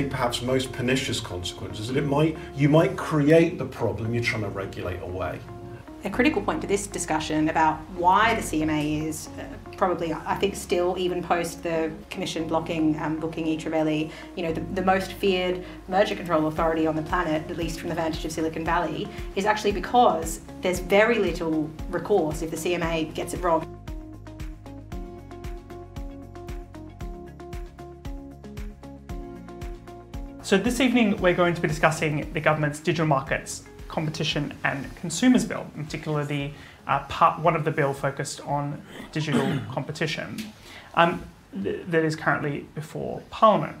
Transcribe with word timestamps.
think 0.00 0.10
perhaps 0.10 0.40
most 0.40 0.72
pernicious 0.72 1.20
consequences 1.20 1.88
that 1.88 1.96
it 1.96 2.06
might 2.06 2.36
you 2.56 2.68
might 2.68 2.96
create 2.96 3.58
the 3.58 3.66
problem 3.66 4.14
you're 4.14 4.22
trying 4.22 4.42
to 4.42 4.48
regulate 4.48 5.00
away. 5.02 5.38
A 6.04 6.08
critical 6.08 6.40
point 6.40 6.62
to 6.62 6.66
this 6.66 6.86
discussion 6.86 7.50
about 7.50 7.76
why 7.94 8.34
the 8.34 8.40
CMA 8.40 9.06
is 9.06 9.28
uh, 9.38 9.44
probably, 9.76 10.14
I 10.14 10.34
think, 10.36 10.54
still 10.54 10.96
even 10.96 11.22
post 11.22 11.62
the 11.62 11.92
Commission 12.08 12.48
blocking 12.48 12.98
um, 12.98 13.20
booking 13.20 13.46
e 13.46 14.10
you 14.34 14.42
know, 14.42 14.52
the, 14.52 14.62
the 14.72 14.82
most 14.82 15.12
feared 15.12 15.62
merger 15.88 16.14
control 16.14 16.46
authority 16.46 16.86
on 16.86 16.96
the 16.96 17.02
planet, 17.02 17.50
at 17.50 17.58
least 17.58 17.80
from 17.80 17.90
the 17.90 17.94
vantage 17.94 18.24
of 18.24 18.32
Silicon 18.32 18.64
Valley, 18.64 19.06
is 19.36 19.44
actually 19.44 19.72
because 19.72 20.40
there's 20.62 20.78
very 20.78 21.18
little 21.18 21.68
recourse 21.90 22.40
if 22.40 22.50
the 22.50 22.56
CMA 22.56 23.12
gets 23.12 23.34
it 23.34 23.42
wrong. 23.42 23.79
So 30.50 30.58
this 30.58 30.80
evening 30.80 31.16
we're 31.20 31.32
going 31.32 31.54
to 31.54 31.60
be 31.60 31.68
discussing 31.68 32.32
the 32.32 32.40
government's 32.40 32.80
digital 32.80 33.06
markets, 33.06 33.62
competition 33.86 34.52
and 34.64 34.96
consumers 34.96 35.44
bill, 35.44 35.64
in 35.76 35.84
particular 35.84 36.24
the 36.24 36.50
uh, 36.88 37.04
part 37.04 37.38
one 37.38 37.54
of 37.54 37.64
the 37.64 37.70
bill 37.70 37.94
focused 37.94 38.40
on 38.40 38.82
digital 39.12 39.60
competition 39.70 40.42
um, 40.96 41.22
th- 41.62 41.86
that 41.86 42.04
is 42.04 42.16
currently 42.16 42.66
before 42.74 43.22
Parliament. 43.30 43.76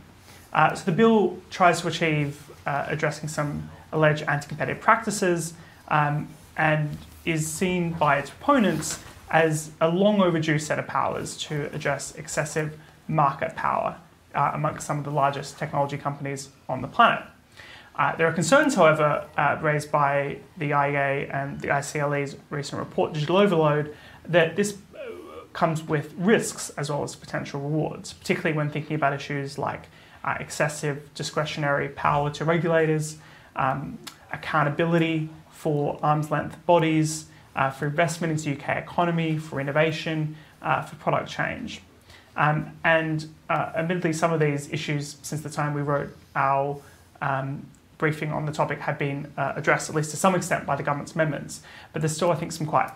Uh, 0.52 0.72
so 0.72 0.84
the 0.84 0.92
bill 0.92 1.38
tries 1.50 1.80
to 1.80 1.88
achieve 1.88 2.48
uh, 2.66 2.84
addressing 2.86 3.28
some 3.28 3.68
alleged 3.90 4.22
anti-competitive 4.28 4.80
practices 4.80 5.54
um, 5.88 6.28
and 6.56 6.96
is 7.24 7.52
seen 7.52 7.94
by 7.94 8.16
its 8.16 8.30
proponents 8.30 9.02
as 9.28 9.72
a 9.80 9.88
long 9.88 10.20
overdue 10.20 10.60
set 10.60 10.78
of 10.78 10.86
powers 10.86 11.36
to 11.36 11.68
address 11.74 12.14
excessive 12.14 12.78
market 13.08 13.56
power 13.56 13.98
uh, 14.34 14.52
amongst 14.54 14.86
some 14.86 14.98
of 14.98 15.04
the 15.04 15.10
largest 15.10 15.58
technology 15.58 15.96
companies 15.96 16.50
on 16.68 16.82
the 16.82 16.88
planet. 16.88 17.24
Uh, 17.96 18.16
there 18.16 18.26
are 18.26 18.32
concerns, 18.32 18.74
however, 18.74 19.26
uh, 19.36 19.58
raised 19.60 19.90
by 19.90 20.38
the 20.56 20.70
IEA 20.70 21.32
and 21.34 21.60
the 21.60 21.68
ICLE's 21.68 22.36
recent 22.48 22.78
report, 22.78 23.12
Digital 23.12 23.36
Overload, 23.36 23.94
that 24.26 24.56
this 24.56 24.78
uh, 24.94 25.00
comes 25.52 25.82
with 25.82 26.14
risks 26.16 26.70
as 26.70 26.88
well 26.88 27.02
as 27.02 27.16
potential 27.16 27.60
rewards, 27.60 28.12
particularly 28.12 28.56
when 28.56 28.70
thinking 28.70 28.96
about 28.96 29.12
issues 29.12 29.58
like 29.58 29.88
uh, 30.24 30.36
excessive 30.38 31.12
discretionary 31.14 31.88
power 31.88 32.30
to 32.30 32.44
regulators, 32.44 33.18
um, 33.56 33.98
accountability 34.32 35.28
for 35.50 35.98
arm's 36.02 36.30
length 36.30 36.64
bodies, 36.64 37.26
uh, 37.56 37.68
for 37.70 37.86
investment 37.86 38.30
into 38.30 38.44
the 38.44 38.62
UK 38.62 38.78
economy, 38.78 39.36
for 39.36 39.60
innovation, 39.60 40.36
uh, 40.62 40.82
for 40.82 40.96
product 40.96 41.28
change. 41.28 41.82
Um, 42.36 42.72
and 42.84 43.26
admittedly, 43.48 44.12
some 44.12 44.32
of 44.32 44.40
these 44.40 44.72
issues, 44.72 45.16
since 45.22 45.40
the 45.40 45.50
time 45.50 45.74
we 45.74 45.82
wrote 45.82 46.16
our 46.34 46.80
um, 47.20 47.66
briefing 47.98 48.32
on 48.32 48.46
the 48.46 48.52
topic 48.52 48.78
had 48.80 48.98
been 48.98 49.30
uh, 49.36 49.52
addressed, 49.56 49.90
at 49.90 49.94
least 49.94 50.10
to 50.10 50.16
some 50.16 50.34
extent, 50.34 50.66
by 50.66 50.74
the 50.74 50.82
government's 50.82 51.14
amendments. 51.14 51.62
But 51.92 52.02
there's 52.02 52.16
still, 52.16 52.32
I 52.32 52.34
think, 52.34 52.52
some 52.52 52.66
quite 52.66 52.90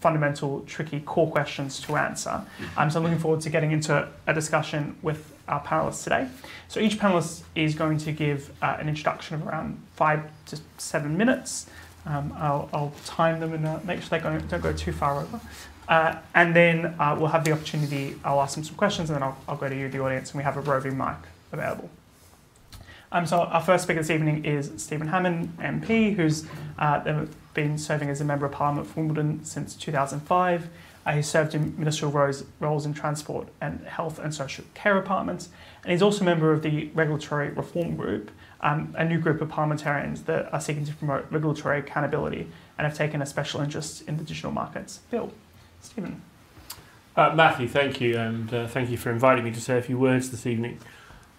fundamental, 0.00 0.62
tricky 0.66 1.00
core 1.00 1.30
questions 1.30 1.80
to 1.82 1.96
answer. 1.96 2.30
Mm-hmm. 2.30 2.78
Um, 2.78 2.90
so 2.90 2.98
I'm 2.98 3.04
looking 3.04 3.18
forward 3.18 3.40
to 3.42 3.50
getting 3.50 3.72
into 3.72 4.08
a 4.26 4.34
discussion 4.34 4.96
with 5.02 5.32
our 5.46 5.62
panelists 5.62 6.02
today. 6.04 6.28
So 6.68 6.80
each 6.80 6.98
panelist 6.98 7.42
is 7.54 7.74
going 7.74 7.98
to 7.98 8.12
give 8.12 8.50
uh, 8.62 8.76
an 8.78 8.88
introduction 8.88 9.36
of 9.36 9.46
around 9.46 9.80
five 9.94 10.22
to 10.46 10.58
seven 10.78 11.16
minutes. 11.16 11.66
Um, 12.06 12.34
I'll, 12.36 12.68
I'll, 12.72 12.92
time 13.06 13.40
them 13.40 13.54
and 13.54 13.66
uh, 13.66 13.78
make 13.84 14.02
sure 14.02 14.18
they 14.18 14.22
don't 14.22 14.62
go 14.62 14.72
too 14.72 14.92
far 14.92 15.20
over. 15.20 15.40
Uh, 15.88 16.16
and 16.34 16.56
then 16.56 16.94
uh, 16.98 17.16
we'll 17.18 17.28
have 17.28 17.44
the 17.44 17.52
opportunity, 17.52 18.16
I'll 18.24 18.40
ask 18.40 18.54
them 18.54 18.64
some 18.64 18.76
questions 18.76 19.10
and 19.10 19.16
then 19.16 19.22
I'll, 19.22 19.36
I'll 19.48 19.56
go 19.56 19.68
to 19.68 19.76
you, 19.76 19.88
the 19.88 20.00
audience, 20.00 20.30
and 20.30 20.38
we 20.38 20.44
have 20.44 20.56
a 20.56 20.60
roving 20.60 20.96
mic 20.96 21.16
available. 21.52 21.90
Um, 23.12 23.26
so 23.26 23.40
our 23.42 23.62
first 23.62 23.84
speaker 23.84 24.00
this 24.00 24.10
evening 24.10 24.44
is 24.44 24.72
Stephen 24.76 25.08
Hammond, 25.08 25.56
MP, 25.58 26.16
who's 26.16 26.46
uh, 26.78 27.26
been 27.54 27.78
serving 27.78 28.10
as 28.10 28.20
a 28.20 28.24
Member 28.24 28.46
of 28.46 28.52
Parliament 28.52 28.88
for 28.88 29.00
Wimbledon 29.00 29.44
since 29.44 29.76
2005. 29.76 30.68
Uh, 31.06 31.12
he 31.12 31.22
served 31.22 31.54
in 31.54 31.78
ministerial 31.78 32.12
roles, 32.12 32.44
roles 32.60 32.86
in 32.86 32.94
transport 32.94 33.48
and 33.60 33.86
health 33.86 34.18
and 34.18 34.34
social 34.34 34.64
care 34.74 34.94
departments, 34.94 35.50
and 35.84 35.92
he's 35.92 36.02
also 36.02 36.22
a 36.22 36.24
member 36.24 36.52
of 36.52 36.62
the 36.62 36.86
Regulatory 36.94 37.50
Reform 37.50 37.94
Group, 37.94 38.30
um, 38.62 38.94
a 38.98 39.04
new 39.04 39.18
group 39.18 39.40
of 39.40 39.48
parliamentarians 39.50 40.22
that 40.22 40.52
are 40.52 40.60
seeking 40.60 40.84
to 40.86 40.94
promote 40.94 41.26
regulatory 41.30 41.78
accountability 41.78 42.48
and 42.78 42.86
have 42.86 42.96
taken 42.96 43.20
a 43.20 43.26
special 43.26 43.60
interest 43.60 44.08
in 44.08 44.16
the 44.16 44.24
digital 44.24 44.50
markets 44.50 45.00
bill. 45.10 45.30
Stephen. 45.84 46.22
Uh, 47.16 47.32
Matthew, 47.34 47.68
thank 47.68 48.00
you, 48.00 48.16
and 48.16 48.52
uh, 48.52 48.66
thank 48.66 48.90
you 48.90 48.96
for 48.96 49.10
inviting 49.10 49.44
me 49.44 49.52
to 49.52 49.60
say 49.60 49.78
a 49.78 49.82
few 49.82 49.98
words 49.98 50.30
this 50.30 50.46
evening. 50.46 50.78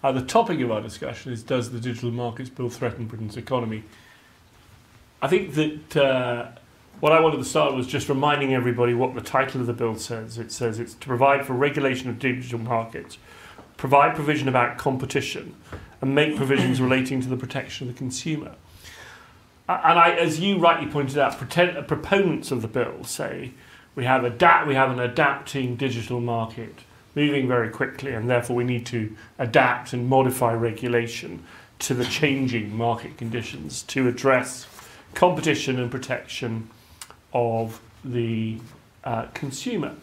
Uh, 0.02 0.12
the 0.12 0.22
topic 0.22 0.60
of 0.60 0.70
our 0.70 0.80
discussion 0.80 1.32
is 1.32 1.42
Does 1.42 1.72
the 1.72 1.80
Digital 1.80 2.10
Markets 2.10 2.48
Bill 2.48 2.70
threaten 2.70 3.06
Britain's 3.06 3.36
economy? 3.36 3.82
I 5.20 5.28
think 5.28 5.54
that 5.54 5.96
uh, 5.96 6.48
what 7.00 7.12
I 7.12 7.20
wanted 7.20 7.38
to 7.38 7.44
start 7.44 7.72
with 7.72 7.78
was 7.78 7.86
just 7.86 8.08
reminding 8.08 8.54
everybody 8.54 8.94
what 8.94 9.14
the 9.14 9.20
title 9.20 9.60
of 9.60 9.66
the 9.66 9.72
bill 9.72 9.96
says. 9.96 10.38
It 10.38 10.52
says 10.52 10.78
it's 10.78 10.94
to 10.94 11.06
provide 11.06 11.44
for 11.44 11.52
regulation 11.52 12.08
of 12.08 12.18
digital 12.18 12.58
markets, 12.58 13.18
provide 13.76 14.14
provision 14.14 14.48
about 14.48 14.78
competition, 14.78 15.56
and 16.00 16.14
make 16.14 16.36
provisions 16.36 16.80
relating 16.80 17.20
to 17.20 17.28
the 17.28 17.36
protection 17.36 17.88
of 17.88 17.94
the 17.94 17.98
consumer. 17.98 18.54
And 19.68 19.98
I, 19.98 20.10
as 20.10 20.38
you 20.38 20.58
rightly 20.58 20.88
pointed 20.88 21.18
out, 21.18 21.36
pretend, 21.36 21.86
proponents 21.88 22.52
of 22.52 22.62
the 22.62 22.68
bill 22.68 23.02
say 23.02 23.52
we 23.96 24.04
have, 24.04 24.22
adapt, 24.22 24.68
we 24.68 24.74
have 24.74 24.90
an 24.90 25.00
adapting 25.00 25.74
digital 25.74 26.20
market 26.20 26.74
moving 27.16 27.48
very 27.48 27.70
quickly, 27.70 28.12
and 28.12 28.28
therefore 28.28 28.54
we 28.54 28.62
need 28.62 28.84
to 28.86 29.16
adapt 29.38 29.94
and 29.94 30.06
modify 30.06 30.52
regulation 30.52 31.42
to 31.78 31.94
the 31.94 32.04
changing 32.04 32.76
market 32.76 33.16
conditions 33.16 33.82
to 33.84 34.06
address 34.06 34.68
competition 35.14 35.80
and 35.80 35.90
protection 35.90 36.68
of 37.32 37.80
the 38.04 38.58
uh, 39.02 39.26
consumer. 39.32 39.94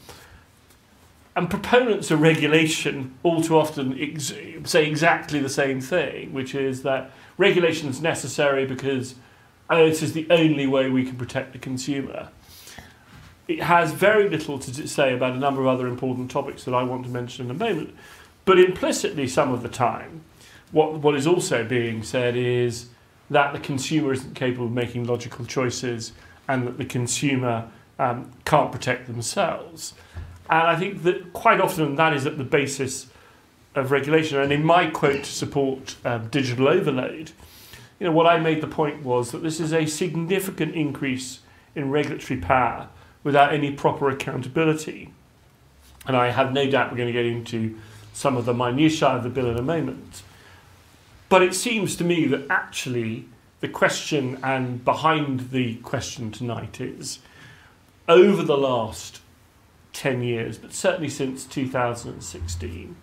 And 1.35 1.49
proponents 1.49 2.09
of 2.09 2.21
regulation 2.21 3.13
all 3.21 3.41
too 3.41 3.57
often 3.57 3.99
ex- 3.99 4.33
say 4.65 4.87
exactly 4.87 5.39
the 5.39 5.49
same 5.49 5.81
thing, 5.81 6.33
which 6.33 6.55
is 6.55 6.81
that 6.81 7.11
regulation 7.37 7.89
is 7.89 8.01
necessary 8.01 8.65
because 8.65 9.15
oh, 9.69 9.87
this 9.87 10.01
is 10.01 10.13
the 10.13 10.27
only 10.29 10.67
way 10.67 10.89
we 10.89 11.05
can 11.05 11.15
protect 11.15 11.53
the 11.53 11.59
consumer 11.59 12.29
it 13.47 13.61
has 13.61 13.91
very 13.91 14.29
little 14.29 14.57
to 14.59 14.87
say 14.87 15.13
about 15.13 15.33
a 15.33 15.37
number 15.37 15.61
of 15.61 15.67
other 15.67 15.87
important 15.87 16.31
topics 16.31 16.63
that 16.63 16.73
I 16.73 16.83
want 16.83 17.03
to 17.03 17.09
mention 17.09 17.45
in 17.45 17.51
a 17.51 17.53
moment. 17.53 17.93
But 18.45 18.59
implicitly, 18.59 19.27
some 19.27 19.51
of 19.51 19.63
the 19.63 19.69
time, 19.69 20.21
what, 20.71 20.99
what 20.99 21.15
is 21.15 21.27
also 21.27 21.63
being 21.63 22.03
said 22.03 22.35
is 22.35 22.87
that 23.29 23.53
the 23.53 23.59
consumer 23.59 24.13
isn't 24.13 24.35
capable 24.35 24.65
of 24.65 24.71
making 24.71 25.05
logical 25.05 25.45
choices 25.45 26.13
and 26.47 26.67
that 26.67 26.77
the 26.77 26.85
consumer 26.85 27.69
um, 27.99 28.31
can't 28.45 28.71
protect 28.71 29.07
themselves. 29.07 29.93
And 30.49 30.67
I 30.67 30.75
think 30.75 31.03
that 31.03 31.33
quite 31.33 31.61
often 31.61 31.95
that 31.95 32.13
is 32.13 32.25
at 32.25 32.37
the 32.37 32.43
basis 32.43 33.07
of 33.75 33.91
regulation. 33.91 34.39
And 34.39 34.51
in 34.51 34.63
my 34.63 34.87
quote 34.87 35.23
to 35.23 35.31
support 35.31 35.95
um, 36.05 36.27
digital 36.27 36.67
overload, 36.67 37.31
you 37.99 38.07
know, 38.07 38.11
what 38.11 38.27
I 38.27 38.39
made 38.39 38.61
the 38.61 38.67
point 38.67 39.03
was 39.03 39.31
that 39.31 39.43
this 39.43 39.59
is 39.59 39.73
a 39.73 39.85
significant 39.85 40.75
increase 40.75 41.39
in 41.75 41.89
regulatory 41.89 42.39
power 42.39 42.89
without 43.23 43.53
any 43.53 43.71
proper 43.71 44.09
accountability. 44.09 45.11
And 46.05 46.17
I 46.17 46.31
have 46.31 46.51
no 46.51 46.69
doubt 46.69 46.91
we're 46.91 46.97
going 46.97 47.07
to 47.07 47.13
get 47.13 47.25
into 47.25 47.77
some 48.13 48.37
of 48.37 48.45
the 48.45 48.53
minutiae 48.53 49.07
of 49.07 49.23
the 49.23 49.29
bill 49.29 49.49
in 49.49 49.57
a 49.57 49.61
moment. 49.61 50.23
But 51.29 51.41
it 51.41 51.55
seems 51.55 51.95
to 51.95 52.03
me 52.03 52.25
that 52.25 52.45
actually 52.49 53.25
the 53.61 53.67
question 53.69 54.37
and 54.43 54.83
behind 54.83 55.51
the 55.51 55.75
question 55.75 56.31
tonight 56.31 56.81
is 56.81 57.19
over 58.07 58.43
the 58.43 58.57
last 58.57 59.21
10 59.93 60.21
years, 60.21 60.57
but 60.57 60.73
certainly 60.73 61.09
since 61.09 61.45
2016, 61.45 62.95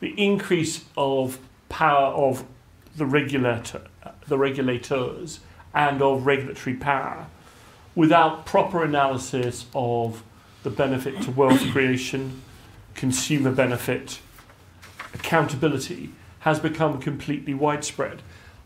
the 0.00 0.14
increase 0.22 0.84
of 0.96 1.38
power 1.68 2.12
of 2.12 2.44
the 2.96 3.06
regulator, 3.06 3.82
the 4.26 4.36
regulators 4.36 5.40
and 5.72 6.02
of 6.02 6.26
regulatory 6.26 6.76
power 6.76 7.26
without 7.94 8.46
proper 8.46 8.82
analysis 8.84 9.66
of 9.74 10.22
the 10.62 10.70
benefit 10.70 11.20
to 11.22 11.30
wealth 11.30 11.60
creation, 11.70 12.42
consumer 12.94 13.50
benefit, 13.50 14.20
accountability 15.14 16.10
has 16.40 16.58
become 16.60 17.00
completely 17.00 17.54
widespread. 17.54 18.22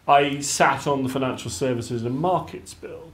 I 0.08 0.40
sat 0.40 0.86
on 0.86 1.02
the 1.02 1.08
Financial 1.08 1.50
Services 1.50 2.04
and 2.04 2.18
Markets 2.18 2.74
Bill, 2.74 3.12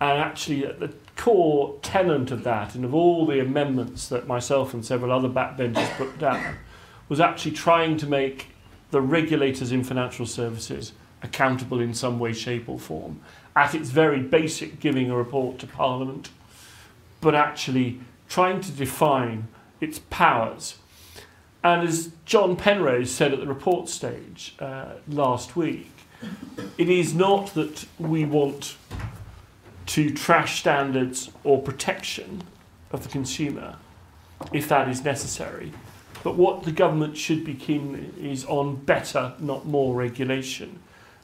and 0.00 0.18
actually, 0.20 0.64
at 0.64 0.80
the 0.80 0.92
core 1.16 1.76
tenant 1.82 2.30
of 2.30 2.44
that, 2.44 2.74
and 2.74 2.84
of 2.84 2.94
all 2.94 3.26
the 3.26 3.40
amendments 3.40 4.08
that 4.08 4.26
myself 4.26 4.72
and 4.72 4.84
several 4.84 5.12
other 5.12 5.28
backbenchers 5.28 5.90
put 5.96 6.18
down, 6.18 6.56
was 7.08 7.20
actually 7.20 7.50
trying 7.50 7.96
to 7.96 8.06
make 8.06 8.48
the 8.90 9.00
regulators 9.00 9.72
in 9.72 9.82
financial 9.82 10.24
services 10.24 10.92
accountable 11.22 11.80
in 11.80 11.92
some 11.92 12.18
way, 12.18 12.32
shape, 12.32 12.68
or 12.68 12.78
form 12.78 13.20
at 13.58 13.74
its 13.74 13.90
very 13.90 14.20
basic 14.20 14.80
giving 14.80 15.10
a 15.10 15.16
report 15.16 15.58
to 15.58 15.66
Parliament, 15.66 16.30
but 17.20 17.34
actually 17.34 18.00
trying 18.28 18.60
to 18.60 18.70
define 18.70 19.48
its 19.80 19.98
powers. 20.10 20.78
And 21.64 21.86
as 21.86 22.12
John 22.24 22.56
Penrose 22.56 23.10
said 23.10 23.32
at 23.32 23.40
the 23.40 23.46
report 23.46 23.88
stage 23.88 24.54
uh, 24.60 24.94
last 25.08 25.56
week, 25.56 25.90
it 26.76 26.88
is 26.88 27.14
not 27.14 27.54
that 27.54 27.84
we 27.98 28.24
want 28.24 28.76
to 29.86 30.10
trash 30.10 30.60
standards 30.60 31.30
or 31.42 31.60
protection 31.60 32.42
of 32.92 33.02
the 33.02 33.08
consumer 33.08 33.76
if 34.52 34.68
that 34.68 34.88
is 34.88 35.04
necessary. 35.04 35.72
But 36.22 36.36
what 36.36 36.62
the 36.62 36.72
government 36.72 37.16
should 37.16 37.44
be 37.44 37.54
keen 37.54 38.14
is 38.20 38.44
on 38.44 38.76
better, 38.76 39.34
not 39.40 39.66
more 39.66 39.94
regulation, 39.94 40.78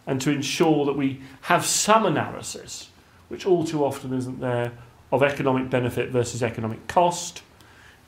and 0.07 0.21
to 0.21 0.31
ensure 0.31 0.85
that 0.87 0.97
we 0.97 1.21
have 1.43 1.65
some 1.65 2.05
analysis, 2.07 2.91
which 3.29 3.47
all 3.47 3.65
too 3.65 3.85
often 3.85 4.13
isn't 4.13 4.41
there, 4.41 4.73
of 5.11 5.23
economic 5.23 5.71
benefit 5.71 6.11
versus 6.11 6.43
economic 6.43 6.87
cost. 6.89 7.43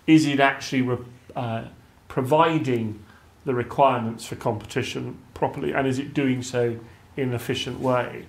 Is 0.06 0.26
it 0.26 0.40
actually 0.40 0.82
re- 0.82 0.98
uh, 1.34 1.64
providing 2.08 3.02
the 3.44 3.54
requirements 3.54 4.26
for 4.26 4.36
competition 4.36 5.18
properly, 5.34 5.72
and 5.72 5.86
is 5.86 5.98
it 5.98 6.12
doing 6.12 6.42
so 6.42 6.78
in 7.16 7.28
an 7.28 7.34
efficient 7.34 7.80
way? 7.80 8.26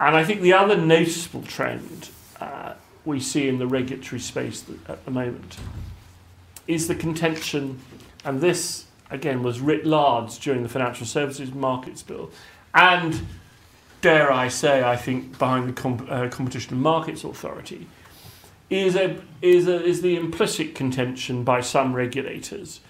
And 0.00 0.16
I 0.16 0.24
think 0.24 0.40
the 0.40 0.52
other 0.52 0.76
noticeable 0.76 1.42
trend 1.42 2.10
uh, 2.40 2.74
we 3.04 3.20
see 3.20 3.48
in 3.48 3.58
the 3.58 3.66
regulatory 3.66 4.20
space 4.20 4.64
at 4.86 5.04
the 5.04 5.10
moment 5.10 5.58
is 6.66 6.88
the 6.88 6.94
contention, 6.94 7.80
and 8.24 8.40
this 8.40 8.87
again 9.10 9.42
was 9.42 9.60
writ 9.60 9.86
large 9.86 10.38
during 10.38 10.62
the 10.62 10.68
Financial 10.68 11.06
Services 11.06 11.52
Markets 11.52 12.02
Bill, 12.02 12.30
and 12.74 13.26
dare 14.00 14.32
I 14.32 14.48
say, 14.48 14.84
I 14.84 14.96
think 14.96 15.38
behind 15.38 15.68
the 15.68 15.72
Com- 15.72 16.06
uh, 16.08 16.28
Competition 16.28 16.74
and 16.74 16.82
Markets 16.82 17.24
Authority, 17.24 17.86
is 18.70 18.96
a 18.96 19.20
is 19.40 19.66
a, 19.66 19.82
is 19.82 20.02
the 20.02 20.16
implicit 20.16 20.74
contention 20.74 21.44
by 21.44 21.60
some 21.60 21.94
regulators 21.94 22.80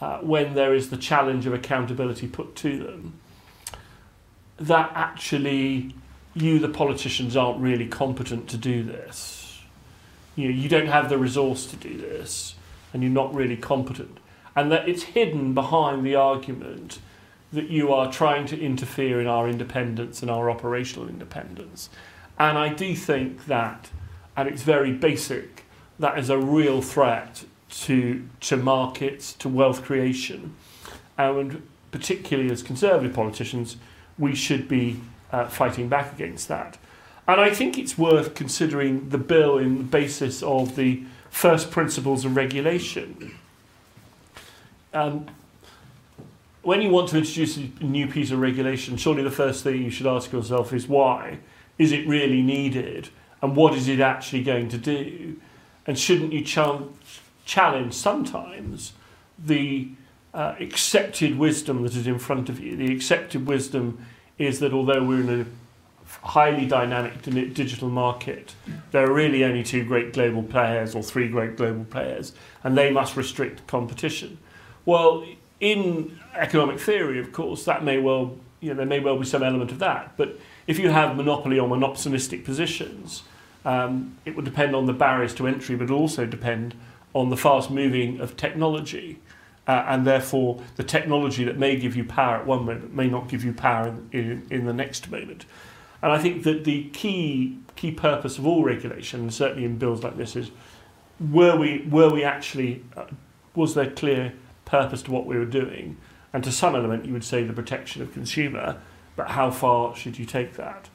uh, 0.00 0.18
when 0.18 0.54
there 0.54 0.74
is 0.74 0.90
the 0.90 0.96
challenge 0.96 1.46
of 1.46 1.54
accountability 1.54 2.26
put 2.26 2.56
to 2.56 2.78
them 2.78 3.14
that 4.58 4.90
actually 4.94 5.94
you 6.34 6.58
the 6.58 6.68
politicians 6.68 7.36
aren't 7.36 7.60
really 7.60 7.86
competent 7.86 8.48
to 8.48 8.56
do 8.56 8.82
this. 8.82 9.62
You 10.36 10.48
know, 10.48 10.54
you 10.54 10.68
don't 10.68 10.86
have 10.86 11.08
the 11.08 11.18
resource 11.18 11.66
to 11.66 11.76
do 11.76 11.96
this 11.96 12.54
and 12.92 13.02
you're 13.02 13.12
not 13.12 13.34
really 13.34 13.56
competent. 13.56 14.18
And 14.56 14.70
that 14.72 14.88
it's 14.88 15.02
hidden 15.02 15.54
behind 15.54 16.04
the 16.04 16.14
argument 16.14 16.98
that 17.52 17.68
you 17.68 17.92
are 17.92 18.12
trying 18.12 18.46
to 18.46 18.60
interfere 18.60 19.20
in 19.20 19.26
our 19.26 19.48
independence 19.48 20.22
and 20.22 20.30
our 20.30 20.50
operational 20.50 21.08
independence. 21.08 21.90
And 22.38 22.56
I 22.56 22.68
do 22.72 22.94
think 22.94 23.46
that, 23.46 23.90
at 24.36 24.46
its 24.46 24.62
very 24.62 24.92
basic, 24.92 25.64
that 25.98 26.18
is 26.18 26.30
a 26.30 26.38
real 26.38 26.80
threat 26.80 27.44
to, 27.70 28.26
to 28.40 28.56
markets, 28.56 29.32
to 29.34 29.48
wealth 29.48 29.82
creation. 29.82 30.54
And 31.18 31.62
particularly 31.90 32.50
as 32.50 32.62
conservative 32.62 33.12
politicians, 33.12 33.76
we 34.18 34.34
should 34.34 34.68
be 34.68 35.00
uh, 35.32 35.46
fighting 35.46 35.88
back 35.88 36.12
against 36.12 36.48
that. 36.48 36.78
And 37.26 37.40
I 37.40 37.50
think 37.50 37.78
it's 37.78 37.96
worth 37.96 38.34
considering 38.34 39.10
the 39.10 39.18
bill 39.18 39.58
in 39.58 39.78
the 39.78 39.84
basis 39.84 40.42
of 40.42 40.76
the 40.76 41.04
first 41.30 41.70
principles 41.70 42.24
of 42.24 42.34
regulation. 42.34 43.36
Um, 44.92 45.26
when 46.62 46.82
you 46.82 46.90
want 46.90 47.08
to 47.10 47.18
introduce 47.18 47.56
a 47.56 47.62
new 47.82 48.06
piece 48.06 48.30
of 48.30 48.40
regulation, 48.40 48.96
surely 48.96 49.22
the 49.22 49.30
first 49.30 49.64
thing 49.64 49.82
you 49.82 49.90
should 49.90 50.06
ask 50.06 50.32
yourself 50.32 50.72
is 50.72 50.86
why? 50.86 51.38
Is 51.78 51.92
it 51.92 52.06
really 52.06 52.42
needed? 52.42 53.08
And 53.40 53.56
what 53.56 53.74
is 53.74 53.88
it 53.88 54.00
actually 54.00 54.42
going 54.42 54.68
to 54.68 54.78
do? 54.78 55.40
And 55.86 55.98
shouldn't 55.98 56.32
you 56.32 56.42
ch- 56.44 56.58
challenge 57.46 57.94
sometimes 57.94 58.92
the 59.38 59.88
uh, 60.34 60.54
accepted 60.60 61.38
wisdom 61.38 61.82
that 61.82 61.96
is 61.96 62.06
in 62.06 62.18
front 62.18 62.48
of 62.50 62.60
you? 62.60 62.76
The 62.76 62.92
accepted 62.94 63.46
wisdom 63.46 64.04
is 64.36 64.60
that 64.60 64.74
although 64.74 65.02
we're 65.02 65.20
in 65.20 65.40
a 65.40 65.46
highly 66.26 66.66
dynamic 66.66 67.22
digital 67.22 67.88
market, 67.88 68.54
there 68.90 69.08
are 69.08 69.12
really 69.12 69.44
only 69.44 69.62
two 69.62 69.84
great 69.84 70.12
global 70.12 70.42
players 70.42 70.94
or 70.94 71.02
three 71.02 71.28
great 71.28 71.56
global 71.56 71.84
players, 71.84 72.32
and 72.64 72.76
they 72.76 72.90
must 72.90 73.16
restrict 73.16 73.66
competition. 73.66 74.36
Well, 74.90 75.24
in 75.60 76.18
economic 76.34 76.80
theory, 76.80 77.20
of 77.20 77.30
course, 77.30 77.64
that 77.64 77.84
may 77.84 77.98
well, 77.98 78.36
you 78.58 78.70
know, 78.70 78.74
there 78.74 78.86
may 78.86 78.98
well 78.98 79.16
be 79.16 79.24
some 79.24 79.40
element 79.40 79.70
of 79.70 79.78
that. 79.78 80.16
But 80.16 80.36
if 80.66 80.80
you 80.80 80.90
have 80.90 81.14
monopoly 81.14 81.60
or 81.60 81.68
monopsonistic 81.68 82.44
positions, 82.44 83.22
um, 83.64 84.16
it 84.24 84.34
would 84.34 84.44
depend 84.44 84.74
on 84.74 84.86
the 84.86 84.92
barriers 84.92 85.32
to 85.36 85.46
entry, 85.46 85.76
but 85.76 85.92
also 85.92 86.26
depend 86.26 86.74
on 87.12 87.30
the 87.30 87.36
fast 87.36 87.70
moving 87.70 88.18
of 88.18 88.36
technology. 88.36 89.20
Uh, 89.68 89.84
and 89.86 90.04
therefore, 90.04 90.60
the 90.74 90.82
technology 90.82 91.44
that 91.44 91.56
may 91.56 91.76
give 91.76 91.94
you 91.94 92.02
power 92.02 92.38
at 92.38 92.44
one 92.44 92.64
moment 92.64 92.92
may 92.92 93.06
not 93.06 93.28
give 93.28 93.44
you 93.44 93.52
power 93.52 93.86
in, 93.86 94.08
in, 94.10 94.46
in 94.50 94.64
the 94.64 94.72
next 94.72 95.08
moment. 95.08 95.46
And 96.02 96.10
I 96.10 96.18
think 96.18 96.42
that 96.42 96.64
the 96.64 96.88
key 96.88 97.58
key 97.76 97.92
purpose 97.92 98.38
of 98.38 98.44
all 98.44 98.64
regulation, 98.64 99.30
certainly 99.30 99.64
in 99.64 99.78
bills 99.78 100.02
like 100.02 100.16
this, 100.16 100.34
is 100.34 100.50
were 101.20 101.56
we 101.56 101.86
were 101.88 102.12
we 102.12 102.24
actually 102.24 102.82
uh, 102.96 103.04
was 103.54 103.74
there 103.74 103.88
clear 103.88 104.32
purpose 104.70 105.02
to 105.02 105.10
what 105.10 105.26
we 105.26 105.36
were 105.36 105.44
doing, 105.44 105.96
and 106.32 106.44
to 106.44 106.52
some 106.52 106.74
element 106.74 107.04
you 107.04 107.12
would 107.12 107.24
say 107.24 107.42
the 107.42 107.52
protection 107.52 108.02
of 108.02 108.12
consumer, 108.12 108.80
but 109.16 109.28
how 109.30 109.50
far 109.50 109.96
should 109.96 110.18
you 110.18 110.24
take 110.24 110.54
that? 110.54 110.88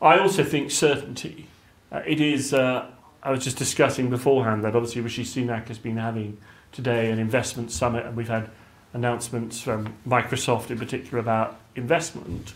I 0.00 0.18
also 0.18 0.44
think 0.44 0.70
certainty. 0.70 1.48
Uh, 1.90 2.02
it 2.06 2.20
is. 2.20 2.54
Uh, 2.54 2.86
I 3.22 3.30
was 3.32 3.42
just 3.42 3.56
discussing 3.56 4.10
beforehand 4.10 4.62
that 4.64 4.76
obviously 4.76 5.02
Rishi 5.02 5.24
Sunak 5.24 5.66
has 5.68 5.78
been 5.78 5.96
having 5.96 6.38
today 6.70 7.10
an 7.10 7.18
investment 7.18 7.72
summit, 7.72 8.06
and 8.06 8.16
we've 8.16 8.28
had 8.28 8.48
announcements 8.94 9.60
from 9.60 9.94
Microsoft 10.06 10.70
in 10.70 10.78
particular 10.78 11.18
about 11.18 11.58
investment. 11.74 12.54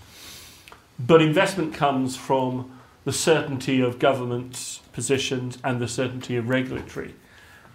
But 0.98 1.20
investment 1.20 1.74
comes 1.74 2.16
from 2.16 2.78
the 3.04 3.12
certainty 3.12 3.80
of 3.80 3.98
government's 3.98 4.78
positions 4.92 5.58
and 5.64 5.80
the 5.80 5.88
certainty 5.88 6.36
of 6.36 6.48
regulatory. 6.48 7.14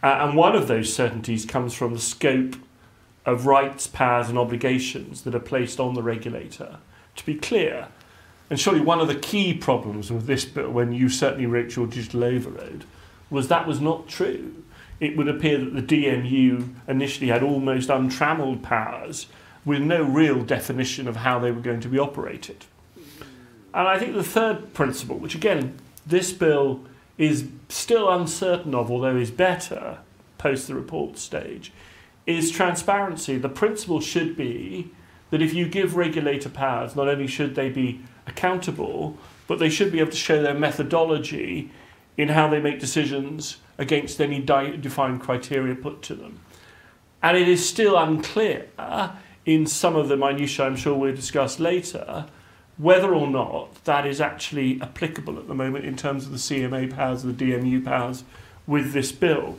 Uh, 0.04 0.20
and 0.22 0.36
one 0.36 0.56
of 0.56 0.68
those 0.68 0.94
certainties 0.94 1.46
comes 1.46 1.74
from 1.74 1.94
the 1.94 2.00
scope 2.00 2.56
of 3.26 3.46
rights, 3.46 3.88
powers, 3.88 4.30
and 4.30 4.38
obligations 4.38 5.24
that 5.24 5.36
are 5.36 5.40
placed 5.40 5.80
on 5.80 5.94
the 5.94 6.04
regulator. 6.04 6.78
To 7.16 7.26
be 7.26 7.36
clear, 7.36 7.88
and 8.50 8.60
surely 8.60 8.80
one 8.80 9.00
of 9.00 9.08
the 9.08 9.16
key 9.16 9.54
problems 9.54 10.12
with 10.12 10.28
this 10.28 10.46
bill, 10.46 10.72
when 10.72 10.94
you 10.94 11.10
certainly 11.10 11.46
wrote 11.46 11.76
your 11.76 11.88
digital 11.88 12.24
overload, 12.24 12.86
was 13.30 13.48
that 13.48 13.68
was 13.68 13.82
not 13.82 14.08
true. 14.08 14.64
It 15.00 15.18
would 15.18 15.28
appear 15.28 15.58
that 15.58 15.76
the 15.76 15.82
DMU 15.82 16.74
initially 16.88 17.28
had 17.28 17.44
almost 17.44 17.90
untrammeled 17.90 18.64
powers 18.64 19.28
with 19.66 19.82
no 19.82 20.04
real 20.04 20.44
definition 20.44 21.08
of 21.08 21.18
how 21.18 21.40
they 21.40 21.52
were 21.52 21.62
going 21.62 21.82
to 21.82 21.90
be 21.90 22.00
operated. 22.00 22.66
And 23.74 23.88
I 23.88 24.00
think 24.00 24.16
the 24.16 24.24
third 24.24 24.74
principle, 24.74 25.18
which 25.18 25.36
again, 25.36 25.78
this 26.06 26.32
bill 26.32 26.86
is 27.18 27.48
still 27.70 28.10
uncertain 28.10 28.76
of, 28.76 28.92
although 28.92 29.16
is 29.16 29.32
better 29.32 30.00
post 30.38 30.68
the 30.68 30.76
report 30.76 31.18
stage, 31.18 31.72
is 32.26 32.52
transparency. 32.52 33.38
The 33.38 33.50
principle 33.50 34.02
should 34.02 34.36
be 34.36 34.92
that 35.32 35.42
if 35.42 35.54
you 35.54 35.68
give 35.68 35.96
regulator 35.96 36.50
powers, 36.50 36.96
not 36.96 37.08
only 37.08 37.28
should 37.28 37.56
they 37.56 37.70
be 37.70 38.02
accountable, 38.28 39.18
but 39.48 39.60
they 39.60 39.70
should 39.70 39.92
be 39.92 40.00
able 40.00 40.12
to 40.12 40.18
show 40.18 40.42
their 40.42 40.54
methodology 40.54 41.72
in 42.18 42.30
how 42.30 42.48
they 42.48 42.60
make 42.60 42.80
decisions 42.80 43.58
against 43.78 44.20
any 44.20 44.40
defined 44.40 45.22
criteria 45.22 45.76
put 45.76 46.02
to 46.02 46.16
them. 46.16 46.40
And 47.22 47.38
it 47.38 47.48
is 47.48 47.68
still 47.68 47.98
unclear 47.98 48.68
in 49.46 49.66
some 49.66 49.96
of 49.96 50.08
the 50.08 50.18
minutiae 50.18 50.66
I'm 50.66 50.76
sure 50.76 50.96
we'll 50.96 51.16
discuss 51.16 51.60
later 51.60 52.28
whether 52.78 53.14
or 53.14 53.28
not 53.28 53.84
that 53.86 54.06
is 54.06 54.22
actually 54.22 54.80
applicable 54.82 55.38
at 55.38 55.48
the 55.48 55.56
moment 55.56 55.86
in 55.86 55.96
terms 55.96 56.26
of 56.26 56.32
the 56.32 56.38
CMA 56.38 56.94
powers, 56.94 57.24
the 57.24 57.34
DMU 57.34 57.84
powers 57.84 58.24
with 58.68 58.94
this 58.94 59.12
bill. 59.12 59.58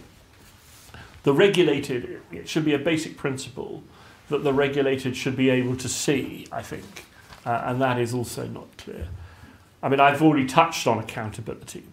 The 1.25 1.32
regulated, 1.32 2.20
it 2.30 2.48
should 2.48 2.64
be 2.64 2.75
a 2.75 2.78
basic 2.78 3.16
principle 3.16 3.82
that 4.28 4.44
the 4.44 4.52
regulated 4.52 5.16
should 5.16 5.37
be 5.37 5.50
able 5.50 5.76
to 5.76 5.88
see, 5.88 6.46
I 6.52 6.62
think, 6.62 7.06
uh, 7.44 7.62
and 7.64 7.80
that 7.80 7.98
is 7.98 8.14
also 8.14 8.46
not 8.46 8.76
clear. 8.76 9.08
I 9.82 9.88
mean, 9.88 10.00
I've 10.00 10.22
already 10.22 10.46
touched 10.46 10.87
on 10.87 10.98
accountability, 10.98 11.84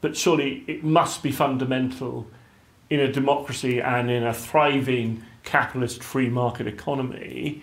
but 0.00 0.16
surely 0.16 0.64
it 0.66 0.84
must 0.84 1.22
be 1.22 1.32
fundamental 1.32 2.26
in 2.90 3.00
a 3.00 3.12
democracy 3.12 3.80
and 3.80 4.10
in 4.10 4.22
a 4.22 4.32
thriving 4.32 5.24
capitalist 5.44 6.02
free 6.02 6.28
market 6.28 6.66
economy 6.66 7.62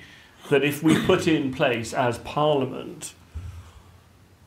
that 0.50 0.64
if 0.64 0.84
we 0.84 1.00
put 1.06 1.28
in 1.28 1.54
place 1.54 1.94
as 1.94 2.18
Parliament, 2.20 3.14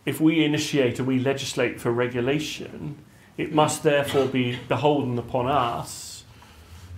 if 0.06 0.20
we 0.20 0.44
initiate 0.44 0.98
and 0.98 1.08
we 1.08 1.18
legislate 1.18 1.80
for 1.80 1.90
regulation, 1.90 2.98
it 3.36 3.52
must 3.52 3.82
therefore 3.82 4.26
be 4.26 4.58
beholden 4.68 5.18
upon 5.18 5.46
us 5.46 6.24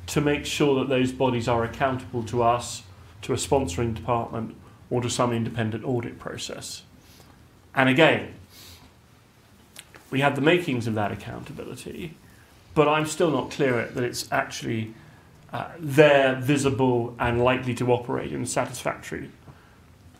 to 0.06 0.20
make 0.20 0.44
sure 0.44 0.80
that 0.80 0.88
those 0.88 1.12
bodies 1.12 1.48
are 1.48 1.64
accountable 1.64 2.22
to 2.24 2.42
us, 2.42 2.82
to 3.22 3.32
a 3.32 3.36
sponsoring 3.36 3.94
department, 3.94 4.56
or 4.90 5.00
to 5.00 5.08
some 5.08 5.32
independent 5.32 5.84
audit 5.84 6.18
process. 6.18 6.82
And 7.74 7.88
again, 7.88 8.34
we 10.10 10.20
have 10.20 10.34
the 10.34 10.40
makings 10.40 10.86
of 10.86 10.94
that 10.94 11.12
accountability, 11.12 12.14
but 12.74 12.88
I'm 12.88 13.06
still 13.06 13.30
not 13.30 13.50
clear 13.50 13.86
that 13.86 14.02
it's 14.02 14.30
actually 14.32 14.94
uh, 15.52 15.68
they're 15.78 16.36
visible 16.36 17.14
and 17.18 17.42
likely 17.42 17.74
to 17.74 17.92
operate 17.92 18.32
in 18.32 18.42
a 18.42 18.46
satisfactory, 18.46 19.30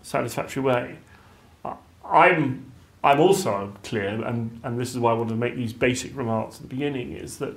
satisfactory 0.02 0.62
way. 0.62 0.98
Uh, 1.64 1.74
I'm, 2.04 2.72
I'm 3.04 3.20
also 3.20 3.72
clear, 3.84 4.08
and, 4.08 4.60
and 4.64 4.78
this 4.78 4.90
is 4.90 4.98
why 4.98 5.12
I 5.12 5.14
want 5.14 5.28
to 5.30 5.36
make 5.36 5.56
these 5.56 5.72
basic 5.72 6.16
remarks 6.16 6.56
at 6.56 6.62
the 6.62 6.68
beginning, 6.68 7.12
is 7.12 7.38
that 7.38 7.54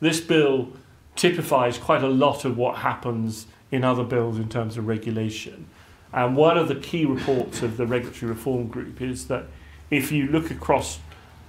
this 0.00 0.20
bill 0.20 0.72
typifies 1.16 1.78
quite 1.78 2.02
a 2.02 2.08
lot 2.08 2.44
of 2.44 2.56
what 2.56 2.78
happens 2.78 3.46
in 3.70 3.84
other 3.84 4.04
bills 4.04 4.38
in 4.38 4.48
terms 4.48 4.76
of 4.76 4.86
regulation. 4.86 5.66
And 6.12 6.36
one 6.36 6.56
of 6.56 6.68
the 6.68 6.76
key 6.76 7.04
reports 7.04 7.62
of 7.62 7.76
the 7.76 7.86
Regulatory 7.86 8.30
Reform 8.30 8.68
Group 8.68 9.02
is 9.02 9.26
that 9.26 9.44
if 9.90 10.10
you 10.12 10.26
look 10.28 10.50
across 10.50 11.00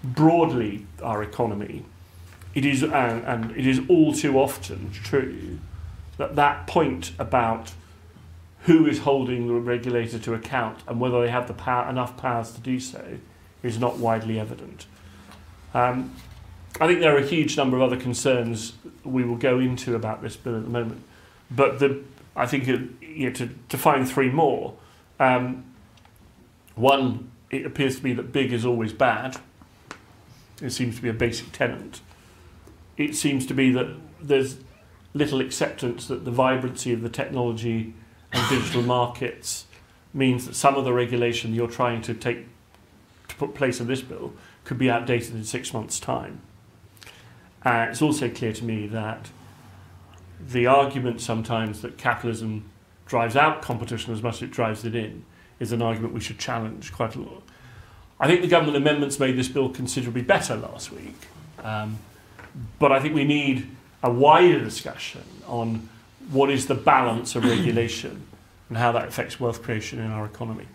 broadly 0.03 0.85
our 1.01 1.23
economy, 1.23 1.85
it 2.53 2.65
is 2.65 2.83
and, 2.83 3.23
and 3.25 3.51
it 3.51 3.65
is 3.65 3.81
all 3.87 4.13
too 4.13 4.39
often 4.39 4.91
true 4.91 5.59
that 6.17 6.35
that 6.35 6.67
point 6.67 7.11
about 7.17 7.71
who 8.63 8.85
is 8.85 8.99
holding 8.99 9.47
the 9.47 9.53
regulator 9.53 10.19
to 10.19 10.33
account 10.33 10.79
and 10.87 10.99
whether 10.99 11.21
they 11.21 11.29
have 11.29 11.47
the 11.47 11.53
power, 11.53 11.89
enough 11.89 12.17
powers 12.17 12.51
to 12.51 12.59
do 12.59 12.79
so 12.79 13.17
is 13.63 13.79
not 13.79 13.97
widely 13.97 14.39
evident. 14.39 14.85
Um, 15.73 16.13
I 16.79 16.87
think 16.87 16.99
there 16.99 17.15
are 17.15 17.19
a 17.19 17.25
huge 17.25 17.57
number 17.57 17.77
of 17.77 17.83
other 17.83 17.97
concerns 17.97 18.73
we 19.03 19.23
will 19.23 19.37
go 19.37 19.59
into 19.59 19.95
about 19.95 20.21
this 20.21 20.35
bill 20.35 20.57
at 20.57 20.63
the 20.63 20.69
moment, 20.69 21.03
but 21.49 21.79
the, 21.79 22.01
I 22.35 22.45
think 22.45 22.67
it, 22.67 22.81
you 23.01 23.27
know, 23.27 23.33
to, 23.35 23.49
to 23.69 23.77
find 23.77 24.07
three 24.07 24.29
more. 24.29 24.75
Um, 25.19 25.63
one, 26.75 27.31
it 27.49 27.65
appears 27.65 27.97
to 27.97 28.03
me 28.03 28.13
that 28.13 28.31
big 28.31 28.53
is 28.53 28.65
always 28.65 28.93
bad. 28.93 29.37
It 30.61 30.71
seems 30.71 30.97
to 30.97 31.01
be 31.01 31.09
a 31.09 31.13
basic 31.13 31.51
tenet. 31.51 32.01
It 32.99 33.15
seems 33.15 33.47
to 33.47 33.55
be 33.55 33.71
that 33.71 33.87
there's 34.21 34.57
little 35.15 35.39
acceptance 35.39 36.07
that 36.07 36.25
the 36.25 36.31
vibrancy 36.31 36.93
of 36.93 37.01
the 37.01 37.09
technology 37.09 37.95
and 38.31 38.49
digital 38.49 38.81
markets 38.97 39.65
means 40.13 40.45
that 40.45 40.53
some 40.53 40.75
of 40.75 40.83
the 40.83 40.93
regulation 40.93 41.55
you're 41.55 41.69
trying 41.69 42.01
to 42.03 42.13
take 42.13 42.45
to 43.29 43.35
put 43.35 43.55
place 43.55 43.79
in 43.79 43.87
this 43.87 44.01
bill 44.01 44.33
could 44.65 44.77
be 44.77 44.91
outdated 44.91 45.33
in 45.33 45.45
six 45.45 45.73
months' 45.73 45.99
time. 45.99 46.41
Uh, 47.65 47.87
it's 47.89 48.01
also 48.01 48.29
clear 48.29 48.51
to 48.51 48.65
me 48.65 48.85
that 48.87 49.29
the 50.39 50.67
argument 50.67 51.21
sometimes 51.21 51.81
that 51.81 51.97
capitalism 51.97 52.69
drives 53.05 53.35
out 53.35 53.61
competition 53.61 54.13
as 54.13 54.21
much 54.21 54.35
as 54.35 54.41
it 54.43 54.51
drives 54.51 54.83
it 54.83 54.93
in 54.93 55.23
is 55.59 55.71
an 55.71 55.81
argument 55.81 56.13
we 56.13 56.19
should 56.19 56.37
challenge 56.37 56.91
quite 56.91 57.15
a 57.15 57.19
lot. 57.19 57.43
I 58.19 58.27
think 58.27 58.41
the 58.41 58.47
government 58.47 58.75
amendments 58.75 59.19
made 59.19 59.37
this 59.37 59.47
bill 59.47 59.69
considerably 59.69 60.21
better 60.21 60.57
last 60.57 60.91
week, 60.91 61.15
um, 61.63 61.97
but 62.79 62.91
I 62.91 62.99
think 62.99 63.15
we 63.15 63.23
need 63.23 63.69
a 64.03 64.11
wider 64.11 64.59
discussion 64.59 65.23
on 65.47 65.89
what 66.31 66.49
is 66.49 66.67
the 66.67 66.75
balance 66.75 67.35
of 67.35 67.43
regulation 67.43 68.25
and 68.69 68.77
how 68.77 68.91
that 68.91 69.07
affects 69.07 69.39
wealth 69.39 69.63
creation 69.63 69.99
in 69.99 70.11
our 70.11 70.25
economy. 70.25 70.67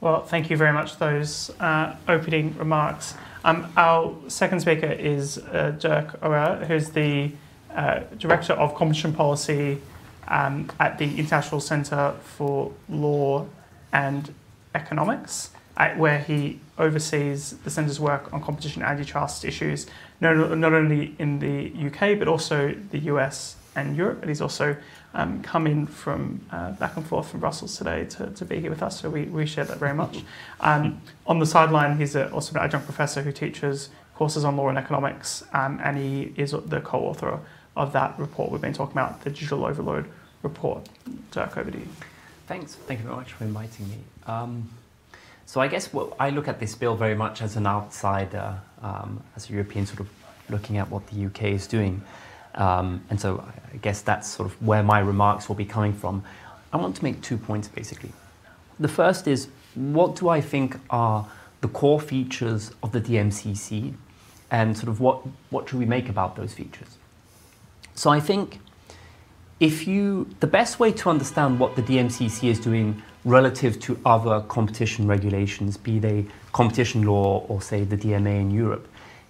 Well, 0.00 0.22
thank 0.22 0.48
you 0.48 0.56
very 0.56 0.72
much 0.72 0.94
for 0.94 1.10
those 1.10 1.50
uh, 1.60 1.94
opening 2.08 2.56
remarks. 2.56 3.14
Um, 3.44 3.70
our 3.76 4.14
second 4.28 4.60
speaker 4.60 4.86
is 4.86 5.38
uh, 5.38 5.76
Dirk 5.78 6.18
Auer, 6.22 6.64
who's 6.66 6.90
the 6.90 7.32
uh, 7.74 8.00
Director 8.18 8.54
of 8.54 8.74
Competition 8.74 9.12
Policy 9.12 9.80
um, 10.28 10.70
at 10.80 10.98
the 10.98 11.18
International 11.18 11.60
Centre 11.60 12.14
for 12.22 12.72
Law 12.88 13.46
and 13.92 14.32
Economics, 14.74 15.50
where 15.88 16.18
he 16.18 16.60
oversees 16.78 17.58
the 17.58 17.70
centre's 17.70 18.00
work 18.00 18.32
on 18.32 18.42
competition 18.42 18.82
antitrust 18.82 19.44
issues, 19.44 19.86
not, 20.20 20.56
not 20.56 20.72
only 20.72 21.14
in 21.18 21.38
the 21.38 21.72
UK 21.86 22.18
but 22.18 22.28
also 22.28 22.74
the 22.90 22.98
US 23.00 23.56
and 23.76 23.96
Europe. 23.96 24.20
And 24.20 24.28
he's 24.28 24.40
also 24.40 24.76
um, 25.14 25.42
come 25.42 25.66
in 25.66 25.86
from 25.86 26.40
uh, 26.50 26.72
back 26.72 26.96
and 26.96 27.06
forth 27.06 27.28
from 27.28 27.40
Brussels 27.40 27.76
today 27.76 28.04
to, 28.06 28.28
to 28.30 28.44
be 28.44 28.60
here 28.60 28.70
with 28.70 28.82
us, 28.82 29.00
so 29.00 29.10
we, 29.10 29.24
we 29.24 29.46
share 29.46 29.64
that 29.64 29.78
very 29.78 29.94
much. 29.94 30.22
Um, 30.60 31.00
on 31.26 31.38
the 31.38 31.46
sideline, 31.46 31.98
he's 31.98 32.14
a, 32.14 32.30
also 32.30 32.54
an 32.54 32.64
adjunct 32.64 32.86
professor 32.86 33.22
who 33.22 33.32
teaches 33.32 33.90
courses 34.14 34.44
on 34.44 34.56
law 34.56 34.68
and 34.68 34.78
economics, 34.78 35.42
um, 35.52 35.80
and 35.82 35.96
he 35.96 36.32
is 36.36 36.52
the 36.52 36.80
co 36.80 37.00
author 37.00 37.40
of 37.76 37.92
that 37.92 38.18
report 38.18 38.50
we've 38.50 38.60
been 38.60 38.72
talking 38.72 38.92
about, 38.92 39.22
the 39.24 39.30
Digital 39.30 39.64
Overload 39.64 40.08
report. 40.42 40.88
Dirk, 41.30 41.56
over 41.56 41.70
to 41.70 41.78
you. 41.78 41.88
Thanks. 42.46 42.74
Thank 42.74 43.00
you 43.00 43.06
very 43.06 43.16
much 43.16 43.32
for 43.32 43.44
inviting 43.44 43.88
me. 43.88 43.98
So 45.50 45.60
I 45.60 45.66
guess 45.66 45.90
I 46.20 46.30
look 46.30 46.46
at 46.46 46.60
this 46.60 46.76
bill 46.76 46.94
very 46.94 47.16
much 47.16 47.42
as 47.42 47.56
an 47.56 47.66
outsider, 47.66 48.56
um, 48.82 49.20
as 49.34 49.50
a 49.50 49.52
European, 49.52 49.84
sort 49.84 49.98
of 49.98 50.08
looking 50.48 50.78
at 50.78 50.88
what 50.88 51.04
the 51.08 51.26
UK 51.26 51.42
is 51.46 51.66
doing. 51.66 52.02
Um, 52.54 53.02
and 53.10 53.20
so 53.20 53.42
I 53.74 53.78
guess 53.78 54.00
that's 54.00 54.28
sort 54.28 54.48
of 54.48 54.64
where 54.64 54.84
my 54.84 55.00
remarks 55.00 55.48
will 55.48 55.56
be 55.56 55.64
coming 55.64 55.92
from. 55.92 56.22
I 56.72 56.76
want 56.76 56.94
to 56.94 57.02
make 57.02 57.20
two 57.20 57.36
points 57.36 57.66
basically. 57.66 58.12
The 58.78 58.86
first 58.86 59.26
is 59.26 59.48
what 59.74 60.14
do 60.14 60.28
I 60.28 60.40
think 60.40 60.76
are 60.88 61.26
the 61.62 61.68
core 61.68 62.00
features 62.00 62.70
of 62.84 62.92
the 62.92 63.00
DMCC 63.00 63.94
and 64.52 64.78
sort 64.78 64.88
of 64.88 65.00
what, 65.00 65.26
what 65.50 65.68
should 65.68 65.80
we 65.80 65.84
make 65.84 66.08
about 66.08 66.36
those 66.36 66.54
features? 66.54 66.96
So 67.96 68.08
I 68.08 68.20
think 68.20 68.60
if 69.58 69.88
you, 69.88 70.28
the 70.38 70.46
best 70.46 70.78
way 70.78 70.92
to 70.92 71.10
understand 71.10 71.58
what 71.58 71.74
the 71.74 71.82
DMCC 71.82 72.48
is 72.48 72.60
doing 72.60 73.02
relative 73.24 73.78
to 73.80 73.98
other 74.04 74.40
competition 74.48 75.06
regulations, 75.06 75.76
be 75.76 75.98
they 75.98 76.26
competition 76.52 77.02
law 77.02 77.44
or 77.48 77.60
say 77.60 77.84
the 77.84 77.96
DMA 77.96 78.40
in 78.40 78.50
Europe, 78.50 78.88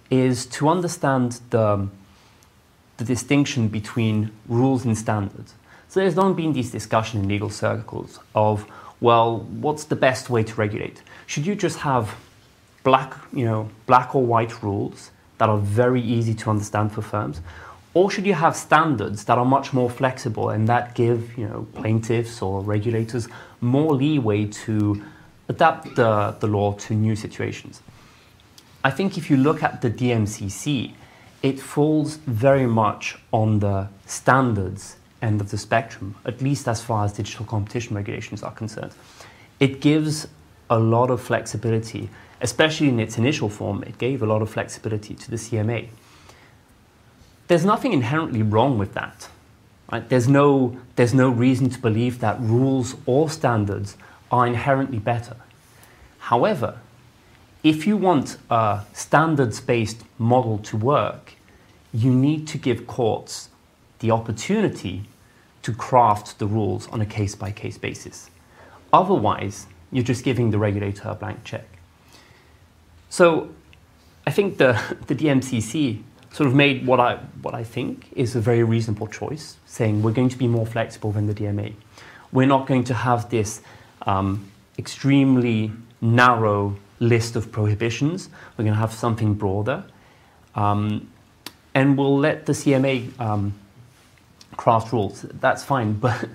is 0.09 0.45
to 0.45 0.69
understand 0.69 1.39
the, 1.49 1.87
the 2.97 3.05
distinction 3.05 3.67
between 3.67 4.31
rules 4.47 4.85
and 4.85 4.97
standards. 4.97 5.55
So 5.89 5.99
there's 5.99 6.15
long 6.15 6.35
been 6.35 6.53
this 6.53 6.71
discussion 6.71 7.21
in 7.21 7.27
legal 7.27 7.49
circles 7.49 8.19
of, 8.33 8.65
well, 9.01 9.39
what's 9.39 9.83
the 9.85 9.95
best 9.95 10.29
way 10.29 10.43
to 10.43 10.55
regulate? 10.55 11.01
Should 11.27 11.45
you 11.45 11.55
just 11.55 11.79
have 11.79 12.15
black, 12.83 13.13
you 13.33 13.45
know, 13.45 13.69
black 13.87 14.15
or 14.15 14.25
white 14.25 14.63
rules 14.63 15.11
that 15.37 15.49
are 15.49 15.57
very 15.57 16.01
easy 16.01 16.33
to 16.35 16.49
understand 16.49 16.93
for 16.93 17.01
firms? 17.01 17.41
Or 17.93 18.09
should 18.09 18.25
you 18.25 18.33
have 18.33 18.55
standards 18.55 19.25
that 19.25 19.37
are 19.37 19.45
much 19.45 19.73
more 19.73 19.89
flexible 19.89 20.49
and 20.49 20.67
that 20.69 20.95
give 20.95 21.37
you 21.37 21.47
know, 21.47 21.67
plaintiffs 21.73 22.41
or 22.41 22.61
regulators 22.61 23.27
more 23.59 23.93
leeway 23.93 24.45
to 24.45 25.03
adapt 25.49 25.95
the, 25.95 26.35
the 26.39 26.47
law 26.47 26.73
to 26.73 26.93
new 26.93 27.15
situations? 27.15 27.81
I 28.83 28.91
think 28.91 29.17
if 29.17 29.29
you 29.29 29.37
look 29.37 29.61
at 29.61 29.81
the 29.81 29.91
DMCC, 29.91 30.93
it 31.43 31.59
falls 31.59 32.15
very 32.15 32.65
much 32.65 33.17
on 33.33 33.59
the 33.59 33.89
standards 34.05 34.95
end 35.21 35.41
of 35.41 35.51
the 35.51 35.57
spectrum, 35.57 36.15
at 36.25 36.41
least 36.41 36.67
as 36.67 36.81
far 36.81 37.05
as 37.05 37.13
digital 37.13 37.45
competition 37.45 37.95
regulations 37.95 38.41
are 38.41 38.51
concerned. 38.51 38.93
It 39.59 39.81
gives 39.81 40.27
a 40.69 40.79
lot 40.79 41.11
of 41.11 41.21
flexibility, 41.21 42.09
especially 42.39 42.87
in 42.87 42.99
its 42.99 43.17
initial 43.17 43.49
form, 43.49 43.83
it 43.83 43.97
gave 43.97 44.23
a 44.23 44.25
lot 44.25 44.41
of 44.41 44.49
flexibility 44.49 45.13
to 45.13 45.29
the 45.29 45.35
CMA 45.35 45.89
there's 47.51 47.65
nothing 47.65 47.91
inherently 47.91 48.41
wrong 48.41 48.77
with 48.77 48.93
that. 48.93 49.27
Right? 49.91 50.07
There's, 50.07 50.29
no, 50.29 50.79
there's 50.95 51.13
no 51.13 51.29
reason 51.29 51.69
to 51.71 51.79
believe 51.79 52.21
that 52.21 52.39
rules 52.39 52.95
or 53.05 53.29
standards 53.29 53.97
are 54.31 54.47
inherently 54.47 54.99
better. 54.99 55.35
However, 56.19 56.79
if 57.61 57.85
you 57.85 57.97
want 57.97 58.37
a 58.49 58.83
standards 58.93 59.59
based 59.59 60.05
model 60.17 60.59
to 60.59 60.77
work, 60.77 61.33
you 61.93 62.13
need 62.13 62.47
to 62.47 62.57
give 62.57 62.87
courts 62.87 63.49
the 63.99 64.11
opportunity 64.11 65.03
to 65.63 65.73
craft 65.73 66.39
the 66.39 66.47
rules 66.47 66.87
on 66.87 67.01
a 67.01 67.05
case 67.05 67.35
by 67.35 67.51
case 67.51 67.77
basis. 67.77 68.29
Otherwise, 68.93 69.67
you're 69.91 70.05
just 70.05 70.23
giving 70.23 70.51
the 70.51 70.57
regulator 70.57 71.09
a 71.09 71.15
blank 71.15 71.43
check. 71.43 71.67
So 73.09 73.49
I 74.25 74.31
think 74.31 74.57
the, 74.57 74.81
the 75.07 75.15
DMCC 75.15 76.03
sort 76.31 76.47
of 76.47 76.55
made 76.55 76.85
what 76.85 76.99
I, 76.99 77.17
what 77.41 77.53
I 77.53 77.63
think 77.63 78.07
is 78.15 78.35
a 78.35 78.41
very 78.41 78.63
reasonable 78.63 79.07
choice, 79.07 79.57
saying 79.65 80.01
we're 80.01 80.13
going 80.13 80.29
to 80.29 80.37
be 80.37 80.47
more 80.47 80.65
flexible 80.65 81.11
than 81.11 81.27
the 81.27 81.33
DMA. 81.33 81.73
We're 82.31 82.47
not 82.47 82.67
going 82.67 82.85
to 82.85 82.93
have 82.93 83.29
this 83.29 83.61
um, 84.03 84.49
extremely 84.77 85.71
narrow 85.99 86.77
list 86.99 87.35
of 87.35 87.51
prohibitions. 87.51 88.29
We're 88.57 88.63
going 88.63 88.73
to 88.73 88.79
have 88.79 88.93
something 88.93 89.33
broader. 89.33 89.83
Um, 90.55 91.09
and 91.73 91.97
we'll 91.97 92.17
let 92.17 92.45
the 92.45 92.53
CMA 92.53 93.19
um, 93.19 93.53
craft 94.55 94.93
rules. 94.93 95.21
That's 95.21 95.63
fine. 95.63 95.93
But, 95.93 96.29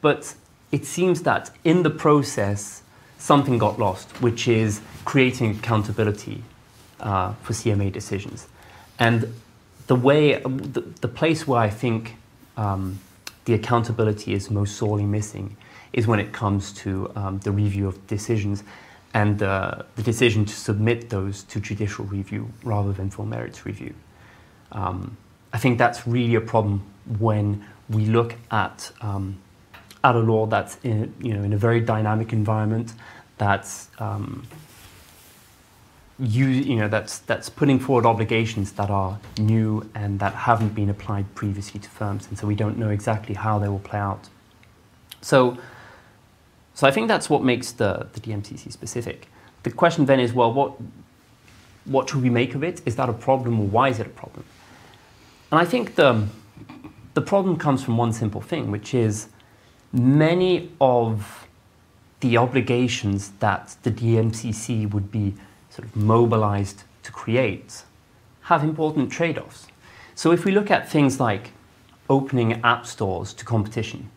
but 0.00 0.34
it 0.72 0.84
seems 0.84 1.22
that 1.22 1.50
in 1.64 1.82
the 1.82 1.90
process, 1.90 2.82
something 3.18 3.58
got 3.58 3.78
lost, 3.78 4.08
which 4.20 4.48
is 4.48 4.80
creating 5.04 5.56
accountability 5.56 6.42
uh, 7.00 7.32
for 7.42 7.52
CMA 7.52 7.92
decisions. 7.92 8.46
And 8.98 9.32
the 9.86 9.94
way, 9.96 10.40
the, 10.40 10.82
the 11.00 11.08
place 11.08 11.46
where 11.46 11.60
I 11.60 11.70
think 11.70 12.16
um, 12.56 12.98
the 13.44 13.54
accountability 13.54 14.32
is 14.32 14.50
most 14.50 14.76
sorely 14.76 15.04
missing 15.04 15.56
is 15.92 16.06
when 16.06 16.20
it 16.20 16.32
comes 16.32 16.72
to 16.72 17.10
um, 17.16 17.38
the 17.40 17.52
review 17.52 17.88
of 17.88 18.06
decisions 18.06 18.64
and 19.14 19.42
uh, 19.42 19.82
the 19.94 20.02
decision 20.02 20.44
to 20.44 20.54
submit 20.54 21.08
those 21.08 21.42
to 21.44 21.60
judicial 21.60 22.04
review 22.04 22.50
rather 22.62 22.92
than 22.92 23.08
for 23.08 23.24
merits 23.24 23.64
review. 23.64 23.94
Um, 24.72 25.16
I 25.52 25.58
think 25.58 25.78
that's 25.78 26.06
really 26.06 26.34
a 26.34 26.40
problem 26.40 26.82
when 27.18 27.64
we 27.88 28.04
look 28.06 28.34
at 28.50 28.92
um, 29.00 29.38
at 30.04 30.14
a 30.14 30.18
law 30.18 30.46
that's 30.46 30.76
in 30.82 31.14
you 31.20 31.32
know 31.34 31.42
in 31.42 31.52
a 31.52 31.56
very 31.56 31.80
dynamic 31.80 32.32
environment 32.32 32.92
that's 33.38 33.88
um, 33.98 34.46
you, 36.18 36.46
you 36.46 36.76
know 36.76 36.88
that's 36.88 37.18
that's 37.20 37.50
putting 37.50 37.78
forward 37.78 38.06
obligations 38.06 38.72
that 38.72 38.90
are 38.90 39.18
new 39.38 39.88
and 39.94 40.18
that 40.20 40.32
haven't 40.32 40.74
been 40.74 40.88
applied 40.88 41.34
previously 41.34 41.78
to 41.80 41.90
firms, 41.90 42.26
and 42.28 42.38
so 42.38 42.46
we 42.46 42.54
don't 42.54 42.78
know 42.78 42.88
exactly 42.88 43.34
how 43.34 43.58
they 43.58 43.68
will 43.68 43.80
play 43.80 43.98
out. 43.98 44.28
So, 45.20 45.58
so 46.74 46.86
I 46.86 46.90
think 46.90 47.08
that's 47.08 47.28
what 47.28 47.42
makes 47.44 47.72
the, 47.72 48.06
the 48.12 48.20
DMCC 48.20 48.72
specific. 48.72 49.28
The 49.62 49.70
question 49.70 50.06
then 50.06 50.20
is, 50.20 50.32
well, 50.32 50.52
what 50.52 50.74
what 51.84 52.08
should 52.08 52.22
we 52.22 52.30
make 52.30 52.54
of 52.54 52.64
it? 52.64 52.80
Is 52.86 52.96
that 52.96 53.08
a 53.08 53.12
problem, 53.12 53.60
or 53.60 53.66
why 53.66 53.88
is 53.90 54.00
it 54.00 54.06
a 54.06 54.10
problem? 54.10 54.44
And 55.50 55.60
I 55.60 55.64
think 55.64 55.96
the 55.96 56.26
the 57.12 57.22
problem 57.22 57.56
comes 57.56 57.82
from 57.82 57.98
one 57.98 58.12
simple 58.12 58.40
thing, 58.40 58.70
which 58.70 58.94
is 58.94 59.28
many 59.92 60.70
of 60.80 61.46
the 62.20 62.36
obligations 62.38 63.32
that 63.40 63.76
the 63.82 63.90
DMCC 63.90 64.90
would 64.92 65.10
be 65.10 65.34
sort 65.76 65.88
of 65.88 65.94
mobilized 65.94 66.84
to 67.02 67.12
create 67.12 67.84
have 68.42 68.64
important 68.64 69.10
trade 69.10 69.36
offs. 69.36 69.66
So 70.14 70.32
if 70.32 70.44
we 70.44 70.52
look 70.52 70.70
at 70.70 70.88
things 70.88 71.20
like 71.20 71.50
opening 72.08 72.54
app 72.62 72.86
stores 72.86 73.34
to 73.34 73.44
competition, 73.44 74.08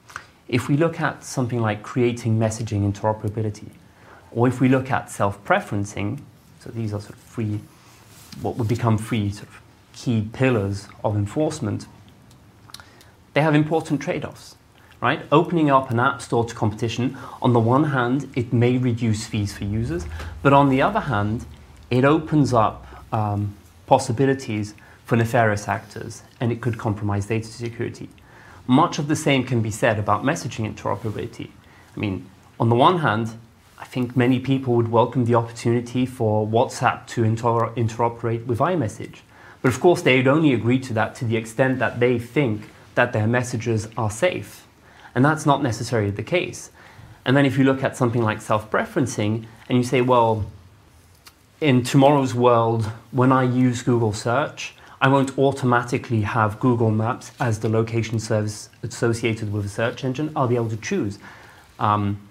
if 0.48 0.70
we 0.70 0.78
look 0.78 1.02
at 1.02 1.24
something 1.24 1.60
like 1.62 1.84
creating 1.84 2.40
messaging 2.40 2.90
interoperability, 2.90 3.70
or 4.32 4.48
if 4.48 4.62
we 4.62 4.70
look 4.70 4.90
at 4.90 5.12
self 5.12 5.44
preferencing, 5.44 6.22
so 6.62 6.70
these 6.70 6.94
are 6.94 7.02
sort 7.02 7.16
of 7.16 7.20
free, 7.20 7.60
what 8.42 8.56
would 8.56 8.68
become 8.68 8.98
free 8.98 9.30
sort 9.30 9.50
of 9.50 9.62
key 9.94 10.30
pillars 10.32 10.88
of 11.04 11.16
enforcement, 11.18 11.88
they 13.34 13.42
have 13.42 13.54
important 13.54 14.02
trade 14.02 14.24
offs 14.24 14.56
right? 15.02 15.22
Opening 15.32 15.70
up 15.70 15.92
an 15.92 16.00
app 16.00 16.22
store 16.22 16.46
to 16.46 16.54
competition, 16.54 17.18
on 17.42 17.54
the 17.54 17.60
one 17.60 17.86
hand, 17.86 18.30
it 18.36 18.52
may 18.52 18.78
reduce 18.78 19.26
fees 19.26 19.54
for 19.54 19.64
users, 19.64 20.06
but 20.42 20.54
on 20.54 20.70
the 20.70 20.82
other 20.82 21.00
hand, 21.02 21.46
it 21.90 22.04
opens 22.04 22.54
up 22.54 22.86
um, 23.12 23.56
possibilities 23.88 24.76
for 25.06 25.16
nefarious 25.16 25.68
actors 25.68 26.24
and 26.40 26.52
it 26.52 26.62
could 26.62 26.78
compromise 26.78 27.26
data 27.26 27.48
security. 27.48 28.10
Much 28.68 29.00
of 29.00 29.08
the 29.08 29.16
same 29.16 29.44
can 29.44 29.62
be 29.62 29.72
said 29.72 29.98
about 29.98 30.24
messaging 30.24 30.72
interoperability. 30.72 31.50
I 31.96 32.00
mean, 32.00 32.30
on 32.60 32.70
the 32.70 32.76
one 32.76 33.00
hand, 33.00 33.36
I 33.80 33.86
think 33.86 34.16
many 34.16 34.40
people 34.40 34.76
would 34.76 34.92
welcome 34.92 35.26
the 35.26 35.36
opportunity 35.36 36.06
for 36.06 36.46
WhatsApp 36.46 37.08
to 37.08 37.24
inter- 37.24 37.74
interoperate 37.76 38.46
with 38.46 38.60
iMessage. 38.60 39.20
But 39.62 39.74
of 39.74 39.80
course, 39.80 40.02
they 40.02 40.18
would 40.18 40.28
only 40.28 40.54
agree 40.54 40.80
to 40.80 40.94
that 40.94 41.16
to 41.16 41.26
the 41.26 41.38
extent 41.38 41.80
that 41.80 42.00
they 42.00 42.20
think 42.20 42.70
that 42.96 43.14
their 43.14 43.26
messages 43.26 43.88
are 43.98 44.12
safe 44.12 44.68
and 45.20 45.26
that's 45.26 45.46
not 45.46 45.62
necessarily 45.62 46.12
the 46.12 46.24
case. 46.24 46.72
And 47.26 47.36
then 47.36 47.46
if 47.46 47.58
you 47.58 47.66
look 47.66 47.84
at 47.84 47.98
something 47.98 48.22
like 48.22 48.40
self 48.40 48.72
preferencing 48.72 49.48
and 49.68 49.78
you 49.78 49.84
say, 49.84 50.00
well, 50.00 50.46
in 51.60 51.84
tomorrow's 51.84 52.34
world, 52.34 52.86
when 53.12 53.34
I 53.34 53.44
use 53.44 53.84
Google 53.84 54.14
search, 54.14 54.76
I 55.02 55.10
won't 55.10 55.38
automatically 55.38 56.22
have 56.22 56.58
Google 56.62 56.90
Maps 56.90 57.34
as 57.38 57.60
the 57.60 57.68
location 57.68 58.18
service 58.18 58.70
associated 58.82 59.52
with 59.52 59.66
a 59.66 59.68
search 59.68 60.06
engine. 60.06 60.32
I'll 60.38 60.48
be 60.48 60.56
able 60.56 60.70
to 60.70 60.78
choose. 60.78 61.20
Um, 61.80 62.26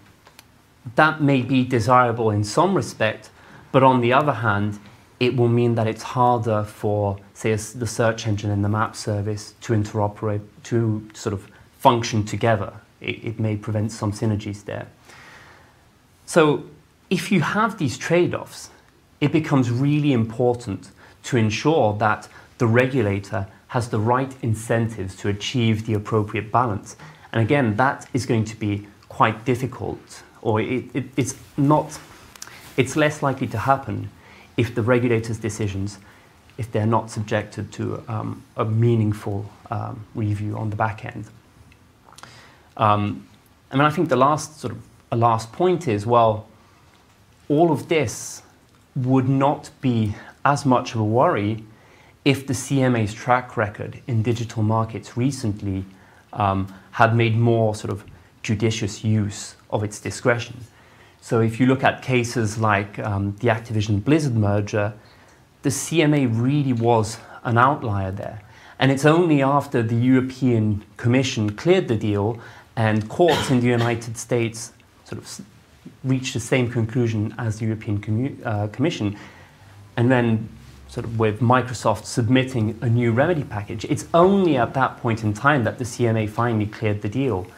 that 0.94 1.20
may 1.20 1.42
be 1.42 1.64
desirable 1.64 2.30
in 2.30 2.42
some 2.42 2.74
respect, 2.74 3.28
but 3.70 3.82
on 3.82 4.00
the 4.00 4.14
other 4.14 4.32
hand, 4.32 4.78
it 5.20 5.36
will 5.36 5.48
mean 5.48 5.74
that 5.74 5.86
it's 5.86 6.04
harder 6.04 6.64
for, 6.64 7.18
say, 7.34 7.54
the 7.54 7.86
search 7.86 8.26
engine 8.26 8.50
and 8.50 8.64
the 8.64 8.70
map 8.70 8.96
service 8.96 9.52
to 9.60 9.74
interoperate, 9.74 10.40
to 10.62 11.06
sort 11.12 11.34
of 11.34 11.50
function 11.88 12.24
together. 12.24 12.72
It, 13.00 13.24
it 13.24 13.40
may 13.40 13.56
prevent 13.56 13.92
some 13.92 14.12
synergies 14.12 14.64
there. 14.64 14.86
So 16.26 16.64
if 17.08 17.32
you 17.32 17.40
have 17.40 17.78
these 17.78 17.96
trade-offs, 17.96 18.70
it 19.20 19.32
becomes 19.32 19.70
really 19.70 20.12
important 20.12 20.90
to 21.28 21.36
ensure 21.36 21.96
that 21.98 22.28
the 22.58 22.66
regulator 22.66 23.46
has 23.68 23.88
the 23.88 23.98
right 23.98 24.34
incentives 24.42 25.16
to 25.16 25.28
achieve 25.28 25.86
the 25.86 25.94
appropriate 25.94 26.52
balance. 26.52 26.96
And 27.32 27.42
again, 27.42 27.76
that 27.76 28.06
is 28.12 28.26
going 28.26 28.44
to 28.44 28.56
be 28.56 28.86
quite 29.08 29.44
difficult, 29.44 30.22
or 30.42 30.60
it, 30.60 30.84
it, 30.94 31.04
it's 31.16 31.34
not, 31.56 31.98
it's 32.76 32.96
less 32.96 33.22
likely 33.22 33.46
to 33.48 33.58
happen 33.58 34.10
if 34.56 34.74
the 34.74 34.82
regulator's 34.82 35.38
decisions, 35.38 35.98
if 36.58 36.70
they're 36.72 36.92
not 36.98 37.10
subjected 37.10 37.72
to 37.72 38.02
um, 38.08 38.42
a 38.56 38.64
meaningful 38.64 39.50
um, 39.70 40.04
review 40.14 40.56
on 40.58 40.70
the 40.70 40.76
back 40.76 41.04
end. 41.04 41.24
Um, 42.78 43.26
I 43.70 43.76
mean, 43.76 43.84
I 43.84 43.90
think 43.90 44.08
the 44.08 44.16
last 44.16 44.60
sort 44.60 44.72
of 44.72 44.82
a 45.10 45.16
last 45.16 45.52
point 45.52 45.88
is 45.88 46.06
well, 46.06 46.48
all 47.48 47.70
of 47.70 47.88
this 47.88 48.42
would 48.94 49.28
not 49.28 49.70
be 49.80 50.14
as 50.44 50.64
much 50.64 50.94
of 50.94 51.00
a 51.00 51.04
worry 51.04 51.64
if 52.24 52.46
the 52.46 52.52
CMA's 52.52 53.14
track 53.14 53.56
record 53.56 54.00
in 54.06 54.22
digital 54.22 54.62
markets 54.62 55.16
recently 55.16 55.84
um, 56.32 56.72
had 56.92 57.14
made 57.14 57.36
more 57.36 57.74
sort 57.74 57.92
of 57.92 58.04
judicious 58.42 59.04
use 59.04 59.56
of 59.70 59.82
its 59.82 60.00
discretion. 60.00 60.56
So 61.20 61.40
if 61.40 61.58
you 61.58 61.66
look 61.66 61.84
at 61.84 62.02
cases 62.02 62.58
like 62.58 62.98
um, 62.98 63.36
the 63.40 63.48
Activision 63.48 64.02
Blizzard 64.04 64.36
merger, 64.36 64.92
the 65.62 65.70
CMA 65.70 66.28
really 66.32 66.72
was 66.72 67.18
an 67.44 67.58
outlier 67.58 68.10
there. 68.10 68.42
And 68.78 68.92
it's 68.92 69.04
only 69.04 69.42
after 69.42 69.82
the 69.82 69.96
European 69.96 70.84
Commission 70.96 71.56
cleared 71.56 71.88
the 71.88 71.96
deal 71.96 72.40
and 72.78 73.08
courts 73.08 73.50
in 73.50 73.58
the 73.60 73.66
United 73.66 74.16
States 74.16 74.72
sort 75.04 75.20
of 75.20 75.40
reached 76.04 76.32
the 76.32 76.40
same 76.40 76.70
conclusion 76.70 77.34
as 77.36 77.58
the 77.58 77.64
European 77.66 78.00
Commu- 78.00 78.46
uh, 78.46 78.68
Commission. 78.68 79.18
And 79.96 80.08
then, 80.12 80.48
sort 80.86 81.04
of 81.04 81.18
with 81.18 81.40
Microsoft 81.40 82.04
submitting 82.04 82.78
a 82.80 82.88
new 82.88 83.10
remedy 83.10 83.42
package, 83.42 83.84
it's 83.86 84.06
only 84.14 84.56
at 84.56 84.74
that 84.74 84.96
point 84.98 85.24
in 85.24 85.34
time 85.34 85.64
that 85.64 85.78
the 85.78 85.84
CMA 85.84 86.30
finally 86.30 86.66
cleared 86.66 87.02
the 87.02 87.08
deal, 87.08 87.48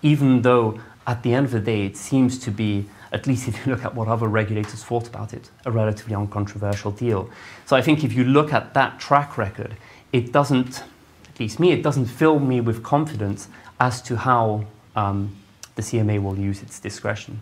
even 0.00 0.40
though 0.40 0.80
at 1.06 1.22
the 1.22 1.34
end 1.34 1.44
of 1.44 1.52
the 1.52 1.60
day 1.60 1.84
it 1.84 1.98
seems 1.98 2.38
to 2.38 2.50
be, 2.50 2.86
at 3.12 3.26
least 3.26 3.48
if 3.48 3.66
you 3.66 3.72
look 3.72 3.84
at 3.84 3.94
what 3.94 4.08
other 4.08 4.28
regulators 4.28 4.82
thought 4.82 5.06
about 5.06 5.34
it, 5.34 5.50
a 5.66 5.70
relatively 5.70 6.14
uncontroversial 6.14 6.90
deal. 6.90 7.28
So 7.66 7.76
I 7.76 7.82
think 7.82 8.02
if 8.02 8.14
you 8.14 8.24
look 8.24 8.54
at 8.54 8.72
that 8.72 8.98
track 8.98 9.36
record, 9.36 9.76
it 10.10 10.32
doesn't, 10.32 10.84
at 11.28 11.38
least 11.38 11.60
me, 11.60 11.72
it 11.72 11.82
doesn't 11.82 12.06
fill 12.06 12.38
me 12.38 12.62
with 12.62 12.82
confidence 12.82 13.48
as 13.80 14.00
to 14.02 14.16
how 14.16 14.64
um, 14.94 15.34
the 15.74 15.82
CMA 15.82 16.22
will 16.22 16.38
use 16.38 16.62
its 16.62 16.78
discretion. 16.78 17.40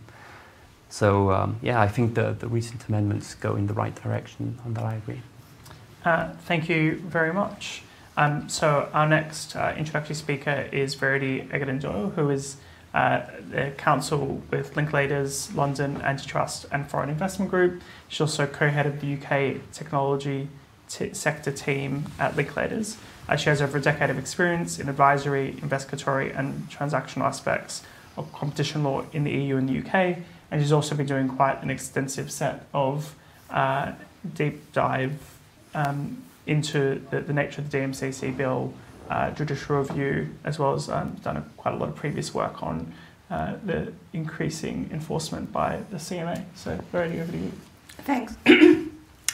So 0.88 1.30
um, 1.30 1.58
yeah, 1.60 1.80
I 1.80 1.88
think 1.88 2.14
the, 2.14 2.32
the 2.38 2.48
recent 2.48 2.88
amendments 2.88 3.34
go 3.34 3.56
in 3.56 3.66
the 3.66 3.74
right 3.74 3.94
direction, 3.94 4.58
and 4.64 4.74
that 4.76 4.84
I 4.84 4.94
agree. 4.94 5.20
Uh, 6.04 6.32
thank 6.46 6.68
you 6.68 6.96
very 7.00 7.34
much. 7.34 7.82
Um, 8.16 8.48
so 8.48 8.88
our 8.92 9.06
next 9.06 9.54
uh, 9.54 9.74
introductory 9.76 10.14
speaker 10.14 10.68
is 10.72 10.94
Verity 10.94 11.46
Egerton-Doyle, 11.52 12.10
who 12.10 12.30
is 12.30 12.56
uh, 12.94 13.20
the 13.50 13.72
counsel 13.76 14.42
with 14.50 14.74
Linklaters, 14.74 15.54
London 15.54 16.00
Antitrust 16.02 16.66
and 16.72 16.88
Foreign 16.88 17.10
Investment 17.10 17.50
Group. 17.50 17.82
She's 18.08 18.22
also 18.22 18.46
co-head 18.46 18.86
of 18.86 19.00
the 19.00 19.14
UK 19.14 19.60
technology 19.72 20.48
sector 20.88 21.52
team 21.52 22.06
at 22.18 22.34
Linklaters. 22.34 22.96
She 23.36 23.50
has 23.50 23.60
over 23.60 23.78
a 23.78 23.80
decade 23.80 24.08
of 24.08 24.18
experience 24.18 24.78
in 24.78 24.88
advisory, 24.88 25.56
investigatory, 25.60 26.32
and 26.32 26.68
transactional 26.70 27.24
aspects 27.24 27.82
of 28.16 28.32
competition 28.32 28.82
law 28.82 29.04
in 29.12 29.24
the 29.24 29.30
EU 29.30 29.56
and 29.56 29.68
the 29.68 29.78
UK, 29.78 30.18
and 30.50 30.62
she's 30.62 30.72
also 30.72 30.94
been 30.94 31.06
doing 31.06 31.28
quite 31.28 31.62
an 31.62 31.70
extensive 31.70 32.30
set 32.30 32.66
of 32.72 33.14
uh, 33.50 33.92
deep 34.34 34.72
dive 34.72 35.18
um, 35.74 36.22
into 36.46 37.02
the, 37.10 37.20
the, 37.20 37.32
nature 37.32 37.60
of 37.60 37.70
the 37.70 37.78
DMCC 37.78 38.36
bill, 38.36 38.72
uh, 39.10 39.30
judicial 39.30 39.76
review, 39.76 40.34
as 40.44 40.58
well 40.58 40.74
as 40.74 40.88
um, 40.88 41.14
done 41.22 41.36
a, 41.36 41.44
quite 41.56 41.74
a 41.74 41.76
lot 41.76 41.88
of 41.88 41.94
previous 41.94 42.34
work 42.34 42.62
on 42.62 42.92
uh, 43.30 43.56
the 43.64 43.92
increasing 44.12 44.88
enforcement 44.92 45.52
by 45.52 45.80
the 45.90 45.96
CMA. 45.96 46.44
So, 46.54 46.80
Verity, 46.92 47.20
over 47.20 47.32
to 47.32 47.38
you. 47.38 47.52
Thanks. 47.98 48.36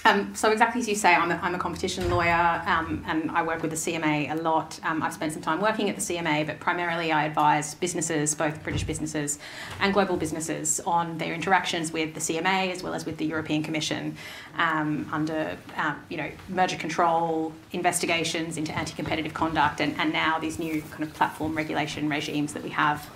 Um, 0.06 0.34
so 0.34 0.50
exactly 0.52 0.82
as 0.82 0.88
you 0.88 0.94
say, 0.94 1.14
I'm 1.14 1.30
a, 1.30 1.36
I'm 1.36 1.54
a 1.54 1.58
competition 1.58 2.10
lawyer 2.10 2.62
um, 2.66 3.02
and 3.08 3.30
I 3.30 3.42
work 3.42 3.62
with 3.62 3.70
the 3.70 3.76
CMA 3.76 4.30
a 4.30 4.34
lot. 4.34 4.78
Um, 4.82 5.02
I've 5.02 5.14
spent 5.14 5.32
some 5.32 5.40
time 5.40 5.62
working 5.62 5.88
at 5.88 5.96
the 5.96 6.02
CMA, 6.02 6.46
but 6.46 6.60
primarily 6.60 7.10
I 7.10 7.24
advise 7.24 7.74
businesses, 7.74 8.34
both 8.34 8.62
British 8.62 8.84
businesses 8.84 9.38
and 9.80 9.94
global 9.94 10.18
businesses, 10.18 10.78
on 10.86 11.16
their 11.16 11.32
interactions 11.32 11.90
with 11.90 12.12
the 12.12 12.20
CMA 12.20 12.70
as 12.70 12.82
well 12.82 12.92
as 12.92 13.06
with 13.06 13.16
the 13.16 13.24
European 13.24 13.62
Commission 13.62 14.14
um, 14.58 15.08
under, 15.10 15.56
um, 15.76 15.98
you 16.10 16.18
know, 16.18 16.30
merger 16.50 16.76
control 16.76 17.54
investigations 17.72 18.58
into 18.58 18.76
anti-competitive 18.76 19.32
conduct, 19.32 19.80
and, 19.80 19.98
and 19.98 20.12
now 20.12 20.38
these 20.38 20.58
new 20.58 20.82
kind 20.90 21.02
of 21.04 21.14
platform 21.14 21.56
regulation 21.56 22.10
regimes 22.10 22.52
that 22.52 22.62
we 22.62 22.70
have 22.70 23.08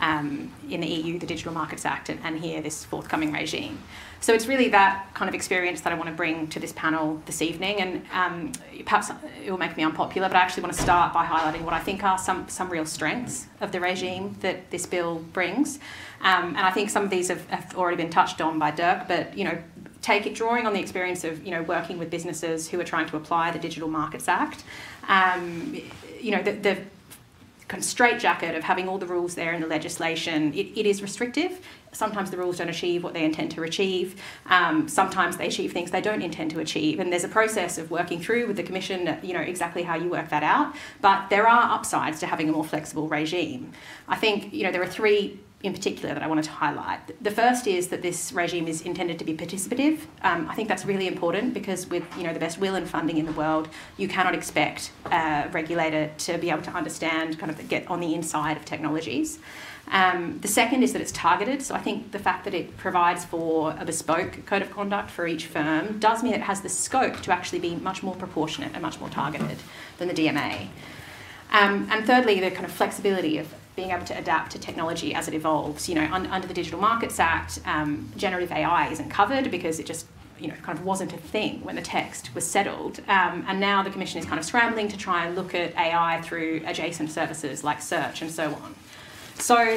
um, 0.00 0.52
in 0.70 0.80
the 0.80 0.86
EU, 0.86 1.18
the 1.18 1.26
Digital 1.26 1.52
Markets 1.52 1.84
Act, 1.84 2.08
and, 2.08 2.20
and 2.22 2.38
here 2.38 2.60
this 2.60 2.84
forthcoming 2.84 3.32
regime. 3.32 3.78
So 4.20 4.32
it's 4.32 4.46
really 4.46 4.68
that 4.70 5.12
kind 5.14 5.28
of 5.28 5.34
experience 5.34 5.82
that 5.82 5.92
I 5.92 5.96
want 5.96 6.08
to 6.08 6.14
bring 6.14 6.48
to 6.48 6.58
this 6.58 6.72
panel 6.72 7.22
this 7.26 7.42
evening, 7.42 7.80
and 7.80 8.02
um, 8.12 8.52
perhaps 8.84 9.10
it 9.44 9.50
will 9.50 9.58
make 9.58 9.76
me 9.76 9.84
unpopular, 9.84 10.28
but 10.28 10.36
I 10.36 10.40
actually 10.40 10.62
want 10.62 10.74
to 10.74 10.82
start 10.82 11.12
by 11.12 11.24
highlighting 11.24 11.62
what 11.62 11.74
I 11.74 11.80
think 11.80 12.02
are 12.02 12.18
some, 12.18 12.48
some 12.48 12.68
real 12.68 12.86
strengths 12.86 13.46
of 13.60 13.72
the 13.72 13.80
regime 13.80 14.36
that 14.40 14.70
this 14.70 14.86
bill 14.86 15.16
brings. 15.32 15.78
Um, 16.22 16.48
and 16.48 16.60
I 16.60 16.70
think 16.70 16.90
some 16.90 17.04
of 17.04 17.10
these 17.10 17.28
have, 17.28 17.46
have 17.50 17.76
already 17.76 17.96
been 17.96 18.10
touched 18.10 18.40
on 18.40 18.58
by 18.58 18.70
Dirk, 18.70 19.06
but 19.06 19.36
you 19.36 19.44
know, 19.44 19.58
take 20.02 20.26
it 20.26 20.34
drawing 20.34 20.66
on 20.66 20.72
the 20.72 20.80
experience 20.80 21.24
of 21.24 21.44
you 21.44 21.50
know 21.50 21.62
working 21.62 21.98
with 21.98 22.10
businesses 22.10 22.68
who 22.68 22.80
are 22.80 22.84
trying 22.84 23.08
to 23.08 23.16
apply 23.16 23.50
the 23.50 23.58
Digital 23.58 23.88
Markets 23.88 24.28
Act. 24.28 24.64
Um, 25.08 25.80
you 26.20 26.30
know, 26.30 26.42
the, 26.42 26.52
the 26.52 26.78
kind 27.68 27.82
of 27.82 27.84
straitjacket 27.84 28.54
of 28.54 28.62
having 28.62 28.88
all 28.88 28.98
the 28.98 29.06
rules 29.06 29.34
there 29.34 29.52
in 29.52 29.60
the 29.60 29.66
legislation, 29.66 30.54
it, 30.54 30.78
it 30.78 30.86
is 30.86 31.02
restrictive. 31.02 31.60
Sometimes 31.92 32.30
the 32.30 32.36
rules 32.36 32.58
don't 32.58 32.68
achieve 32.68 33.02
what 33.02 33.14
they 33.14 33.24
intend 33.24 33.50
to 33.52 33.62
achieve. 33.62 34.20
Um, 34.46 34.88
sometimes 34.88 35.36
they 35.36 35.46
achieve 35.46 35.72
things 35.72 35.90
they 35.90 36.00
don't 36.00 36.22
intend 36.22 36.50
to 36.52 36.60
achieve. 36.60 37.00
And 37.00 37.12
there's 37.12 37.24
a 37.24 37.28
process 37.28 37.78
of 37.78 37.90
working 37.90 38.20
through 38.20 38.46
with 38.46 38.56
the 38.56 38.62
Commission, 38.62 39.18
you 39.22 39.32
know, 39.32 39.40
exactly 39.40 39.82
how 39.82 39.96
you 39.96 40.10
work 40.10 40.28
that 40.28 40.42
out. 40.42 40.74
But 41.00 41.30
there 41.30 41.48
are 41.48 41.74
upsides 41.74 42.20
to 42.20 42.26
having 42.26 42.48
a 42.48 42.52
more 42.52 42.64
flexible 42.64 43.08
regime. 43.08 43.72
I 44.08 44.16
think, 44.16 44.52
you 44.52 44.64
know, 44.64 44.72
there 44.72 44.82
are 44.82 44.86
three 44.86 45.40
in 45.62 45.72
particular 45.72 46.14
that 46.14 46.22
I 46.22 46.26
wanted 46.26 46.44
to 46.44 46.50
highlight. 46.50 47.22
The 47.22 47.30
first 47.30 47.66
is 47.66 47.88
that 47.88 48.02
this 48.02 48.32
regime 48.32 48.68
is 48.68 48.82
intended 48.82 49.18
to 49.18 49.24
be 49.24 49.34
participative. 49.34 50.00
Um, 50.22 50.48
I 50.48 50.54
think 50.54 50.68
that's 50.68 50.84
really 50.84 51.08
important 51.08 51.54
because 51.54 51.88
with 51.88 52.04
you 52.16 52.24
know 52.24 52.32
the 52.32 52.40
best 52.40 52.58
will 52.58 52.74
and 52.74 52.88
funding 52.88 53.16
in 53.16 53.26
the 53.26 53.32
world, 53.32 53.68
you 53.96 54.06
cannot 54.06 54.34
expect 54.34 54.92
a 55.06 55.48
regulator 55.52 56.10
to 56.18 56.38
be 56.38 56.50
able 56.50 56.62
to 56.62 56.70
understand, 56.70 57.38
kind 57.38 57.50
of 57.50 57.68
get 57.68 57.88
on 57.88 58.00
the 58.00 58.14
inside 58.14 58.56
of 58.56 58.64
technologies. 58.64 59.38
Um, 59.88 60.38
the 60.40 60.48
second 60.48 60.82
is 60.82 60.92
that 60.92 61.02
it's 61.02 61.12
targeted. 61.12 61.62
So 61.62 61.74
I 61.74 61.78
think 61.78 62.10
the 62.10 62.18
fact 62.18 62.44
that 62.44 62.54
it 62.54 62.76
provides 62.76 63.24
for 63.24 63.74
a 63.78 63.84
bespoke 63.84 64.44
code 64.44 64.62
of 64.62 64.70
conduct 64.70 65.10
for 65.10 65.26
each 65.26 65.46
firm 65.46 65.98
does 65.98 66.22
mean 66.22 66.34
it 66.34 66.42
has 66.42 66.60
the 66.60 66.68
scope 66.68 67.20
to 67.22 67.32
actually 67.32 67.60
be 67.60 67.76
much 67.76 68.02
more 68.02 68.14
proportionate 68.16 68.72
and 68.72 68.82
much 68.82 68.98
more 69.00 69.08
targeted 69.08 69.58
than 69.98 70.08
the 70.08 70.14
DMA. 70.14 70.68
Um, 71.52 71.88
and 71.90 72.04
thirdly, 72.04 72.40
the 72.40 72.50
kind 72.50 72.66
of 72.66 72.72
flexibility 72.72 73.38
of 73.38 73.54
being 73.76 73.90
able 73.90 74.06
to 74.06 74.18
adapt 74.18 74.52
to 74.52 74.58
technology 74.58 75.14
as 75.14 75.28
it 75.28 75.34
evolves. 75.34 75.88
You 75.88 75.96
know, 75.96 76.08
un- 76.10 76.26
under 76.26 76.48
the 76.48 76.54
Digital 76.54 76.80
Markets 76.80 77.20
Act, 77.20 77.60
um, 77.66 78.10
generative 78.16 78.50
AI 78.50 78.88
isn't 78.88 79.10
covered 79.10 79.50
because 79.50 79.78
it 79.78 79.86
just 79.86 80.06
you 80.38 80.48
know, 80.48 80.54
kind 80.62 80.78
of 80.78 80.84
wasn't 80.84 81.12
a 81.12 81.16
thing 81.16 81.62
when 81.62 81.76
the 81.76 81.82
text 81.82 82.34
was 82.34 82.46
settled. 82.46 83.00
Um, 83.08 83.44
and 83.48 83.60
now 83.60 83.82
the 83.82 83.90
Commission 83.90 84.18
is 84.18 84.26
kind 84.26 84.38
of 84.38 84.44
scrambling 84.44 84.88
to 84.88 84.96
try 84.96 85.26
and 85.26 85.34
look 85.34 85.54
at 85.54 85.74
AI 85.76 86.20
through 86.22 86.62
adjacent 86.66 87.10
services 87.10 87.64
like 87.64 87.80
search 87.80 88.22
and 88.22 88.30
so 88.30 88.54
on. 88.54 88.74
So 89.36 89.76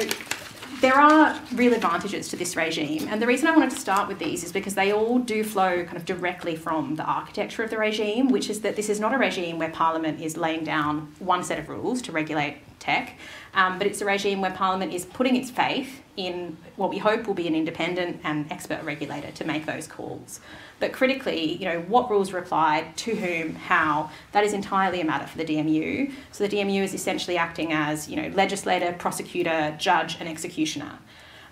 there 0.80 0.94
are 0.94 1.38
real 1.54 1.74
advantages 1.74 2.28
to 2.28 2.36
this 2.36 2.56
regime, 2.56 3.08
and 3.08 3.20
the 3.20 3.26
reason 3.26 3.48
I 3.48 3.52
wanted 3.52 3.70
to 3.70 3.76
start 3.76 4.08
with 4.08 4.18
these 4.18 4.44
is 4.44 4.52
because 4.52 4.74
they 4.74 4.92
all 4.92 5.18
do 5.18 5.44
flow 5.44 5.84
kind 5.84 5.96
of 5.96 6.04
directly 6.04 6.56
from 6.56 6.96
the 6.96 7.04
architecture 7.04 7.62
of 7.62 7.70
the 7.70 7.78
regime, 7.78 8.28
which 8.28 8.48
is 8.48 8.60
that 8.60 8.76
this 8.76 8.88
is 8.88 9.00
not 9.00 9.12
a 9.12 9.18
regime 9.18 9.58
where 9.58 9.70
Parliament 9.70 10.20
is 10.20 10.36
laying 10.36 10.64
down 10.64 11.12
one 11.18 11.42
set 11.42 11.58
of 11.58 11.68
rules 11.68 12.00
to 12.02 12.12
regulate 12.12 12.58
tech, 12.80 13.18
um, 13.54 13.78
but 13.78 13.86
it's 13.86 14.00
a 14.00 14.04
regime 14.04 14.40
where 14.40 14.50
Parliament 14.50 14.92
is 14.92 15.04
putting 15.04 15.36
its 15.36 15.50
faith 15.50 16.02
in 16.16 16.56
what 16.76 16.90
we 16.90 16.98
hope 16.98 17.26
will 17.26 17.34
be 17.34 17.46
an 17.46 17.54
independent 17.54 18.20
and 18.24 18.50
expert 18.50 18.82
regulator 18.82 19.30
to 19.30 19.44
make 19.44 19.66
those 19.66 19.86
calls. 19.86 20.40
But 20.80 20.92
critically, 20.92 21.56
you 21.56 21.66
know, 21.66 21.80
what 21.82 22.10
rules 22.10 22.32
are 22.32 22.38
applied, 22.38 22.96
to 22.98 23.14
whom, 23.14 23.54
how, 23.54 24.10
that 24.32 24.44
is 24.44 24.52
entirely 24.52 25.00
a 25.00 25.04
matter 25.04 25.26
for 25.26 25.38
the 25.38 25.44
DMU. 25.44 26.12
So 26.32 26.46
the 26.46 26.56
DMU 26.56 26.82
is 26.82 26.94
essentially 26.94 27.36
acting 27.36 27.72
as, 27.72 28.08
you 28.08 28.16
know, 28.16 28.28
legislator, 28.34 28.92
prosecutor, 28.92 29.76
judge, 29.78 30.16
and 30.18 30.28
executioner. 30.28 30.98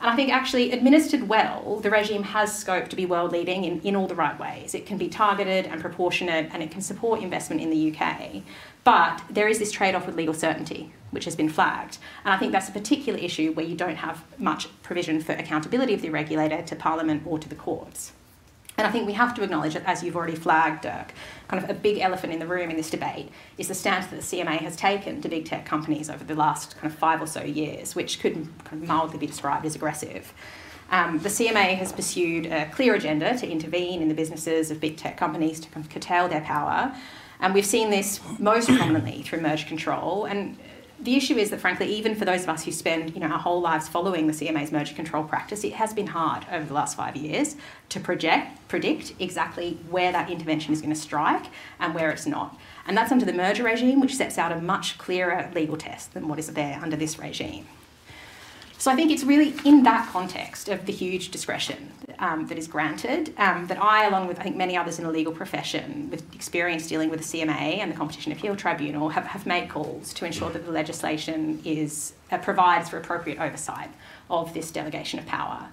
And 0.00 0.08
I 0.10 0.16
think 0.16 0.32
actually 0.32 0.70
administered 0.70 1.28
well, 1.28 1.80
the 1.82 1.90
regime 1.90 2.22
has 2.22 2.56
scope 2.56 2.88
to 2.88 2.96
be 2.96 3.04
world 3.04 3.32
leading 3.32 3.64
in, 3.64 3.80
in 3.80 3.96
all 3.96 4.06
the 4.06 4.14
right 4.14 4.38
ways. 4.38 4.74
It 4.74 4.86
can 4.86 4.96
be 4.96 5.08
targeted 5.08 5.66
and 5.66 5.80
proportionate 5.80 6.50
and 6.52 6.62
it 6.62 6.70
can 6.70 6.82
support 6.82 7.20
investment 7.20 7.60
in 7.60 7.70
the 7.70 7.92
UK. 7.92 8.42
But 8.88 9.22
there 9.28 9.48
is 9.48 9.58
this 9.58 9.70
trade 9.70 9.94
off 9.94 10.06
with 10.06 10.16
legal 10.16 10.32
certainty, 10.32 10.94
which 11.10 11.26
has 11.26 11.36
been 11.36 11.50
flagged. 11.50 11.98
And 12.24 12.32
I 12.32 12.38
think 12.38 12.52
that's 12.52 12.70
a 12.70 12.72
particular 12.72 13.18
issue 13.18 13.52
where 13.52 13.66
you 13.66 13.76
don't 13.76 13.96
have 13.96 14.24
much 14.38 14.66
provision 14.82 15.20
for 15.20 15.32
accountability 15.32 15.92
of 15.92 16.00
the 16.00 16.08
regulator 16.08 16.62
to 16.62 16.74
Parliament 16.74 17.24
or 17.26 17.38
to 17.38 17.50
the 17.50 17.54
courts. 17.54 18.12
And 18.78 18.86
I 18.86 18.90
think 18.90 19.06
we 19.06 19.12
have 19.12 19.34
to 19.34 19.42
acknowledge 19.42 19.74
that, 19.74 19.84
as 19.84 20.02
you've 20.02 20.16
already 20.16 20.36
flagged, 20.36 20.84
Dirk, 20.84 21.12
kind 21.48 21.62
of 21.62 21.68
a 21.68 21.74
big 21.74 21.98
elephant 21.98 22.32
in 22.32 22.38
the 22.38 22.46
room 22.46 22.70
in 22.70 22.78
this 22.78 22.88
debate 22.88 23.28
is 23.58 23.68
the 23.68 23.74
stance 23.74 24.06
that 24.06 24.16
the 24.16 24.22
CMA 24.22 24.56
has 24.60 24.74
taken 24.74 25.20
to 25.20 25.28
big 25.28 25.44
tech 25.44 25.66
companies 25.66 26.08
over 26.08 26.24
the 26.24 26.34
last 26.34 26.74
kind 26.78 26.90
of 26.90 26.98
five 26.98 27.20
or 27.20 27.26
so 27.26 27.42
years, 27.42 27.94
which 27.94 28.20
could 28.20 28.36
kind 28.64 28.82
of 28.82 28.88
mildly 28.88 29.18
be 29.18 29.26
described 29.26 29.66
as 29.66 29.74
aggressive. 29.74 30.32
Um, 30.90 31.18
the 31.18 31.28
CMA 31.28 31.76
has 31.76 31.92
pursued 31.92 32.46
a 32.46 32.70
clear 32.70 32.94
agenda 32.94 33.36
to 33.36 33.46
intervene 33.46 34.00
in 34.00 34.08
the 34.08 34.14
businesses 34.14 34.70
of 34.70 34.80
big 34.80 34.96
tech 34.96 35.18
companies 35.18 35.60
to 35.60 35.68
kind 35.68 35.84
of 35.84 35.92
curtail 35.92 36.26
their 36.28 36.40
power. 36.40 36.96
And 37.40 37.54
we've 37.54 37.66
seen 37.66 37.90
this 37.90 38.20
most 38.38 38.68
prominently 38.68 39.22
through 39.22 39.40
merge 39.40 39.66
control. 39.66 40.24
And 40.24 40.58
the 41.00 41.16
issue 41.16 41.36
is 41.36 41.50
that, 41.50 41.60
frankly, 41.60 41.86
even 41.94 42.16
for 42.16 42.24
those 42.24 42.42
of 42.42 42.48
us 42.48 42.64
who 42.64 42.72
spend 42.72 43.14
you 43.14 43.20
know, 43.20 43.28
our 43.28 43.38
whole 43.38 43.60
lives 43.60 43.86
following 43.86 44.26
the 44.26 44.32
CMA's 44.32 44.72
merger 44.72 44.94
control 44.94 45.22
practice, 45.22 45.62
it 45.62 45.74
has 45.74 45.94
been 45.94 46.08
hard 46.08 46.44
over 46.50 46.64
the 46.64 46.74
last 46.74 46.96
five 46.96 47.14
years 47.16 47.54
to 47.90 48.00
project, 48.00 48.68
predict 48.68 49.14
exactly 49.20 49.78
where 49.90 50.10
that 50.10 50.28
intervention 50.28 50.72
is 50.72 50.80
going 50.80 50.92
to 50.92 51.00
strike 51.00 51.46
and 51.78 51.94
where 51.94 52.10
it's 52.10 52.26
not. 52.26 52.58
And 52.86 52.96
that's 52.96 53.12
under 53.12 53.24
the 53.24 53.32
merger 53.32 53.62
regime, 53.62 54.00
which 54.00 54.16
sets 54.16 54.38
out 54.38 54.50
a 54.50 54.60
much 54.60 54.98
clearer 54.98 55.48
legal 55.54 55.76
test 55.76 56.14
than 56.14 56.26
what 56.26 56.40
is 56.40 56.52
there 56.54 56.80
under 56.82 56.96
this 56.96 57.18
regime. 57.18 57.66
So 58.78 58.92
I 58.92 58.94
think 58.94 59.10
it's 59.10 59.24
really 59.24 59.54
in 59.64 59.82
that 59.82 60.08
context 60.08 60.68
of 60.68 60.86
the 60.86 60.92
huge 60.92 61.30
discretion 61.32 61.90
um, 62.20 62.46
that 62.46 62.56
is 62.56 62.68
granted 62.68 63.34
um, 63.36 63.66
that 63.66 63.82
I, 63.82 64.06
along 64.06 64.28
with 64.28 64.38
I 64.38 64.44
think 64.44 64.54
many 64.54 64.76
others 64.76 65.00
in 65.00 65.04
the 65.04 65.10
legal 65.10 65.32
profession 65.32 66.08
with 66.10 66.32
experience 66.32 66.86
dealing 66.86 67.10
with 67.10 67.18
the 67.18 67.40
CMA 67.40 67.78
and 67.78 67.90
the 67.90 67.96
Competition 67.96 68.30
Appeal 68.30 68.54
Tribunal, 68.54 69.08
have, 69.08 69.26
have 69.26 69.46
made 69.46 69.68
calls 69.68 70.14
to 70.14 70.24
ensure 70.24 70.50
that 70.50 70.64
the 70.64 70.70
legislation 70.70 71.60
is 71.64 72.12
uh, 72.30 72.38
provides 72.38 72.88
for 72.88 72.98
appropriate 72.98 73.40
oversight 73.40 73.90
of 74.30 74.54
this 74.54 74.70
delegation 74.70 75.18
of 75.18 75.26
power. 75.26 75.72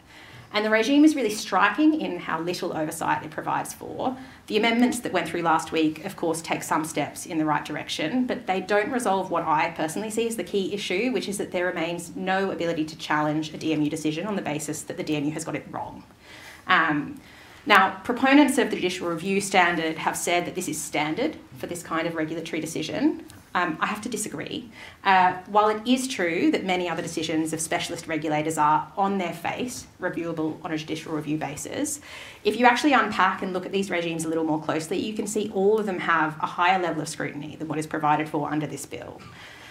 And 0.55 0.63
the 0.63 0.69
regime 0.69 1.03
is 1.03 1.17
really 1.17 1.31
striking 1.31 1.99
in 1.99 2.17
how 2.17 2.39
little 2.39 2.75
oversight 2.75 3.25
it 3.25 3.29
provides 3.29 3.73
for. 3.73 4.15
The 4.47 4.55
amendments 4.55 5.01
that 5.01 5.11
went 5.11 5.27
through 5.27 5.41
last 5.41 5.73
week, 5.73 6.05
of 6.05 6.15
course, 6.15 6.41
take 6.41 6.63
some 6.63 6.85
steps 6.85 7.25
in 7.25 7.37
the 7.37 7.43
right 7.43 7.65
direction, 7.65 8.25
but 8.25 8.47
they 8.47 8.61
don't 8.61 8.89
resolve 8.89 9.29
what 9.29 9.43
I 9.43 9.71
personally 9.71 10.09
see 10.09 10.25
as 10.29 10.37
the 10.37 10.45
key 10.45 10.73
issue, 10.73 11.11
which 11.11 11.27
is 11.27 11.37
that 11.39 11.51
there 11.51 11.65
remains 11.65 12.15
no 12.15 12.51
ability 12.51 12.85
to 12.85 12.97
challenge 12.97 13.53
a 13.53 13.57
DMU 13.57 13.89
decision 13.89 14.25
on 14.27 14.37
the 14.37 14.41
basis 14.41 14.83
that 14.83 14.95
the 14.95 15.03
DMU 15.03 15.33
has 15.33 15.43
got 15.43 15.55
it 15.55 15.65
wrong. 15.69 16.05
Um, 16.67 17.19
now, 17.65 17.99
proponents 18.05 18.57
of 18.57 18.69
the 18.69 18.77
judicial 18.77 19.09
review 19.09 19.41
standard 19.41 19.97
have 19.97 20.15
said 20.15 20.45
that 20.45 20.55
this 20.55 20.69
is 20.69 20.79
standard 20.79 21.35
for 21.57 21.67
this 21.67 21.83
kind 21.83 22.07
of 22.07 22.15
regulatory 22.15 22.61
decision. 22.61 23.25
Um, 23.55 23.77
I 23.79 23.85
have 23.85 24.01
to 24.01 24.09
disagree. 24.09 24.69
Uh, 25.05 25.37
while 25.47 25.69
it 25.69 25.81
is 25.87 26.09
true 26.09 26.51
that 26.51 26.65
many 26.65 26.89
other 26.89 27.01
decisions 27.01 27.53
of 27.53 27.61
specialist 27.61 28.05
regulators 28.05 28.57
are 28.57 28.91
on 28.97 29.17
their 29.17 29.31
face 29.31 29.87
reviewable 30.01 30.57
on 30.65 30.73
a 30.73 30.77
judicial 30.77 31.13
review 31.13 31.37
basis, 31.37 32.01
if 32.43 32.59
you 32.59 32.65
actually 32.65 32.91
unpack 32.91 33.41
and 33.41 33.53
look 33.53 33.65
at 33.65 33.71
these 33.71 33.89
regimes 33.89 34.25
a 34.25 34.27
little 34.27 34.43
more 34.43 34.61
closely, 34.61 34.99
you 34.99 35.13
can 35.13 35.25
see 35.25 35.49
all 35.55 35.79
of 35.79 35.85
them 35.85 35.99
have 35.99 36.37
a 36.43 36.45
higher 36.45 36.77
level 36.79 37.01
of 37.01 37.07
scrutiny 37.07 37.55
than 37.55 37.69
what 37.69 37.79
is 37.79 37.87
provided 37.87 38.27
for 38.27 38.51
under 38.51 38.67
this 38.67 38.85
bill. 38.85 39.21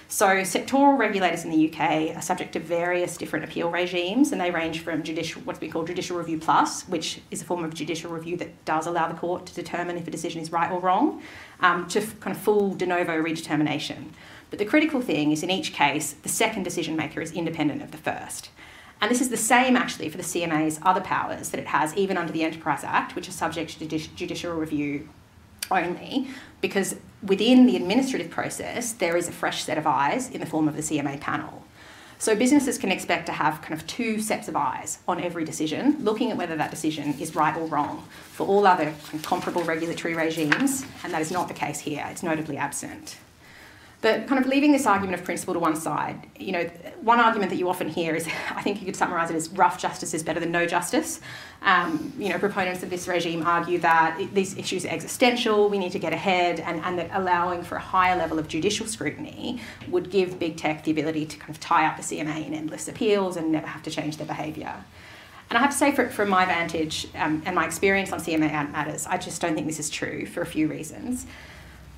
So, 0.08 0.26
sectoral 0.42 0.98
regulators 0.98 1.44
in 1.44 1.50
the 1.50 1.72
UK 1.72 2.16
are 2.16 2.22
subject 2.22 2.52
to 2.52 2.60
various 2.60 3.16
different 3.16 3.44
appeal 3.46 3.70
regimes, 3.70 4.32
and 4.32 4.40
they 4.40 4.50
range 4.50 4.80
from 4.80 5.02
judicial, 5.02 5.42
what's 5.42 5.58
been 5.58 5.70
called 5.70 5.86
Judicial 5.86 6.18
Review 6.18 6.38
Plus, 6.38 6.82
which 6.82 7.20
is 7.30 7.42
a 7.42 7.44
form 7.44 7.64
of 7.64 7.74
judicial 7.74 8.10
review 8.10 8.36
that 8.36 8.64
does 8.64 8.86
allow 8.86 9.08
the 9.08 9.18
court 9.18 9.46
to 9.46 9.54
determine 9.54 9.96
if 9.96 10.06
a 10.06 10.10
decision 10.10 10.40
is 10.40 10.52
right 10.52 10.70
or 10.70 10.78
wrong, 10.78 11.22
um, 11.60 11.88
to 11.88 12.00
kind 12.20 12.36
of 12.36 12.42
full 12.42 12.74
de 12.74 12.86
novo 12.86 13.20
redetermination. 13.20 14.10
But 14.50 14.58
the 14.58 14.64
critical 14.64 15.00
thing 15.00 15.32
is 15.32 15.42
in 15.42 15.50
each 15.50 15.72
case, 15.72 16.12
the 16.22 16.28
second 16.28 16.62
decision 16.62 16.96
maker 16.96 17.20
is 17.20 17.32
independent 17.32 17.82
of 17.82 17.90
the 17.90 17.98
first. 17.98 18.50
And 19.00 19.10
this 19.10 19.20
is 19.20 19.30
the 19.30 19.36
same 19.36 19.76
actually 19.76 20.08
for 20.10 20.16
the 20.16 20.22
CMA's 20.22 20.78
other 20.82 21.00
powers 21.00 21.48
that 21.48 21.60
it 21.60 21.66
has, 21.66 21.94
even 21.96 22.16
under 22.16 22.32
the 22.32 22.44
Enterprise 22.44 22.84
Act, 22.84 23.16
which 23.16 23.28
are 23.28 23.32
subject 23.32 23.78
to 23.78 23.86
judicial 23.86 24.54
review 24.54 25.08
only, 25.70 26.28
because 26.60 26.96
within 27.22 27.66
the 27.66 27.76
administrative 27.76 28.30
process, 28.30 28.92
there 28.92 29.16
is 29.16 29.28
a 29.28 29.32
fresh 29.32 29.64
set 29.64 29.78
of 29.78 29.86
eyes 29.86 30.30
in 30.30 30.40
the 30.40 30.46
form 30.46 30.68
of 30.68 30.76
the 30.76 30.82
CMA 30.82 31.20
panel. 31.20 31.64
So 32.18 32.34
businesses 32.34 32.78
can 32.78 32.90
expect 32.90 33.26
to 33.26 33.32
have 33.32 33.60
kind 33.60 33.74
of 33.74 33.86
two 33.86 34.20
sets 34.20 34.48
of 34.48 34.56
eyes 34.56 34.98
on 35.06 35.20
every 35.20 35.44
decision, 35.44 35.96
looking 36.00 36.30
at 36.30 36.36
whether 36.36 36.56
that 36.56 36.70
decision 36.70 37.14
is 37.18 37.34
right 37.34 37.56
or 37.56 37.66
wrong 37.66 38.06
for 38.32 38.46
all 38.46 38.66
other 38.66 38.94
comparable 39.22 39.62
regulatory 39.64 40.14
regimes, 40.14 40.86
and 41.02 41.12
that 41.12 41.20
is 41.20 41.30
not 41.30 41.48
the 41.48 41.54
case 41.54 41.80
here. 41.80 42.06
It's 42.10 42.22
notably 42.22 42.56
absent. 42.56 43.16
But 44.04 44.26
kind 44.26 44.38
of 44.38 44.46
leaving 44.46 44.70
this 44.70 44.84
argument 44.84 45.18
of 45.18 45.24
principle 45.24 45.54
to 45.54 45.60
one 45.60 45.76
side, 45.76 46.26
you 46.38 46.52
know, 46.52 46.64
one 47.00 47.20
argument 47.20 47.48
that 47.48 47.56
you 47.56 47.70
often 47.70 47.88
hear 47.88 48.14
is, 48.14 48.28
I 48.54 48.60
think 48.60 48.80
you 48.80 48.84
could 48.84 48.96
summarise 48.96 49.30
it 49.30 49.34
as 49.34 49.48
rough 49.48 49.80
justice 49.80 50.12
is 50.12 50.22
better 50.22 50.38
than 50.38 50.52
no 50.52 50.66
justice. 50.66 51.22
Um, 51.62 52.12
you 52.18 52.28
know, 52.28 52.38
proponents 52.38 52.82
of 52.82 52.90
this 52.90 53.08
regime 53.08 53.42
argue 53.46 53.78
that 53.78 54.20
these 54.34 54.58
issues 54.58 54.84
are 54.84 54.90
existential, 54.90 55.70
we 55.70 55.78
need 55.78 55.92
to 55.92 55.98
get 55.98 56.12
ahead, 56.12 56.60
and, 56.60 56.82
and 56.82 56.98
that 56.98 57.08
allowing 57.14 57.62
for 57.62 57.76
a 57.76 57.80
higher 57.80 58.14
level 58.14 58.38
of 58.38 58.46
judicial 58.46 58.86
scrutiny 58.86 59.58
would 59.88 60.10
give 60.10 60.38
big 60.38 60.58
tech 60.58 60.84
the 60.84 60.90
ability 60.90 61.24
to 61.24 61.38
kind 61.38 61.48
of 61.48 61.58
tie 61.58 61.86
up 61.86 61.96
the 61.96 62.02
CMA 62.02 62.46
in 62.46 62.52
endless 62.52 62.88
appeals 62.88 63.38
and 63.38 63.50
never 63.50 63.66
have 63.66 63.82
to 63.84 63.90
change 63.90 64.18
their 64.18 64.26
behaviour. 64.26 64.84
And 65.48 65.56
I 65.56 65.62
have 65.62 65.70
to 65.70 65.76
say, 65.78 65.92
for, 65.92 66.10
from 66.10 66.28
my 66.28 66.44
vantage 66.44 67.08
um, 67.14 67.42
and 67.46 67.54
my 67.54 67.64
experience 67.64 68.12
on 68.12 68.20
CMA 68.20 68.70
matters, 68.70 69.06
I 69.06 69.16
just 69.16 69.40
don't 69.40 69.54
think 69.54 69.66
this 69.66 69.78
is 69.78 69.88
true 69.88 70.26
for 70.26 70.42
a 70.42 70.46
few 70.46 70.68
reasons. 70.68 71.24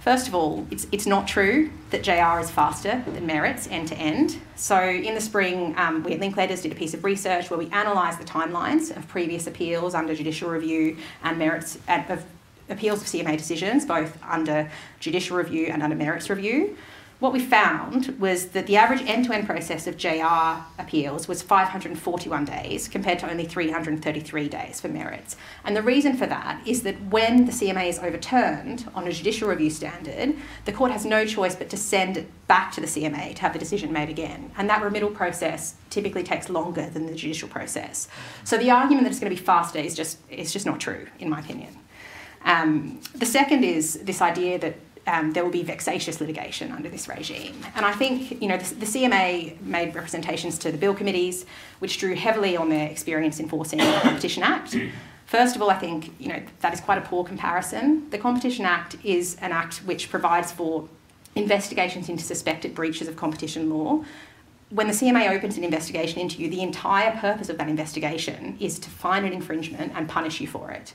First 0.06 0.28
of 0.28 0.36
all, 0.36 0.64
it's, 0.70 0.86
it's 0.92 1.04
not 1.04 1.26
true 1.26 1.68
that 1.90 2.04
JR 2.04 2.38
is 2.38 2.48
faster 2.48 3.02
than 3.08 3.26
Merits 3.26 3.66
end 3.66 3.88
to 3.88 3.96
end. 3.96 4.38
So 4.54 4.80
in 4.80 5.16
the 5.16 5.20
spring, 5.20 5.74
um, 5.76 6.04
we 6.04 6.12
at 6.12 6.20
Linklaters 6.20 6.62
did 6.62 6.70
a 6.70 6.76
piece 6.76 6.94
of 6.94 7.02
research 7.02 7.50
where 7.50 7.58
we 7.58 7.66
analysed 7.66 8.20
the 8.20 8.24
timelines 8.24 8.96
of 8.96 9.08
previous 9.08 9.48
appeals 9.48 9.96
under 9.96 10.14
judicial 10.14 10.48
review 10.48 10.96
and 11.24 11.36
merits 11.36 11.76
of 11.88 12.24
appeals 12.68 13.00
of 13.00 13.08
CMA 13.08 13.36
decisions, 13.36 13.84
both 13.84 14.16
under 14.22 14.70
judicial 15.00 15.38
review 15.38 15.70
and 15.72 15.82
under 15.82 15.96
merits 15.96 16.30
review 16.30 16.76
what 17.18 17.32
we 17.32 17.40
found 17.40 18.08
was 18.20 18.48
that 18.48 18.66
the 18.66 18.76
average 18.76 19.02
end 19.08 19.24
to 19.24 19.32
end 19.32 19.46
process 19.46 19.86
of 19.86 19.96
JR 19.96 20.62
appeals 20.78 21.26
was 21.26 21.40
541 21.40 22.44
days 22.44 22.88
compared 22.88 23.18
to 23.20 23.30
only 23.30 23.46
333 23.46 24.48
days 24.48 24.82
for 24.82 24.88
merits. 24.88 25.34
And 25.64 25.74
the 25.74 25.80
reason 25.80 26.16
for 26.18 26.26
that 26.26 26.60
is 26.66 26.82
that 26.82 27.00
when 27.04 27.46
the 27.46 27.52
CMA 27.52 27.88
is 27.88 27.98
overturned 27.98 28.90
on 28.94 29.06
a 29.06 29.12
judicial 29.12 29.48
review 29.48 29.70
standard, 29.70 30.36
the 30.66 30.72
court 30.72 30.90
has 30.90 31.06
no 31.06 31.24
choice 31.24 31.56
but 31.56 31.70
to 31.70 31.78
send 31.78 32.18
it 32.18 32.28
back 32.48 32.70
to 32.72 32.82
the 32.82 32.86
CMA 32.86 33.34
to 33.34 33.40
have 33.40 33.54
the 33.54 33.58
decision 33.58 33.92
made 33.92 34.10
again. 34.10 34.50
And 34.58 34.68
that 34.68 34.82
remittal 34.82 35.14
process 35.14 35.74
typically 35.88 36.22
takes 36.22 36.50
longer 36.50 36.90
than 36.90 37.06
the 37.06 37.14
judicial 37.14 37.48
process. 37.48 38.08
So 38.44 38.58
the 38.58 38.70
argument 38.70 39.04
that 39.04 39.10
it's 39.10 39.20
going 39.20 39.34
to 39.34 39.40
be 39.40 39.44
faster 39.44 39.78
is 39.78 39.94
just, 39.94 40.18
is 40.30 40.52
just 40.52 40.66
not 40.66 40.80
true, 40.80 41.06
in 41.18 41.30
my 41.30 41.40
opinion. 41.40 41.78
Um, 42.44 43.00
the 43.14 43.26
second 43.26 43.64
is 43.64 43.94
this 44.04 44.20
idea 44.20 44.58
that 44.60 44.76
um, 45.06 45.32
there 45.32 45.44
will 45.44 45.52
be 45.52 45.62
vexatious 45.62 46.20
litigation 46.20 46.72
under 46.72 46.88
this 46.88 47.08
regime. 47.08 47.54
And 47.74 47.86
I 47.86 47.92
think 47.92 48.42
you 48.42 48.48
know 48.48 48.56
the, 48.56 48.74
the, 48.74 48.86
CMA 48.86 49.60
made 49.60 49.94
representations 49.94 50.58
to 50.58 50.72
the 50.72 50.78
bill 50.78 50.94
committees, 50.94 51.46
which 51.78 51.98
drew 51.98 52.14
heavily 52.14 52.56
on 52.56 52.68
their 52.68 52.88
experience 52.88 53.38
enforcing 53.38 53.78
the 53.78 54.00
Competition 54.02 54.42
Act. 54.42 54.76
First 55.26 55.56
of 55.56 55.62
all, 55.62 55.70
I 55.70 55.78
think 55.78 56.12
you 56.18 56.28
know 56.28 56.42
that 56.60 56.72
is 56.72 56.80
quite 56.80 56.98
a 56.98 57.02
poor 57.02 57.24
comparison. 57.24 58.10
The 58.10 58.18
Competition 58.18 58.64
Act 58.64 58.96
is 59.04 59.36
an 59.40 59.52
act 59.52 59.78
which 59.78 60.10
provides 60.10 60.52
for 60.52 60.88
investigations 61.34 62.08
into 62.08 62.24
suspected 62.24 62.74
breaches 62.74 63.08
of 63.08 63.16
competition 63.16 63.70
law. 63.70 64.04
When 64.70 64.88
the 64.88 64.92
CMA 64.92 65.30
opens 65.30 65.56
an 65.56 65.62
investigation 65.62 66.18
into 66.18 66.42
you, 66.42 66.50
the 66.50 66.62
entire 66.62 67.12
purpose 67.18 67.48
of 67.48 67.58
that 67.58 67.68
investigation 67.68 68.56
is 68.58 68.80
to 68.80 68.90
find 68.90 69.24
an 69.24 69.32
infringement 69.32 69.92
and 69.94 70.08
punish 70.08 70.40
you 70.40 70.48
for 70.48 70.72
it. 70.72 70.92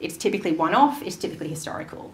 It's 0.00 0.18
typically 0.18 0.52
one 0.52 0.74
off, 0.74 1.02
it's 1.02 1.16
typically 1.16 1.48
historical 1.48 2.12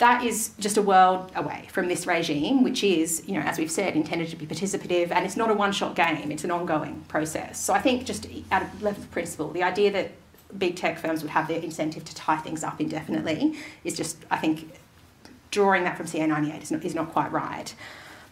that 0.00 0.24
is 0.24 0.52
just 0.58 0.78
a 0.78 0.82
world 0.82 1.30
away 1.34 1.68
from 1.70 1.86
this 1.86 2.06
regime, 2.06 2.62
which 2.64 2.82
is, 2.82 3.22
you 3.26 3.34
know, 3.34 3.40
as 3.40 3.58
we've 3.58 3.70
said, 3.70 3.94
intended 3.94 4.30
to 4.30 4.36
be 4.36 4.46
participative, 4.46 5.10
and 5.10 5.26
it's 5.26 5.36
not 5.36 5.50
a 5.50 5.54
one-shot 5.54 5.94
game; 5.94 6.32
it's 6.32 6.42
an 6.42 6.50
ongoing 6.50 7.04
process. 7.06 7.60
So 7.60 7.74
I 7.74 7.80
think, 7.80 8.06
just 8.06 8.26
at 8.50 8.62
a 8.62 8.84
level 8.84 9.02
of 9.02 9.10
principle, 9.10 9.50
the 9.50 9.62
idea 9.62 9.92
that 9.92 10.12
big 10.58 10.76
tech 10.76 10.98
firms 10.98 11.22
would 11.22 11.30
have 11.30 11.48
the 11.48 11.62
incentive 11.62 12.04
to 12.06 12.14
tie 12.14 12.38
things 12.38 12.64
up 12.64 12.80
indefinitely 12.80 13.56
is 13.84 13.94
just, 13.94 14.16
I 14.30 14.38
think, 14.38 14.72
drawing 15.50 15.84
that 15.84 15.96
from 15.98 16.06
CA98 16.06 16.62
is 16.62 16.70
not, 16.70 16.84
is 16.84 16.94
not 16.94 17.12
quite 17.12 17.30
right. 17.30 17.74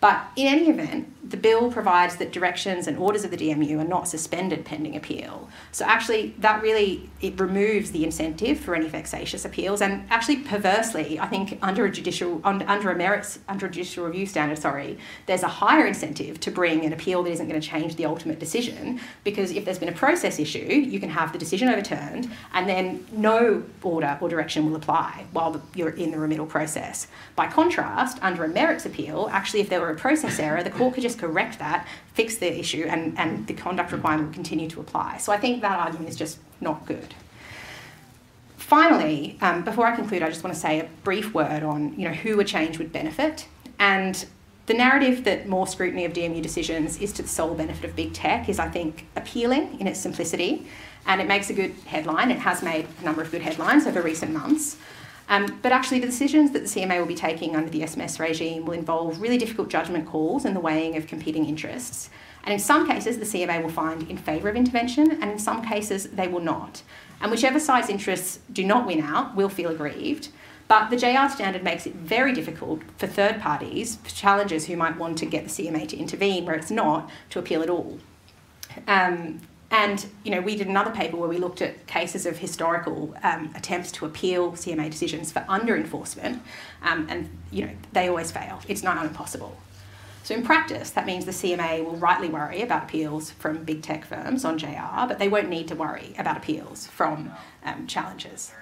But 0.00 0.28
in 0.37 0.46
any 0.46 0.68
event, 0.68 1.12
the 1.28 1.37
bill 1.37 1.70
provides 1.70 2.16
that 2.16 2.32
directions 2.32 2.87
and 2.87 2.96
orders 2.96 3.24
of 3.24 3.30
the 3.30 3.37
DMU 3.37 3.80
are 3.80 3.88
not 3.88 4.08
suspended 4.08 4.64
pending 4.64 4.96
appeal. 4.96 5.48
So 5.72 5.84
actually, 5.84 6.34
that 6.38 6.62
really 6.62 7.11
it 7.20 7.38
removes 7.38 7.90
the 7.90 8.04
incentive 8.04 8.58
for 8.61 8.74
any 8.74 8.88
vexatious 8.88 9.44
appeals, 9.44 9.82
and 9.82 10.06
actually 10.11 10.37
perversely, 10.37 11.18
I 11.18 11.26
think 11.26 11.58
under 11.61 11.84
a 11.84 11.90
judicial 11.90 12.40
under 12.44 12.90
a 12.90 12.96
merits 12.96 13.40
under 13.48 13.66
a 13.66 13.70
judicial 13.70 14.06
review 14.06 14.24
standard, 14.26 14.58
sorry, 14.58 14.98
there's 15.26 15.42
a 15.42 15.48
higher 15.48 15.87
incentive 15.87 16.40
to 16.40 16.50
bring 16.50 16.84
an 16.84 16.92
appeal 16.92 17.22
that 17.24 17.30
isn't 17.30 17.48
going 17.48 17.61
to 17.61 17.66
change 17.66 17.96
the 17.96 18.06
ultimate 18.06 18.38
decision 18.38 19.00
because 19.24 19.50
if 19.50 19.64
there's 19.64 19.78
been 19.78 19.88
a 19.88 19.92
process 19.92 20.38
issue, 20.38 20.58
you 20.58 21.00
can 21.00 21.11
have 21.11 21.32
the 21.32 21.38
decision 21.38 21.68
overturned, 21.68 22.30
and 22.54 22.68
then 22.68 23.04
no 23.12 23.62
order 23.82 24.16
or 24.20 24.28
direction 24.28 24.66
will 24.66 24.76
apply 24.76 25.24
while 25.32 25.61
you're 25.74 25.90
in 25.90 26.11
the 26.11 26.16
remittal 26.16 26.48
process. 26.48 27.08
By 27.37 27.48
contrast, 27.48 28.18
under 28.22 28.44
a 28.44 28.48
merits 28.48 28.87
appeal, 28.87 29.28
actually, 29.32 29.61
if 29.61 29.68
there 29.68 29.80
were 29.80 29.88
a 29.90 29.96
process 29.96 30.38
error, 30.38 30.62
the 30.62 30.70
court 30.70 30.94
could 30.94 31.03
just 31.03 31.18
correct 31.18 31.59
that, 31.59 31.87
fix 32.14 32.37
the 32.37 32.59
issue, 32.59 32.87
and, 32.88 33.18
and 33.18 33.46
the 33.46 33.55
conduct 33.55 33.92
requirement 33.92 34.29
will 34.29 34.35
continue 34.35 34.68
to 34.70 34.81
apply. 34.81 35.18
So 35.18 35.33
I 35.33 35.38
think 35.38 35.62
that 35.62 35.79
argument 35.79 36.09
is 36.09 36.16
just 36.16 36.38
not 36.61 36.87
good. 36.87 37.14
Finally, 38.57 39.38
um, 39.40 39.64
before 39.64 39.87
I 39.87 39.96
conclude, 39.96 40.22
I 40.22 40.29
just 40.29 40.44
want 40.44 40.55
to 40.55 40.61
say 40.61 40.81
a 40.81 40.88
brief 41.03 41.33
word 41.33 41.62
on 41.62 41.98
you 41.98 42.07
know, 42.07 42.14
who 42.14 42.38
a 42.40 42.44
change 42.44 42.79
would 42.79 42.92
benefit. 42.92 43.46
And 43.79 44.27
the 44.66 44.74
narrative 44.74 45.24
that 45.24 45.48
more 45.48 45.66
scrutiny 45.66 46.05
of 46.05 46.12
DMU 46.12 46.42
decisions 46.42 46.98
is 46.98 47.12
to 47.14 47.22
the 47.22 47.29
sole 47.29 47.55
benefit 47.55 47.88
of 47.88 47.96
big 47.96 48.12
tech 48.12 48.51
is, 48.51 48.59
I 48.59 48.68
think, 48.68 49.07
appealing 49.16 49.81
in 49.81 49.87
its 49.87 49.98
simplicity. 49.98 50.66
And 51.07 51.22
it 51.22 51.27
makes 51.27 51.48
a 51.48 51.55
good 51.55 51.74
headline. 51.87 52.31
It 52.31 52.40
has 52.40 52.62
made 52.62 52.87
a 53.01 53.05
number 53.05 53.22
of 53.22 53.31
good 53.31 53.40
headlines 53.40 53.87
over 53.87 54.03
recent 54.03 54.33
months. 54.33 54.77
Um, 55.29 55.59
but 55.62 55.73
actually, 55.73 56.01
the 56.01 56.07
decisions 56.07 56.53
that 56.53 56.61
the 56.61 56.69
CMA 56.69 56.99
will 56.99 57.07
be 57.07 57.14
taking 57.14 57.55
under 57.55 57.71
the 57.71 57.83
SMS 57.83 58.19
regime 58.19 58.64
will 58.64 58.73
involve 58.73 59.21
really 59.21 59.37
difficult 59.37 59.69
judgment 59.69 60.07
calls 60.07 60.45
and 60.45 60.57
the 60.57 60.61
weighing 60.61 60.97
of 60.97 61.07
competing 61.07 61.45
interests. 61.45 62.09
And 62.45 62.55
in 62.55 62.59
some 62.59 62.88
cases, 62.88 63.19
the 63.19 63.25
CMA 63.25 63.62
will 63.62 63.71
find 63.71 64.09
in 64.11 64.17
favour 64.17 64.49
of 64.49 64.57
intervention, 64.57 65.11
and 65.11 65.31
in 65.31 65.38
some 65.38 65.62
cases, 65.62 66.05
they 66.09 66.29
will 66.29 66.41
not. 66.41 66.83
And 67.21 67.31
whichever 67.31 67.61
side's 67.61 67.91
interests 67.91 68.38
do 68.51 68.64
not 68.64 68.87
win 68.87 69.03
out 69.03 69.37
will 69.37 69.51
feel 69.51 69.71
aggrieved. 69.71 70.29
But 70.67 70.91
the 70.91 70.97
JR 70.97 71.29
standard 71.31 71.62
makes 71.62 71.87
it 71.87 71.95
very 71.95 72.33
difficult 72.33 72.83
for 72.97 73.07
third 73.07 73.41
parties, 73.41 73.97
for 73.97 74.11
challengers 74.11 74.67
who 74.67 74.77
might 74.77 74.97
want 74.99 75.19
to 75.19 75.27
get 75.27 75.45
the 75.45 75.51
CMA 75.51 75.88
to 75.88 75.97
intervene 75.97 76.45
where 76.45 76.55
it's 76.55 76.71
not, 76.71 77.11
to 77.31 77.38
appeal 77.38 77.62
at 77.62 77.71
all. 77.71 77.99
Um, 78.87 79.41
and 79.70 80.07
you 80.24 80.31
know, 80.31 80.40
we 80.40 80.57
did 80.57 80.66
another 80.66 80.90
paper 80.90 81.16
where 81.16 81.28
we 81.28 81.37
looked 81.37 81.61
at 81.61 81.87
cases 81.87 82.24
of 82.24 82.38
historical 82.38 83.14
um, 83.22 83.50
attempts 83.54 83.92
to 83.92 84.07
appeal 84.07 84.52
CMA 84.52 84.90
decisions 84.90 85.31
for 85.31 85.44
under 85.48 85.76
enforcement, 85.76 86.42
um, 86.83 87.07
and 87.11 87.28
you 87.50 87.66
know, 87.66 87.72
they 87.92 88.09
always 88.09 88.31
fail. 88.31 88.61
It's 88.66 88.83
not 88.83 89.04
impossible. 89.04 89.57
So 90.22 90.35
in 90.35 90.42
practice, 90.42 90.90
that 90.90 91.07
means 91.07 91.24
the 91.24 91.33
CMA 91.33 91.85
will 91.85 91.96
rightly 91.96 92.28
worry 92.28 92.61
about 92.61 92.85
appeals 92.85 93.31
from 93.31 93.64
big 93.64 93.83
tech 93.83 94.04
firms 94.04 94.44
on 94.44 94.59
JR, 94.59 95.07
but 95.07 95.18
they 95.18 95.28
won't 95.28 95.48
need 95.48 95.68
to 95.68 95.74
worry 95.74 96.14
about 96.18 96.37
appeals 96.37 96.87
from 96.87 97.33
um, 97.64 97.87
challengers. 97.87 98.52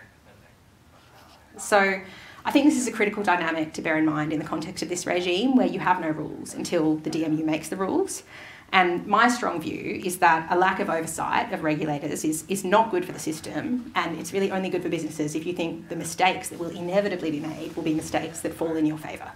So 1.58 2.00
I 2.44 2.50
think 2.52 2.66
this 2.66 2.78
is 2.78 2.86
a 2.86 2.92
critical 2.92 3.24
dynamic 3.24 3.72
to 3.72 3.82
bear 3.82 3.98
in 3.98 4.04
mind 4.04 4.32
in 4.32 4.38
the 4.38 4.44
context 4.44 4.82
of 4.84 4.88
this 4.88 5.06
regime, 5.06 5.56
where 5.56 5.66
you 5.66 5.80
have 5.80 6.00
no 6.00 6.10
rules 6.10 6.54
until 6.54 6.96
the 6.98 7.10
DMU 7.10 7.44
makes 7.44 7.68
the 7.68 7.76
rules. 7.76 8.22
And 8.72 9.06
my 9.06 9.28
strong 9.28 9.60
view 9.60 10.00
is 10.04 10.18
that 10.18 10.48
a 10.50 10.56
lack 10.56 10.80
of 10.80 10.90
oversight 10.90 11.52
of 11.52 11.62
regulators 11.62 12.24
is, 12.24 12.44
is 12.48 12.64
not 12.64 12.90
good 12.90 13.04
for 13.04 13.12
the 13.12 13.18
system, 13.18 13.92
and 13.94 14.18
it's 14.18 14.32
really 14.32 14.50
only 14.50 14.68
good 14.68 14.82
for 14.82 14.88
businesses 14.88 15.34
if 15.34 15.46
you 15.46 15.52
think 15.52 15.88
the 15.88 15.96
mistakes 15.96 16.48
that 16.48 16.58
will 16.58 16.70
inevitably 16.70 17.30
be 17.30 17.40
made 17.40 17.74
will 17.76 17.84
be 17.84 17.94
mistakes 17.94 18.40
that 18.40 18.52
fall 18.52 18.76
in 18.76 18.84
your 18.84 18.98
favour. 18.98 19.30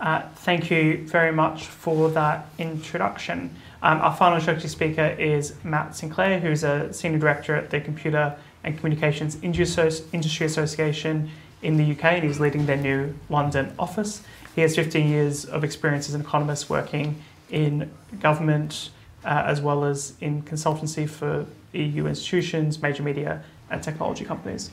Uh, 0.00 0.22
thank 0.36 0.70
you 0.70 1.06
very 1.06 1.32
much 1.32 1.66
for 1.66 2.10
that 2.10 2.48
introduction. 2.58 3.54
Um, 3.82 4.00
our 4.00 4.14
final 4.14 4.36
introductory 4.38 4.68
speaker 4.68 5.14
is 5.18 5.54
Matt 5.62 5.96
Sinclair, 5.96 6.40
who's 6.40 6.64
a 6.64 6.92
Senior 6.92 7.18
Director 7.18 7.54
at 7.54 7.70
the 7.70 7.80
Computer 7.80 8.36
and 8.64 8.76
Communications 8.76 9.38
Industry 9.42 10.46
Association 10.46 11.30
in 11.62 11.76
the 11.76 11.92
UK, 11.92 12.04
and 12.04 12.24
he's 12.24 12.40
leading 12.40 12.66
their 12.66 12.76
new 12.76 13.14
London 13.30 13.72
office. 13.78 14.22
He 14.54 14.60
has 14.62 14.74
15 14.74 15.08
years 15.08 15.44
of 15.44 15.64
experience 15.64 16.08
as 16.08 16.14
an 16.14 16.20
economist 16.20 16.68
working 16.68 17.22
in 17.50 17.90
government 18.20 18.90
uh, 19.24 19.42
as 19.44 19.60
well 19.60 19.84
as 19.84 20.14
in 20.20 20.42
consultancy 20.42 21.08
for 21.08 21.46
EU 21.72 22.06
institutions, 22.06 22.80
major 22.80 23.02
media, 23.02 23.42
and 23.70 23.82
technology 23.82 24.24
companies. 24.24 24.70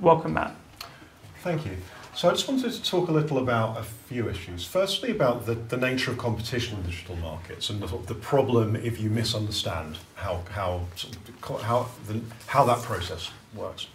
Welcome, 0.00 0.34
Matt. 0.34 0.54
Thank 1.42 1.64
you. 1.66 1.76
So 2.14 2.28
I 2.28 2.32
just 2.32 2.46
wanted 2.46 2.70
to 2.70 2.82
talk 2.82 3.08
a 3.08 3.12
little 3.12 3.38
about 3.38 3.76
a 3.76 3.82
few 3.82 4.28
issues. 4.28 4.64
Firstly, 4.64 5.10
about 5.10 5.46
the, 5.46 5.54
the 5.54 5.76
nature 5.76 6.12
of 6.12 6.18
competition 6.18 6.78
in 6.78 6.84
digital 6.84 7.16
markets 7.16 7.70
and 7.70 7.80
the, 7.80 7.86
the 8.06 8.14
problem 8.14 8.76
if 8.76 9.00
you 9.00 9.10
misunderstand 9.10 9.98
how, 10.14 10.42
how, 10.50 10.82
how, 11.62 11.88
the, 12.06 12.20
how 12.46 12.64
that 12.66 12.82
process 12.82 13.32
works. 13.52 13.88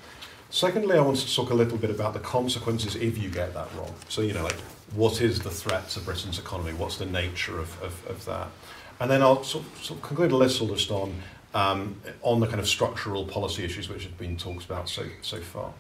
Secondly, 0.50 0.98
I 0.98 1.02
wanted 1.02 1.28
to 1.28 1.34
talk 1.34 1.52
a 1.52 1.54
little 1.54 1.78
bit 1.78 1.92
about 1.92 2.14
the 2.14 2.20
consequences 2.20 2.96
if 2.96 3.18
you 3.18 3.30
get 3.30 3.54
that 3.54 3.68
wrong. 3.78 3.94
So, 4.10 4.22
you 4.22 4.34
know, 4.34 4.44
like 4.44 4.58
what 4.94 5.22
is 5.22 5.40
the 5.40 5.50
threat 5.50 5.90
to 5.90 6.00
Britain's 6.00 6.40
economy? 6.40 6.74
What's 6.74 6.98
the 6.98 7.06
nature 7.06 7.60
of, 7.60 7.82
of, 7.82 8.06
of 8.08 8.26
that? 8.26 8.48
And 9.00 9.10
then 9.10 9.22
I'll 9.22 9.44
sort 9.44 9.66
of, 9.66 9.84
sort 9.84 10.00
of 10.00 10.06
conclude 10.06 10.32
a 10.32 10.38
little 10.38 10.68
just 10.68 10.92
on, 10.92 11.16
um, 11.54 12.02
on 12.22 12.40
the 12.40 12.48
kind 12.48 12.60
of 12.60 12.68
structural 12.68 13.26
policy 13.26 13.64
issues 13.64 13.88
which 13.90 14.04
have 14.04 14.18
been 14.18 14.38
talked 14.38 14.66
about 14.66 14.90
so, 14.90 15.06
so 15.22 15.40
far. 15.40 15.72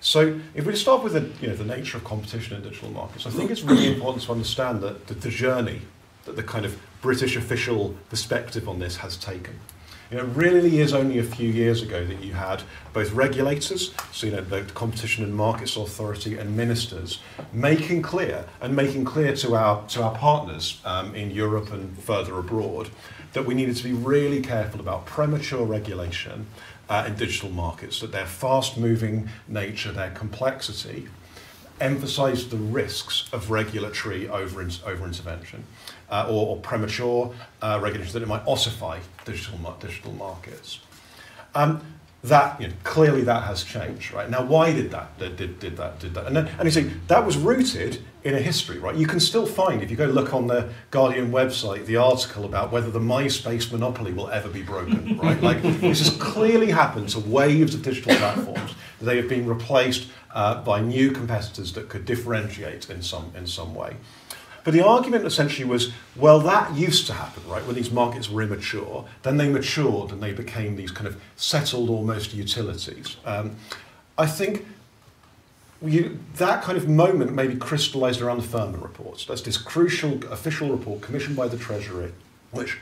So 0.00 0.40
if 0.54 0.64
we 0.64 0.74
start 0.76 1.02
with 1.02 1.12
the, 1.12 1.28
you 1.42 1.48
know, 1.48 1.56
the 1.56 1.64
nature 1.64 1.98
of 1.98 2.04
competition 2.04 2.56
in 2.56 2.62
digital 2.62 2.90
markets, 2.90 3.26
I 3.26 3.30
think 3.30 3.50
it's 3.50 3.62
really 3.62 3.92
important 3.92 4.24
to 4.24 4.32
understand 4.32 4.80
that 4.80 5.06
the, 5.06 5.14
the 5.14 5.28
journey 5.28 5.82
that 6.24 6.36
the 6.36 6.42
kind 6.42 6.64
of 6.64 6.78
British 7.02 7.36
official 7.36 7.94
perspective 8.08 8.68
on 8.68 8.78
this 8.78 8.96
has 8.96 9.16
taken. 9.16 9.58
It 10.10 10.24
really 10.24 10.80
is 10.80 10.92
only 10.92 11.18
a 11.18 11.22
few 11.22 11.48
years 11.48 11.82
ago 11.82 12.04
that 12.04 12.20
you 12.20 12.32
had 12.32 12.64
both 12.92 13.12
regulators, 13.12 13.94
so 14.10 14.26
you 14.26 14.32
know, 14.32 14.40
the 14.40 14.62
Competition 14.62 15.22
and 15.22 15.32
Markets 15.32 15.76
Authority 15.76 16.36
and 16.36 16.56
ministers, 16.56 17.20
making 17.52 18.02
clear 18.02 18.46
and 18.60 18.74
making 18.74 19.04
clear 19.04 19.36
to 19.36 19.54
our 19.54 19.86
to 19.86 20.02
our 20.02 20.16
partners 20.16 20.80
um, 20.84 21.14
in 21.14 21.30
Europe 21.30 21.72
and 21.72 21.96
further 21.96 22.36
abroad 22.40 22.90
that 23.34 23.46
we 23.46 23.54
needed 23.54 23.76
to 23.76 23.84
be 23.84 23.92
really 23.92 24.42
careful 24.42 24.80
about 24.80 25.06
premature 25.06 25.64
regulation 25.64 26.48
uh, 26.88 27.04
in 27.06 27.14
digital 27.14 27.50
markets, 27.50 28.00
that 28.00 28.10
their 28.10 28.26
fast-moving 28.26 29.28
nature, 29.46 29.92
their 29.92 30.10
complexity, 30.10 31.06
emphasized 31.80 32.50
the 32.50 32.56
risks 32.56 33.28
of 33.32 33.52
regulatory 33.52 34.28
over, 34.28 34.60
over 34.84 35.04
intervention 35.04 35.64
uh, 36.10 36.26
or, 36.28 36.48
or, 36.48 36.56
premature 36.58 37.32
uh, 37.62 37.78
regulation 37.82 38.12
that 38.12 38.22
it 38.22 38.28
might 38.28 38.44
ossify 38.46 38.98
digital, 39.24 39.58
digital 39.80 40.12
markets. 40.12 40.80
Um, 41.54 41.82
that 42.22 42.60
you 42.60 42.68
know, 42.68 42.74
clearly 42.84 43.22
that 43.22 43.44
has 43.44 43.64
changed, 43.64 44.12
right? 44.12 44.28
Now, 44.28 44.44
why 44.44 44.72
did 44.72 44.90
that? 44.90 45.18
Did, 45.18 45.58
did 45.58 45.76
that? 45.78 46.00
Did 46.00 46.14
that? 46.14 46.26
And 46.26 46.36
then, 46.36 46.48
and 46.58 46.64
you 46.64 46.70
see, 46.70 46.90
that 47.08 47.24
was 47.24 47.38
rooted 47.38 48.02
in 48.24 48.34
a 48.34 48.38
history, 48.38 48.78
right? 48.78 48.94
You 48.94 49.06
can 49.06 49.20
still 49.20 49.46
find, 49.46 49.82
if 49.82 49.90
you 49.90 49.96
go 49.96 50.04
look 50.04 50.34
on 50.34 50.46
the 50.46 50.70
Guardian 50.90 51.30
website, 51.30 51.86
the 51.86 51.96
article 51.96 52.44
about 52.44 52.70
whether 52.70 52.90
the 52.90 53.00
MySpace 53.00 53.72
monopoly 53.72 54.12
will 54.12 54.28
ever 54.28 54.48
be 54.48 54.62
broken, 54.62 55.16
right? 55.22 55.40
Like 55.40 55.62
this 55.62 56.00
has 56.00 56.10
clearly 56.18 56.70
happened 56.70 57.08
to 57.10 57.20
waves 57.20 57.74
of 57.74 57.82
digital 57.82 58.14
platforms. 58.16 58.74
They 59.00 59.16
have 59.16 59.28
been 59.28 59.46
replaced 59.46 60.08
uh, 60.34 60.62
by 60.62 60.82
new 60.82 61.12
competitors 61.12 61.72
that 61.72 61.88
could 61.88 62.04
differentiate 62.04 62.90
in 62.90 63.00
some 63.00 63.32
in 63.34 63.46
some 63.46 63.74
way. 63.74 63.96
But 64.62 64.74
the 64.74 64.84
argument 64.86 65.24
essentially 65.24 65.64
was, 65.64 65.92
well, 66.16 66.38
that 66.40 66.74
used 66.74 67.06
to 67.06 67.14
happen, 67.14 67.42
right, 67.48 67.64
when 67.66 67.76
these 67.76 67.90
markets 67.90 68.30
were 68.30 68.42
immature. 68.42 69.06
Then 69.22 69.36
they 69.36 69.48
matured 69.48 70.12
and 70.12 70.22
they 70.22 70.32
became 70.32 70.76
these 70.76 70.90
kind 70.90 71.06
of 71.06 71.20
settled 71.36 71.88
almost 71.88 72.34
utilities. 72.34 73.16
Um, 73.24 73.56
I 74.18 74.26
think 74.26 74.66
you, 75.82 76.18
that 76.36 76.62
kind 76.62 76.76
of 76.76 76.88
moment 76.88 77.32
maybe 77.32 77.56
crystallized 77.56 78.20
around 78.20 78.38
the 78.38 78.48
Furman 78.48 78.80
reports. 78.80 79.24
That's 79.24 79.42
this 79.42 79.56
crucial 79.56 80.22
official 80.30 80.68
report 80.68 81.00
commissioned 81.00 81.36
by 81.36 81.48
the 81.48 81.56
Treasury, 81.56 82.12
which 82.50 82.78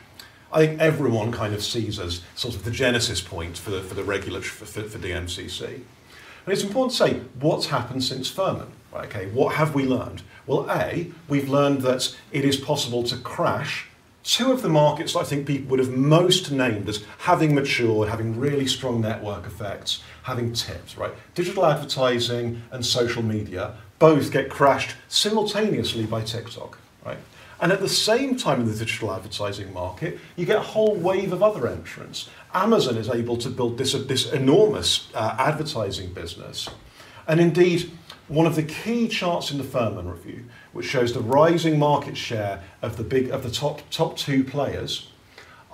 I 0.53 0.67
think 0.67 0.81
everyone 0.81 1.31
kind 1.31 1.55
of 1.55 1.63
sees 1.63 1.99
as 1.99 2.23
sort 2.35 2.55
of 2.55 2.65
the 2.65 2.71
genesis 2.71 3.21
point 3.21 3.57
for 3.57 3.71
the, 3.71 3.83
for 3.83 3.95
the 3.95 4.03
regulatory, 4.03 4.43
for, 4.43 4.65
for, 4.65 4.83
for 4.83 4.99
DMCC. 4.99 5.65
And 5.65 6.53
it's 6.55 6.65
important 6.65 6.93
to 6.93 6.97
say 6.97 7.21
what's 7.39 7.67
happened 7.67 8.03
since 8.03 8.29
Furman. 8.29 8.73
Right, 8.93 9.07
okay, 9.07 9.27
what 9.27 9.55
have 9.57 9.75
we 9.75 9.85
learned? 9.85 10.23
Well, 10.47 10.67
A, 10.71 11.11
we've 11.29 11.49
learned 11.49 11.83
that 11.83 12.17
it 12.33 12.45
is 12.45 12.57
possible 12.57 13.03
to 13.05 13.17
crash 13.17 13.87
two 14.29 14.53
of 14.53 14.61
the 14.61 14.69
markets 14.69 15.17
I 15.17 15.23
think 15.23 15.47
people 15.47 15.71
would 15.71 15.79
have 15.79 15.91
most 15.91 16.51
named 16.51 16.89
as 16.89 17.05
having 17.19 17.55
matured, 17.55 18.09
having 18.09 18.39
really 18.39 18.67
strong 18.67 19.01
network 19.01 19.47
effects, 19.47 20.03
having 20.23 20.53
tips, 20.53 20.99
right? 20.99 21.13
Digital 21.35 21.65
advertising 21.65 22.63
and 22.71 22.85
social 22.85 23.23
media 23.23 23.75
both 23.99 24.31
get 24.31 24.51
crashed 24.51 24.97
simultaneously 25.09 26.05
by 26.05 26.23
TikTok, 26.23 26.79
right? 27.07 27.17
And 27.61 27.73
at 27.73 27.81
the 27.81 27.89
same 27.89 28.37
time 28.37 28.61
in 28.61 28.67
the 28.67 28.75
digital 28.75 29.13
advertising 29.13 29.73
market, 29.73 30.21
you 30.37 30.47
get 30.47 30.57
a 30.57 30.61
whole 30.61 30.95
wave 30.95 31.33
of 31.33 31.43
other 31.43 31.67
entrants. 31.67 32.29
Amazon 32.55 32.97
is 32.97 33.09
able 33.09 33.37
to 33.39 33.49
build 33.49 33.79
this, 33.79 33.95
this 33.95 34.31
enormous 34.31 35.09
uh, 35.15 35.37
advertising 35.39 36.13
business. 36.13 36.69
And 37.27 37.41
indeed, 37.41 37.91
one 38.29 38.47
of 38.47 38.57
the 38.57 38.63
key 38.63 39.09
charts 39.09 39.51
in 39.51 39.59
the 39.59 39.65
Furman 39.65 40.09
review, 40.09 40.45
which 40.73 40.87
shows 40.87 41.13
the 41.13 41.21
rising 41.21 41.79
market 41.79 42.17
share 42.17 42.63
of 42.83 42.97
the 42.97 43.03
big 43.03 43.31
of 43.31 43.43
the 43.43 43.51
top 43.51 43.83
top 43.91 44.17
two 44.17 44.45
players, 44.45 45.09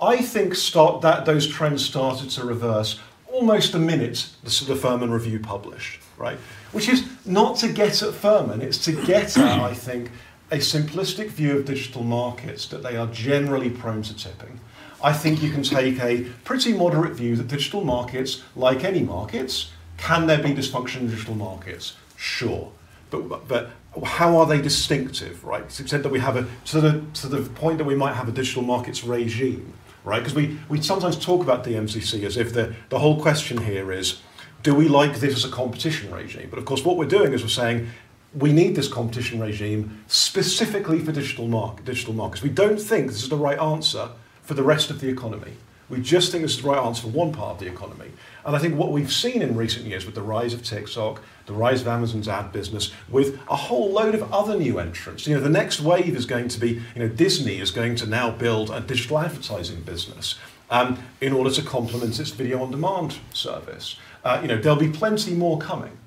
I 0.01 0.17
think 0.17 0.55
start 0.55 1.01
that 1.01 1.25
those 1.25 1.47
trends 1.47 1.85
started 1.85 2.29
to 2.31 2.45
reverse 2.45 2.99
almost 3.27 3.73
the 3.73 3.79
minute 3.79 4.29
the, 4.43 4.65
the 4.65 4.75
Furman 4.75 5.11
review 5.11 5.39
published, 5.39 5.99
right? 6.17 6.37
Which 6.71 6.89
is 6.89 7.05
not 7.25 7.57
to 7.57 7.71
get 7.71 8.01
at 8.01 8.13
Furman, 8.13 8.61
it's 8.61 8.83
to 8.85 8.91
get 9.05 9.37
at, 9.37 9.59
I 9.59 9.73
think, 9.73 10.11
a 10.51 10.57
simplistic 10.57 11.27
view 11.29 11.57
of 11.57 11.65
digital 11.65 12.03
markets 12.03 12.67
that 12.67 12.83
they 12.83 12.95
are 12.95 13.07
generally 13.07 13.69
prone 13.69 14.03
to 14.03 14.15
tipping. 14.15 14.59
I 15.03 15.11
think 15.11 15.43
you 15.43 15.51
can 15.51 15.63
take 15.63 15.99
a 15.99 16.23
pretty 16.43 16.73
moderate 16.73 17.13
view 17.13 17.35
that 17.35 17.47
digital 17.47 17.83
markets, 17.83 18.43
like 18.55 18.83
any 18.83 19.01
markets, 19.01 19.71
can 19.97 20.27
there 20.27 20.41
be 20.41 20.53
dysfunction 20.53 21.01
in 21.01 21.09
digital 21.09 21.35
markets? 21.35 21.95
Sure. 22.17 22.71
But, 23.09 23.47
but 23.47 23.71
how 24.03 24.37
are 24.37 24.45
they 24.45 24.61
distinctive, 24.61 25.43
right? 25.43 25.67
To 25.69 25.77
the 25.77 25.83
extent 25.83 26.03
that 26.03 26.09
we 26.09 26.19
have 26.19 26.35
a, 26.35 26.47
to 26.65 26.81
the, 26.81 27.05
to 27.15 27.27
the 27.27 27.49
point 27.49 27.77
that 27.77 27.85
we 27.85 27.95
might 27.95 28.13
have 28.13 28.27
a 28.27 28.31
digital 28.31 28.61
markets 28.61 29.03
regime, 29.03 29.73
right? 30.03 30.19
Because 30.19 30.35
we, 30.35 30.57
we 30.67 30.81
sometimes 30.81 31.17
talk 31.17 31.41
about 31.41 31.63
DMCC 31.63 32.23
as 32.23 32.37
if 32.37 32.53
the, 32.53 32.75
the 32.89 32.99
whole 32.99 33.21
question 33.21 33.61
here 33.61 33.91
is, 33.91 34.21
do 34.63 34.73
we 34.73 34.87
like 34.87 35.19
this 35.19 35.35
as 35.35 35.45
a 35.45 35.49
competition 35.49 36.11
regime? 36.11 36.47
But 36.49 36.59
of 36.59 36.65
course, 36.65 36.83
what 36.83 36.97
we're 36.97 37.05
doing 37.05 37.33
is 37.33 37.43
we're 37.43 37.49
saying 37.49 37.87
we 38.33 38.51
need 38.51 38.75
this 38.75 38.87
competition 38.87 39.39
regime 39.39 40.03
specifically 40.07 40.99
for 40.99 41.11
digital, 41.11 41.47
mark, 41.47 41.85
digital 41.85 42.13
markets. 42.13 42.41
We 42.41 42.49
don't 42.49 42.81
think 42.81 43.07
this 43.07 43.23
is 43.23 43.29
the 43.29 43.37
right 43.37 43.59
answer 43.59 44.09
for 44.41 44.55
the 44.55 44.63
rest 44.63 44.89
of 44.89 44.99
the 44.99 45.07
economy. 45.07 45.53
We 45.87 46.01
just 46.01 46.31
think 46.31 46.41
this 46.41 46.57
is 46.57 46.63
the 46.63 46.69
right 46.69 46.83
answer 46.83 47.03
for 47.03 47.09
one 47.09 47.31
part 47.31 47.53
of 47.53 47.59
the 47.59 47.67
economy. 47.67 48.11
And 48.45 48.55
I 48.55 48.59
think 48.59 48.75
what 48.75 48.91
we've 48.91 49.11
seen 49.11 49.41
in 49.41 49.57
recent 49.57 49.85
years 49.85 50.05
with 50.05 50.13
the 50.13 50.21
rise 50.21 50.53
of 50.53 50.63
TikTok, 50.63 51.21
the 51.47 51.53
rise 51.53 51.81
of 51.81 51.87
Amazon's 51.87 52.27
ad 52.27 52.51
business, 52.51 52.91
with 53.09 53.39
a 53.49 53.55
whole 53.55 53.91
load 53.91 54.13
of 54.13 54.31
other 54.31 54.55
new 54.57 54.77
entrants. 54.77 55.25
You 55.25 55.35
know, 55.35 55.41
the 55.41 55.49
next 55.49 55.81
wave 55.81 56.15
is 56.15 56.27
going 56.27 56.49
to 56.49 56.59
be, 56.59 56.81
you 56.93 56.99
know, 57.01 57.07
Disney 57.07 57.59
is 57.59 57.71
going 57.71 57.95
to 57.95 58.05
now 58.05 58.29
build 58.29 58.69
a 58.69 58.81
digital 58.81 59.17
advertising 59.17 59.81
business 59.81 60.35
um, 60.69 60.99
in 61.21 61.33
order 61.33 61.49
to 61.51 61.63
complement 61.63 62.19
its 62.19 62.29
video 62.29 62.61
on 62.61 62.69
demand 62.69 63.17
service. 63.33 63.97
Uh, 64.23 64.39
you 64.41 64.47
know, 64.47 64.57
there'll 64.57 64.77
be 64.77 64.89
plenty 64.89 65.33
more 65.33 65.57
coming. 65.57 65.97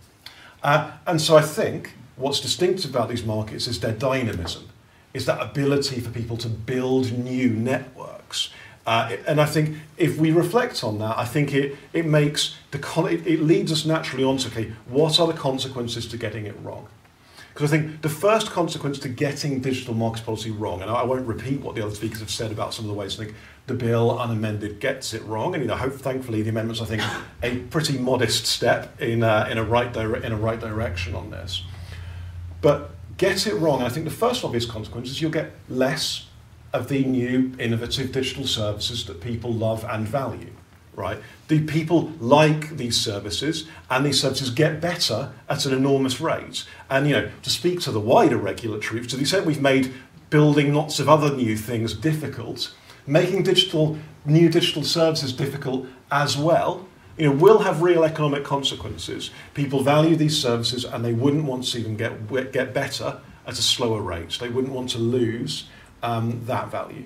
Uh, 0.62 0.92
and 1.06 1.20
so 1.20 1.36
I 1.36 1.42
think 1.42 1.94
what's 2.16 2.40
distinctive 2.40 2.90
about 2.90 3.08
these 3.08 3.24
markets 3.24 3.66
is 3.66 3.80
their 3.80 3.92
dynamism, 3.92 4.68
is 5.12 5.26
that 5.26 5.40
ability 5.40 6.00
for 6.00 6.10
people 6.10 6.36
to 6.36 6.48
build 6.48 7.12
new 7.12 7.50
networks. 7.50 8.50
Uh, 8.88 9.18
and 9.26 9.38
I 9.38 9.44
think 9.44 9.76
if 9.98 10.16
we 10.16 10.32
reflect 10.32 10.82
on 10.82 10.98
that, 11.00 11.18
I 11.18 11.26
think 11.26 11.52
it, 11.52 11.76
it 11.92 12.06
makes 12.06 12.56
the 12.70 12.78
con- 12.78 13.12
it, 13.12 13.26
it 13.26 13.42
leads 13.42 13.70
us 13.70 13.84
naturally 13.84 14.24
on 14.24 14.38
to 14.38 14.48
okay, 14.48 14.72
what 14.86 15.20
are 15.20 15.26
the 15.26 15.34
consequences 15.34 16.08
to 16.08 16.16
getting 16.16 16.46
it 16.46 16.56
wrong? 16.62 16.88
Because 17.52 17.70
I 17.70 17.76
think 17.76 18.00
the 18.00 18.08
first 18.08 18.50
consequence 18.50 18.98
to 19.00 19.10
getting 19.10 19.60
digital 19.60 19.92
markets 19.92 20.24
policy 20.24 20.50
wrong, 20.50 20.80
and 20.80 20.90
I 20.90 21.04
won't 21.04 21.26
repeat 21.26 21.60
what 21.60 21.74
the 21.74 21.84
other 21.84 21.94
speakers 21.94 22.20
have 22.20 22.30
said 22.30 22.50
about 22.50 22.72
some 22.72 22.86
of 22.86 22.88
the 22.88 22.94
ways 22.94 23.20
I 23.20 23.24
think 23.24 23.36
the 23.66 23.74
bill 23.74 24.18
unamended 24.18 24.80
gets 24.80 25.12
it 25.12 25.22
wrong, 25.24 25.52
and 25.52 25.62
you 25.62 25.68
know, 25.68 25.76
hope 25.76 25.92
thankfully 25.92 26.40
the 26.40 26.48
amendments 26.48 26.80
I 26.80 26.86
think 26.86 27.02
a 27.42 27.58
pretty 27.68 27.98
modest 27.98 28.46
step 28.46 28.98
in 29.02 29.22
uh, 29.22 29.48
in 29.50 29.58
a 29.58 29.64
right 29.64 29.92
dire- 29.92 30.16
in 30.16 30.32
a 30.32 30.36
right 30.38 30.58
direction 30.58 31.14
on 31.14 31.28
this. 31.30 31.62
But 32.62 32.92
get 33.18 33.46
it 33.46 33.54
wrong, 33.56 33.82
I 33.82 33.90
think 33.90 34.06
the 34.06 34.10
first 34.10 34.44
obvious 34.44 34.64
consequence 34.64 35.10
is 35.10 35.20
you'll 35.20 35.30
get 35.30 35.52
less 35.68 36.27
of 36.72 36.88
the 36.88 37.04
new 37.04 37.52
innovative 37.58 38.12
digital 38.12 38.46
services 38.46 39.04
that 39.06 39.20
people 39.20 39.52
love 39.52 39.84
and 39.88 40.06
value, 40.06 40.52
right? 40.94 41.18
Do 41.48 41.64
people 41.64 42.12
like 42.20 42.76
these 42.76 42.96
services 42.96 43.66
and 43.90 44.04
these 44.04 44.20
services 44.20 44.50
get 44.50 44.80
better 44.80 45.32
at 45.48 45.64
an 45.64 45.72
enormous 45.72 46.20
rate? 46.20 46.64
And, 46.90 47.06
you 47.06 47.14
know, 47.14 47.30
to 47.42 47.50
speak 47.50 47.80
to 47.80 47.90
the 47.90 48.00
wider 48.00 48.36
regulatory, 48.36 49.06
to 49.06 49.16
the 49.16 49.22
extent 49.22 49.46
we've 49.46 49.62
made 49.62 49.94
building 50.30 50.74
lots 50.74 51.00
of 51.00 51.08
other 51.08 51.34
new 51.34 51.56
things 51.56 51.94
difficult, 51.94 52.74
making 53.06 53.44
digital, 53.44 53.98
new 54.26 54.50
digital 54.50 54.84
services 54.84 55.32
difficult 55.32 55.86
as 56.10 56.36
well, 56.36 56.86
you 57.16 57.28
know, 57.28 57.34
will 57.34 57.60
have 57.60 57.82
real 57.82 58.04
economic 58.04 58.44
consequences. 58.44 59.30
People 59.54 59.82
value 59.82 60.16
these 60.16 60.40
services 60.40 60.84
and 60.84 61.04
they 61.04 61.12
wouldn't 61.12 61.44
want 61.44 61.64
to 61.64 61.82
them 61.82 61.96
get, 61.96 62.52
get 62.52 62.72
better 62.74 63.20
at 63.46 63.58
a 63.58 63.62
slower 63.62 64.02
rate. 64.02 64.36
They 64.38 64.50
wouldn't 64.50 64.72
want 64.72 64.90
to 64.90 64.98
lose 64.98 65.64
um, 66.02 66.42
that 66.46 66.70
value. 66.70 67.04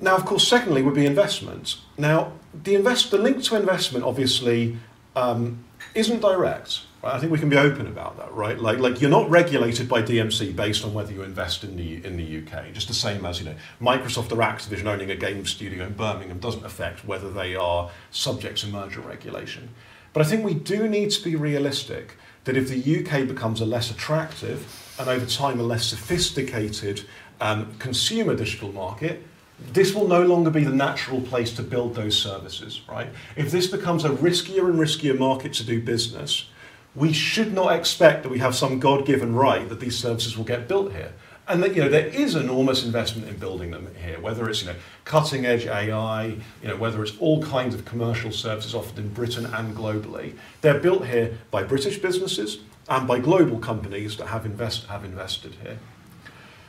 Now, 0.00 0.16
of 0.16 0.24
course, 0.24 0.46
secondly 0.46 0.82
would 0.82 0.94
be 0.94 1.06
investment. 1.06 1.76
Now, 1.96 2.32
the, 2.54 2.74
invest, 2.74 3.10
the 3.10 3.18
link 3.18 3.42
to 3.44 3.56
investment 3.56 4.04
obviously 4.04 4.78
um, 5.16 5.64
isn't 5.94 6.20
direct. 6.20 6.82
Right? 7.02 7.14
I 7.14 7.18
think 7.18 7.32
we 7.32 7.38
can 7.38 7.48
be 7.48 7.56
open 7.56 7.86
about 7.86 8.16
that, 8.18 8.32
right? 8.32 8.58
Like, 8.58 8.78
like 8.78 9.00
you're 9.00 9.10
not 9.10 9.30
regulated 9.30 9.88
by 9.88 10.02
DMC 10.02 10.54
based 10.54 10.84
on 10.84 10.94
whether 10.94 11.12
you 11.12 11.22
invest 11.22 11.62
in 11.62 11.76
the 11.76 12.04
in 12.04 12.16
the 12.16 12.38
UK. 12.38 12.72
Just 12.72 12.88
the 12.88 12.94
same 12.94 13.24
as 13.24 13.38
you 13.38 13.46
know, 13.46 13.54
Microsoft 13.80 14.32
or 14.32 14.36
Activision 14.36 14.86
owning 14.86 15.10
a 15.10 15.16
game 15.16 15.46
studio 15.46 15.84
in 15.84 15.94
Birmingham 15.94 16.38
doesn't 16.38 16.64
affect 16.64 17.04
whether 17.04 17.30
they 17.30 17.54
are 17.54 17.90
subject 18.10 18.58
to 18.58 18.66
merger 18.66 19.00
regulation. 19.00 19.68
But 20.12 20.26
I 20.26 20.28
think 20.28 20.44
we 20.44 20.54
do 20.54 20.88
need 20.88 21.10
to 21.12 21.22
be 21.22 21.36
realistic 21.36 22.16
that 22.44 22.56
if 22.56 22.68
the 22.68 23.00
UK 23.00 23.28
becomes 23.28 23.60
a 23.60 23.66
less 23.66 23.90
attractive 23.90 24.94
and 24.98 25.08
over 25.08 25.26
time 25.26 25.60
a 25.60 25.62
less 25.62 25.86
sophisticated 25.86 27.04
um, 27.40 27.72
consumer 27.78 28.34
digital 28.34 28.72
market, 28.72 29.24
this 29.72 29.92
will 29.92 30.06
no 30.06 30.22
longer 30.22 30.50
be 30.50 30.64
the 30.64 30.72
natural 30.72 31.20
place 31.20 31.52
to 31.56 31.62
build 31.62 31.94
those 31.94 32.16
services, 32.16 32.80
right? 32.88 33.08
If 33.36 33.50
this 33.50 33.66
becomes 33.66 34.04
a 34.04 34.10
riskier 34.10 34.68
and 34.68 34.78
riskier 34.78 35.18
market 35.18 35.52
to 35.54 35.64
do 35.64 35.82
business, 35.82 36.48
we 36.94 37.12
should 37.12 37.52
not 37.52 37.72
expect 37.72 38.22
that 38.22 38.28
we 38.28 38.38
have 38.38 38.54
some 38.54 38.78
God-given 38.78 39.34
right 39.34 39.68
that 39.68 39.80
these 39.80 39.98
services 39.98 40.36
will 40.36 40.44
get 40.44 40.68
built 40.68 40.92
here. 40.92 41.12
And 41.46 41.62
that 41.62 41.74
you 41.74 41.82
know 41.82 41.88
there 41.88 42.08
is 42.08 42.34
enormous 42.34 42.84
investment 42.84 43.26
in 43.26 43.38
building 43.38 43.70
them 43.70 43.88
here, 44.04 44.20
whether 44.20 44.50
it's 44.50 44.60
you 44.60 44.68
know 44.68 44.74
cutting 45.06 45.46
edge 45.46 45.66
AI, 45.66 46.36
you 46.62 46.68
know 46.68 46.76
whether 46.76 47.02
it's 47.02 47.16
all 47.18 47.42
kinds 47.42 47.74
of 47.74 47.86
commercial 47.86 48.30
services 48.32 48.74
offered 48.74 48.98
in 48.98 49.08
Britain 49.14 49.46
and 49.46 49.74
globally. 49.74 50.34
They're 50.60 50.78
built 50.78 51.06
here 51.06 51.38
by 51.50 51.62
British 51.62 51.98
businesses 51.98 52.58
and 52.86 53.08
by 53.08 53.18
global 53.18 53.58
companies 53.58 54.18
that 54.18 54.26
have 54.26 54.44
invest 54.44 54.86
have 54.88 55.04
invested 55.04 55.54
here. 55.62 55.78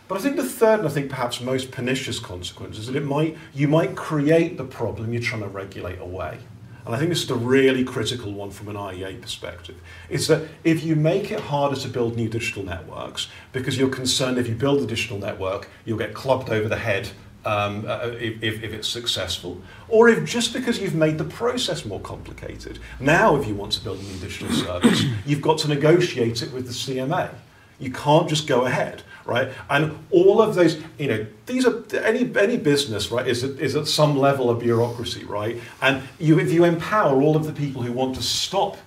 But 0.10 0.18
I 0.18 0.22
think 0.22 0.38
the 0.38 0.44
third 0.44 0.80
and 0.80 0.88
I 0.88 0.92
think 0.92 1.08
perhaps 1.08 1.40
most 1.40 1.70
pernicious 1.70 2.20
consequence 2.20 2.80
is 2.80 2.88
that 2.88 2.96
it 2.96 3.06
might 3.06 3.38
you 3.54 3.68
might 3.68 3.96
create 3.96 4.58
the 4.58 4.66
problem 4.66 5.14
you're 5.14 5.22
trying 5.22 5.44
to 5.44 5.48
regulate 5.48 6.00
away. 6.00 6.40
And 6.84 6.96
I 6.96 6.98
think 6.98 7.10
this 7.10 7.22
is 7.22 7.28
the 7.28 7.36
really 7.36 7.84
critical 7.84 8.34
one 8.34 8.50
from 8.50 8.70
an 8.70 8.76
IEA 8.76 9.22
perspective, 9.22 9.76
is 10.10 10.26
that 10.28 10.48
if 10.64 10.84
you 10.84 10.96
make 10.96 11.32
it 11.32 11.40
harder 11.40 11.76
to 11.76 11.88
build 11.88 12.16
new 12.16 12.28
digital 12.28 12.64
networks, 12.64 13.28
because 13.52 13.78
you're 13.78 13.90
concerned 13.90 14.40
if 14.40 14.48
you 14.48 14.56
build 14.56 14.82
a 14.82 14.88
digital 14.88 15.20
network, 15.20 15.70
you'll 15.86 16.00
get 16.00 16.16
clubbed 16.16 16.50
over 16.50 16.68
the 16.68 16.78
head 16.78 17.10
um, 17.46 17.86
uh, 17.88 18.08
if, 18.20 18.42
if, 18.42 18.64
if 18.64 18.74
it's 18.74 18.88
successful, 18.88 19.62
or 19.90 20.10
if 20.10 20.26
just 20.26 20.54
because 20.54 20.80
you've 20.80 20.96
made 20.96 21.20
the 21.20 21.26
process 21.26 21.86
more 21.86 22.00
complicated, 22.00 22.80
now 23.00 23.36
if 23.36 23.48
you 23.48 23.54
want 23.54 23.74
to 23.74 23.84
build 23.84 24.00
a 24.00 24.04
new 24.04 24.18
digital 24.18 24.50
service, 24.52 25.04
you've 25.28 25.44
got 25.44 25.60
to 25.60 25.68
negotiate 25.68 26.42
it 26.42 26.52
with 26.52 26.66
the 26.66 26.74
CMA. 26.74 27.30
You 27.78 27.92
can't 27.92 28.28
just 28.28 28.48
go 28.48 28.66
ahead 28.66 29.04
right? 29.30 29.52
And 29.70 29.98
all 30.12 30.42
of 30.42 30.56
those, 30.56 30.82
you 30.98 31.08
know, 31.08 31.26
these 31.46 31.66
are 31.66 31.84
any 32.04 32.30
any 32.36 32.58
business, 32.58 33.12
right? 33.12 33.28
Is 33.28 33.44
is 33.44 33.76
at 33.76 33.88
some 33.88 34.18
level 34.18 34.50
of 34.50 34.60
bureaucracy, 34.60 35.24
right? 35.26 35.62
And 35.82 36.04
you 36.20 36.40
if 36.40 36.52
you 36.52 36.64
empower 36.64 37.22
all 37.22 37.36
of 37.36 37.46
the 37.46 37.54
people 37.54 37.84
who 37.84 37.94
want 37.94 38.16
to 38.16 38.24
stop 38.24 38.78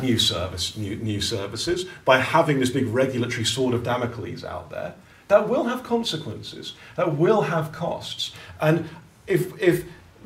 new 0.00 0.18
service 0.18 0.76
new 0.76 0.96
new 0.96 1.20
services 1.20 1.84
by 2.04 2.18
having 2.18 2.60
this 2.60 2.70
big 2.70 2.86
regulatory 2.86 3.44
sword 3.44 3.74
of 3.74 3.82
Damocles 3.82 4.44
out 4.44 4.70
there, 4.70 4.94
that 5.28 5.48
will 5.48 5.64
have 5.64 5.82
consequences. 5.82 6.74
That 6.96 7.16
will 7.16 7.42
have 7.42 7.72
costs. 7.72 8.32
And 8.60 8.88
if 9.26 9.60
if 9.60 9.84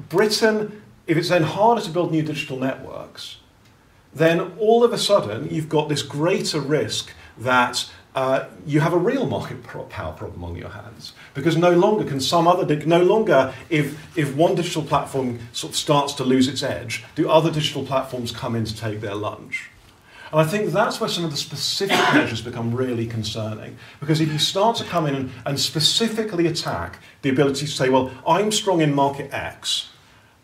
Britain, 0.08 0.82
if 1.06 1.16
it's 1.16 1.28
then 1.28 1.42
harder 1.42 1.82
to 1.82 1.90
build 1.90 2.12
new 2.12 2.22
digital 2.22 2.58
networks, 2.58 3.38
then 4.14 4.52
all 4.58 4.84
of 4.84 4.92
a 4.92 4.98
sudden 4.98 5.48
you've 5.50 5.68
got 5.68 5.88
this 5.88 6.02
greater 6.02 6.60
risk 6.60 7.12
that 7.36 7.90
uh, 8.14 8.48
you 8.64 8.80
have 8.80 8.92
a 8.92 8.98
real 8.98 9.26
market 9.26 9.62
power 9.64 10.12
problem 10.12 10.44
on 10.44 10.54
your 10.54 10.68
hands. 10.68 11.12
Because 11.34 11.56
no 11.56 11.72
longer 11.72 12.04
can 12.04 12.20
some 12.20 12.46
other 12.46 12.76
no 12.86 13.02
longer 13.02 13.52
if 13.70 14.16
if 14.16 14.34
one 14.36 14.54
digital 14.54 14.82
platform 14.82 15.40
sort 15.52 15.72
of 15.72 15.76
starts 15.76 16.12
to 16.14 16.24
lose 16.24 16.46
its 16.46 16.62
edge 16.62 17.04
do 17.16 17.28
other 17.28 17.50
digital 17.50 17.84
platforms 17.84 18.30
come 18.30 18.54
in 18.54 18.64
to 18.64 18.76
take 18.76 19.00
their 19.00 19.14
lunch? 19.14 19.70
And 20.30 20.40
I 20.40 20.44
think 20.44 20.72
that's 20.72 21.00
where 21.00 21.08
some 21.08 21.24
of 21.24 21.30
the 21.30 21.36
specific 21.36 21.96
measures 22.14 22.40
become 22.40 22.74
really 22.74 23.06
concerning. 23.06 23.76
Because 24.00 24.20
if 24.20 24.32
you 24.32 24.38
start 24.38 24.76
to 24.76 24.84
come 24.84 25.06
in 25.06 25.14
and, 25.14 25.30
and 25.44 25.60
specifically 25.60 26.46
attack 26.46 26.98
the 27.22 27.30
ability 27.30 27.66
to 27.66 27.72
say 27.72 27.88
well 27.88 28.12
I'm 28.26 28.52
strong 28.52 28.80
in 28.80 28.94
market 28.94 29.32
X 29.32 29.90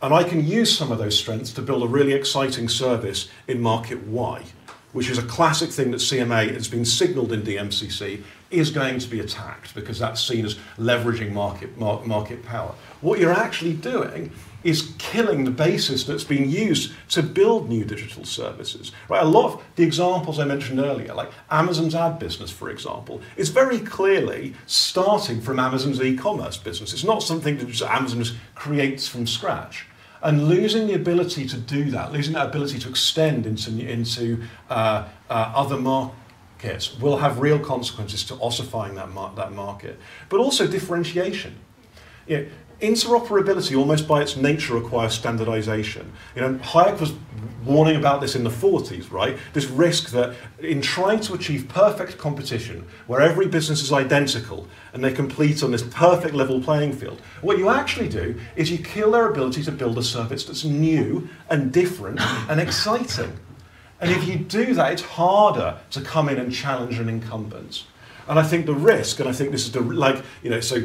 and 0.03 0.15
I 0.15 0.25
can 0.25 0.45
use 0.45 0.77
some 0.77 0.91
of 0.91 0.99
those 0.99 1.19
strengths 1.19 1.53
to 1.53 1.63
build 1.63 1.83
a 1.83 1.87
really 1.87 2.15
exciting 2.15 2.69
service 2.69 3.29
in 3.47 3.61
market 3.61 4.03
Y 4.07 4.45
which 4.93 5.09
is 5.09 5.19
a 5.19 5.23
classic 5.23 5.71
thing 5.71 5.91
that 5.91 5.99
CMA 5.99 6.53
has 6.55 6.69
been 6.69 6.85
signalled 6.85 7.33
in 7.33 7.43
DMCC, 7.43 8.23
is 8.51 8.71
going 8.71 8.99
to 8.99 9.09
be 9.09 9.21
attacked 9.21 9.75
because 9.75 9.99
that's 9.99 10.23
seen 10.23 10.45
as 10.45 10.57
leveraging 10.77 11.33
market, 11.33 11.77
market 11.79 12.45
power. 12.45 12.75
What 13.01 13.21
you're 13.21 13.33
actually 13.33 13.75
doing 13.75 14.33
is 14.63 14.93
killing 14.99 15.45
the 15.45 15.51
basis 15.51 16.05
that's 16.05 16.25
been 16.25 16.51
used 16.51 16.93
to 17.09 17.23
build 17.23 17.69
new 17.69 17.85
digital 17.85 18.25
services. 18.25 18.93
Right? 19.09 19.23
A 19.23 19.27
lot 19.27 19.55
of 19.55 19.63
the 19.77 19.85
examples 19.85 20.39
I 20.39 20.45
mentioned 20.45 20.81
earlier, 20.81 21.15
like 21.15 21.31
Amazon's 21.51 21.95
ad 21.95 22.19
business, 22.19 22.51
for 22.51 22.71
example, 22.71 23.23
is 23.37 23.49
very 23.49 23.79
clearly 23.79 24.55
starting 24.67 25.41
from 25.41 25.59
Amazon's 25.59 26.01
e-commerce 26.03 26.59
business. 26.59 26.93
It's 26.93 27.05
not 27.05 27.23
something 27.23 27.57
that 27.59 27.83
Amazon 27.83 28.23
just 28.23 28.37
creates 28.55 29.09
from 29.09 29.27
scratch. 29.27 29.87
And 30.23 30.49
losing 30.49 30.87
the 30.87 30.95
ability 30.95 31.47
to 31.49 31.57
do 31.57 31.91
that, 31.93 32.13
losing 32.13 32.35
that 32.35 32.47
ability 32.49 32.79
to 32.81 32.89
extend 32.89 33.47
into, 33.47 33.71
into 33.87 34.43
uh, 34.69 35.09
uh, 35.31 35.53
other 35.55 35.79
markets 35.79 36.99
will 37.01 37.17
have 37.19 37.39
real 37.39 37.59
consequences 37.59 38.25
to 38.25 38.35
ossifying 38.35 38.95
that, 38.97 39.11
mar- 39.11 39.33
that 39.37 39.53
market. 39.53 39.99
But 40.29 40.41
also 40.41 40.67
differentiation. 40.67 41.57
You 42.27 42.37
know, 42.37 42.47
interoperability, 42.81 43.77
almost 43.79 44.09
by 44.09 44.23
its 44.23 44.37
nature, 44.37 44.75
requires 44.75 45.15
standardization. 45.15 46.13
You 46.35 46.43
know, 46.43 46.55
Hayek 46.55 47.01
was 47.01 47.13
warning 47.65 47.97
about 47.97 48.21
this 48.21 48.35
in 48.35 48.45
the 48.45 48.51
40s, 48.51 49.11
right? 49.11 49.37
This 49.53 49.67
risk 49.67 50.11
that 50.11 50.35
in 50.61 50.81
trying 50.81 51.21
to 51.21 51.35
achieve 51.35 51.69
perfect 51.69 52.19
competition, 52.19 52.87
where 53.07 53.21
every 53.21 53.47
business 53.47 53.83
is 53.83 53.93
identical 53.93 54.67
and 54.93 55.05
they 55.05 55.13
compete 55.13 55.63
on 55.63 55.71
this 55.71 55.83
perfect 55.83 56.35
level 56.35 56.61
playing 56.63 56.93
field, 56.93 57.21
what 57.43 57.59
you 57.59 57.69
actually 57.69 58.09
do 58.09 58.39
is 58.57 58.71
you 58.71 58.79
kill 58.79 59.13
their 59.13 59.29
ability 59.29 59.63
to 59.65 59.73
build 59.73 59.99
a 59.99 60.03
service 60.03 60.45
that's 60.45 60.65
new 60.65 61.29
and 61.51 61.73
different 61.73 62.21
and 62.49 62.61
exciting. 62.61 63.33
And 64.01 64.11
if 64.11 64.27
you 64.27 64.37
do 64.37 64.73
that, 64.75 64.93
it's 64.93 65.03
harder 65.03 65.79
to 65.91 66.01
come 66.01 66.31
in 66.31 66.39
and 66.39 66.53
challenge 66.53 66.99
an 66.99 67.09
incumbent. 67.09 67.85
And 68.29 68.39
I 68.39 68.43
think 68.43 68.67
the 68.67 68.75
risk, 68.75 69.21
and 69.21 69.29
I 69.29 69.33
think 69.33 69.51
this 69.51 69.67
is 69.67 69.73
the, 69.73 69.81
like, 69.81 70.23
you 70.43 70.51
know, 70.51 70.61
so 70.61 70.85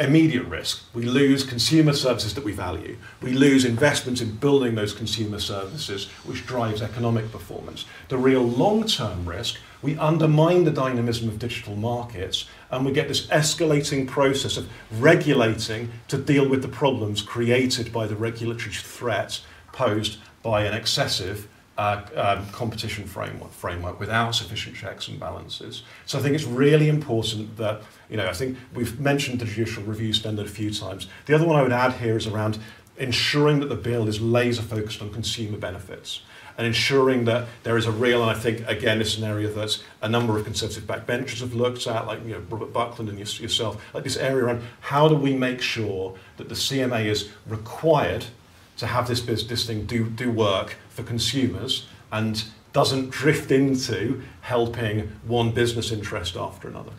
immediate 0.00 0.44
risk, 0.44 0.84
we 0.94 1.04
lose 1.04 1.44
consumer 1.44 1.92
services 1.92 2.34
that 2.34 2.44
we 2.44 2.52
value. 2.52 2.96
We 3.22 3.32
lose 3.32 3.64
investments 3.64 4.20
in 4.20 4.36
building 4.36 4.74
those 4.74 4.92
consumer 4.92 5.38
services, 5.38 6.08
which 6.24 6.46
drives 6.46 6.82
economic 6.82 7.30
performance. 7.30 7.84
The 8.08 8.18
real 8.18 8.42
long-term 8.42 9.26
risk, 9.26 9.56
we 9.82 9.96
undermine 9.98 10.64
the 10.64 10.70
dynamism 10.70 11.28
of 11.28 11.38
digital 11.38 11.76
markets 11.76 12.46
and 12.70 12.84
we 12.84 12.92
get 12.92 13.08
this 13.08 13.26
escalating 13.26 14.08
process 14.08 14.56
of 14.56 14.68
regulating 15.00 15.92
to 16.08 16.16
deal 16.16 16.48
with 16.48 16.62
the 16.62 16.68
problems 16.68 17.22
created 17.22 17.92
by 17.92 18.06
the 18.06 18.16
regulatory 18.16 18.74
threat 18.74 19.40
posed 19.72 20.18
by 20.42 20.64
an 20.64 20.74
excessive 20.74 21.48
um, 21.78 22.46
competition 22.52 23.04
framework, 23.06 23.52
framework 23.52 24.00
without 24.00 24.34
sufficient 24.34 24.76
checks 24.76 25.08
and 25.08 25.20
balances. 25.20 25.82
So 26.06 26.18
I 26.18 26.22
think 26.22 26.34
it's 26.34 26.44
really 26.44 26.88
important 26.88 27.56
that, 27.58 27.82
you 28.08 28.16
know, 28.16 28.26
I 28.26 28.32
think 28.32 28.56
we've 28.74 28.98
mentioned 28.98 29.40
the 29.40 29.44
judicial 29.44 29.82
review 29.82 30.12
standard 30.12 30.46
a 30.46 30.48
few 30.48 30.72
times. 30.72 31.06
The 31.26 31.34
other 31.34 31.46
one 31.46 31.56
I 31.56 31.62
would 31.62 31.72
add 31.72 31.94
here 31.94 32.16
is 32.16 32.26
around 32.26 32.58
ensuring 32.96 33.60
that 33.60 33.68
the 33.68 33.76
bill 33.76 34.08
is 34.08 34.20
laser 34.20 34.62
focused 34.62 35.02
on 35.02 35.12
consumer 35.12 35.58
benefits 35.58 36.22
and 36.58 36.66
ensuring 36.66 37.26
that 37.26 37.46
there 37.62 37.76
is 37.76 37.86
a 37.86 37.92
real, 37.92 38.22
and 38.22 38.30
I 38.30 38.34
think, 38.34 38.66
again, 38.66 39.00
is 39.00 39.18
an 39.18 39.24
area 39.24 39.48
that 39.48 39.78
a 40.00 40.08
number 40.08 40.38
of 40.38 40.44
conservative 40.44 40.84
backbenchers 40.84 41.40
have 41.40 41.52
looked 41.52 41.86
at, 41.86 42.06
like 42.06 42.24
you 42.24 42.32
know, 42.32 42.42
Robert 42.48 42.72
Buckland 42.72 43.10
and 43.10 43.18
yourself, 43.18 43.82
like 43.92 44.04
this 44.04 44.16
area 44.16 44.44
around 44.44 44.62
how 44.80 45.08
do 45.08 45.14
we 45.14 45.34
make 45.34 45.60
sure 45.60 46.14
that 46.38 46.48
the 46.48 46.54
CMA 46.54 47.04
is 47.04 47.28
required 47.46 48.24
to 48.78 48.86
have 48.86 49.08
this, 49.08 49.20
this 49.20 49.66
thing 49.66 49.84
do, 49.84 50.08
do 50.08 50.30
work 50.30 50.76
for 50.96 51.02
consumers 51.02 51.86
and 52.10 52.44
doesn't 52.72 53.10
drift 53.10 53.50
into 53.50 54.22
helping 54.40 55.12
one 55.26 55.52
business 55.52 55.92
interest 55.92 56.36
after 56.36 56.68
another. 56.68 56.92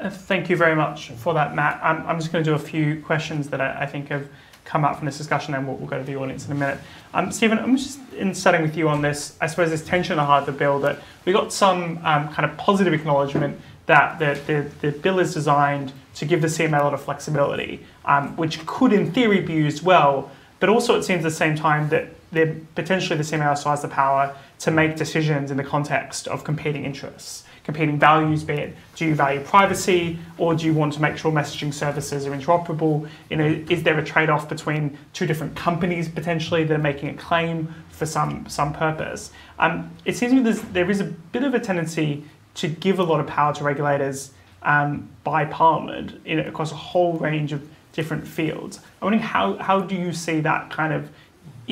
Uh, 0.00 0.10
thank 0.10 0.50
you 0.50 0.56
very 0.56 0.74
much 0.74 1.10
for 1.10 1.34
that, 1.34 1.54
Matt. 1.54 1.78
I'm, 1.82 2.04
I'm 2.06 2.18
just 2.18 2.32
going 2.32 2.42
to 2.42 2.50
do 2.50 2.54
a 2.54 2.58
few 2.58 3.00
questions 3.02 3.48
that 3.50 3.60
I, 3.60 3.82
I 3.82 3.86
think 3.86 4.08
have 4.08 4.28
come 4.64 4.84
up 4.84 4.96
from 4.96 5.06
this 5.06 5.18
discussion, 5.18 5.54
and 5.54 5.66
we'll, 5.66 5.76
we'll, 5.76 5.88
go 5.88 5.98
to 5.98 6.04
the 6.04 6.16
audience 6.16 6.46
in 6.46 6.52
a 6.52 6.54
minute. 6.54 6.78
Um, 7.14 7.30
Stephen, 7.30 7.58
I'm 7.58 7.76
just 7.76 8.00
in 8.16 8.34
starting 8.34 8.62
with 8.62 8.76
you 8.76 8.88
on 8.88 9.02
this. 9.02 9.36
I 9.40 9.46
suppose 9.46 9.68
there's 9.68 9.84
tension 9.84 10.18
heart 10.18 10.48
of 10.48 10.54
the 10.54 10.58
bill 10.58 10.78
that 10.80 11.00
we 11.24 11.32
got 11.32 11.52
some 11.52 11.98
um, 12.04 12.28
kind 12.32 12.50
of 12.50 12.56
positive 12.56 12.92
acknowledgement 12.92 13.60
that 13.86 14.18
the, 14.18 14.40
the, 14.46 14.70
the, 14.80 14.98
bill 14.98 15.18
is 15.18 15.34
designed 15.34 15.92
to 16.14 16.24
give 16.24 16.40
the 16.40 16.46
CMA 16.46 16.80
a 16.80 16.84
lot 16.84 16.94
of 16.94 17.02
flexibility, 17.02 17.84
um, 18.04 18.36
which 18.36 18.64
could, 18.66 18.92
in 18.92 19.12
theory, 19.12 19.40
be 19.40 19.54
used 19.54 19.84
well 19.84 20.30
but 20.62 20.68
also, 20.68 20.96
it 20.96 21.02
seems 21.02 21.24
at 21.24 21.28
the 21.28 21.34
same 21.34 21.56
time 21.56 21.88
that 21.88 22.10
they're 22.32 22.56
potentially 22.74 23.16
the 23.16 23.22
CMA 23.22 23.46
also 23.46 23.70
has 23.70 23.82
the 23.82 23.88
power 23.88 24.34
to 24.60 24.70
make 24.70 24.96
decisions 24.96 25.50
in 25.50 25.56
the 25.56 25.64
context 25.64 26.26
of 26.26 26.44
competing 26.44 26.84
interests, 26.84 27.44
competing 27.62 27.98
values. 27.98 28.42
Be 28.42 28.54
it, 28.54 28.76
do 28.96 29.04
you 29.04 29.14
value 29.14 29.40
privacy, 29.40 30.18
or 30.38 30.54
do 30.54 30.64
you 30.66 30.72
want 30.72 30.94
to 30.94 31.02
make 31.02 31.18
sure 31.18 31.30
messaging 31.30 31.72
services 31.72 32.26
are 32.26 32.30
interoperable? 32.30 33.08
You 33.28 33.36
know, 33.36 33.64
is 33.68 33.82
there 33.82 33.98
a 33.98 34.04
trade-off 34.04 34.48
between 34.48 34.98
two 35.12 35.26
different 35.26 35.54
companies 35.54 36.08
potentially 36.08 36.64
that 36.64 36.74
are 36.74 36.78
making 36.78 37.10
a 37.10 37.14
claim 37.14 37.74
for 37.90 38.06
some 38.06 38.48
some 38.48 38.72
purpose? 38.72 39.30
Um, 39.58 39.90
it 40.04 40.16
seems 40.16 40.32
to 40.32 40.40
me 40.40 40.52
there 40.72 40.90
is 40.90 41.00
a 41.00 41.04
bit 41.04 41.44
of 41.44 41.54
a 41.54 41.60
tendency 41.60 42.24
to 42.54 42.68
give 42.68 42.98
a 42.98 43.04
lot 43.04 43.20
of 43.20 43.26
power 43.26 43.54
to 43.54 43.64
regulators 43.64 44.32
um, 44.62 45.08
by 45.24 45.44
Parliament 45.44 46.20
in, 46.24 46.38
across 46.38 46.72
a 46.72 46.76
whole 46.76 47.14
range 47.14 47.52
of 47.52 47.68
different 47.92 48.26
fields. 48.26 48.78
I'm 49.00 49.06
wondering 49.06 49.22
how, 49.22 49.56
how 49.58 49.80
do 49.80 49.94
you 49.94 50.12
see 50.12 50.40
that 50.40 50.70
kind 50.70 50.92
of 50.92 51.10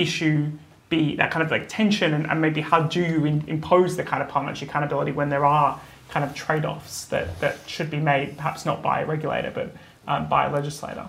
issue 0.01 0.51
be, 0.89 1.17
that 1.17 1.31
kind 1.31 1.43
of 1.45 1.51
like 1.51 1.69
tension, 1.69 2.15
and, 2.15 2.29
and 2.29 2.41
maybe 2.41 2.61
how 2.61 2.83
do 2.83 3.01
you 3.01 3.25
in, 3.25 3.45
impose 3.47 3.97
the 3.97 4.03
kind 4.03 4.23
of 4.23 4.29
parliamentary 4.29 4.69
accountability 4.69 5.13
when 5.13 5.29
there 5.29 5.45
are 5.45 5.81
kind 6.09 6.25
of 6.25 6.35
trade-offs 6.35 7.05
that, 7.07 7.39
that 7.41 7.57
should 7.67 7.91
be 7.91 7.99
made, 7.99 8.37
perhaps 8.37 8.67
not 8.67 8.83
by 8.83 9.01
a 9.01 9.07
regulator, 9.07 9.53
but 9.55 9.73
um, 10.09 10.29
by 10.29 10.47
a 10.47 10.53
legislator? 10.53 11.07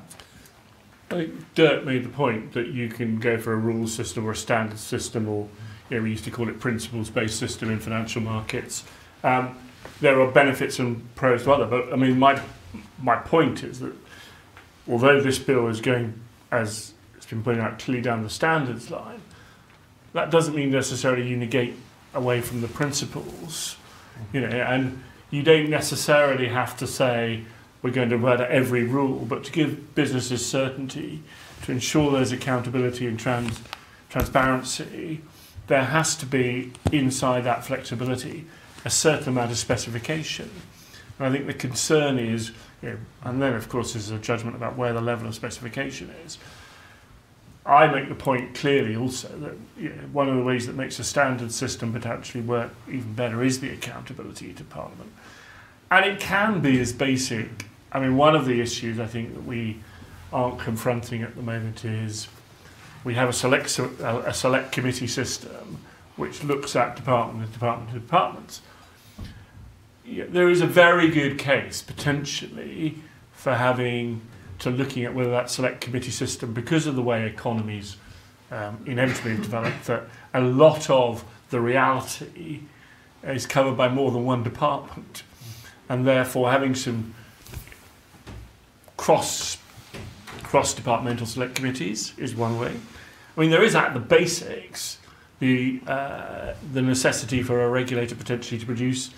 I 1.09 1.13
think 1.13 1.55
Dirk 1.55 1.83
made 1.83 2.05
the 2.05 2.09
point 2.09 2.53
that 2.53 2.67
you 2.67 2.87
can 2.87 3.19
go 3.19 3.37
for 3.37 3.53
a 3.53 3.57
rules 3.57 3.93
system 3.93 4.25
or 4.25 4.31
a 4.31 4.35
standard 4.35 4.79
system, 4.79 5.27
or 5.27 5.49
you 5.89 5.97
know, 5.97 6.03
we 6.03 6.11
used 6.11 6.23
to 6.25 6.31
call 6.31 6.47
it 6.47 6.59
principles-based 6.59 7.37
system 7.37 7.69
in 7.69 7.79
financial 7.79 8.21
markets. 8.21 8.85
Um, 9.23 9.57
there 9.99 10.21
are 10.21 10.31
benefits 10.31 10.79
and 10.79 11.13
pros 11.15 11.43
to 11.43 11.51
other, 11.51 11.65
but 11.65 11.91
I 11.91 11.95
mean, 11.95 12.17
my 12.17 12.41
my 13.01 13.17
point 13.17 13.63
is 13.63 13.79
that 13.79 13.93
although 14.87 15.19
this 15.19 15.37
bill 15.37 15.67
is 15.67 15.81
going, 15.81 16.13
as 16.51 16.90
been 17.39 17.59
out, 17.59 17.79
clearly 17.79 18.01
down 18.01 18.23
the 18.23 18.29
standards 18.29 18.91
line, 18.91 19.21
that 20.13 20.29
doesn't 20.29 20.55
mean 20.55 20.71
necessarily 20.71 21.27
you 21.27 21.37
negate 21.37 21.75
away 22.13 22.41
from 22.41 22.61
the 22.61 22.67
principles, 22.67 23.77
you 24.33 24.41
know, 24.41 24.47
and 24.47 25.01
you 25.29 25.41
don't 25.41 25.69
necessarily 25.69 26.49
have 26.49 26.77
to 26.77 26.85
say 26.85 27.43
we're 27.81 27.91
going 27.91 28.09
to 28.09 28.17
out 28.17 28.45
every 28.45 28.83
rule, 28.83 29.25
but 29.25 29.43
to 29.45 29.51
give 29.51 29.95
businesses 29.95 30.45
certainty, 30.45 31.23
to 31.63 31.71
ensure 31.71 32.11
there's 32.11 32.31
accountability 32.31 33.07
and 33.07 33.17
trans, 33.17 33.61
transparency, 34.09 35.21
there 35.67 35.85
has 35.85 36.15
to 36.17 36.25
be 36.25 36.71
inside 36.91 37.41
that 37.41 37.63
flexibility 37.63 38.45
a 38.83 38.89
certain 38.89 39.29
amount 39.29 39.51
of 39.51 39.57
specification. 39.57 40.49
And 41.17 41.27
I 41.27 41.31
think 41.31 41.47
the 41.47 41.53
concern 41.53 42.19
is, 42.19 42.51
you 42.81 42.89
know, 42.89 42.97
and 43.23 43.41
then 43.41 43.53
of 43.53 43.69
course 43.69 43.93
there's 43.93 44.09
a 44.09 44.17
judgment 44.17 44.55
about 44.55 44.75
where 44.75 44.91
the 44.91 45.01
level 45.01 45.27
of 45.27 45.35
specification 45.35 46.09
is. 46.25 46.37
I 47.65 47.87
make 47.87 48.09
the 48.09 48.15
point 48.15 48.55
clearly 48.55 48.95
also 48.95 49.27
that 49.27 49.53
you 49.77 49.89
know, 49.89 50.03
one 50.11 50.27
of 50.27 50.35
the 50.35 50.43
ways 50.43 50.65
that 50.67 50.75
makes 50.75 50.97
a 50.99 51.03
standard 51.03 51.51
system 51.51 51.93
potentially 51.93 52.43
work 52.43 52.71
even 52.87 53.13
better 53.13 53.43
is 53.43 53.59
the 53.59 53.69
accountability 53.69 54.53
to 54.53 54.63
Parliament. 54.63 55.11
And 55.91 56.05
it 56.05 56.19
can 56.19 56.61
be 56.61 56.79
as 56.79 56.91
basic 56.91 57.65
I 57.91 57.99
mean, 57.99 58.15
one 58.15 58.35
of 58.35 58.45
the 58.45 58.61
issues 58.61 58.99
I 58.99 59.07
think 59.07 59.33
that 59.33 59.43
we 59.43 59.79
aren't 60.31 60.59
confronting 60.59 61.23
at 61.23 61.35
the 61.35 61.41
moment 61.41 61.83
is 61.83 62.27
we 63.03 63.15
have 63.15 63.27
a 63.27 63.33
select 63.33 63.77
uh, 63.79 64.23
a 64.25 64.33
select 64.33 64.71
committee 64.71 65.07
system 65.07 65.79
which 66.15 66.43
looks 66.43 66.75
at 66.75 66.95
department 66.95 67.47
to 67.47 67.53
department 67.53 67.91
to 67.91 67.99
departments. 67.99 68.61
Yeah, 70.05 70.25
there 70.29 70.49
is 70.49 70.61
a 70.61 70.67
very 70.67 71.09
good 71.09 71.37
case 71.37 71.81
potentially 71.81 72.95
for 73.33 73.55
having 73.55 74.21
to 74.61 74.69
looking 74.69 75.03
at 75.05 75.13
whether 75.13 75.31
that 75.31 75.49
select 75.49 75.81
committee 75.81 76.11
system, 76.11 76.53
because 76.53 76.87
of 76.87 76.95
the 76.95 77.01
way 77.01 77.25
economies 77.25 77.97
um, 78.51 78.79
inevitably 78.85 79.35
develop, 79.35 79.73
that 79.85 80.03
a 80.33 80.41
lot 80.41 80.89
of 80.89 81.25
the 81.49 81.59
reality 81.59 82.61
is 83.23 83.45
covered 83.45 83.75
by 83.75 83.89
more 83.89 84.11
than 84.11 84.23
one 84.23 84.43
department, 84.43 85.23
and 85.89 86.05
therefore 86.05 86.51
having 86.51 86.75
some 86.75 87.13
cross 88.97 89.57
cross 90.43 90.73
departmental 90.73 91.25
select 91.25 91.55
committees 91.55 92.13
is 92.17 92.35
one 92.35 92.59
way. 92.59 92.75
I 93.35 93.39
mean, 93.39 93.49
there 93.49 93.63
is 93.63 93.73
at 93.73 93.93
the 93.93 93.99
basics 93.99 94.99
the 95.39 95.81
uh, 95.87 96.53
the 96.71 96.83
necessity 96.83 97.41
for 97.41 97.63
a 97.63 97.69
regulator 97.69 98.15
potentially 98.15 98.59
to 98.59 98.65
produce 98.65 99.09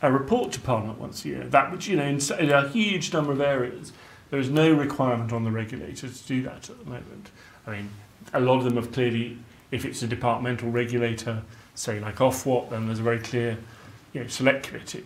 a 0.00 0.12
report 0.12 0.52
to 0.52 0.60
Parliament 0.60 1.00
once 1.00 1.24
a 1.24 1.28
year. 1.28 1.44
That 1.44 1.72
which 1.72 1.88
you 1.88 1.96
know 1.96 2.04
in, 2.04 2.20
in 2.38 2.50
a 2.50 2.68
huge 2.68 3.12
number 3.12 3.32
of 3.32 3.40
areas 3.40 3.92
there 4.32 4.40
is 4.40 4.48
no 4.48 4.72
requirement 4.72 5.30
on 5.30 5.44
the 5.44 5.50
regulator 5.50 6.08
to 6.08 6.26
do 6.26 6.42
that 6.42 6.70
at 6.70 6.78
the 6.78 6.86
moment. 6.86 7.30
I 7.66 7.72
mean, 7.72 7.90
a 8.32 8.40
lot 8.40 8.56
of 8.56 8.64
them 8.64 8.76
have 8.76 8.90
clearly, 8.90 9.36
if 9.70 9.84
it's 9.84 10.02
a 10.02 10.06
departmental 10.06 10.70
regulator, 10.70 11.42
say 11.74 12.00
like 12.00 12.16
Ofwat, 12.16 12.70
then 12.70 12.86
there's 12.86 12.98
a 12.98 13.02
very 13.02 13.18
clear 13.18 13.58
you 14.14 14.22
know, 14.22 14.26
select 14.28 14.68
committee. 14.68 15.04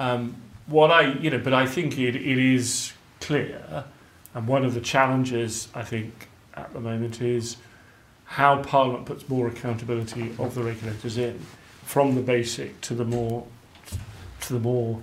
Um, 0.00 0.34
what 0.66 0.90
I, 0.90 1.12
you 1.12 1.30
know, 1.30 1.38
but 1.38 1.54
I 1.54 1.66
think 1.66 2.00
it, 2.00 2.16
it 2.16 2.38
is 2.38 2.94
clear. 3.20 3.84
And 4.34 4.48
one 4.48 4.64
of 4.64 4.74
the 4.74 4.80
challenges, 4.80 5.68
I 5.72 5.84
think, 5.84 6.26
at 6.54 6.72
the 6.72 6.80
moment 6.80 7.22
is 7.22 7.58
how 8.24 8.60
Parliament 8.60 9.06
puts 9.06 9.28
more 9.28 9.46
accountability 9.46 10.34
of 10.40 10.56
the 10.56 10.64
regulators 10.64 11.16
in, 11.16 11.38
from 11.84 12.16
the 12.16 12.22
basic 12.22 12.80
to 12.80 12.94
the 12.94 13.04
more 13.04 13.46
to 14.40 14.52
the 14.52 14.58
more 14.58 15.00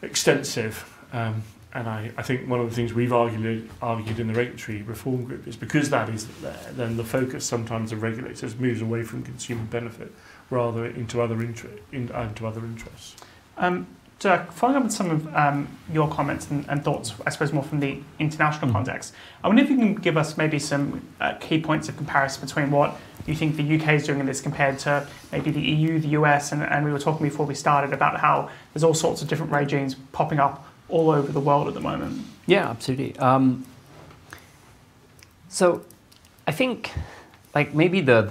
extensive. 0.00 0.88
Um, 1.12 1.42
and 1.74 1.88
I, 1.88 2.10
I 2.16 2.22
think 2.22 2.48
one 2.48 2.60
of 2.60 2.68
the 2.68 2.76
things 2.76 2.92
we've 2.92 3.12
argued 3.12 3.68
argued 3.80 4.18
in 4.18 4.26
the 4.26 4.34
regulatory 4.34 4.82
reform 4.82 5.24
group 5.24 5.46
is 5.48 5.56
because 5.56 5.90
that 5.90 6.08
is 6.08 6.26
there, 6.40 6.56
then 6.72 6.96
the 6.96 7.04
focus 7.04 7.44
sometimes 7.44 7.92
of 7.92 8.02
regulators 8.02 8.56
moves 8.56 8.82
away 8.82 9.02
from 9.02 9.22
consumer 9.22 9.64
benefit 9.64 10.12
rather 10.50 10.86
into 10.86 11.22
other 11.22 11.42
inter- 11.42 11.70
in, 11.90 12.10
into 12.10 12.46
other 12.46 12.60
interests. 12.60 13.16
Um, 13.56 13.86
Dirk, 14.18 14.52
following 14.52 14.76
up 14.76 14.84
on 14.84 14.90
some 14.90 15.10
of 15.10 15.34
um, 15.34 15.66
your 15.92 16.08
comments 16.08 16.48
and, 16.48 16.64
and, 16.68 16.84
thoughts, 16.84 17.12
I 17.26 17.30
suppose 17.30 17.52
more 17.52 17.64
from 17.64 17.80
the 17.80 17.98
international 18.20 18.70
mm. 18.70 18.72
context, 18.72 19.14
I 19.42 19.48
wonder 19.48 19.64
if 19.64 19.68
you 19.68 19.76
can 19.76 19.96
give 19.96 20.16
us 20.16 20.36
maybe 20.36 20.60
some 20.60 21.04
uh, 21.20 21.34
key 21.40 21.60
points 21.60 21.88
of 21.88 21.96
comparison 21.96 22.46
between 22.46 22.70
what 22.70 22.96
you 23.26 23.34
think 23.34 23.56
the 23.56 23.76
UK 23.76 23.94
is 23.94 24.06
doing 24.06 24.20
in 24.20 24.26
this 24.26 24.40
compared 24.40 24.78
to 24.80 25.08
maybe 25.32 25.50
the 25.50 25.60
EU, 25.60 25.98
the 25.98 26.10
US, 26.10 26.52
and, 26.52 26.62
and 26.62 26.84
we 26.84 26.92
were 26.92 27.00
talking 27.00 27.26
before 27.26 27.46
we 27.46 27.54
started 27.56 27.92
about 27.92 28.20
how 28.20 28.48
there's 28.72 28.84
all 28.84 28.94
sorts 28.94 29.22
of 29.22 29.28
different 29.28 29.50
regimes 29.50 29.96
popping 30.12 30.38
up 30.38 30.71
all 30.92 31.10
over 31.10 31.32
the 31.32 31.40
world 31.40 31.66
at 31.66 31.74
the 31.74 31.80
moment. 31.80 32.24
Yeah, 32.46 32.68
absolutely. 32.68 33.18
Um, 33.18 33.66
so 35.48 35.84
I 36.46 36.52
think 36.52 36.92
like 37.54 37.74
maybe 37.74 38.00
the 38.00 38.30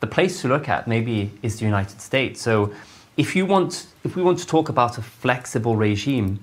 the 0.00 0.06
place 0.06 0.42
to 0.42 0.48
look 0.48 0.68
at 0.68 0.86
maybe 0.86 1.30
is 1.42 1.58
the 1.58 1.64
United 1.64 2.00
States. 2.00 2.40
So 2.40 2.72
if 3.16 3.34
you 3.34 3.46
want, 3.46 3.86
if 4.04 4.14
we 4.14 4.22
want 4.22 4.38
to 4.38 4.46
talk 4.46 4.68
about 4.68 4.96
a 4.96 5.02
flexible 5.02 5.76
regime, 5.76 6.38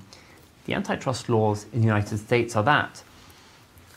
the 0.66 0.74
antitrust 0.74 1.30
laws 1.30 1.66
in 1.72 1.80
the 1.80 1.88
United 1.88 2.18
States 2.18 2.55
are 2.55 2.63
that. 2.63 3.01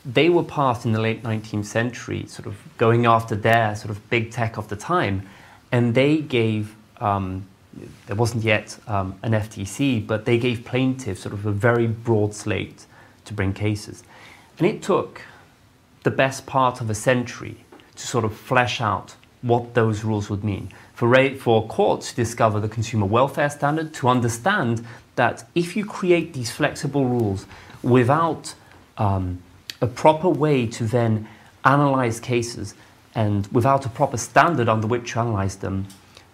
They 0.05 0.29
were 0.29 0.43
passed 0.43 0.85
in 0.85 0.93
the 0.93 1.01
late 1.01 1.23
19th 1.23 1.65
century, 1.65 2.25
sort 2.27 2.47
of 2.47 2.55
going 2.77 3.05
after 3.05 3.35
their 3.35 3.75
sort 3.75 3.89
of 3.89 4.09
big 4.09 4.31
tech 4.31 4.57
of 4.57 4.69
the 4.69 4.77
time, 4.77 5.27
and 5.71 5.93
they 5.93 6.17
gave. 6.19 6.75
Um, 7.01 7.45
there 8.07 8.15
wasn't 8.15 8.43
yet 8.43 8.77
um, 8.87 9.17
an 9.23 9.31
FTC, 9.31 10.05
but 10.05 10.25
they 10.25 10.37
gave 10.37 10.65
plaintiffs 10.65 11.21
sort 11.21 11.33
of 11.33 11.45
a 11.45 11.51
very 11.51 11.87
broad 11.87 12.33
slate 12.33 12.85
to 13.25 13.33
bring 13.33 13.53
cases. 13.53 14.03
And 14.57 14.67
it 14.67 14.81
took 14.81 15.21
the 16.03 16.11
best 16.11 16.45
part 16.45 16.81
of 16.81 16.89
a 16.89 16.95
century 16.95 17.57
to 17.95 18.07
sort 18.07 18.25
of 18.25 18.35
flesh 18.35 18.81
out 18.81 19.15
what 19.41 19.73
those 19.73 20.03
rules 20.03 20.29
would 20.29 20.43
mean 20.43 20.69
for, 20.99 21.29
for 21.35 21.65
courts 21.65 22.09
to 22.09 22.15
discover 22.17 22.59
the 22.59 22.67
consumer 22.67 23.05
welfare 23.05 23.49
standard, 23.49 23.93
to 23.93 24.09
understand 24.09 24.85
that 25.15 25.45
if 25.55 25.77
you 25.77 25.85
create 25.85 26.33
these 26.33 26.51
flexible 26.51 27.05
rules 27.05 27.45
without 27.81 28.53
um, 28.97 29.41
a 29.79 29.87
proper 29.87 30.27
way 30.27 30.67
to 30.67 30.83
then 30.83 31.25
analyze 31.63 32.19
cases 32.19 32.73
and 33.15 33.47
without 33.47 33.85
a 33.85 33.89
proper 33.89 34.17
standard 34.17 34.67
under 34.67 34.87
which 34.87 35.13
to 35.13 35.19
analyze 35.19 35.55
them, 35.55 35.87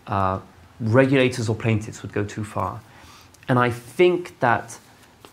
uh, 0.08 0.40
regulators 0.80 1.50
or 1.50 1.56
plaintiffs 1.56 2.02
would 2.02 2.14
go 2.14 2.24
too 2.24 2.44
far. 2.44 2.82
And 3.48 3.60
I 3.60 3.70
think 3.70 4.40
that 4.40 4.78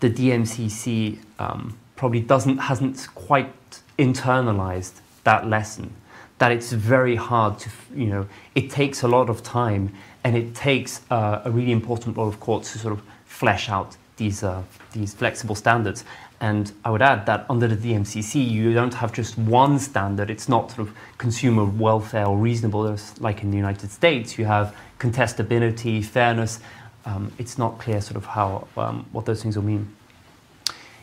the 0.01 0.11
DMCC 0.11 1.19
um, 1.39 1.79
probably 1.97 2.21
doesn't 2.21 2.59
hasn't 2.59 3.09
quite 3.15 3.53
internalized 3.99 5.01
that 5.25 5.47
lesson 5.47 5.95
that 6.43 6.51
it's 6.51 6.73
very 6.73 7.15
hard 7.15 7.57
to, 7.57 7.71
you 7.95 8.07
know, 8.07 8.27
it 8.57 8.69
takes 8.69 9.03
a 9.03 9.07
lot 9.07 9.31
of 9.31 9.45
time 9.45 9.95
and 10.25 10.37
it 10.37 10.57
takes 10.57 11.01
uh, 11.09 11.41
a 11.45 11.51
really 11.53 11.71
important 11.71 12.17
role 12.17 12.27
of 12.27 12.41
courts 12.41 12.73
to 12.73 12.81
sort 12.81 12.93
of 12.93 13.01
flesh 13.27 13.69
out 13.69 13.97
these, 14.17 14.43
uh, 14.43 14.61
these 14.93 15.15
flexible 15.15 15.55
standards. 15.55 16.05
And 16.43 16.73
I 16.85 16.91
would 16.91 17.03
add 17.03 17.25
that 17.27 17.47
under 17.49 17.69
the 17.69 17.77
DMCC, 17.77 18.51
you 18.51 18.75
don't 18.75 18.95
have 18.95 19.13
just 19.13 19.39
one 19.39 19.79
standard. 19.79 20.29
It's 20.29 20.49
not 20.49 20.73
sort 20.73 20.89
of 20.89 20.95
consumer 21.17 21.65
welfare 21.65 22.27
or 22.27 22.37
reasonableness 22.37 23.21
like 23.21 23.45
in 23.45 23.53
the 23.53 23.57
United 23.57 23.93
States. 23.93 24.37
You 24.37 24.47
have 24.47 24.75
contestability, 24.99 26.05
fairness. 26.05 26.59
Um, 27.05 27.33
it's 27.39 27.59
not 27.59 27.79
clear 27.79 28.01
sort 28.01 28.17
of 28.17 28.27
how, 28.27 28.67
um, 28.77 29.07
what 29.13 29.25
those 29.25 29.41
things 29.41 29.55
will 29.55 29.63
mean. 29.63 29.95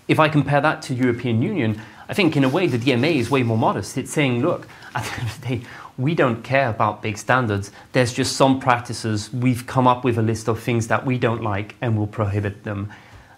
If 0.09 0.19
I 0.19 0.27
compare 0.27 0.59
that 0.59 0.81
to 0.83 0.93
European 0.93 1.41
Union, 1.41 1.79
I 2.09 2.13
think 2.13 2.35
in 2.35 2.43
a 2.43 2.49
way 2.49 2.67
the 2.67 2.77
DMA 2.77 3.15
is 3.15 3.29
way 3.29 3.43
more 3.43 3.57
modest. 3.57 3.97
It's 3.97 4.11
saying, 4.11 4.41
look, 4.41 4.67
at 4.95 5.05
the 5.05 5.21
end 5.21 5.29
of 5.29 5.39
the 5.39 5.47
day, 5.47 5.61
we 5.97 6.15
don't 6.15 6.43
care 6.43 6.67
about 6.67 7.01
big 7.01 7.17
standards. 7.17 7.71
There's 7.93 8.11
just 8.11 8.35
some 8.35 8.59
practices. 8.59 9.31
We've 9.31 9.65
come 9.65 9.87
up 9.87 10.03
with 10.03 10.17
a 10.17 10.21
list 10.21 10.49
of 10.49 10.59
things 10.59 10.89
that 10.89 11.05
we 11.05 11.17
don't 11.17 11.41
like 11.41 11.75
and 11.79 11.97
we'll 11.97 12.07
prohibit 12.07 12.65
them. 12.65 12.91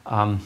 Um, 0.07 0.41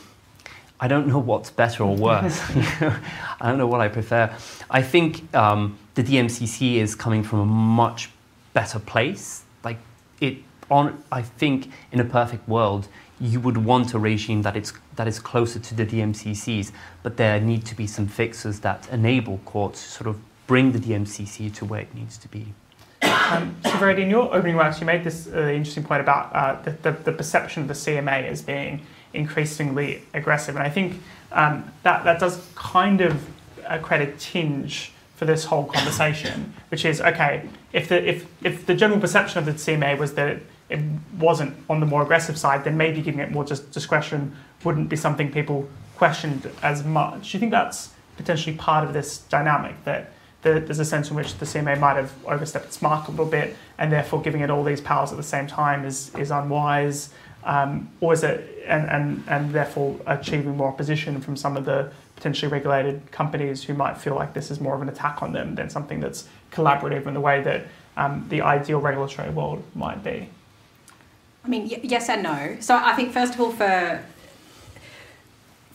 I 0.79 0.87
don't 0.87 1.07
know 1.07 1.19
what's 1.19 1.49
better 1.49 1.83
or 1.83 1.95
worse. 1.95 2.41
I 2.55 3.49
don't 3.49 3.57
know 3.57 3.67
what 3.67 3.81
I 3.81 3.87
prefer. 3.87 4.35
I 4.69 4.81
think 4.81 5.33
um, 5.33 5.77
the 5.95 6.03
DMCC 6.03 6.75
is 6.75 6.95
coming 6.95 7.23
from 7.23 7.39
a 7.39 7.45
much 7.45 8.09
better 8.53 8.79
place. 8.79 9.43
Like 9.63 9.77
it, 10.19 10.37
on, 10.69 11.03
I 11.11 11.21
think 11.21 11.71
in 11.91 11.99
a 11.99 12.05
perfect 12.05 12.47
world, 12.47 12.87
you 13.19 13.39
would 13.39 13.57
want 13.57 13.93
a 13.93 13.99
regime 13.99 14.41
that 14.41 14.57
is 14.57 14.73
that 14.95 15.07
is 15.07 15.19
closer 15.19 15.59
to 15.59 15.75
the 15.75 15.85
DMCCs, 15.85 16.71
but 17.03 17.17
there 17.17 17.39
need 17.39 17.65
to 17.65 17.75
be 17.75 17.87
some 17.87 18.07
fixes 18.07 18.61
that 18.61 18.87
enable 18.91 19.39
courts 19.39 19.83
to 19.83 19.89
sort 19.89 20.07
of 20.07 20.19
bring 20.47 20.71
the 20.71 20.79
DMCC 20.79 21.53
to 21.55 21.65
where 21.65 21.81
it 21.81 21.93
needs 21.93 22.17
to 22.17 22.27
be. 22.27 22.53
Um, 23.01 23.55
so, 23.63 23.89
in 23.89 24.09
your 24.09 24.33
opening 24.33 24.55
remarks, 24.55 24.79
you 24.79 24.85
made 24.85 25.03
this 25.03 25.27
uh, 25.27 25.47
interesting 25.47 25.83
point 25.83 26.01
about 26.01 26.33
uh, 26.35 26.61
the, 26.61 26.71
the, 26.71 26.91
the, 26.91 27.11
perception 27.11 27.63
of 27.63 27.67
the 27.67 27.73
CMA 27.73 28.27
as 28.27 28.41
being 28.41 28.81
increasingly 29.15 30.01
aggressive. 30.13 30.55
And 30.55 30.63
I 30.63 30.69
think 30.69 31.01
um, 31.31 31.71
that, 31.83 32.03
that 32.03 32.19
does 32.19 32.45
kind 32.55 33.01
of 33.01 33.23
uh, 33.65 33.79
create 33.79 34.07
a 34.07 34.11
tinge 34.17 34.91
for 35.15 35.25
this 35.25 35.45
whole 35.45 35.65
conversation, 35.65 36.53
which 36.69 36.85
is 36.85 37.01
okay, 37.01 37.47
if 37.73 37.87
the, 37.89 38.07
if, 38.07 38.25
if 38.43 38.65
the 38.65 38.75
general 38.75 38.99
perception 38.99 39.39
of 39.39 39.45
the 39.45 39.53
CMA 39.53 39.97
was 39.97 40.13
that 40.15 40.39
it 40.69 40.79
wasn't 41.17 41.55
on 41.69 41.79
the 41.79 41.85
more 41.85 42.01
aggressive 42.01 42.37
side, 42.37 42.63
then 42.63 42.75
maybe 42.75 43.01
giving 43.01 43.19
it 43.19 43.31
more 43.31 43.45
just 43.45 43.71
discretion 43.71 44.35
wouldn't 44.63 44.89
be 44.89 44.95
something 44.95 45.31
people 45.31 45.69
questioned 45.95 46.49
as 46.61 46.83
much. 46.83 47.31
Do 47.31 47.37
you 47.37 47.39
think 47.39 47.51
that's 47.51 47.91
potentially 48.17 48.55
part 48.55 48.85
of 48.85 48.93
this 48.93 49.19
dynamic 49.19 49.75
that 49.83 50.11
the, 50.41 50.59
there's 50.59 50.79
a 50.79 50.85
sense 50.85 51.09
in 51.09 51.15
which 51.15 51.37
the 51.37 51.45
CMA 51.45 51.79
might 51.79 51.95
have 51.95 52.13
overstepped 52.25 52.65
its 52.65 52.81
mark 52.81 53.07
a 53.07 53.11
little 53.11 53.25
bit, 53.25 53.55
and 53.77 53.91
therefore 53.91 54.21
giving 54.21 54.41
it 54.41 54.49
all 54.49 54.63
these 54.63 54.79
powers 54.79 55.11
at 55.11 55.17
the 55.17 55.23
same 55.23 55.47
time 55.47 55.85
is 55.85 56.13
is 56.15 56.31
unwise, 56.31 57.09
um, 57.45 57.89
or 58.01 58.13
is 58.13 58.23
it 58.23 58.63
and, 58.67 58.89
and 58.89 59.23
and 59.27 59.53
therefore 59.53 59.99
achieving 60.07 60.57
more 60.57 60.67
opposition 60.67 61.21
from 61.21 61.37
some 61.37 61.55
of 61.55 61.65
the 61.65 61.91
potentially 62.15 62.51
regulated 62.51 63.11
companies 63.11 63.63
who 63.63 63.73
might 63.73 63.97
feel 63.97 64.15
like 64.15 64.33
this 64.33 64.49
is 64.49 64.59
more 64.59 64.75
of 64.75 64.81
an 64.81 64.89
attack 64.89 65.21
on 65.21 65.31
them 65.31 65.55
than 65.55 65.69
something 65.69 65.99
that's 65.99 66.27
collaborative 66.51 67.05
in 67.05 67.13
the 67.13 67.19
way 67.19 67.41
that 67.41 67.65
um, 67.97 68.25
the 68.29 68.41
ideal 68.41 68.79
regulatory 68.79 69.29
world 69.29 69.63
might 69.75 70.03
be. 70.03 70.27
I 71.43 71.47
mean, 71.47 71.67
yes 71.83 72.09
and 72.09 72.23
no. 72.23 72.57
So 72.59 72.75
I 72.75 72.93
think 72.93 73.13
first 73.13 73.35
of 73.35 73.39
all, 73.39 73.51
for 73.51 74.03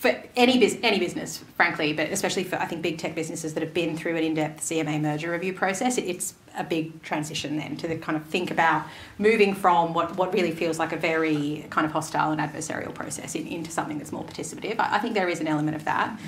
for 0.00 0.18
any 0.34 0.78
any 0.82 0.98
business, 0.98 1.44
frankly, 1.56 1.92
but 1.92 2.08
especially 2.08 2.42
for 2.42 2.56
I 2.56 2.64
think 2.64 2.80
big 2.80 2.96
tech 2.96 3.14
businesses 3.14 3.52
that 3.52 3.62
have 3.62 3.74
been 3.74 3.98
through 3.98 4.16
an 4.16 4.24
in-depth 4.24 4.62
CMA 4.62 4.98
merger 4.98 5.30
review 5.30 5.52
process, 5.52 5.98
it, 5.98 6.06
it's 6.06 6.32
a 6.56 6.64
big 6.64 7.02
transition 7.02 7.58
then 7.58 7.76
to 7.76 7.86
the 7.86 7.96
kind 7.96 8.16
of 8.16 8.24
think 8.24 8.50
about 8.50 8.86
moving 9.18 9.54
from 9.54 9.92
what, 9.92 10.16
what 10.16 10.32
really 10.32 10.52
feels 10.52 10.78
like 10.78 10.92
a 10.92 10.96
very 10.96 11.66
kind 11.68 11.84
of 11.84 11.92
hostile 11.92 12.32
and 12.32 12.40
adversarial 12.40 12.94
process 12.94 13.34
in, 13.34 13.46
into 13.46 13.70
something 13.70 13.98
that's 13.98 14.10
more 14.10 14.24
participative. 14.24 14.80
I, 14.80 14.96
I 14.96 14.98
think 15.00 15.12
there 15.12 15.28
is 15.28 15.38
an 15.38 15.46
element 15.46 15.76
of 15.76 15.84
that. 15.84 16.18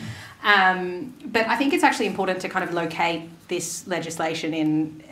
Um, 0.44 1.14
but 1.24 1.48
I 1.48 1.56
think 1.56 1.72
it's 1.72 1.82
actually 1.82 2.08
important 2.08 2.40
to 2.42 2.50
kind 2.50 2.68
of 2.68 2.74
locate 2.74 3.22
this 3.48 3.86
legislation 3.86 4.52
in 4.52 5.02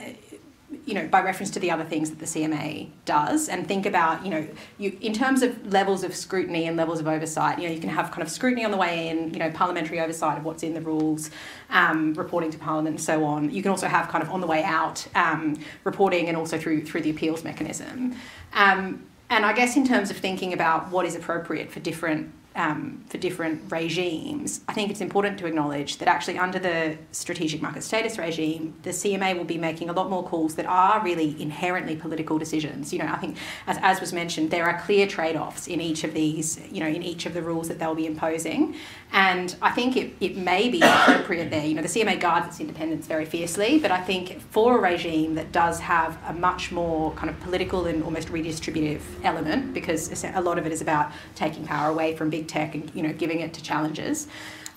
you 0.86 0.94
know, 0.94 1.06
by 1.08 1.20
reference 1.20 1.50
to 1.50 1.60
the 1.60 1.70
other 1.70 1.84
things 1.84 2.10
that 2.10 2.18
the 2.18 2.26
CMA 2.26 2.88
does, 3.04 3.48
and 3.48 3.66
think 3.66 3.86
about, 3.86 4.24
you 4.24 4.30
know, 4.30 4.46
you 4.78 4.96
in 5.00 5.12
terms 5.12 5.42
of 5.42 5.72
levels 5.72 6.04
of 6.04 6.14
scrutiny 6.14 6.66
and 6.66 6.76
levels 6.76 7.00
of 7.00 7.06
oversight. 7.06 7.58
You 7.58 7.68
know, 7.68 7.74
you 7.74 7.80
can 7.80 7.90
have 7.90 8.10
kind 8.10 8.22
of 8.22 8.30
scrutiny 8.30 8.64
on 8.64 8.70
the 8.70 8.76
way 8.76 9.08
in, 9.08 9.32
you 9.32 9.38
know, 9.38 9.50
parliamentary 9.50 10.00
oversight 10.00 10.38
of 10.38 10.44
what's 10.44 10.62
in 10.62 10.74
the 10.74 10.80
rules, 10.80 11.30
um, 11.70 12.14
reporting 12.14 12.50
to 12.50 12.58
Parliament, 12.58 12.96
and 12.96 13.02
so 13.02 13.24
on. 13.24 13.50
You 13.50 13.62
can 13.62 13.70
also 13.70 13.88
have 13.88 14.08
kind 14.08 14.22
of 14.22 14.30
on 14.30 14.40
the 14.40 14.46
way 14.46 14.62
out 14.62 15.06
um, 15.14 15.58
reporting, 15.84 16.28
and 16.28 16.36
also 16.36 16.58
through 16.58 16.84
through 16.84 17.02
the 17.02 17.10
appeals 17.10 17.44
mechanism. 17.44 18.16
Um, 18.52 19.06
and 19.28 19.46
I 19.46 19.52
guess 19.52 19.76
in 19.76 19.86
terms 19.86 20.10
of 20.10 20.16
thinking 20.16 20.52
about 20.52 20.90
what 20.90 21.06
is 21.06 21.14
appropriate 21.14 21.70
for 21.70 21.78
different 21.80 22.32
um, 22.56 23.04
for 23.08 23.18
different 23.18 23.70
regimes, 23.70 24.60
I 24.68 24.72
think 24.72 24.90
it's 24.90 25.00
important 25.00 25.38
to 25.38 25.46
acknowledge 25.46 25.98
that 25.98 26.08
actually 26.08 26.38
under 26.38 26.58
the 26.58 26.98
strategic 27.12 27.62
market 27.62 27.82
status 27.82 28.18
regime, 28.18 28.74
the 28.82 28.90
CMA 28.90 29.36
will 29.36 29.44
be 29.44 29.58
making 29.58 29.88
a 29.88 29.92
lot 29.92 30.10
more 30.10 30.24
calls 30.24 30.56
that 30.56 30.66
are 30.66 31.02
really 31.02 31.40
inherently 31.40 31.94
political 31.94 32.38
decisions. 32.38 32.92
You 32.92 33.00
know, 33.00 33.06
I 33.06 33.16
think 33.16 33.36
as, 33.66 33.78
as 33.82 34.00
was 34.00 34.12
mentioned, 34.12 34.50
there 34.50 34.66
are 34.66 34.80
clear 34.80 35.06
trade-offs 35.06 35.68
in 35.68 35.80
each 35.80 36.02
of 36.02 36.12
these, 36.12 36.60
you 36.70 36.80
know, 36.80 36.88
in 36.88 37.02
each 37.02 37.26
of 37.26 37.34
the 37.34 37.42
rules 37.42 37.68
that 37.68 37.78
they'll 37.78 37.94
be 37.94 38.06
imposing. 38.06 38.74
And 39.12 39.54
I 39.60 39.70
think 39.70 39.96
it, 39.96 40.12
it 40.20 40.36
may 40.36 40.68
be 40.68 40.80
appropriate 40.82 41.50
there. 41.50 41.64
You 41.64 41.74
know, 41.74 41.82
the 41.82 41.88
CMA 41.88 42.20
guards 42.20 42.46
its 42.46 42.60
independence 42.60 43.06
very 43.06 43.24
fiercely, 43.24 43.78
but 43.78 43.90
I 43.90 44.00
think 44.00 44.40
for 44.50 44.78
a 44.78 44.80
regime 44.80 45.34
that 45.34 45.52
does 45.52 45.80
have 45.80 46.18
a 46.26 46.32
much 46.32 46.70
more 46.70 47.12
kind 47.12 47.28
of 47.28 47.38
political 47.40 47.86
and 47.86 48.02
almost 48.02 48.28
redistributive 48.28 49.00
element, 49.24 49.74
because 49.74 50.24
a 50.24 50.40
lot 50.40 50.58
of 50.58 50.66
it 50.66 50.72
is 50.72 50.80
about 50.80 51.12
taking 51.34 51.64
power 51.64 51.90
away 51.90 52.14
from 52.14 52.30
big 52.30 52.39
tech 52.44 52.74
and 52.74 52.90
you 52.94 53.02
know 53.02 53.12
giving 53.12 53.40
it 53.40 53.54
to 53.54 53.62
challengers. 53.62 54.26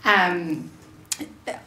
Um, 0.05 0.71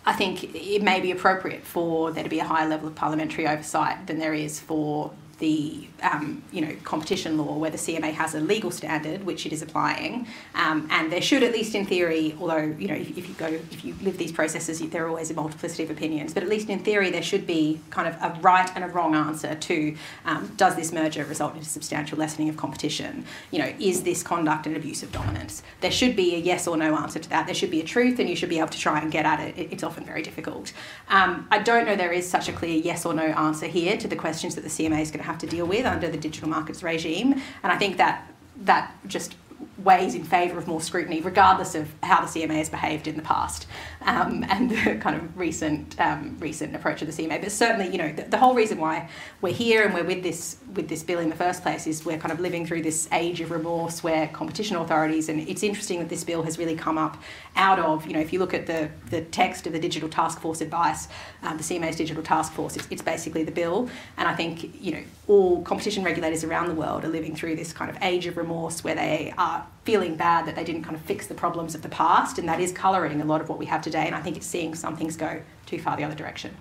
I 0.05 0.13
think 0.13 0.55
it 0.55 0.83
may 0.83 1.01
be 1.01 1.11
appropriate 1.11 1.65
for 1.65 2.11
there 2.11 2.25
to 2.25 2.31
be 2.31 2.41
a 2.41 2.45
higher 2.45 2.69
level 2.69 2.89
of 2.89 2.95
parliamentary 2.95 3.47
oversight 3.47 4.07
than 4.07 4.19
there 4.19 4.35
is 4.35 4.59
for 4.59 5.13
the 5.39 5.87
um, 6.03 6.43
you 6.51 6.61
know 6.61 6.75
competition 6.85 7.37
law 7.37 7.57
where 7.57 7.71
the 7.71 7.77
CMA 7.77 8.13
has 8.13 8.35
a 8.35 8.41
legal 8.41 8.71
standard 8.71 9.25
which 9.25 9.45
it 9.45 9.53
is 9.53 9.61
applying 9.61 10.27
um, 10.55 10.89
and 10.91 11.13
there 11.13 11.21
should 11.21 11.43
at 11.43 11.53
least 11.53 11.75
in 11.75 11.85
theory 11.85 12.35
although 12.41 12.75
you 12.79 12.89
know 12.89 12.95
if, 12.95 13.17
if, 13.19 13.29
you 13.29 13.35
go 13.35 13.47
if 13.47 13.85
you 13.85 13.95
live 14.01 14.17
these 14.17 14.33
processes 14.33 14.81
there 14.91 15.05
are 15.05 15.09
always 15.09 15.31
a 15.31 15.35
multiplicity 15.35 15.83
of 15.83 15.91
opinions 15.91 16.33
but 16.33 16.43
at 16.43 16.49
least 16.49 16.71
in 16.71 16.79
theory 16.79 17.11
there 17.11 17.23
should 17.23 17.47
be 17.47 17.79
kind 17.91 18.09
of 18.09 18.15
a 18.23 18.41
right 18.41 18.71
and 18.75 18.83
a 18.83 18.89
wrong 18.89 19.15
answer 19.15 19.55
to 19.55 19.95
um, 20.25 20.51
does 20.57 20.75
this 20.77 20.93
merger 20.93 21.25
result 21.25 21.55
in 21.55 21.61
a 21.61 21.65
substantial 21.65 22.19
lessening 22.19 22.49
of 22.49 22.57
competition? 22.57 23.25
You 23.51 23.59
know 23.59 23.73
is 23.79 24.05
this 24.05 24.23
conduct 24.23 24.67
an 24.67 24.75
abuse 24.75 25.03
of 25.03 25.13
dominance? 25.13 25.63
There 25.83 25.91
should 25.91 26.17
be 26.17 26.35
a 26.35 26.39
yes 26.39 26.67
or 26.67 26.77
no 26.77 26.97
answer 26.97 27.19
to 27.19 27.29
that. 27.31 27.47
There 27.47 27.55
should 27.55 27.71
be 27.71 27.81
a 27.81 27.85
truth 27.85 28.19
and 28.19 28.29
you 28.29 28.37
should 28.37 28.49
be 28.49 28.59
able 28.59 28.69
to 28.69 28.79
try 28.79 29.01
and 29.01 29.13
get 29.13 29.27
at 29.27 29.41
it, 29.41 29.59
it 29.59 29.73
it's 29.73 29.83
often 29.83 30.05
very 30.05 30.23
difficult. 30.23 30.73
Um, 31.09 31.47
I 31.51 31.59
don't 31.59 31.85
know 31.85 31.95
there 31.95 32.13
is 32.13 32.27
such 32.29 32.49
a 32.49 32.53
clear 32.53 32.79
yes 32.79 33.05
or 33.05 33.13
no 33.13 33.25
answer 33.25 33.67
here 33.67 33.99
to 33.99 34.09
the 34.09 34.17
questions 34.17 34.55
that 34.55 34.63
the 34.63 34.71
CMA 34.71 35.03
is 35.03 35.11
going 35.11 35.21
to 35.21 35.26
have 35.27 35.39
to 35.39 35.47
deal 35.47 35.67
with 35.67 35.85
under 35.85 36.09
the 36.09 36.17
digital 36.17 36.49
markets 36.49 36.83
regime. 36.83 37.35
And 37.63 37.73
I 37.73 37.77
think 37.77 37.99
that 37.99 38.31
that 38.63 38.93
just 39.07 39.35
weighs 39.79 40.15
in 40.15 40.25
favour 40.25 40.59
of 40.59 40.67
more 40.67 40.81
scrutiny, 40.81 41.21
regardless 41.21 41.75
of 41.75 41.89
how 42.03 42.21
the 42.21 42.27
CMA 42.27 42.57
has 42.57 42.71
behaved 42.71 43.07
in 43.07 43.17
the 43.17 43.23
past 43.23 43.67
um, 44.07 44.45
and 44.49 44.71
the 44.71 44.97
kind 44.97 45.17
of 45.17 45.37
recent 45.37 46.01
um, 46.01 46.37
recent 46.39 46.75
approach 46.75 47.03
of 47.03 47.15
the 47.15 47.23
CMA. 47.23 47.41
But 47.41 47.53
certainly, 47.53 47.91
you 47.91 47.99
know, 47.99 48.13
the, 48.13 48.23
the, 48.23 48.39
whole 48.39 48.55
reason 48.55 48.79
why 48.79 49.09
we're 49.41 49.53
here 49.53 49.85
and 49.85 49.93
we're 49.93 50.05
with 50.05 50.23
this 50.23 50.57
with 50.75 50.89
this 50.89 51.03
bill 51.03 51.19
in 51.19 51.29
the 51.29 51.37
first 51.37 51.63
place 51.63 51.87
is 51.87 52.05
we're 52.05 52.19
kind 52.19 52.33
of 52.33 52.39
living 52.39 52.65
through 52.65 52.83
this 52.83 53.09
age 53.13 53.41
of 53.41 53.51
remorse 53.51 54.05
where 54.05 54.29
competition 54.29 54.77
authorities 54.77 55.29
and 55.29 55.49
it's 55.49 55.63
interesting 55.63 55.99
that 55.99 56.09
this 56.09 56.23
bill 56.23 56.43
has 56.45 56.59
really 56.59 56.77
come 56.77 56.97
up 56.97 57.21
out 57.57 57.79
of 57.79 58.07
you 58.07 58.13
know 58.13 58.21
if 58.21 58.33
you 58.33 58.39
look 58.39 58.55
at 58.55 58.67
the 58.67 58.89
the 59.11 59.23
text 59.23 59.67
of 59.67 59.73
the 59.73 59.79
digital 59.79 60.09
task 60.09 60.41
force 60.41 60.61
advice, 60.61 61.09
um, 61.43 61.57
the 61.57 61.65
CMA's 61.65 61.97
digital 61.97 62.23
task 62.23 62.53
force, 62.53 62.77
it's, 62.77 62.87
it's 62.91 63.03
basically 63.03 63.43
the 63.43 63.53
bill. 63.53 63.91
And 64.17 64.29
I 64.29 64.35
think 64.35 64.81
you 64.81 64.93
know 64.93 65.03
all 65.27 65.63
competition 65.63 66.05
regulators 66.05 66.45
around 66.45 66.69
the 66.69 66.75
world 66.75 67.05
are 67.05 67.09
living 67.09 67.35
through 67.35 67.57
this 67.57 67.73
kind 67.73 67.91
of 67.91 68.01
age 68.03 68.27
of 68.27 68.37
remorse 68.37 68.85
where 68.85 68.95
they 68.95 69.35
are 69.37 69.67
feeling 69.87 70.17
bad 70.17 70.45
that 70.47 70.57
they 70.57 70.65
didn't 70.65 70.83
kind 70.83 70.97
of 70.97 71.03
fix 71.03 71.29
the 71.29 71.35
problems 71.35 71.75
of 71.77 71.83
the 71.83 71.89
past, 71.89 72.39
and 72.39 72.49
that 72.49 72.61
is 72.61 72.73
colouring 72.73 73.21
a 73.21 73.25
lot 73.25 73.41
of 73.41 73.49
what 73.49 73.59
we 73.59 73.67
have 73.67 73.81
today. 73.81 74.05
And 74.05 74.15
I 74.15 74.21
think 74.21 74.37
it's 74.37 74.47
seeing 74.47 74.75
some 74.75 74.97
things 74.97 75.17
go 75.17 75.41
too 75.65 75.79
far 75.79 75.97
the 75.97 76.05
other 76.05 76.17
direction. 76.17 76.55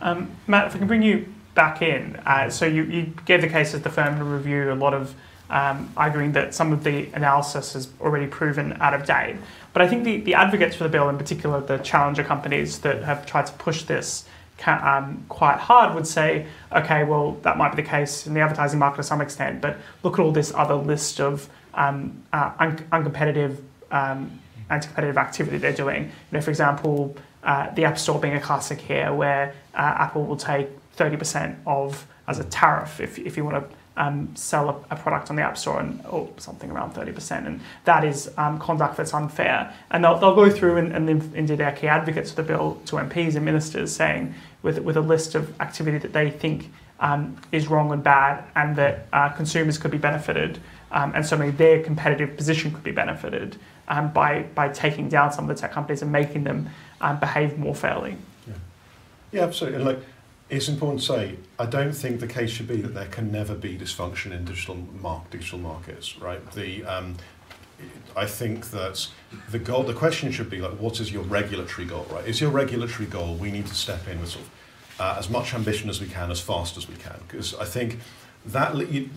Um, 0.00 0.30
Matt, 0.48 0.66
if 0.66 0.74
I 0.74 0.78
can 0.78 0.88
bring 0.88 1.02
you 1.02 1.32
back 1.54 1.80
in, 1.80 2.16
uh, 2.26 2.50
so 2.50 2.66
you, 2.66 2.82
you 2.82 3.12
gave 3.24 3.40
the 3.40 3.48
case 3.48 3.72
as 3.72 3.82
the 3.82 3.90
Furman 3.90 4.28
review 4.28 4.72
a 4.72 4.74
lot 4.74 4.94
of 4.94 5.14
um, 5.48 5.92
arguing 5.96 6.32
that 6.32 6.54
some 6.54 6.72
of 6.72 6.84
the 6.84 7.08
analysis 7.12 7.74
has 7.74 7.88
already 8.00 8.26
proven 8.26 8.72
out 8.80 8.94
of 8.94 9.04
date. 9.04 9.36
But 9.72 9.82
I 9.82 9.88
think 9.88 10.04
the, 10.04 10.20
the 10.20 10.34
advocates 10.34 10.76
for 10.76 10.84
the 10.84 10.90
bill, 10.90 11.08
in 11.08 11.18
particular 11.18 11.60
the 11.60 11.78
challenger 11.78 12.24
companies 12.24 12.80
that 12.80 13.02
have 13.04 13.26
tried 13.26 13.46
to 13.46 13.52
push 13.54 13.82
this 13.84 14.24
um, 14.66 15.24
quite 15.28 15.58
hard 15.58 15.94
would 15.94 16.06
say, 16.06 16.46
okay, 16.72 17.04
well, 17.04 17.32
that 17.42 17.56
might 17.56 17.74
be 17.74 17.82
the 17.82 17.88
case 17.88 18.26
in 18.26 18.34
the 18.34 18.40
advertising 18.40 18.78
market 18.78 18.98
to 18.98 19.02
some 19.02 19.20
extent, 19.20 19.60
but 19.60 19.76
look 20.02 20.18
at 20.18 20.22
all 20.22 20.32
this 20.32 20.52
other 20.54 20.74
list 20.74 21.20
of 21.20 21.48
um, 21.74 22.22
uh, 22.32 22.52
un- 22.58 22.86
uncompetitive, 22.92 23.58
um, 23.90 24.40
anti-competitive 24.68 25.18
activity 25.18 25.58
they're 25.58 25.72
doing. 25.72 26.04
You 26.04 26.10
know, 26.32 26.40
for 26.40 26.50
example, 26.50 27.16
uh, 27.42 27.70
the 27.74 27.84
App 27.84 27.98
Store 27.98 28.20
being 28.20 28.34
a 28.34 28.40
classic 28.40 28.80
here, 28.80 29.12
where 29.12 29.54
uh, 29.74 29.94
Apple 29.98 30.24
will 30.24 30.36
take 30.36 30.68
30% 30.96 31.56
of 31.66 32.06
as 32.28 32.38
a 32.38 32.44
tariff 32.44 33.00
if, 33.00 33.18
if 33.18 33.36
you 33.36 33.44
want 33.44 33.56
to 33.56 33.76
um, 33.96 34.34
sell 34.34 34.68
a, 34.90 34.94
a, 34.94 34.96
product 34.96 35.30
on 35.30 35.36
the 35.36 35.42
App 35.42 35.58
Store 35.58 35.80
and 35.80 36.00
or 36.06 36.28
something 36.38 36.70
around 36.70 36.94
30%. 36.94 37.46
And 37.46 37.60
that 37.84 38.04
is 38.04 38.30
um, 38.38 38.58
conduct 38.58 38.96
that's 38.96 39.12
unfair. 39.12 39.74
And 39.90 40.04
they'll, 40.04 40.18
they'll 40.18 40.34
go 40.34 40.48
through 40.48 40.76
and, 40.76 40.92
and 40.92 41.08
indeed 41.34 41.58
they're 41.58 41.72
key 41.72 41.88
advocates 41.88 42.30
for 42.30 42.36
the 42.36 42.42
bill 42.44 42.80
to 42.86 42.96
MPs 42.96 43.34
and 43.34 43.44
ministers 43.44 43.94
saying 43.94 44.34
with, 44.62 44.78
with 44.78 44.96
a 44.96 45.00
list 45.00 45.34
of 45.34 45.60
activity 45.60 45.98
that 45.98 46.12
they 46.12 46.30
think 46.30 46.72
um, 47.00 47.36
is 47.50 47.68
wrong 47.68 47.92
and 47.92 48.02
bad 48.02 48.44
and 48.54 48.76
that 48.76 49.06
uh, 49.12 49.28
consumers 49.30 49.76
could 49.76 49.90
be 49.90 49.98
benefited 49.98 50.60
um, 50.92 51.12
and 51.14 51.24
certainly 51.24 51.50
their 51.50 51.82
competitive 51.82 52.36
position 52.36 52.72
could 52.72 52.82
be 52.82 52.90
benefited 52.92 53.56
um, 53.88 54.12
by, 54.12 54.42
by 54.54 54.68
taking 54.68 55.08
down 55.08 55.32
some 55.32 55.48
of 55.48 55.56
the 55.56 55.60
tech 55.60 55.72
companies 55.72 56.02
and 56.02 56.10
making 56.10 56.44
them 56.44 56.68
um, 57.00 57.18
behave 57.18 57.58
more 57.58 57.74
fairly. 57.74 58.16
Yeah, 58.46 58.54
yeah 59.32 59.42
absolutely. 59.44 59.76
And 59.78 59.86
like, 59.86 59.98
it's 60.48 60.68
important 60.68 61.00
to 61.00 61.06
say, 61.06 61.36
I 61.58 61.66
don't 61.66 61.92
think 61.92 62.18
the 62.18 62.26
case 62.26 62.50
should 62.50 62.66
be 62.66 62.80
that 62.80 62.94
there 62.94 63.06
can 63.06 63.30
never 63.30 63.54
be 63.54 63.78
dysfunction 63.78 64.32
in 64.32 64.44
digital, 64.44 64.84
digital 65.30 65.58
markets, 65.60 66.18
right? 66.18 66.50
The, 66.52 66.84
um, 66.84 67.16
I 68.16 68.26
think 68.26 68.70
that 68.70 69.06
the 69.50 69.60
goal, 69.60 69.84
the 69.84 69.94
question 69.94 70.32
should 70.32 70.50
be 70.50 70.58
like, 70.58 70.72
what 70.72 71.00
is 71.00 71.12
your 71.12 71.22
regulatory 71.22 71.86
goal, 71.86 72.06
right? 72.10 72.26
Is 72.26 72.40
your 72.40 72.50
regulatory 72.50 73.08
goal, 73.08 73.36
we 73.36 73.52
need 73.52 73.66
to 73.68 73.74
step 73.74 74.08
in 74.08 74.20
with 74.20 74.30
sort 74.30 74.44
of 74.44 74.50
uh, 75.00 75.16
as 75.18 75.30
much 75.30 75.54
ambition 75.54 75.88
as 75.88 76.00
we 76.00 76.08
can, 76.08 76.30
as 76.30 76.40
fast 76.40 76.76
as 76.76 76.88
we 76.88 76.96
can, 76.96 77.18
because 77.26 77.54
I 77.54 77.64
think 77.64 77.98
that 78.46 78.76
you, 78.90 79.08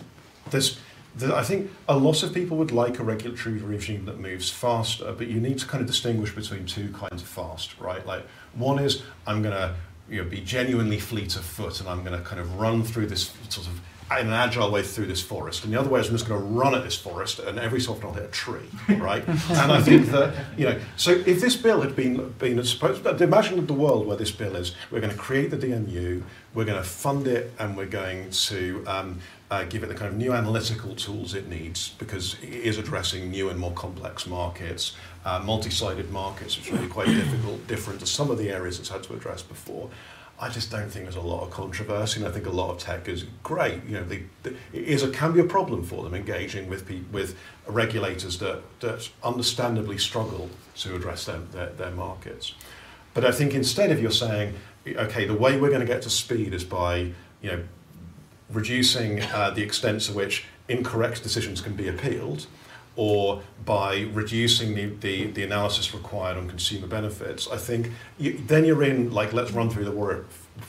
there's, 0.49 0.79
the, 1.15 1.35
I 1.35 1.43
think 1.43 1.71
a 1.87 1.97
lot 1.97 2.23
of 2.23 2.33
people 2.33 2.57
would 2.57 2.71
like 2.71 2.99
a 2.99 3.03
regulatory 3.03 3.57
regime 3.59 4.05
that 4.05 4.19
moves 4.19 4.49
faster, 4.49 5.13
but 5.13 5.27
you 5.27 5.39
need 5.39 5.59
to 5.59 5.67
kind 5.67 5.81
of 5.81 5.87
distinguish 5.87 6.33
between 6.33 6.65
two 6.65 6.91
kinds 6.91 7.21
of 7.21 7.27
fast, 7.27 7.79
right? 7.79 8.05
Like 8.05 8.25
one 8.53 8.79
is 8.79 9.03
I'm 9.27 9.41
going 9.41 9.55
to 9.55 9.75
you 10.09 10.23
know, 10.23 10.29
be 10.29 10.41
genuinely 10.41 10.99
fleet 10.99 11.35
of 11.35 11.45
foot 11.45 11.79
and 11.79 11.87
I'm 11.87 12.03
going 12.03 12.17
to 12.17 12.23
kind 12.23 12.41
of 12.41 12.59
run 12.59 12.83
through 12.83 13.07
this 13.07 13.33
sort 13.49 13.67
of 13.67 13.79
in 14.19 14.27
an 14.27 14.33
agile 14.33 14.71
way 14.71 14.83
through 14.83 15.05
this 15.05 15.21
forest, 15.21 15.63
and 15.63 15.73
the 15.73 15.79
other 15.79 15.89
way 15.89 15.99
is 15.99 16.07
I'm 16.07 16.13
just 16.13 16.27
going 16.27 16.39
to 16.39 16.45
run 16.45 16.75
at 16.75 16.83
this 16.83 16.95
forest, 16.95 17.39
and 17.39 17.57
every 17.57 17.79
so 17.79 17.93
often 17.93 18.07
I'll 18.07 18.13
hit 18.13 18.23
a 18.23 18.27
tree, 18.27 18.69
right? 18.89 19.27
and 19.27 19.71
I 19.71 19.81
think 19.81 20.07
that 20.07 20.33
you 20.57 20.65
know, 20.65 20.79
so 20.97 21.11
if 21.11 21.41
this 21.41 21.55
bill 21.55 21.81
had 21.81 21.95
been 21.95 22.31
been 22.33 22.63
supposed, 22.63 23.05
imagine 23.21 23.65
the 23.65 23.73
world 23.73 24.07
where 24.07 24.17
this 24.17 24.31
bill 24.31 24.55
is, 24.55 24.75
we're 24.91 25.01
going 25.01 25.13
to 25.13 25.19
create 25.19 25.51
the 25.51 25.57
DMU, 25.57 26.23
we're 26.53 26.65
going 26.65 26.81
to 26.81 26.87
fund 26.87 27.27
it, 27.27 27.51
and 27.59 27.75
we're 27.75 27.85
going 27.85 28.29
to 28.29 28.83
um, 28.87 29.19
uh, 29.53 29.63
give 29.65 29.83
it 29.83 29.87
the 29.87 29.93
kind 29.93 30.11
of 30.11 30.17
new 30.17 30.33
analytical 30.33 30.95
tools 30.95 31.35
it 31.35 31.47
needs 31.47 31.89
because 31.99 32.35
it 32.41 32.49
is 32.49 32.79
addressing 32.79 33.29
new 33.29 33.49
and 33.49 33.59
more 33.59 33.71
complex 33.73 34.25
markets, 34.25 34.95
uh, 35.25 35.39
multi-sided 35.45 36.09
markets, 36.09 36.57
which 36.57 36.71
will 36.71 36.79
be 36.79 36.87
quite 36.87 37.05
difficult, 37.05 37.67
different 37.67 37.99
to 37.99 38.07
some 38.07 38.31
of 38.31 38.39
the 38.39 38.49
areas 38.49 38.79
it's 38.79 38.89
had 38.89 39.03
to 39.03 39.13
address 39.13 39.43
before. 39.43 39.91
I 40.39 40.49
just 40.49 40.71
don't 40.71 40.89
think 40.89 41.05
there's 41.05 41.15
a 41.15 41.21
lot 41.21 41.43
of 41.43 41.51
controversy, 41.51 42.19
and 42.19 42.27
I 42.27 42.31
think 42.31 42.47
a 42.47 42.49
lot 42.49 42.71
of 42.71 42.79
tech 42.79 43.07
is 43.07 43.25
great. 43.43 43.83
You 43.85 43.97
know, 43.97 44.03
the, 44.05 44.23
the, 44.41 44.55
it 44.73 44.85
is 44.85 45.03
a, 45.03 45.11
can 45.11 45.33
be 45.33 45.39
a 45.39 45.45
problem 45.45 45.83
for 45.83 46.03
them 46.03 46.15
engaging 46.15 46.67
with 46.67 46.87
pe- 46.87 47.03
with 47.11 47.37
regulators 47.67 48.39
that, 48.39 48.63
that 48.79 49.07
understandably 49.23 49.99
struggle 49.99 50.49
to 50.77 50.95
address 50.95 51.25
their, 51.25 51.37
their, 51.51 51.69
their 51.69 51.91
markets. 51.91 52.55
But 53.13 53.23
I 53.23 53.31
think 53.31 53.53
instead, 53.53 53.91
of 53.91 54.01
you're 54.01 54.09
saying, 54.09 54.55
okay, 54.87 55.25
the 55.25 55.35
way 55.35 55.57
we're 55.57 55.69
going 55.69 55.87
to 55.87 55.93
get 55.93 56.01
to 56.01 56.09
speed 56.09 56.55
is 56.55 56.63
by 56.63 57.11
you 57.43 57.51
know 57.51 57.63
reducing 58.49 59.21
uh, 59.21 59.51
the 59.51 59.63
extent 59.63 60.01
to 60.01 60.13
which 60.13 60.45
incorrect 60.67 61.23
decisions 61.23 61.61
can 61.61 61.75
be 61.75 61.87
appealed, 61.87 62.47
or 62.95 63.41
by 63.65 64.01
reducing 64.13 64.75
the, 64.75 64.85
the, 64.85 65.25
the 65.31 65.43
analysis 65.43 65.93
required 65.93 66.37
on 66.37 66.47
consumer 66.47 66.87
benefits, 66.87 67.47
I 67.49 67.57
think 67.57 67.91
you, 68.19 68.39
then 68.45 68.65
you're 68.65 68.83
in 68.83 69.11
like 69.11 69.33
let's 69.33 69.51
run 69.51 69.69
through 69.69 69.85
the 69.85 70.25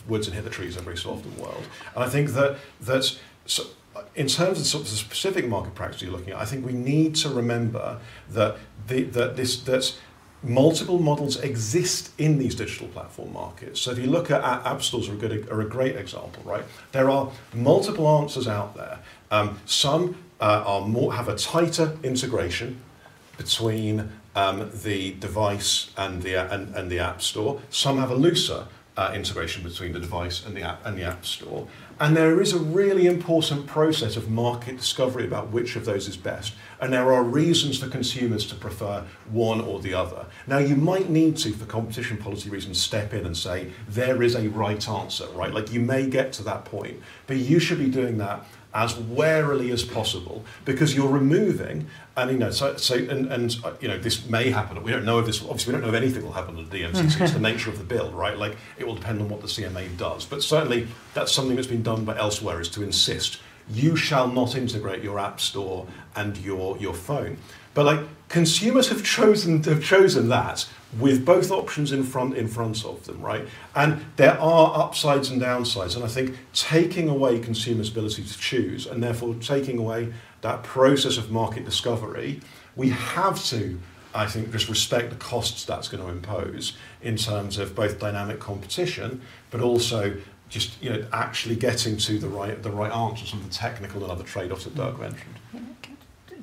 woods 0.08 0.26
and 0.26 0.34
hit 0.34 0.44
the 0.44 0.50
trees 0.50 0.76
every 0.76 0.96
so 0.96 1.10
often 1.10 1.36
world. 1.36 1.66
And 1.94 2.02
I 2.02 2.08
think 2.08 2.30
that 2.30 2.56
that's 2.80 3.18
so, 3.44 3.64
in 4.14 4.26
terms 4.26 4.58
of, 4.58 4.66
sort 4.66 4.84
of 4.84 4.90
the 4.90 4.96
specific 4.96 5.46
market 5.46 5.74
practice 5.74 6.02
you're 6.02 6.12
looking 6.12 6.32
at, 6.32 6.38
I 6.38 6.44
think 6.44 6.64
we 6.64 6.72
need 6.72 7.14
to 7.16 7.28
remember 7.28 7.98
that 8.30 8.56
the, 8.86 9.02
that 9.04 9.36
this 9.36 9.56
that's 9.58 9.98
multiple 10.44 10.98
models 10.98 11.40
exist 11.40 12.10
in 12.18 12.38
these 12.38 12.54
digital 12.54 12.88
platform 12.88 13.32
markets. 13.32 13.80
So 13.80 13.90
if 13.90 13.98
you 13.98 14.06
look 14.06 14.30
at 14.30 14.42
app 14.42 14.82
stores 14.82 15.08
are 15.08 15.14
a, 15.14 15.16
good, 15.16 15.48
are 15.50 15.60
a 15.60 15.68
great 15.68 15.96
example, 15.96 16.42
right? 16.44 16.64
There 16.92 17.10
are 17.10 17.30
multiple 17.52 18.06
answers 18.08 18.46
out 18.46 18.76
there. 18.76 18.98
Um, 19.30 19.58
some 19.64 20.16
uh, 20.40 20.62
are 20.66 20.86
more 20.86 21.14
have 21.14 21.28
a 21.28 21.36
tighter 21.36 21.96
integration 22.02 22.80
between 23.36 24.12
um, 24.36 24.70
the 24.82 25.14
device 25.14 25.90
and 25.96 26.22
the 26.22 26.34
and, 26.52 26.74
and 26.74 26.90
the 26.90 26.98
app 26.98 27.22
store. 27.22 27.60
Some 27.70 27.98
have 27.98 28.10
a 28.10 28.14
looser 28.14 28.66
uh, 28.96 29.12
integration 29.14 29.62
between 29.62 29.92
the 29.92 29.98
device 29.98 30.44
and 30.46 30.56
the 30.56 30.62
app 30.62 30.84
and 30.86 30.96
the 30.96 31.02
app 31.02 31.24
store. 31.24 31.66
And 32.00 32.16
there 32.16 32.40
is 32.40 32.52
a 32.52 32.58
really 32.58 33.06
important 33.06 33.66
process 33.66 34.16
of 34.16 34.28
market 34.28 34.76
discovery 34.78 35.24
about 35.24 35.50
which 35.50 35.76
of 35.76 35.84
those 35.84 36.08
is 36.08 36.16
best. 36.16 36.54
And 36.80 36.92
there 36.92 37.12
are 37.12 37.22
reasons 37.22 37.78
for 37.78 37.88
consumers 37.88 38.46
to 38.48 38.54
prefer 38.54 39.04
one 39.30 39.60
or 39.60 39.80
the 39.80 39.94
other. 39.94 40.26
Now, 40.46 40.58
you 40.58 40.76
might 40.76 41.08
need 41.08 41.36
to, 41.38 41.52
for 41.52 41.66
competition 41.66 42.16
policy 42.18 42.50
reasons, 42.50 42.80
step 42.80 43.14
in 43.14 43.26
and 43.26 43.36
say 43.36 43.70
there 43.88 44.22
is 44.22 44.34
a 44.34 44.48
right 44.48 44.88
answer, 44.88 45.26
right? 45.28 45.52
Like 45.52 45.72
you 45.72 45.80
may 45.80 46.08
get 46.08 46.32
to 46.34 46.42
that 46.44 46.64
point, 46.64 47.00
but 47.26 47.36
you 47.36 47.58
should 47.60 47.78
be 47.78 47.88
doing 47.88 48.18
that 48.18 48.44
as 48.74 48.96
warily 48.96 49.70
as 49.70 49.84
possible 49.84 50.44
because 50.64 50.96
you're 50.96 51.10
removing 51.10 51.86
and 52.16 52.30
you 52.30 52.38
know 52.38 52.50
so, 52.50 52.76
so 52.76 52.96
and, 52.96 53.32
and 53.32 53.56
uh, 53.62 53.72
you 53.80 53.86
know 53.86 53.98
this 53.98 54.28
may 54.28 54.50
happen 54.50 54.82
we 54.82 54.90
don't 54.90 55.04
know 55.04 55.20
if 55.20 55.26
this 55.26 55.42
obviously 55.42 55.72
we 55.72 55.78
don't 55.78 55.88
know 55.88 55.94
if 55.96 56.02
anything 56.02 56.24
will 56.24 56.32
happen 56.32 56.58
at 56.58 56.70
the 56.70 56.82
DMCC 56.82 57.20
it's 57.20 57.32
the 57.34 57.38
nature 57.38 57.70
of 57.70 57.78
the 57.78 57.84
bill 57.84 58.10
right? 58.10 58.38
Like 58.38 58.56
it 58.78 58.86
will 58.86 58.94
depend 58.94 59.20
on 59.20 59.28
what 59.28 59.40
the 59.40 59.46
CMA 59.46 59.96
does. 59.96 60.24
But 60.24 60.42
certainly 60.42 60.88
that's 61.12 61.32
something 61.32 61.56
that's 61.56 61.68
been 61.68 61.82
done 61.82 62.04
by 62.04 62.16
elsewhere 62.16 62.60
is 62.60 62.68
to 62.70 62.82
insist 62.82 63.40
you 63.70 63.96
shall 63.96 64.28
not 64.28 64.54
integrate 64.54 65.02
your 65.02 65.18
app 65.18 65.40
store 65.40 65.86
and 66.16 66.36
your 66.38 66.76
your 66.78 66.94
phone. 66.94 67.38
But 67.74 67.86
like 67.86 68.00
consumers 68.28 68.88
have 68.88 69.04
chosen 69.04 69.62
have 69.64 69.82
chosen 69.82 70.28
that 70.28 70.68
with 70.98 71.24
both 71.24 71.50
options 71.50 71.92
in 71.92 72.04
front 72.04 72.36
in 72.36 72.48
front 72.48 72.84
of 72.84 73.04
them, 73.06 73.20
right? 73.20 73.46
And 73.74 74.04
there 74.16 74.38
are 74.40 74.78
upsides 74.78 75.30
and 75.30 75.40
downsides, 75.40 75.96
and 75.96 76.04
I 76.04 76.08
think 76.08 76.36
taking 76.52 77.08
away 77.08 77.38
consumers' 77.38 77.90
ability 77.90 78.24
to 78.24 78.38
choose, 78.38 78.86
and 78.86 79.02
therefore 79.02 79.34
taking 79.34 79.78
away 79.78 80.12
that 80.42 80.62
process 80.62 81.16
of 81.16 81.30
market 81.30 81.64
discovery, 81.64 82.40
we 82.76 82.90
have 82.90 83.42
to, 83.46 83.80
I 84.14 84.26
think, 84.26 84.52
just 84.52 84.68
respect 84.68 85.10
the 85.10 85.16
costs 85.16 85.64
that's 85.64 85.88
going 85.88 86.02
to 86.02 86.10
impose 86.10 86.76
in 87.02 87.16
terms 87.16 87.58
of 87.58 87.74
both 87.74 87.98
dynamic 87.98 88.40
competition, 88.40 89.22
but 89.50 89.60
also 89.60 90.16
just 90.48 90.80
you 90.82 90.90
know 90.90 91.04
actually 91.12 91.56
getting 91.56 91.96
to 91.96 92.18
the 92.18 92.28
right 92.28 92.62
the 92.62 92.70
right 92.70 92.92
answers 92.92 93.32
and 93.32 93.42
the 93.44 93.52
technical 93.52 94.02
and 94.02 94.12
other 94.12 94.24
trade-offs 94.24 94.64
that 94.64 94.74
Dirk 94.74 95.00
mentioned. 95.00 95.34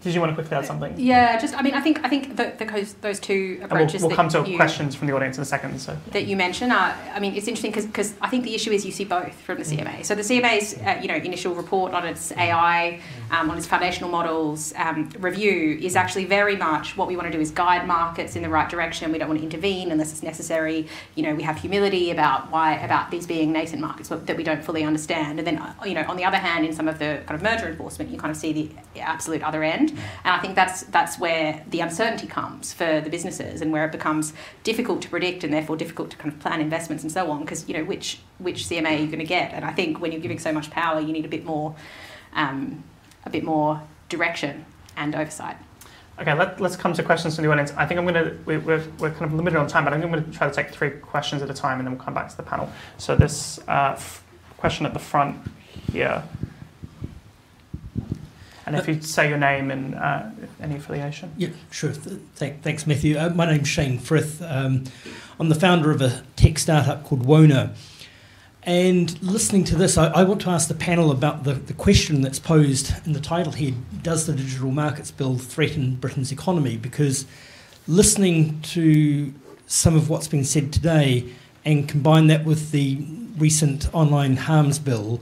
Did 0.02 0.16
you 0.16 0.20
want 0.20 0.32
to 0.32 0.36
quickly 0.36 0.58
add 0.58 0.66
something? 0.66 0.96
Yeah, 0.98 1.40
just 1.40 1.56
I 1.56 1.62
mean, 1.62 1.76
I 1.76 1.82
think 1.82 2.04
I 2.04 2.10
think 2.10 2.36
the, 2.36 2.54
the 2.58 2.96
those 3.02 3.20
two 3.20 3.60
approaches. 3.62 4.02
we'll, 4.02 4.10
we'll 4.10 4.16
come 4.16 4.30
to 4.30 4.50
you, 4.50 4.56
questions 4.56 4.96
from 4.96 5.08
the 5.08 5.14
audience 5.16 5.38
in 5.38 5.44
a 5.44 5.46
second. 5.46 5.80
So 5.80 5.96
that 6.12 6.26
you 6.26 6.36
mentioned, 6.36 6.72
uh, 6.72 6.94
I 7.14 7.20
mean, 7.20 7.36
it's 7.36 7.48
interesting 7.48 7.72
because 7.72 8.16
I 8.20 8.28
think 8.28 8.44
the 8.44 8.56
issue 8.56 8.72
is 8.72 8.84
you 8.84 8.92
see 8.92 9.06
both 9.06 9.34
from 9.42 9.60
the 9.60 9.64
CMA. 9.64 10.04
So 10.04 10.16
the 10.16 10.24
CMA's 10.24 10.76
uh, 10.80 11.00
you 11.00 11.08
know 11.08 11.16
initial 11.16 11.54
report 11.54 11.94
on 11.94 12.08
its 12.08 12.32
AI, 12.32 13.00
um, 13.30 13.52
on 13.52 13.58
its 13.58 13.68
foundational 13.68 14.10
models 14.10 14.74
um, 14.76 15.08
review 15.20 15.78
is 15.80 15.96
actually 15.96 16.26
very 16.26 16.56
much 16.56 16.98
what 16.98 17.08
we 17.08 17.16
want 17.16 17.32
to 17.32 17.38
do 17.38 17.40
is 17.40 17.52
guide 17.52 17.88
markets 17.88 18.36
in 18.36 18.42
the 18.42 18.50
right 18.50 18.70
direction. 18.70 19.12
We 19.12 19.20
don't 19.20 19.28
want 19.28 19.40
to 19.40 19.46
intervene 19.46 19.92
unless 19.92 20.12
it's 20.12 20.24
necessary. 20.24 20.88
You 21.14 21.24
know, 21.24 21.36
we 21.36 21.44
have 21.44 21.58
humility 21.60 22.10
about 22.10 22.50
why 22.50 22.74
about 22.78 23.12
these 23.12 23.28
being 23.28 23.52
nascent 23.52 23.82
markets 23.82 24.10
that 24.10 24.36
we 24.36 24.44
don't 24.44 24.64
fully 24.64 24.84
understand. 24.84 25.38
And 25.38 25.46
then 25.46 25.60
uh, 25.60 25.76
you 25.86 25.94
know, 25.94 26.06
on 26.08 26.18
the 26.18 26.26
other 26.26 26.38
hand, 26.38 26.66
in 26.66 26.74
some 26.74 26.88
of 26.88 26.98
the 26.98 27.22
kind 27.28 27.36
of 27.36 27.44
merger 27.44 27.68
enforcement, 27.68 28.10
you 28.10 28.18
kind 28.18 28.32
of 28.32 28.38
see 28.38 28.52
the 28.52 29.00
absolute 29.00 29.44
other 29.44 29.64
end. 29.64 29.91
And 30.24 30.36
I 30.36 30.40
think 30.40 30.56
that's 30.56 30.84
that's 30.84 31.20
where 31.20 31.64
the 31.70 31.80
uncertainty 31.80 32.28
comes 32.28 32.74
for 32.74 33.02
the 33.02 33.10
businesses 33.10 33.62
and 33.62 33.72
where 33.72 33.86
it 33.86 33.92
becomes 33.92 34.34
difficult 34.64 35.02
to 35.04 35.10
predict 35.10 35.44
and 35.44 35.54
therefore 35.54 35.78
difficult 35.78 36.12
to 36.12 36.18
kind 36.18 36.34
of 36.34 36.40
plan 36.40 36.62
investments 36.62 37.04
and 37.04 37.12
so 37.12 37.30
on 37.32 37.42
because 37.42 37.68
you 37.68 37.76
know 37.76 37.84
which 37.84 38.20
which 38.40 38.64
CMA 38.66 38.88
are 38.88 39.02
you 39.02 39.08
going 39.08 39.20
to 39.20 39.26
get? 39.26 39.54
And 39.54 39.66
I 39.66 39.72
think 39.72 40.00
when 40.00 40.12
you're 40.12 40.22
giving 40.22 40.40
so 40.40 40.52
much 40.52 40.70
power, 40.70 41.00
you 41.00 41.14
need 41.14 41.26
a 41.26 41.30
bit 41.30 41.46
more 41.46 41.76
um, 42.34 42.84
a 43.26 43.30
bit 43.30 43.44
more 43.44 43.82
direction 44.10 44.66
and 44.98 45.16
oversight. 45.16 45.58
Okay, 46.20 46.34
let, 46.36 46.62
us 46.62 46.76
come 46.76 46.94
to 46.94 47.02
questions 47.02 47.36
from 47.36 47.46
the 47.46 47.52
audience. 47.52 47.74
I 47.76 47.86
think 47.86 47.98
I'm 48.00 48.06
going 48.06 48.24
to, 48.24 48.38
we're, 48.46 48.60
we're, 48.60 48.84
we're, 49.00 49.10
kind 49.10 49.24
of 49.24 49.34
limited 49.34 49.58
on 49.58 49.66
time, 49.66 49.86
but 49.86 49.94
I'm 49.94 50.02
going 50.02 50.24
to 50.24 50.32
try 50.32 50.48
to 50.48 50.54
take 50.54 50.70
three 50.70 50.92
questions 50.92 51.42
at 51.42 51.50
a 51.50 51.54
time 51.54 51.80
and 51.80 51.88
then 51.88 51.96
we'll 51.96 52.04
come 52.04 52.14
back 52.14 52.30
to 52.30 52.38
the 52.38 52.44
panel. 52.44 52.70
So 52.98 53.16
this 53.16 53.60
uh, 53.68 54.00
question 54.58 54.86
at 54.86 54.94
the 54.94 55.00
front 55.00 55.38
here. 55.92 56.24
And 58.72 58.80
if 58.80 58.88
you 58.88 59.02
say 59.02 59.28
your 59.28 59.38
name 59.38 59.70
and 59.70 59.96
uh, 59.96 60.30
any 60.62 60.78
affiliation. 60.78 61.30
Yeah, 61.36 61.50
sure. 61.72 61.92
Th- 61.92 62.54
thanks, 62.62 62.88
Matthew. 62.88 63.18
Uh, 63.18 63.30
my 63.30 63.46
name's 63.46 63.68
Shane 63.68 64.00
Frith. 64.00 64.42
Um, 64.42 64.86
I'm 65.40 65.50
the 65.50 65.56
founder 65.56 65.92
of 65.92 66.02
a 66.02 66.24
tech 66.38 66.58
startup 66.58 67.04
called 67.04 67.26
Wona. 67.26 67.76
And 68.64 69.22
listening 69.22 69.66
to 69.66 69.76
this, 69.76 69.98
I, 69.98 70.08
I, 70.08 70.24
want 70.24 70.40
to 70.42 70.50
ask 70.52 70.70
the 70.70 70.74
panel 70.74 71.12
about 71.12 71.44
the, 71.44 71.56
the 71.56 71.74
question 71.74 72.22
that's 72.22 72.40
posed 72.40 72.94
in 73.06 73.12
the 73.12 73.20
title 73.20 73.52
here 73.52 73.74
Does 74.04 74.26
the 74.26 74.34
Digital 74.34 74.72
Markets 74.72 75.12
Bill 75.12 75.38
threaten 75.38 75.96
Britain's 75.96 76.32
economy? 76.32 76.78
Because 76.78 77.26
listening 77.90 78.62
to 78.62 79.34
some 79.68 79.98
of 79.98 80.10
what's 80.10 80.30
been 80.30 80.46
said 80.46 80.72
today 80.72 81.34
and 81.66 81.90
combine 81.90 82.28
that 82.28 82.46
with 82.46 82.72
the 82.72 83.06
recent 83.38 83.94
online 83.94 84.38
harms 84.38 84.80
bill, 84.80 85.20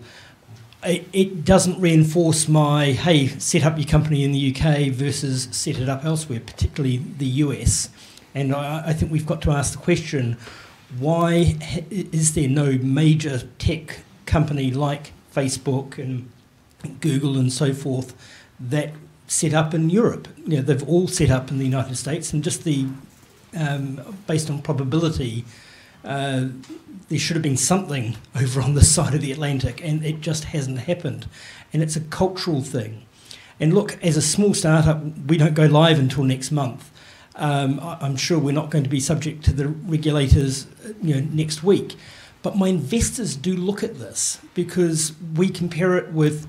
it, 0.84 1.08
it 1.12 1.46
doesn't 1.46 1.80
reinforce 1.80 2.48
my 2.48 2.88
hey, 2.88 3.28
set 3.28 3.66
up 3.66 3.78
your 3.78 3.88
company 3.88 4.24
in 4.24 4.32
the 4.32 4.56
UK 4.56 4.92
versus 4.92 5.48
set 5.52 5.78
it 5.78 5.90
up 5.90 6.06
elsewhere, 6.06 6.40
particularly 6.40 6.98
the 6.98 7.26
US. 7.26 7.90
And 8.34 8.54
I, 8.54 8.88
I 8.88 8.94
think 8.94 9.12
we've 9.12 9.26
got 9.26 9.42
to 9.44 9.52
ask 9.52 9.74
the 9.74 9.80
question 9.80 10.38
why 10.98 11.56
is 11.92 12.34
there 12.34 12.50
no 12.50 12.72
major 12.82 13.44
tech 13.60 14.00
company 14.26 14.72
like 14.72 15.14
Facebook 15.36 16.00
and 16.00 16.30
Google 17.00 17.38
and 17.38 17.54
so 17.54 17.74
forth 17.74 18.16
that 18.60 18.94
set 19.28 19.54
up 19.54 19.74
in 19.74 19.90
Europe? 19.90 20.28
You 20.46 20.58
know, 20.58 20.62
they've 20.64 20.88
all 20.88 21.08
set 21.08 21.30
up 21.30 21.52
in 21.52 21.60
the 21.60 21.66
United 21.66 21.96
States, 21.96 22.34
and 22.34 22.44
just 22.44 22.64
the 22.64 22.88
um, 23.56 24.02
based 24.26 24.50
on 24.50 24.62
probability, 24.62 25.46
uh, 26.04 26.48
there 27.10 27.20
should 27.20 27.36
have 27.36 27.44
been 27.44 27.58
something 27.58 28.18
over 28.36 28.62
on 28.62 28.76
this 28.76 28.94
side 28.94 29.14
of 29.14 29.22
the 29.22 29.32
Atlantic, 29.32 29.84
and 29.84 30.06
it 30.06 30.22
just 30.22 30.46
hasn't 30.46 30.80
happened. 30.80 31.28
And 31.74 31.84
it's 31.84 31.96
a 31.96 32.02
cultural 32.02 32.62
thing. 32.62 33.06
And 33.60 33.74
look, 33.74 34.02
as 34.04 34.16
a 34.16 34.22
small 34.22 34.54
startup, 34.54 35.02
we 35.28 35.38
don't 35.38 35.54
go 35.54 35.66
live 35.66 36.00
until 36.00 36.24
next 36.24 36.52
month. 36.52 36.90
Um, 37.36 37.80
I'm 37.82 38.16
sure 38.16 38.40
we're 38.40 38.52
not 38.52 38.70
going 38.70 38.84
to 38.84 38.90
be 38.90 39.00
subject 39.00 39.46
to 39.46 39.54
the 39.54 39.68
regulators 39.68 40.68
you 41.02 41.16
know, 41.16 41.28
next 41.32 41.64
week. 41.64 41.96
But 42.42 42.58
my 42.58 42.68
investors 42.68 43.36
do 43.36 43.56
look 43.56 43.84
at 43.84 44.00
this 44.00 44.40
because 44.54 45.14
we 45.36 45.50
compare 45.50 45.98
it 45.98 46.12
with 46.12 46.48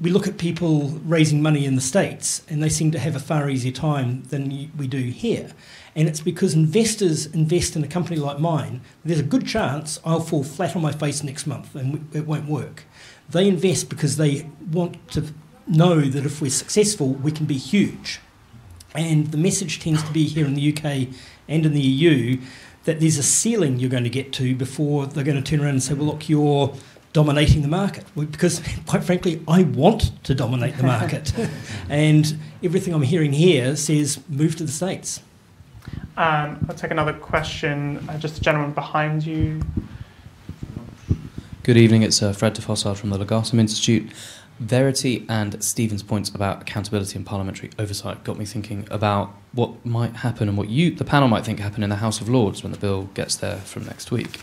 we 0.00 0.10
look 0.10 0.26
at 0.26 0.38
people 0.38 0.88
raising 1.04 1.42
money 1.42 1.66
in 1.66 1.74
the 1.74 1.80
States 1.80 2.42
and 2.48 2.62
they 2.62 2.70
seem 2.70 2.90
to 2.92 2.98
have 2.98 3.14
a 3.14 3.20
far 3.20 3.50
easier 3.50 3.72
time 3.72 4.22
than 4.24 4.70
we 4.78 4.86
do 4.86 4.98
here. 4.98 5.52
And 5.96 6.08
it's 6.08 6.20
because 6.20 6.54
investors 6.54 7.26
invest 7.26 7.76
in 7.76 7.84
a 7.84 7.86
company 7.86 8.16
like 8.16 8.40
mine, 8.40 8.80
there's 9.04 9.20
a 9.20 9.24
good 9.24 9.46
chance 9.46 10.00
I'll 10.04 10.20
fall 10.20 10.42
flat 10.42 10.74
on 10.74 10.82
my 10.82 10.92
face 10.92 11.22
next 11.22 11.46
month 11.46 11.74
and 11.74 12.08
it 12.12 12.26
won't 12.26 12.48
work. 12.48 12.84
They 13.28 13.48
invest 13.48 13.88
because 13.88 14.16
they 14.16 14.48
want 14.72 15.08
to 15.12 15.26
know 15.66 16.00
that 16.00 16.26
if 16.26 16.42
we're 16.42 16.50
successful, 16.50 17.08
we 17.08 17.32
can 17.32 17.46
be 17.46 17.56
huge. 17.56 18.20
And 18.94 19.30
the 19.30 19.38
message 19.38 19.80
tends 19.80 20.02
to 20.02 20.12
be 20.12 20.24
here 20.24 20.46
in 20.46 20.54
the 20.54 20.72
UK 20.72 21.08
and 21.48 21.66
in 21.66 21.72
the 21.72 21.80
EU 21.80 22.40
that 22.84 23.00
there's 23.00 23.18
a 23.18 23.22
ceiling 23.22 23.78
you're 23.78 23.90
going 23.90 24.04
to 24.04 24.10
get 24.10 24.32
to 24.34 24.54
before 24.54 25.06
they're 25.06 25.24
going 25.24 25.42
to 25.42 25.50
turn 25.50 25.60
around 25.60 25.70
and 25.70 25.82
say, 25.82 25.94
well, 25.94 26.06
look, 26.06 26.28
you're 26.28 26.74
dominating 27.12 27.62
the 27.62 27.68
market. 27.68 28.04
Because, 28.14 28.60
quite 28.86 29.04
frankly, 29.04 29.42
I 29.48 29.62
want 29.62 30.22
to 30.24 30.34
dominate 30.34 30.76
the 30.76 30.82
market. 30.82 31.32
and 31.88 32.36
everything 32.62 32.92
I'm 32.92 33.02
hearing 33.02 33.32
here 33.32 33.76
says 33.76 34.20
move 34.28 34.56
to 34.56 34.64
the 34.64 34.72
States. 34.72 35.20
Um, 36.16 36.64
I'll 36.68 36.76
take 36.76 36.90
another 36.90 37.12
question. 37.12 38.06
Uh, 38.08 38.18
just 38.18 38.38
a 38.38 38.40
gentleman 38.40 38.72
behind 38.72 39.26
you. 39.26 39.60
Good 41.64 41.76
evening. 41.76 42.02
It's 42.02 42.22
uh, 42.22 42.32
Fred 42.32 42.52
de 42.52 42.62
Fossard 42.62 42.96
from 42.96 43.10
the 43.10 43.18
Legatum 43.18 43.58
Institute. 43.58 44.12
Verity 44.60 45.26
and 45.28 45.62
Stephen's 45.64 46.02
points 46.02 46.28
about 46.28 46.62
accountability 46.62 47.16
and 47.16 47.26
parliamentary 47.26 47.70
oversight 47.78 48.22
got 48.22 48.38
me 48.38 48.44
thinking 48.44 48.86
about 48.90 49.34
what 49.52 49.84
might 49.84 50.16
happen 50.16 50.48
and 50.48 50.56
what 50.56 50.68
you, 50.68 50.94
the 50.94 51.04
panel, 51.04 51.26
might 51.26 51.44
think 51.44 51.58
happen 51.58 51.82
in 51.82 51.90
the 51.90 51.96
House 51.96 52.20
of 52.20 52.28
Lords 52.28 52.62
when 52.62 52.70
the 52.70 52.78
bill 52.78 53.04
gets 53.14 53.34
there 53.36 53.56
from 53.56 53.84
next 53.84 54.12
week. 54.12 54.40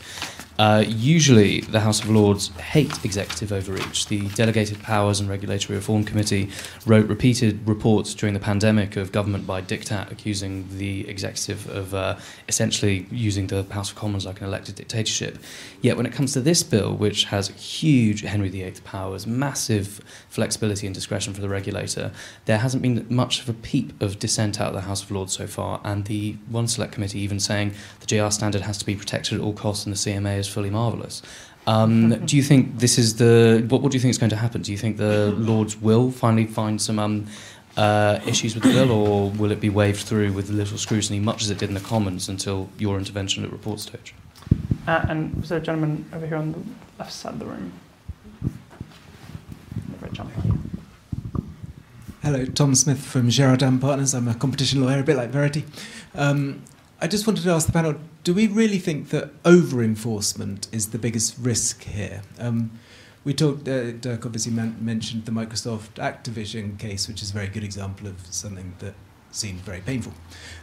Uh, 0.61 0.83
usually, 0.87 1.61
the 1.61 1.79
House 1.79 2.03
of 2.03 2.09
Lords 2.11 2.49
hate 2.49 3.03
executive 3.03 3.51
overreach. 3.51 4.05
The 4.05 4.29
Delegated 4.29 4.79
Powers 4.79 5.19
and 5.19 5.27
Regulatory 5.27 5.75
Reform 5.75 6.03
Committee 6.03 6.51
wrote 6.85 7.07
repeated 7.07 7.67
reports 7.67 8.13
during 8.13 8.35
the 8.35 8.39
pandemic 8.39 8.95
of 8.95 9.11
government 9.11 9.47
by 9.47 9.63
diktat 9.63 10.11
accusing 10.11 10.67
the 10.77 11.09
executive 11.09 11.67
of 11.67 11.95
uh, 11.95 12.15
essentially 12.47 13.07
using 13.09 13.47
the 13.47 13.63
House 13.71 13.89
of 13.89 13.95
Commons 13.95 14.27
like 14.27 14.39
an 14.39 14.45
elected 14.45 14.75
dictatorship. 14.75 15.39
Yet, 15.81 15.97
when 15.97 16.05
it 16.05 16.13
comes 16.13 16.31
to 16.33 16.41
this 16.41 16.61
bill, 16.61 16.93
which 16.93 17.23
has 17.23 17.47
huge 17.47 18.21
Henry 18.21 18.49
VIII 18.49 18.75
powers, 18.83 19.25
massive 19.25 19.99
flexibility 20.29 20.85
and 20.85 20.93
discretion 20.93 21.33
for 21.33 21.41
the 21.41 21.49
regulator, 21.49 22.11
there 22.45 22.59
hasn't 22.59 22.83
been 22.83 23.07
much 23.09 23.41
of 23.41 23.49
a 23.49 23.53
peep 23.53 23.99
of 23.99 24.19
dissent 24.19 24.61
out 24.61 24.67
of 24.67 24.73
the 24.75 24.81
House 24.81 25.01
of 25.01 25.09
Lords 25.09 25.33
so 25.33 25.47
far, 25.47 25.81
and 25.83 26.05
the 26.05 26.33
One 26.49 26.67
Select 26.67 26.93
Committee 26.93 27.19
even 27.21 27.39
saying 27.39 27.73
the 27.99 28.05
JR 28.05 28.29
standard 28.29 28.61
has 28.61 28.77
to 28.77 28.85
be 28.85 28.95
protected 28.95 29.39
at 29.39 29.43
all 29.43 29.53
costs 29.53 29.87
and 29.87 29.95
the 29.95 29.97
CMA 29.97 30.37
is 30.37 30.50
fully 30.51 30.69
marvellous. 30.69 31.21
Um, 31.67 32.25
do 32.25 32.35
you 32.35 32.43
think 32.43 32.79
this 32.79 32.97
is 32.97 33.17
the 33.17 33.65
what, 33.69 33.81
what 33.81 33.91
do 33.91 33.95
you 33.95 34.01
think 34.01 34.11
is 34.11 34.17
going 34.17 34.31
to 34.31 34.35
happen? 34.35 34.61
Do 34.61 34.71
you 34.71 34.77
think 34.77 34.97
the 34.97 35.31
Lords 35.37 35.77
will 35.77 36.11
finally 36.11 36.47
find 36.47 36.81
some 36.81 36.97
um, 36.97 37.27
uh, 37.77 38.19
issues 38.25 38.55
with 38.55 38.63
the 38.63 38.73
bill, 38.73 38.91
or 38.91 39.29
will 39.31 39.51
it 39.51 39.59
be 39.59 39.69
waved 39.69 40.01
through 40.01 40.33
with 40.33 40.49
little 40.49 40.77
scrutiny, 40.77 41.19
much 41.19 41.43
as 41.43 41.49
it 41.49 41.59
did 41.59 41.69
in 41.69 41.75
the 41.75 41.81
Commons 41.81 42.29
until 42.29 42.69
your 42.77 42.97
intervention 42.97 43.43
at 43.45 43.51
report 43.51 43.79
stage? 43.79 44.15
Uh, 44.87 45.05
and 45.07 45.35
was 45.35 45.49
there 45.49 45.59
a 45.59 45.61
gentleman 45.61 46.05
over 46.13 46.25
here 46.25 46.37
on 46.37 46.51
the 46.51 46.59
left 46.97 47.13
side 47.13 47.33
of 47.33 47.39
the 47.39 47.45
room? 47.45 47.71
Hello, 52.23 52.45
Tom 52.45 52.75
Smith 52.75 53.03
from 53.03 53.29
Geradin 53.29 53.81
Partners. 53.81 54.13
I'm 54.13 54.27
a 54.27 54.35
competition 54.35 54.83
lawyer, 54.83 54.99
a 54.99 55.03
bit 55.03 55.15
like 55.15 55.29
Verity. 55.29 55.65
Um, 56.13 56.61
I 56.99 57.07
just 57.07 57.25
wanted 57.25 57.43
to 57.43 57.49
ask 57.49 57.65
the 57.65 57.73
panel 57.73 57.95
do 58.23 58.33
we 58.33 58.47
really 58.47 58.77
think 58.77 59.09
that 59.09 59.31
over 59.43 59.83
enforcement 59.83 60.67
is 60.71 60.89
the 60.89 60.99
biggest 60.99 61.37
risk 61.39 61.83
here? 61.83 62.21
Um, 62.37 62.79
we 63.23 63.33
talked, 63.33 63.67
uh, 63.67 63.91
Dirk 63.91 64.25
obviously 64.25 64.51
man- 64.51 64.77
mentioned 64.79 65.25
the 65.25 65.31
Microsoft 65.31 65.95
Activision 65.95 66.77
case, 66.77 67.07
which 67.07 67.21
is 67.21 67.31
a 67.31 67.33
very 67.33 67.47
good 67.47 67.63
example 67.63 68.07
of 68.07 68.25
something 68.27 68.75
that 68.79 68.93
seemed 69.31 69.59
very 69.59 69.81
painful. 69.81 70.13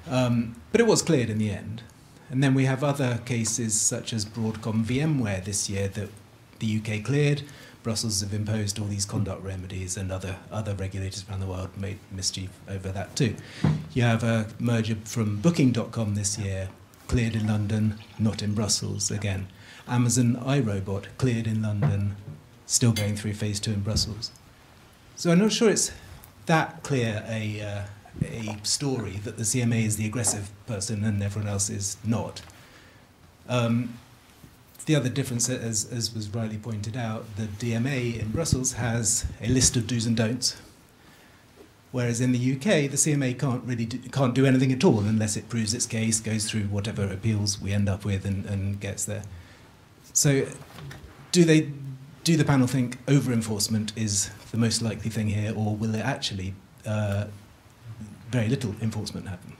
Um, 0.09 0.57
but 0.73 0.81
it 0.81 0.87
was 0.87 1.03
cleared 1.03 1.31
in 1.31 1.39
the 1.39 1.51
end. 1.51 1.83
And 2.31 2.43
then 2.43 2.55
we 2.55 2.67
have 2.67 2.85
other 2.85 3.21
cases 3.25 3.81
such 3.81 4.13
as 4.13 4.25
Broadcom 4.25 4.85
VMware 4.85 5.45
this 5.45 5.71
year 5.71 5.89
that 5.89 6.11
the 6.59 6.79
UK 6.79 7.03
cleared. 7.03 7.43
Brussels 7.83 8.21
have 8.21 8.35
imposed 8.35 8.79
all 8.79 8.87
these 8.87 9.07
conduct 9.07 9.43
remedies, 9.43 9.97
and 9.97 10.13
other, 10.13 10.37
other 10.51 10.75
regulators 10.75 11.25
around 11.29 11.41
the 11.41 11.47
world 11.47 11.71
made 11.77 11.99
mischief 12.11 12.51
over 12.69 12.91
that 12.91 13.17
too. 13.17 13.35
You 13.95 14.03
have 14.03 14.23
a 14.23 14.49
merger 14.59 14.97
from 15.05 15.37
Booking.com 15.41 16.15
this 16.15 16.37
year, 16.39 16.69
cleared 17.09 17.35
in 17.35 17.47
London, 17.47 17.99
not 18.19 18.43
in 18.43 18.55
Brussels 18.55 19.11
again. 19.11 19.49
Amazon 19.89 20.37
iRobot, 20.37 21.07
cleared 21.17 21.47
in 21.47 21.63
London, 21.63 22.17
still 22.67 22.93
going 22.93 23.17
through 23.17 23.33
phase 23.35 23.59
two 23.59 23.73
in 23.73 23.81
Brussels. 23.81 24.31
So 25.17 25.33
I'm 25.33 25.39
not 25.41 25.53
sure 25.53 25.71
it's 25.71 25.91
that 26.47 26.83
clear 26.83 27.25
a, 27.27 27.61
uh, 27.61 27.83
a 28.25 28.57
story 28.63 29.17
that 29.25 29.37
the 29.37 29.43
CMA 29.43 29.85
is 29.85 29.97
the 29.97 30.07
aggressive 30.07 30.51
person 30.67 31.05
and 31.05 31.23
everyone 31.23 31.49
else 31.49 31.71
is 31.71 31.97
not. 32.05 32.43
Um, 33.49 33.95
the 34.87 34.97
other 34.97 35.11
difference, 35.11 35.51
as, 35.51 35.91
as 35.93 36.15
was 36.15 36.31
rightly 36.31 36.57
pointed 36.57 36.97
out, 36.97 37.25
the 37.37 37.45
DMA 37.45 38.19
in 38.19 38.31
Brussels 38.31 38.73
has 38.73 39.27
a 39.41 39.49
list 39.49 39.77
of 39.77 39.87
do's 39.87 40.07
and 40.07 40.17
don'ts, 40.17 40.57
whereas 41.93 42.20
in 42.20 42.32
the 42.32 42.53
UK, 42.55 42.91
the 42.91 42.97
CMA 42.97 43.39
can't 43.39 43.64
really 43.64 43.86
do, 43.86 43.99
can't 44.11 44.34
do 44.34 44.47
anything 44.47 44.72
at 44.72 44.84
all 44.84 45.01
unless 45.01 45.36
it 45.36 45.49
proves 45.49 45.74
its 45.74 45.86
case, 45.86 46.20
goes 46.20 46.51
through 46.51 46.64
whatever 46.64 47.05
appeals 47.11 47.61
we 47.61 47.72
end 47.72 47.89
up 47.89 48.05
with, 48.05 48.24
and, 48.24 48.45
and 48.47 48.80
gets 48.80 49.05
there. 49.05 49.22
So, 50.12 50.47
do 51.32 51.45
they 51.45 51.70
do 52.24 52.36
the 52.36 52.45
panel 52.45 52.66
think 52.66 52.99
over 53.07 53.32
enforcement 53.32 53.93
is 53.97 54.30
the 54.51 54.59
most 54.59 54.82
likely 54.82 55.11
thing 55.11 55.28
here, 55.28 55.53
or 55.55 55.76
will 55.76 55.95
it 55.95 56.01
actually 56.01 56.55
uh, 56.86 57.26
very 58.30 58.49
little 58.49 58.74
enforcement 58.80 59.28
happen? 59.28 59.58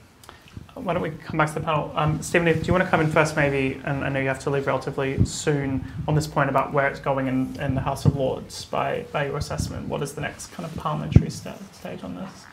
Why 0.83 0.93
don't 0.93 1.01
we 1.03 1.11
come 1.11 1.37
back 1.37 1.49
to 1.49 1.55
the 1.55 1.61
panel? 1.61 1.91
Um, 1.95 2.21
Stephen, 2.21 2.45
do 2.59 2.65
you 2.65 2.73
want 2.73 2.83
to 2.83 2.89
come 2.89 3.01
in 3.01 3.11
first, 3.11 3.35
maybe? 3.35 3.81
And 3.85 4.03
I 4.03 4.09
know 4.09 4.19
you 4.19 4.27
have 4.27 4.39
to 4.39 4.49
leave 4.49 4.67
relatively 4.67 5.23
soon 5.25 5.85
on 6.07 6.15
this 6.15 6.27
point 6.27 6.49
about 6.49 6.73
where 6.73 6.87
it's 6.87 6.99
going 6.99 7.27
in, 7.27 7.59
in 7.59 7.75
the 7.75 7.81
House 7.81 8.05
of 8.05 8.15
Lords 8.15 8.65
by, 8.65 9.05
by 9.11 9.25
your 9.27 9.37
assessment. 9.37 9.87
What 9.87 10.01
is 10.01 10.13
the 10.13 10.21
next 10.21 10.47
kind 10.47 10.67
of 10.67 10.75
parliamentary 10.75 11.29
st- 11.29 11.75
stage 11.75 12.03
on 12.03 12.15
this? 12.15 12.45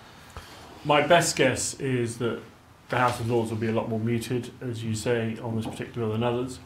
My 0.85 1.07
best 1.07 1.37
guess 1.37 1.74
is 1.81 2.18
that 2.18 2.41
the 2.89 2.99
House 2.99 3.18
of 3.20 3.31
Lords 3.31 3.51
will 3.51 3.59
be 3.59 3.68
a 3.68 3.72
lot 3.72 3.89
more 3.89 4.01
muted, 4.01 4.51
as 4.61 4.85
you 4.85 4.95
say, 4.95 5.39
on 5.43 5.57
this 5.57 5.66
particular 5.66 6.12
than 6.12 6.22
others. 6.22 6.59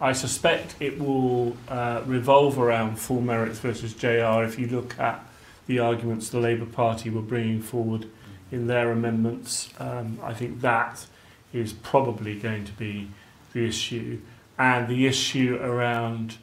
I 0.00 0.12
suspect 0.12 0.76
it 0.80 0.98
will 0.98 1.56
uh, 1.68 2.02
revolve 2.06 2.58
around 2.58 2.98
full 2.98 3.20
merits 3.20 3.58
versus 3.58 3.94
JR 3.94 4.42
if 4.42 4.58
you 4.58 4.66
look 4.66 4.98
at 4.98 5.24
the 5.66 5.78
arguments 5.78 6.30
the 6.30 6.40
Labour 6.40 6.66
Party 6.66 7.10
were 7.10 7.20
bringing 7.20 7.60
forward 7.60 8.06
in 8.50 8.66
their 8.66 8.90
amendments. 8.90 9.70
Um, 9.78 10.18
I 10.22 10.34
think 10.34 10.60
that 10.60 11.06
is 11.52 11.72
probably 11.72 12.38
going 12.38 12.64
to 12.64 12.72
be 12.72 13.10
the 13.52 13.66
issue. 13.66 14.20
And 14.58 14.88
the 14.88 15.06
issue 15.06 15.58
around 15.60 16.36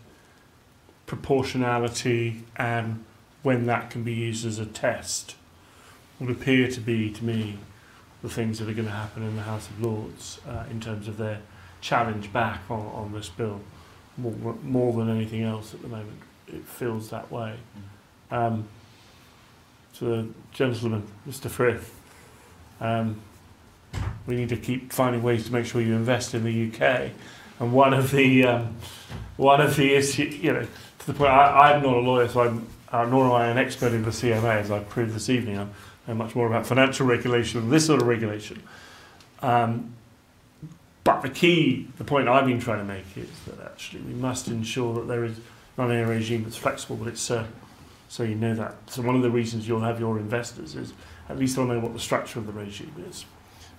proportionality 1.06 2.44
and 2.56 3.04
when 3.44 3.66
that 3.66 3.90
can 3.90 4.04
be 4.04 4.14
used 4.14 4.46
as 4.46 4.60
a 4.60 4.66
test 4.66 5.36
would 6.20 6.30
appear 6.30 6.68
to 6.68 6.82
be, 6.82 7.12
to 7.12 7.24
me, 7.24 7.58
the 8.22 8.30
things 8.30 8.60
that 8.60 8.68
are 8.68 8.74
going 8.74 8.88
to 8.88 8.92
happen 8.92 9.24
in 9.24 9.36
the 9.36 9.44
House 9.44 9.70
of 9.70 9.82
Lords 9.82 10.40
uh, 10.48 10.64
in 10.70 10.82
terms 10.82 11.08
of 11.08 11.18
their 11.18 11.40
challenge 11.82 12.34
back 12.34 12.62
on, 12.70 12.86
on 12.88 13.14
this 13.14 13.30
bill 13.30 13.62
more, 14.18 14.56
more 14.64 14.94
than 14.94 15.10
anything 15.10 15.44
else 15.44 15.74
at 15.74 15.82
the 15.82 15.88
moment. 15.88 16.20
It 16.48 16.66
feels 16.66 17.10
that 17.12 17.32
way. 17.32 17.56
Um, 18.32 18.68
to 19.96 20.06
the 20.06 20.28
gentleman, 20.52 21.08
Mr. 21.28 21.50
Frith, 21.50 21.97
um, 22.80 23.20
we 24.26 24.36
need 24.36 24.50
to 24.50 24.58
keep 24.58 24.92
finding 24.92 25.24
ways 25.24 25.46
to 25.46 25.54
make 25.54 25.66
sure 25.66 25.82
you 25.82 25.96
invest 25.96 26.34
in 26.34 26.44
the 26.44 26.72
UK. 26.72 27.12
And 27.60 27.74
one 27.74 27.94
of 27.94 28.12
the 28.12 28.46
um, 28.46 28.76
one 29.38 29.62
of 29.62 29.76
the 29.76 29.94
issues, 29.96 30.36
you 30.36 30.54
know, 30.54 30.68
to 31.00 31.08
the 31.08 31.14
point, 31.14 31.32
I, 31.32 31.74
I'm 31.74 31.82
not 31.82 31.96
a 31.96 32.00
lawyer, 32.00 32.28
so 32.28 32.42
I'm 32.42 32.68
uh, 32.92 33.06
nor 33.06 33.26
am 33.26 33.32
I 33.34 33.48
an 33.48 33.58
expert 33.58 33.94
in 33.94 34.04
the 34.04 34.12
CMA, 34.12 34.62
as 34.62 34.72
I've 34.72 34.88
proved 34.90 35.14
this 35.14 35.30
evening. 35.30 35.58
I'm, 35.58 35.72
I'm 36.08 36.18
much 36.18 36.36
more 36.36 36.48
about 36.48 36.66
financial 36.66 37.06
regulation 37.06 37.62
than 37.62 37.70
this 37.70 37.86
sort 37.86 38.02
of 38.02 38.08
regulation. 38.08 38.64
Um, 39.42 39.94
but 41.04 41.22
the 41.22 41.30
key, 41.30 41.88
the 41.98 42.04
point 42.04 42.28
I've 42.28 42.46
been 42.46 42.60
trying 42.60 42.80
to 42.80 42.86
make 42.86 43.06
is 43.16 43.30
that 43.46 43.66
actually 43.66 44.02
we 44.02 44.14
must 44.14 44.48
ensure 44.48 44.94
that 44.96 45.08
there 45.08 45.24
is 45.24 45.38
not 45.78 45.86
only 45.86 45.98
a 45.98 46.08
regime 46.08 46.44
that's 46.44 46.58
flexible, 46.58 46.96
but 46.96 47.08
it's 47.08 47.22
certain. 47.22 47.54
So 48.10 48.24
you 48.24 48.36
know 48.36 48.56
that. 48.56 48.76
So 48.88 49.02
one 49.02 49.16
of 49.16 49.22
the 49.22 49.30
reasons 49.30 49.68
you'll 49.68 49.82
have 49.82 50.00
your 50.00 50.18
investors 50.18 50.76
is 50.76 50.94
at 51.30 51.38
least 51.38 51.56
they'll 51.56 51.66
know 51.66 51.80
what 51.80 51.94
the 51.94 52.00
structure 52.00 52.40
of 52.40 52.48
the 52.48 52.54
regime 52.54 52.94
is, 53.10 53.26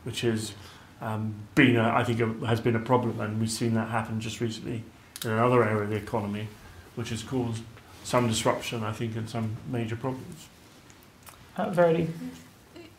which 0.04 0.24
is 0.24 0.54
um, 1.00 1.34
been 1.54 1.76
a, 1.76 1.88
I 1.88 2.04
think 2.04 2.20
a, 2.20 2.46
has 2.46 2.60
been 2.60 2.76
a 2.76 2.80
problem, 2.80 3.20
and 3.20 3.40
we've 3.40 3.50
seen 3.50 3.74
that 3.74 3.88
happen 3.88 4.20
just 4.20 4.40
recently 4.40 4.82
in 5.24 5.30
another 5.30 5.64
area 5.64 5.82
of 5.82 5.90
the 5.90 5.96
economy, 5.96 6.48
which 6.94 7.10
has 7.10 7.22
caused 7.22 7.62
some 8.04 8.28
disruption, 8.28 8.84
I 8.84 8.92
think, 8.92 9.16
and 9.16 9.28
some 9.28 9.56
major 9.70 9.96
problems. 9.96 10.48
Uh, 11.56 11.70
Verity? 11.70 12.08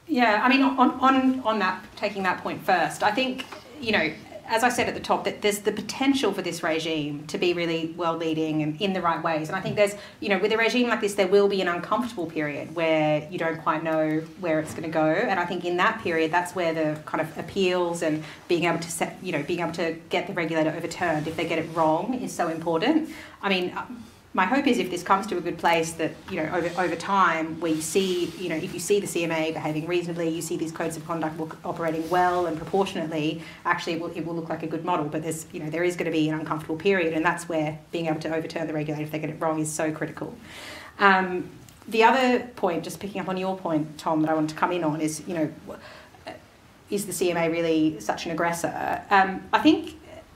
Yeah, 0.08 0.42
I 0.44 0.50
mean, 0.50 0.62
on, 0.62 0.92
on, 1.00 1.40
on 1.42 1.60
that, 1.60 1.84
taking 1.96 2.24
that 2.24 2.42
point 2.42 2.64
first, 2.64 3.04
I 3.04 3.12
think, 3.12 3.46
you 3.80 3.92
know, 3.92 4.12
as 4.50 4.64
I 4.64 4.70
said 4.70 4.88
at 4.88 4.96
the 4.96 5.00
top, 5.00 5.24
that 5.26 5.42
there's 5.42 5.60
the 5.60 5.72
potential 5.72 6.34
for 6.34 6.42
this 6.42 6.64
regime 6.64 7.26
to 7.28 7.38
be 7.38 7.54
really 7.54 7.92
world 7.92 8.20
leading 8.20 8.64
and 8.64 8.82
in 8.82 8.94
the 8.94 9.02
right 9.02 9.24
ways. 9.24 9.48
And 9.48 9.56
I 9.56 9.62
think 9.62 9.76
there's, 9.76 9.94
you 10.20 10.30
know, 10.30 10.40
with 10.40 10.52
a 10.52 10.58
regime 10.58 10.90
like 10.90 11.02
this, 11.02 11.14
there 11.14 11.28
will 11.28 11.48
be 11.48 11.62
an 11.62 11.68
uncomfortable 11.68 12.26
period 12.26 12.76
where 12.76 13.28
you 13.30 13.38
don't 13.38 13.62
quite 13.62 13.84
know 13.84 14.22
where 14.40 14.60
it's 14.60 14.72
going 14.72 14.84
to 14.84 14.90
go. 14.90 15.06
And 15.06 15.40
I 15.40 15.46
think 15.46 15.66
in 15.66 15.78
that 15.78 16.02
period, 16.02 16.32
that's 16.32 16.56
where 16.56 16.74
the 16.74 17.00
kind 17.06 17.22
of 17.22 17.38
appeals 17.38 18.02
and 18.02 18.24
being 18.48 18.66
able 18.66 18.80
to 18.80 18.92
set, 18.92 19.18
you 19.22 19.32
know, 19.32 19.44
being 19.44 19.60
able 19.60 19.74
to 19.74 19.96
get 20.10 20.26
the 20.26 20.34
regulator 20.34 20.72
overturned 20.72 21.28
if 21.28 21.38
they 21.38 21.48
get 21.48 21.60
it 21.60 21.70
wrong 21.76 22.16
is 22.16 22.34
so 22.34 22.48
important. 22.48 23.10
I 23.44 23.50
mean, 23.50 23.78
my 24.34 24.46
hope 24.46 24.68
is 24.68 24.78
if 24.78 24.92
this 24.92 25.02
comes 25.02 25.26
to 25.26 25.38
a 25.38 25.42
good 25.42 25.58
place 25.58 25.94
that 25.94 26.12
you 26.30 26.38
know 26.38 26.50
over, 26.54 26.70
over 26.82 26.96
time 26.96 27.60
we 27.60 27.82
see 27.82 28.26
you 28.38 28.48
know 28.48 28.56
if 28.56 28.74
you 28.74 28.80
see 28.80 29.00
the 29.00 29.08
CMA 29.08 29.54
behaving 29.54 29.88
reasonably 29.88 30.30
you 30.30 30.42
see 30.42 30.56
these 30.56 30.72
codes 30.72 30.96
of 30.96 31.06
conduct 31.08 31.40
operating 31.66 32.08
well 32.10 32.46
and 32.46 32.56
proportionately 32.56 33.42
actually 33.66 33.94
it 33.94 34.02
will, 34.02 34.12
it 34.12 34.26
will 34.26 34.36
look 34.36 34.50
like 34.50 34.62
a 34.62 34.68
good 34.68 34.86
model. 34.86 35.06
But 35.06 35.24
there's 35.24 35.48
you 35.52 35.60
know 35.60 35.70
there 35.70 35.84
is 35.84 35.96
going 35.96 36.06
to 36.06 36.12
be 36.12 36.30
an 36.30 36.36
uncomfortable 36.36 36.76
period 36.76 37.14
and 37.14 37.26
that's 37.26 37.50
where 37.50 37.80
being 37.92 38.06
able 38.06 38.20
to 38.22 38.36
overturn 38.36 38.68
the 38.68 38.74
regulator 38.74 39.04
if 39.04 39.12
they 39.12 39.20
get 39.20 39.32
it 39.32 39.42
wrong 39.42 39.60
is 39.60 39.72
so 39.72 39.92
critical. 39.92 40.36
Um, 41.00 41.50
the 41.88 42.04
other 42.04 42.42
point 42.56 42.84
just 42.84 43.00
picking 43.00 43.20
up 43.20 43.30
on 43.30 43.38
your 43.38 43.58
point 43.58 43.98
Tom 43.98 44.22
that 44.22 44.30
I 44.30 44.36
want 44.36 44.52
to 44.52 44.56
come 44.56 44.72
in 44.72 44.84
on 44.84 45.02
is 45.02 45.28
you 45.28 45.34
know 45.34 45.52
is 46.92 47.06
the 47.08 47.14
CMA 47.14 47.52
really 47.52 48.00
such 48.00 48.26
an 48.26 48.32
aggressor? 48.32 49.02
Um, 49.10 49.44
I 49.54 49.60
think 49.60 49.96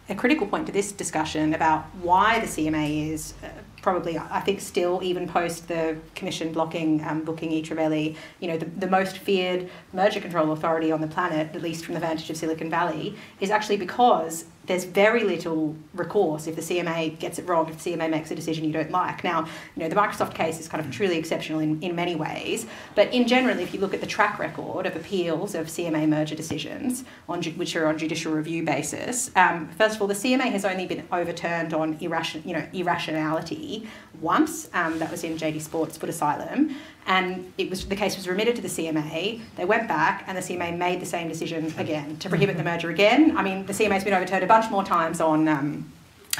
a 0.09 0.15
critical 0.15 0.47
point 0.47 0.65
to 0.67 0.71
this 0.71 0.91
discussion 0.91 1.53
about 1.53 1.85
why 2.01 2.39
the 2.39 2.47
CMA 2.47 3.11
is 3.11 3.33
uh, 3.43 3.47
probably, 3.83 4.17
I 4.17 4.39
think, 4.39 4.61
still 4.61 5.01
even 5.03 5.27
post 5.27 5.67
the 5.67 5.97
Commission 6.15 6.51
blocking 6.51 7.03
um, 7.03 7.23
booking 7.23 7.51
e 7.51 8.15
you 8.39 8.47
know, 8.47 8.57
the, 8.57 8.65
the 8.65 8.87
most 8.87 9.19
feared 9.19 9.69
merger 9.91 10.21
control 10.21 10.51
authority 10.53 10.91
on 10.91 11.01
the 11.01 11.07
planet, 11.07 11.53
at 11.53 11.61
least 11.61 11.85
from 11.85 11.93
the 11.93 11.99
vantage 11.99 12.29
of 12.29 12.37
Silicon 12.37 12.69
Valley, 12.69 13.15
is 13.39 13.51
actually 13.51 13.77
because 13.77 14.45
there's 14.65 14.85
very 14.85 15.23
little 15.23 15.75
recourse 15.93 16.47
if 16.47 16.55
the 16.55 16.61
CMA 16.61 17.19
gets 17.19 17.39
it 17.39 17.47
wrong, 17.47 17.69
if 17.69 17.83
the 17.83 17.91
CMA 17.91 18.09
makes 18.09 18.31
a 18.31 18.35
decision 18.35 18.63
you 18.63 18.71
don't 18.71 18.91
like. 18.91 19.23
Now, 19.23 19.41
you 19.75 19.83
know, 19.83 19.89
the 19.89 19.95
Microsoft 19.95 20.33
case 20.33 20.59
is 20.59 20.67
kind 20.67 20.83
of 20.83 20.91
truly 20.91 21.17
exceptional 21.17 21.59
in, 21.59 21.81
in 21.81 21.95
many 21.95 22.15
ways, 22.15 22.65
but 22.95 23.13
in 23.13 23.27
general, 23.27 23.59
if 23.59 23.73
you 23.73 23.79
look 23.79 23.93
at 23.93 24.01
the 24.01 24.07
track 24.07 24.39
record 24.39 24.85
of 24.85 24.95
appeals 24.95 25.55
of 25.55 25.67
CMA 25.67 26.07
merger 26.07 26.35
decisions, 26.35 27.03
on, 27.27 27.43
which 27.43 27.75
are 27.75 27.87
on 27.87 27.97
judicial 27.97 28.33
review 28.33 28.63
basis, 28.63 29.31
um, 29.35 29.67
first 29.77 29.95
of 29.95 30.01
all, 30.01 30.07
the 30.07 30.13
CMA 30.13 30.51
has 30.51 30.65
only 30.65 30.85
been 30.85 31.05
overturned 31.11 31.73
on 31.73 31.97
irration, 31.99 32.45
you 32.45 32.53
know, 32.53 32.65
irrationality 32.73 33.87
once. 34.21 34.69
Um, 34.73 34.99
that 34.99 35.11
was 35.11 35.23
in 35.23 35.37
JD 35.37 35.61
Sports 35.61 35.97
Footasylum 35.97 36.75
and 37.05 37.51
it 37.57 37.69
was 37.69 37.85
the 37.85 37.95
case 37.95 38.15
was 38.15 38.27
remitted 38.27 38.55
to 38.55 38.61
the 38.61 38.67
CMA. 38.67 39.41
They 39.55 39.65
went 39.65 39.87
back, 39.87 40.23
and 40.27 40.37
the 40.37 40.41
CMA 40.41 40.77
made 40.77 40.99
the 40.99 41.05
same 41.05 41.27
decision 41.27 41.73
again 41.77 42.17
to 42.17 42.29
prohibit 42.29 42.57
the 42.57 42.63
merger 42.63 42.89
again. 42.89 43.37
I 43.37 43.43
mean, 43.43 43.65
the 43.65 43.73
CMA's 43.73 44.03
been 44.03 44.13
overturned 44.13 44.43
a 44.43 44.47
bunch 44.47 44.69
more 44.71 44.83
times 44.83 45.21
on. 45.21 45.47
Um, 45.47 45.91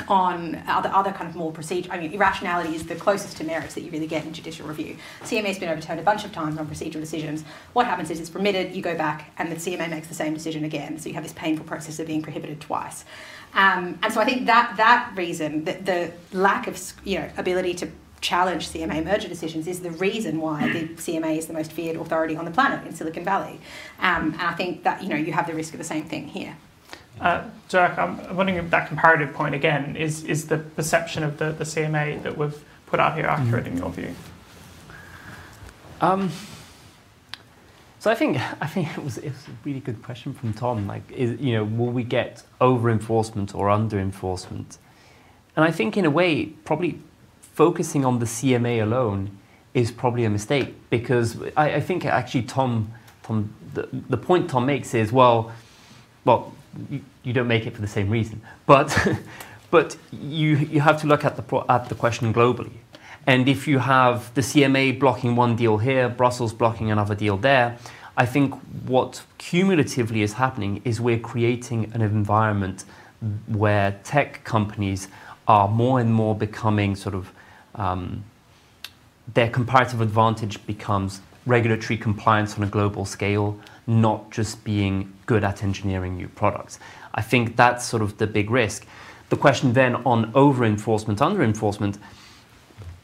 on 0.08 0.60
other, 0.68 0.90
other 0.90 1.12
kind 1.12 1.30
of 1.30 1.36
more 1.36 1.52
procedure, 1.52 1.92
I 1.92 2.00
mean, 2.00 2.12
irrationality 2.12 2.74
is 2.74 2.84
the 2.84 2.96
closest 2.96 3.38
to 3.38 3.44
merits 3.44 3.76
that 3.76 3.82
you 3.82 3.92
really 3.92 4.08
get 4.08 4.26
in 4.26 4.34
judicial 4.34 4.68
review. 4.68 4.98
CMA's 5.22 5.60
been 5.60 5.70
overturned 5.70 6.00
a 6.00 6.04
bunch 6.04 6.26
of 6.26 6.32
times 6.32 6.58
on 6.58 6.66
procedural 6.66 7.00
decisions. 7.00 7.44
What 7.74 7.86
happens 7.86 8.10
is 8.10 8.20
it's 8.20 8.34
remitted, 8.34 8.76
you 8.76 8.82
go 8.82 8.98
back, 8.98 9.32
and 9.38 9.52
the 9.52 9.56
CMA 9.56 9.90
makes 9.92 10.08
the 10.08 10.16
same 10.16 10.34
decision 10.34 10.64
again. 10.64 10.98
So 10.98 11.10
you 11.10 11.14
have 11.16 11.24
this 11.24 11.34
painful 11.34 11.68
process 11.68 12.00
of 12.00 12.08
being 12.08 12.24
prohibited 12.24 12.60
twice. 12.60 13.06
Um, 13.54 14.00
and 14.02 14.12
so 14.12 14.20
I 14.20 14.26
think 14.26 14.48
that 14.48 14.74
that 14.78 15.14
reason, 15.16 15.64
the, 15.66 15.74
the 15.74 16.12
lack 16.36 16.68
of 16.68 16.82
you 17.04 17.20
know 17.20 17.30
ability 17.38 17.76
to 17.76 17.92
challenge 18.24 18.70
CMA 18.70 19.04
merger 19.04 19.28
decisions 19.28 19.68
is 19.68 19.82
the 19.82 19.92
reason 19.92 20.40
why 20.40 20.68
the 20.72 20.88
CMA 20.96 21.38
is 21.38 21.46
the 21.46 21.54
most 21.54 21.72
feared 21.72 21.98
authority 21.98 22.36
on 22.36 22.46
the 22.46 22.52
planet 22.52 22.88
in 22.88 22.96
Silicon 22.96 23.24
Valley. 23.24 23.60
Um, 24.00 24.32
and 24.34 24.42
I 24.42 24.54
think 24.54 24.84
that 24.84 25.04
you 25.04 25.10
know 25.10 25.16
you 25.16 25.34
have 25.34 25.46
the 25.46 25.54
risk 25.54 25.74
of 25.74 25.78
the 25.78 25.84
same 25.84 26.06
thing 26.06 26.28
here. 26.30 26.56
Uh, 27.22 27.44
Jack, 27.70 28.00
I'm 28.00 28.36
wondering 28.36 28.58
if 28.58 28.72
that 28.72 28.88
comparative 28.88 29.34
point 29.34 29.54
again 29.54 29.96
is 29.96 30.24
is 30.24 30.48
the 30.48 30.58
perception 30.58 31.22
of 31.22 31.38
the, 31.38 31.52
the 31.52 31.66
CMA 31.66 32.24
that 32.24 32.38
we've 32.38 32.64
put 32.88 33.00
out 33.00 33.16
here 33.16 33.26
accurate 33.26 33.66
mm-hmm. 33.66 33.74
in 33.74 33.78
your 33.78 33.92
view? 33.92 34.16
Um, 36.02 36.32
so 38.00 38.12
I 38.12 38.16
think 38.16 38.38
I 38.62 38.68
think 38.68 38.98
it 38.98 39.04
was 39.04 39.18
it 39.18 39.32
was 39.32 39.48
a 39.48 39.56
really 39.64 39.80
good 39.80 40.02
question 40.02 40.34
from 40.34 40.54
Tom. 40.54 40.88
Like, 40.88 41.12
is, 41.12 41.40
you 41.40 41.54
know, 41.54 41.64
will 41.64 41.92
we 41.92 42.04
get 42.04 42.44
over 42.60 42.90
enforcement 42.90 43.54
or 43.54 43.70
under 43.70 44.00
enforcement? 44.00 44.78
And 45.56 45.64
I 45.64 45.72
think 45.72 45.98
in 45.98 46.06
a 46.06 46.10
way, 46.10 46.48
probably 46.66 47.00
focusing 47.54 48.04
on 48.04 48.20
the 48.20 48.26
CMA 48.26 48.82
alone 48.82 49.38
is 49.74 49.92
probably 49.92 50.26
a 50.26 50.30
mistake 50.30 50.76
because 50.90 51.42
I, 51.56 51.76
I 51.76 51.80
think 51.80 52.06
actually 52.06 52.44
Tom, 52.44 52.92
Tom 53.24 53.54
the, 53.74 53.88
the 54.10 54.18
point 54.18 54.50
Tom 54.50 54.66
makes 54.66 54.94
is 54.94 55.12
well, 55.12 55.52
well, 56.26 56.54
you, 56.90 57.02
you 57.24 57.34
don't 57.34 57.48
make 57.48 57.66
it 57.66 57.74
for 57.74 57.82
the 57.82 57.88
same 57.88 58.10
reason, 58.10 58.42
but 58.66 58.96
but 59.72 59.98
you 60.12 60.58
you 60.58 60.82
have 60.82 61.00
to 61.02 61.08
look 61.08 61.26
at 61.26 61.36
the 61.36 61.66
at 61.70 61.90
the 61.90 61.96
question 61.96 62.34
globally. 62.34 62.74
And 63.26 63.48
if 63.48 63.68
you 63.70 63.80
have 63.80 64.34
the 64.34 64.42
CMA 64.42 65.00
blocking 65.00 65.38
one 65.38 65.56
deal 65.56 65.78
here, 65.78 66.10
Brussels 66.10 66.52
blocking 66.52 66.92
another 66.92 67.16
deal 67.16 67.38
there, 67.38 67.78
I 68.18 68.26
think 68.26 68.54
what 68.86 69.24
cumulatively 69.38 70.22
is 70.24 70.34
happening 70.34 70.82
is 70.84 71.00
we're 71.00 71.20
creating 71.20 71.90
an 71.94 72.02
environment 72.02 72.84
where 73.48 73.98
tech 74.04 74.44
companies 74.44 75.08
are 75.48 75.70
more 75.70 76.02
and 76.02 76.14
more 76.14 76.36
becoming 76.36 76.98
sort 76.98 77.16
of 77.16 77.32
um, 77.76 78.24
their 79.34 79.50
comparative 79.50 80.02
advantage 80.02 80.66
becomes 80.66 81.22
regulatory 81.46 81.98
compliance 81.98 82.58
on 82.58 82.64
a 82.64 82.68
global 82.68 83.06
scale, 83.06 83.60
not 83.88 84.32
just 84.32 84.64
being 84.64 85.14
good 85.26 85.44
at 85.44 85.64
engineering 85.64 86.16
new 86.16 86.28
products. 86.28 86.80
I 87.14 87.22
think 87.22 87.56
that's 87.56 87.86
sort 87.86 88.02
of 88.02 88.18
the 88.18 88.28
big 88.28 88.50
risk. 88.50 88.86
The 89.30 89.38
question 89.38 89.74
then 89.74 89.96
on 90.06 90.32
over 90.36 90.64
enforcement, 90.66 91.22
under 91.22 91.44
enforcement, 91.44 91.98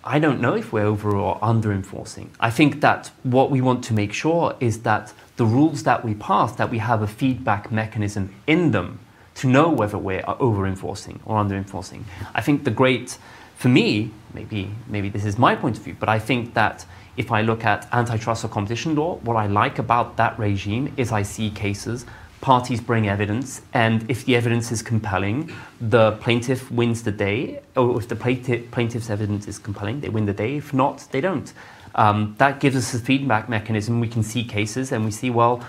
I 0.03 0.19
don't 0.19 0.39
know 0.39 0.55
if 0.55 0.71
we're 0.71 0.85
over 0.85 1.15
or 1.15 1.37
under 1.41 1.71
enforcing. 1.73 2.31
I 2.39 2.49
think 2.49 2.81
that 2.81 3.11
what 3.23 3.51
we 3.51 3.61
want 3.61 3.83
to 3.85 3.93
make 3.93 4.13
sure 4.13 4.55
is 4.59 4.83
that 4.83 5.13
the 5.35 5.45
rules 5.45 5.83
that 5.83 6.05
we 6.05 6.15
pass, 6.15 6.53
that 6.53 6.69
we 6.69 6.77
have 6.77 7.01
a 7.01 7.07
feedback 7.07 7.71
mechanism 7.71 8.33
in 8.47 8.71
them 8.71 8.99
to 9.39 9.47
know 9.47 9.69
whether 9.69 9.97
we're 9.97 10.23
over 10.39 10.65
enforcing 10.67 11.19
or 11.25 11.37
under 11.37 11.55
enforcing. 11.55 12.05
I 12.33 12.41
think 12.41 12.63
the 12.63 12.71
great 12.71 13.17
for 13.59 13.67
me, 13.67 14.09
maybe, 14.33 14.71
maybe 14.87 15.09
this 15.09 15.25
is 15.25 15.37
my 15.37 15.53
point 15.53 15.77
of 15.77 15.83
view, 15.83 15.93
but 15.99 16.07
I 16.07 16.17
think 16.17 16.53
that 16.53 16.85
if 17.17 17.29
I 17.29 17.41
look 17.41 17.65
at 17.65 17.89
antitrust 17.91 18.45
or 18.45 18.47
competition 18.47 18.95
law, 18.95 19.15
what 19.17 19.35
I 19.35 19.47
like 19.47 19.79
about 19.79 20.15
that 20.15 20.39
regime 20.39 20.93
is 20.95 21.11
I 21.11 21.23
see 21.23 21.49
cases, 21.49 22.05
parties 22.39 22.79
bring 22.79 23.09
evidence, 23.09 23.61
and 23.73 24.09
if 24.09 24.23
the 24.23 24.37
evidence 24.37 24.71
is 24.71 24.81
compelling, 24.81 25.51
the 25.81 26.13
plaintiff 26.21 26.71
wins 26.71 27.03
the 27.03 27.11
day, 27.11 27.59
or 27.75 27.99
if 27.99 28.07
the 28.07 28.15
plaintiff, 28.15 28.71
plaintiff's 28.71 29.09
evidence 29.09 29.45
is 29.45 29.59
compelling, 29.59 29.99
they 29.99 30.07
win 30.07 30.25
the 30.25 30.33
day. 30.33 30.55
If 30.55 30.73
not, 30.73 31.05
they 31.11 31.19
don't. 31.19 31.51
Um, 31.95 32.35
that 32.37 32.61
gives 32.61 32.77
us 32.77 32.93
a 32.93 32.99
feedback 32.99 33.49
mechanism. 33.49 33.99
We 33.99 34.07
can 34.07 34.23
see 34.23 34.45
cases 34.45 34.93
and 34.93 35.03
we 35.03 35.11
see, 35.11 35.29
well, 35.29 35.65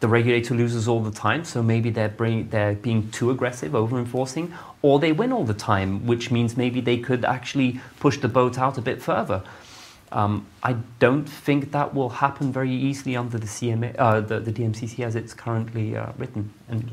the 0.00 0.08
regulator 0.08 0.54
loses 0.54 0.88
all 0.88 1.00
the 1.00 1.10
time, 1.10 1.44
so 1.44 1.62
maybe 1.62 1.90
they're, 1.90 2.08
bring, 2.08 2.48
they're 2.48 2.74
being 2.74 3.10
too 3.10 3.30
aggressive, 3.30 3.74
over 3.74 3.98
enforcing, 3.98 4.52
or 4.82 4.98
they 4.98 5.12
win 5.12 5.32
all 5.32 5.44
the 5.44 5.54
time, 5.54 6.06
which 6.06 6.30
means 6.30 6.56
maybe 6.56 6.80
they 6.80 6.96
could 6.96 7.24
actually 7.24 7.80
push 8.00 8.18
the 8.18 8.28
boat 8.28 8.58
out 8.58 8.78
a 8.78 8.80
bit 8.80 9.02
further. 9.02 9.42
Um, 10.10 10.46
I 10.62 10.76
don't 10.98 11.26
think 11.26 11.70
that 11.72 11.94
will 11.94 12.08
happen 12.08 12.50
very 12.50 12.72
easily 12.72 13.16
under 13.16 13.38
the 13.38 13.46
CMA, 13.46 13.94
uh, 13.98 14.20
the, 14.20 14.40
the 14.40 14.52
DMCC 14.52 15.04
as 15.04 15.14
it's 15.14 15.34
currently 15.34 15.96
uh, 15.96 16.12
written. 16.18 16.52
And, 16.68 16.90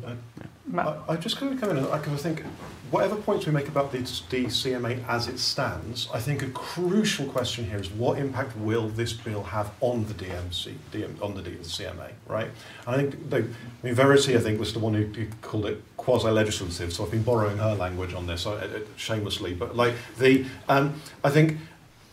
uh, 0.75 0.99
I, 1.07 1.13
I 1.13 1.15
just 1.17 1.39
going 1.39 1.53
to 1.53 1.59
come 1.59 1.75
in 1.75 1.83
because 1.83 2.13
I 2.13 2.17
think 2.17 2.43
whatever 2.91 3.15
points 3.15 3.45
we 3.45 3.51
make 3.51 3.67
about 3.67 3.91
the, 3.91 3.99
the 3.99 4.45
CMA 4.45 5.05
as 5.07 5.27
it 5.27 5.39
stands, 5.39 6.07
I 6.13 6.19
think 6.19 6.41
a 6.41 6.49
crucial 6.49 7.25
question 7.25 7.65
here 7.65 7.79
is 7.79 7.89
what 7.91 8.17
impact 8.17 8.55
will 8.57 8.87
this 8.87 9.13
bill 9.13 9.43
have 9.43 9.71
on 9.81 10.05
the 10.05 10.13
DMC, 10.13 10.75
DM, 10.91 11.21
on 11.21 11.35
the, 11.35 11.41
the 11.41 11.51
CMA, 11.51 12.11
right? 12.27 12.49
And 12.85 12.95
I 12.95 12.97
think, 12.97 13.29
they, 13.29 13.39
I 13.39 13.43
mean, 13.83 13.93
Verity, 13.93 14.35
I 14.35 14.39
think, 14.39 14.59
was 14.59 14.73
the 14.73 14.79
one 14.79 14.93
who, 14.93 15.03
who 15.03 15.27
called 15.41 15.65
it 15.65 15.83
quasi-legislative, 15.97 16.93
so 16.93 17.03
I've 17.03 17.11
been 17.11 17.23
borrowing 17.23 17.57
her 17.57 17.75
language 17.75 18.13
on 18.13 18.27
this, 18.27 18.47
shamelessly, 18.95 19.53
but 19.53 19.75
like 19.75 19.95
the, 20.17 20.45
um, 20.69 21.01
I 21.23 21.29
think 21.29 21.57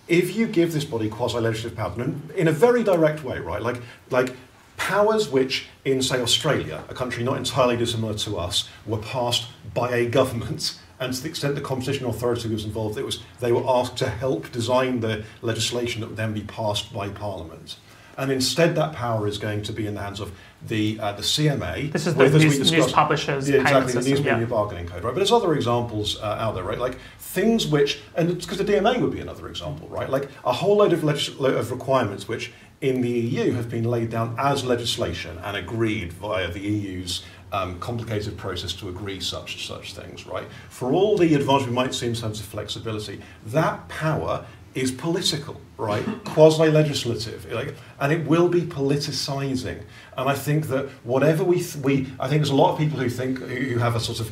if 0.09 0.37
you 0.37 0.47
give 0.47 0.73
this 0.73 0.85
body 0.85 1.09
quasi-legislative 1.09 1.77
power, 1.77 1.95
in 2.35 2.49
a 2.49 2.53
very 2.53 2.83
direct 2.83 3.23
way, 3.23 3.39
right, 3.39 3.63
like, 3.63 3.81
like 4.11 4.35
powers 4.77 5.29
which, 5.29 5.67
in, 5.85 6.03
say, 6.03 6.21
Australia, 6.21 6.85
a 6.89 6.95
country 6.95 7.23
not 7.25 7.37
entirely 7.37 7.77
dissimilar 7.77 8.15
to 8.15 8.37
us, 8.37 8.69
were 8.87 8.99
passed 8.99 9.47
by 9.73 9.91
a 9.91 10.07
government, 10.07 10.79
and 11.01 11.13
to 11.13 11.23
the 11.23 11.29
extent 11.29 11.55
the 11.55 11.61
competition 11.61 12.07
authority 12.07 12.49
was 12.49 12.65
involved, 12.65 12.99
it 12.99 13.05
was, 13.05 13.23
they 13.41 13.53
were 13.53 13.65
asked 13.67 13.97
to 13.99 14.09
help 14.09 14.51
design 14.53 15.01
the 15.01 15.25
legislation 15.43 16.01
that 16.01 16.09
would 16.09 16.17
then 16.17 16.33
be 16.33 16.43
passed 16.43 16.93
by 16.93 17.09
Parliament. 17.09 17.77
And 18.17 18.31
instead, 18.31 18.77
that 18.77 18.93
power 18.93 19.27
is 19.27 19.39
going 19.39 19.63
to 19.63 19.73
be 19.73 19.87
in 19.87 19.95
the 19.95 20.01
hands 20.01 20.21
of 20.21 20.33
the 20.67 20.99
uh, 21.01 21.13
the 21.13 21.23
CMA. 21.23 21.93
This 21.93 22.07
is 22.07 22.15
the 22.15 22.29
news, 22.29 22.71
news 22.71 22.93
publishers. 22.93 23.49
Yeah, 23.49 23.61
exactly, 23.61 23.93
the 23.93 24.09
news 24.09 24.19
media 24.21 24.39
yeah. 24.39 24.45
bargaining 24.45 24.87
code, 24.87 25.03
right? 25.03 25.11
But 25.11 25.17
there's 25.17 25.33
other 25.33 25.53
examples 25.55 26.21
uh, 26.21 26.37
out 26.39 26.55
there, 26.55 26.65
right? 26.65 26.79
Like 26.79 26.99
things 27.19 27.67
which, 27.67 28.01
and 28.15 28.39
because 28.39 28.59
the 28.59 28.65
DMA 28.65 29.01
would 29.01 29.11
be 29.11 29.21
another 29.21 29.49
example, 29.49 29.89
right? 29.89 30.09
Like 30.09 30.29
a 30.45 30.53
whole 30.53 30.77
load 30.77 30.93
of, 30.93 31.03
legis- 31.03 31.39
of 31.41 31.71
requirements 31.71 32.29
which 32.29 32.53
in 32.85 33.01
the 33.01 33.09
EU 33.09 33.53
have 33.53 33.71
been 33.71 33.85
laid 33.85 34.11
down 34.11 34.37
as 34.39 34.63
legislation 34.63 35.39
and 35.43 35.57
agreed 35.57 36.13
via 36.13 36.51
the 36.51 36.61
EU's 36.61 37.25
um, 37.51 37.81
complicated 37.81 38.37
process 38.37 38.75
to 38.75 38.91
agree 38.91 39.21
such 39.21 39.67
such 39.67 39.95
things, 39.95 40.27
right? 40.27 40.47
For 40.69 40.93
all 40.93 41.17
the 41.17 41.35
advantage 41.35 41.69
we 41.69 41.73
might 41.73 41.95
see 41.95 42.09
in 42.09 42.15
terms 42.15 42.41
of 42.41 42.47
flexibility, 42.47 43.23
that 43.47 43.89
power 43.89 44.45
is 44.75 44.93
political, 44.93 45.61
right? 45.79 46.05
Quasi-legislative, 46.25 47.51
like, 47.53 47.75
and 48.01 48.13
it 48.13 48.27
will 48.27 48.49
be 48.49 48.63
politicizing. 48.63 49.83
And 50.19 50.29
I 50.29 50.35
think 50.35 50.67
that 50.67 50.91
whatever 51.05 51.43
we 51.43 51.57
th- 51.57 51.77
we, 51.77 52.13
I 52.21 52.29
think 52.29 52.43
there's 52.43 52.51
a 52.51 52.55
lot 52.55 52.73
of 52.73 52.79
people 52.79 52.99
who 52.99 53.09
think 53.09 53.39
who 53.39 53.79
have 53.79 53.97
a 53.97 54.01
sort 54.01 54.21
of 54.21 54.31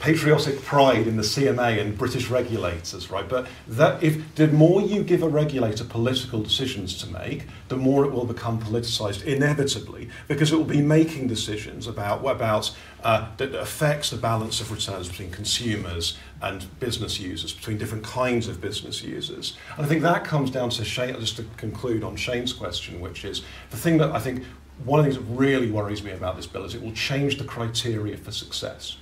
patriotic 0.00 0.62
pride 0.62 1.06
in 1.06 1.16
the 1.16 1.22
CMA 1.22 1.80
and 1.80 1.96
British 1.96 2.28
regulators, 2.28 3.10
right? 3.10 3.28
But 3.28 3.46
that 3.66 4.02
if 4.02 4.34
the 4.34 4.48
more 4.48 4.80
you 4.80 5.02
give 5.02 5.22
a 5.22 5.28
regulator 5.28 5.84
political 5.84 6.42
decisions 6.42 6.96
to 7.02 7.08
make, 7.08 7.46
the 7.68 7.76
more 7.76 8.04
it 8.04 8.12
will 8.12 8.24
become 8.24 8.60
politicized 8.60 9.24
inevitably, 9.24 10.08
because 10.28 10.52
it 10.52 10.56
will 10.56 10.64
be 10.64 10.82
making 10.82 11.28
decisions 11.28 11.86
about 11.86 12.26
about 12.26 12.74
uh, 13.02 13.28
that 13.36 13.54
affects 13.54 14.10
the 14.10 14.16
balance 14.16 14.60
of 14.60 14.70
returns 14.70 15.08
between 15.08 15.30
consumers 15.30 16.18
and 16.42 16.66
business 16.80 17.18
users, 17.18 17.52
between 17.52 17.78
different 17.78 18.04
kinds 18.04 18.48
of 18.48 18.60
business 18.60 19.02
users. 19.02 19.56
And 19.76 19.86
I 19.86 19.88
think 19.88 20.02
that 20.02 20.24
comes 20.24 20.50
down 20.50 20.70
to 20.70 20.84
Shane, 20.84 21.18
just 21.20 21.36
to 21.36 21.44
conclude 21.56 22.04
on 22.04 22.16
Shane's 22.16 22.52
question, 22.52 23.00
which 23.00 23.24
is 23.24 23.42
the 23.70 23.76
thing 23.76 23.98
that 23.98 24.10
I 24.10 24.18
think 24.18 24.44
one 24.84 25.00
of 25.00 25.06
the 25.06 25.12
things 25.12 25.26
that 25.26 25.34
really 25.34 25.70
worries 25.70 26.02
me 26.02 26.10
about 26.10 26.36
this 26.36 26.46
bill 26.46 26.64
is 26.64 26.74
it 26.74 26.82
will 26.82 26.92
change 26.92 27.38
the 27.38 27.44
criteria 27.44 28.16
for 28.16 28.30
success 28.30 28.98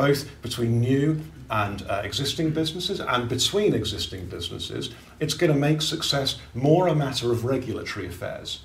both 0.00 0.40
between 0.40 0.80
new 0.80 1.20
and 1.50 1.82
uh, 1.82 2.00
existing 2.02 2.50
businesses 2.52 3.00
and 3.00 3.28
between 3.28 3.74
existing 3.74 4.26
businesses, 4.26 4.90
it's 5.18 5.34
going 5.34 5.52
to 5.52 5.58
make 5.58 5.82
success 5.82 6.38
more 6.54 6.88
a 6.88 6.94
matter 6.94 7.30
of 7.30 7.44
regulatory 7.44 8.06
affairs. 8.06 8.60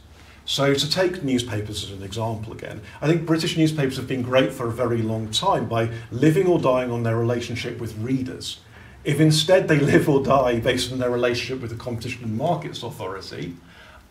So, 0.46 0.74
to 0.74 0.90
take 0.90 1.24
newspapers 1.24 1.84
as 1.84 1.92
an 1.92 2.04
example 2.04 2.54
again, 2.54 2.80
I 3.02 3.08
think 3.08 3.26
British 3.26 3.58
newspapers 3.58 3.98
have 3.98 4.08
been 4.08 4.22
great 4.22 4.54
for 4.54 4.68
a 4.68 4.72
very 4.72 5.02
long 5.02 5.30
time 5.32 5.68
by 5.68 5.90
living 6.10 6.48
or 6.48 6.60
dying 6.60 6.90
on 6.92 7.04
their 7.04 7.18
relationship 7.18 7.82
with 7.82 7.98
readers. 7.98 8.60
If 9.04 9.20
instead 9.20 9.68
they 9.68 9.80
live 9.92 10.08
or 10.08 10.24
die 10.24 10.60
based 10.60 10.94
on 10.94 11.00
their 11.00 11.10
relationship 11.10 11.62
with 11.62 11.72
the 11.72 11.84
Competition 11.84 12.24
and 12.24 12.38
Markets 12.38 12.82
Authority, 12.82 13.56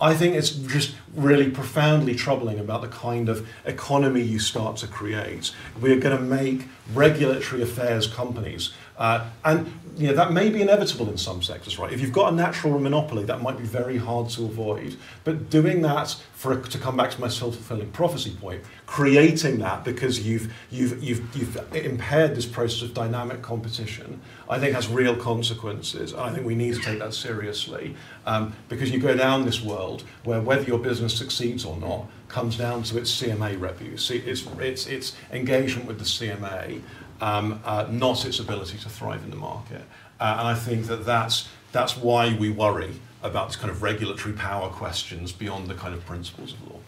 I 0.01 0.15
think 0.15 0.35
it's 0.35 0.51
just 0.51 0.95
really 1.15 1.51
profoundly 1.51 2.15
troubling 2.15 2.59
about 2.59 2.83
the 2.83 2.89
kind 2.89 3.29
of 3.29 3.49
economy 3.65 4.23
you 4.23 4.39
start 4.41 4.77
to 4.79 4.89
create. 4.89 5.53
We're 5.81 6.01
going 6.01 6.17
to 6.17 6.23
make 6.23 6.67
regulatory 6.93 7.63
affairs 7.63 8.07
companies 8.07 8.73
uh, 8.99 9.29
and 9.45 9.73
you 9.97 10.09
know, 10.09 10.15
that 10.15 10.33
may 10.33 10.51
be 10.51 10.61
inevitable 10.61 11.09
in 11.09 11.17
some 11.17 11.43
sectors, 11.43 11.79
right? 11.79 11.93
If 11.93 12.01
you've 12.01 12.13
got 12.13 12.33
a 12.33 12.37
natural 12.37 12.79
monopoly, 12.79 13.25
that 13.25 13.43
might 13.43 13.57
be 13.57 13.65
very 13.65 13.97
hard 13.97 14.29
to 14.31 14.45
avoid. 14.45 14.97
But 15.23 15.51
doing 15.51 15.83
that, 15.83 16.17
for 16.33 16.61
to 16.61 16.79
come 16.79 16.97
back 16.97 17.11
to 17.13 17.21
my 17.21 17.29
self-fulfilling 17.29 17.93
prophecy 17.93 18.37
point, 18.41 18.63
creating 18.87 19.59
that 19.61 19.85
because 19.85 20.27
you've, 20.27 20.53
you've, 20.71 21.03
you've, 21.03 21.37
you've 21.37 21.75
impaired 21.77 22.35
this 22.35 22.45
process 22.45 22.83
of 22.83 22.93
dynamic 22.93 23.41
competition, 23.41 24.21
I 24.49 24.59
think 24.59 24.75
has 24.75 24.89
real 24.89 25.15
consequences. 25.17 26.13
And 26.13 26.21
I 26.21 26.33
think 26.33 26.45
we 26.45 26.57
need 26.57 26.75
to 26.75 26.81
take 26.81 26.99
that 26.99 27.15
seriously 27.15 27.95
um, 28.27 28.53
because 28.69 28.91
you 28.91 28.99
go 28.99 29.17
down 29.17 29.45
this 29.45 29.63
world 29.63 30.03
where 30.25 30.41
whether 30.41 30.65
your 30.65 30.79
business 30.79 31.17
succeeds 31.17 31.65
or 31.65 31.77
not 31.77 32.07
comes 32.29 32.57
down 32.57 32.83
to 32.83 32.99
its 32.99 33.23
CMA 33.23 33.61
review, 33.61 33.93
its, 33.93 34.11
its, 34.11 34.87
its 34.89 35.17
engagement 35.31 35.87
with 35.87 35.99
the 35.99 36.05
CMA 36.05 36.83
um, 37.25 37.59
uh, 37.65 37.87
not 37.91 38.25
its 38.27 38.39
ability 38.39 38.77
to 38.79 38.89
thrive 38.91 39.23
in 39.25 39.31
the 39.31 39.37
market. 39.37 39.83
Uh, 40.21 40.37
and 40.39 40.49
I 40.49 40.55
think 40.55 40.87
that 40.87 41.07
that's, 41.07 41.49
that's 41.73 41.97
why 41.97 42.37
we 42.37 42.51
worry 42.51 42.93
about 43.23 43.49
this 43.49 43.57
kind 43.57 43.71
of 43.71 43.83
regulatory 43.83 44.35
power 44.35 44.69
questions 44.69 45.33
beyond 45.33 45.69
the 45.69 45.75
kind 45.75 45.95
of 45.95 46.05
principles 46.05 46.53
of 46.53 46.69
law. 46.69 46.79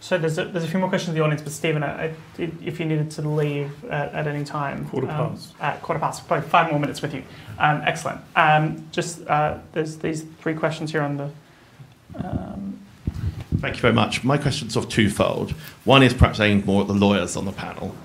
So 0.00 0.18
there's 0.18 0.36
a, 0.36 0.44
there's 0.44 0.64
a 0.64 0.68
few 0.68 0.78
more 0.78 0.90
questions 0.90 1.08
in 1.08 1.14
the 1.14 1.24
audience, 1.24 1.40
but 1.40 1.52
Stephen, 1.52 1.82
I, 1.82 2.04
I, 2.04 2.14
if 2.38 2.78
you 2.78 2.84
needed 2.84 3.10
to 3.12 3.26
leave 3.26 3.72
at, 3.86 4.12
at 4.12 4.26
any 4.26 4.44
time, 4.44 4.84
quarter 4.90 5.08
um, 5.10 5.30
past, 5.30 5.54
at 5.60 5.82
quarter 5.82 5.98
past, 5.98 6.28
probably 6.28 6.46
five 6.46 6.70
more 6.70 6.78
minutes 6.78 7.00
with 7.00 7.14
you. 7.14 7.22
Um, 7.58 7.80
excellent. 7.84 8.20
Um, 8.36 8.86
just 8.92 9.26
uh, 9.26 9.58
there's 9.72 9.96
these 9.96 10.24
three 10.40 10.54
questions 10.54 10.92
here 10.92 11.00
on 11.00 11.16
the. 11.16 11.30
Um, 12.16 12.78
Thank 13.58 13.76
you 13.76 13.80
very 13.80 13.94
much. 13.94 14.22
My 14.22 14.36
question's 14.36 14.74
sort 14.74 14.84
of 14.84 14.92
twofold. 14.92 15.52
One 15.84 16.02
is 16.02 16.12
perhaps 16.12 16.40
aimed 16.40 16.66
more 16.66 16.82
at 16.82 16.88
the 16.88 16.94
lawyers 16.94 17.34
on 17.36 17.46
the 17.46 17.52
panel 17.52 17.96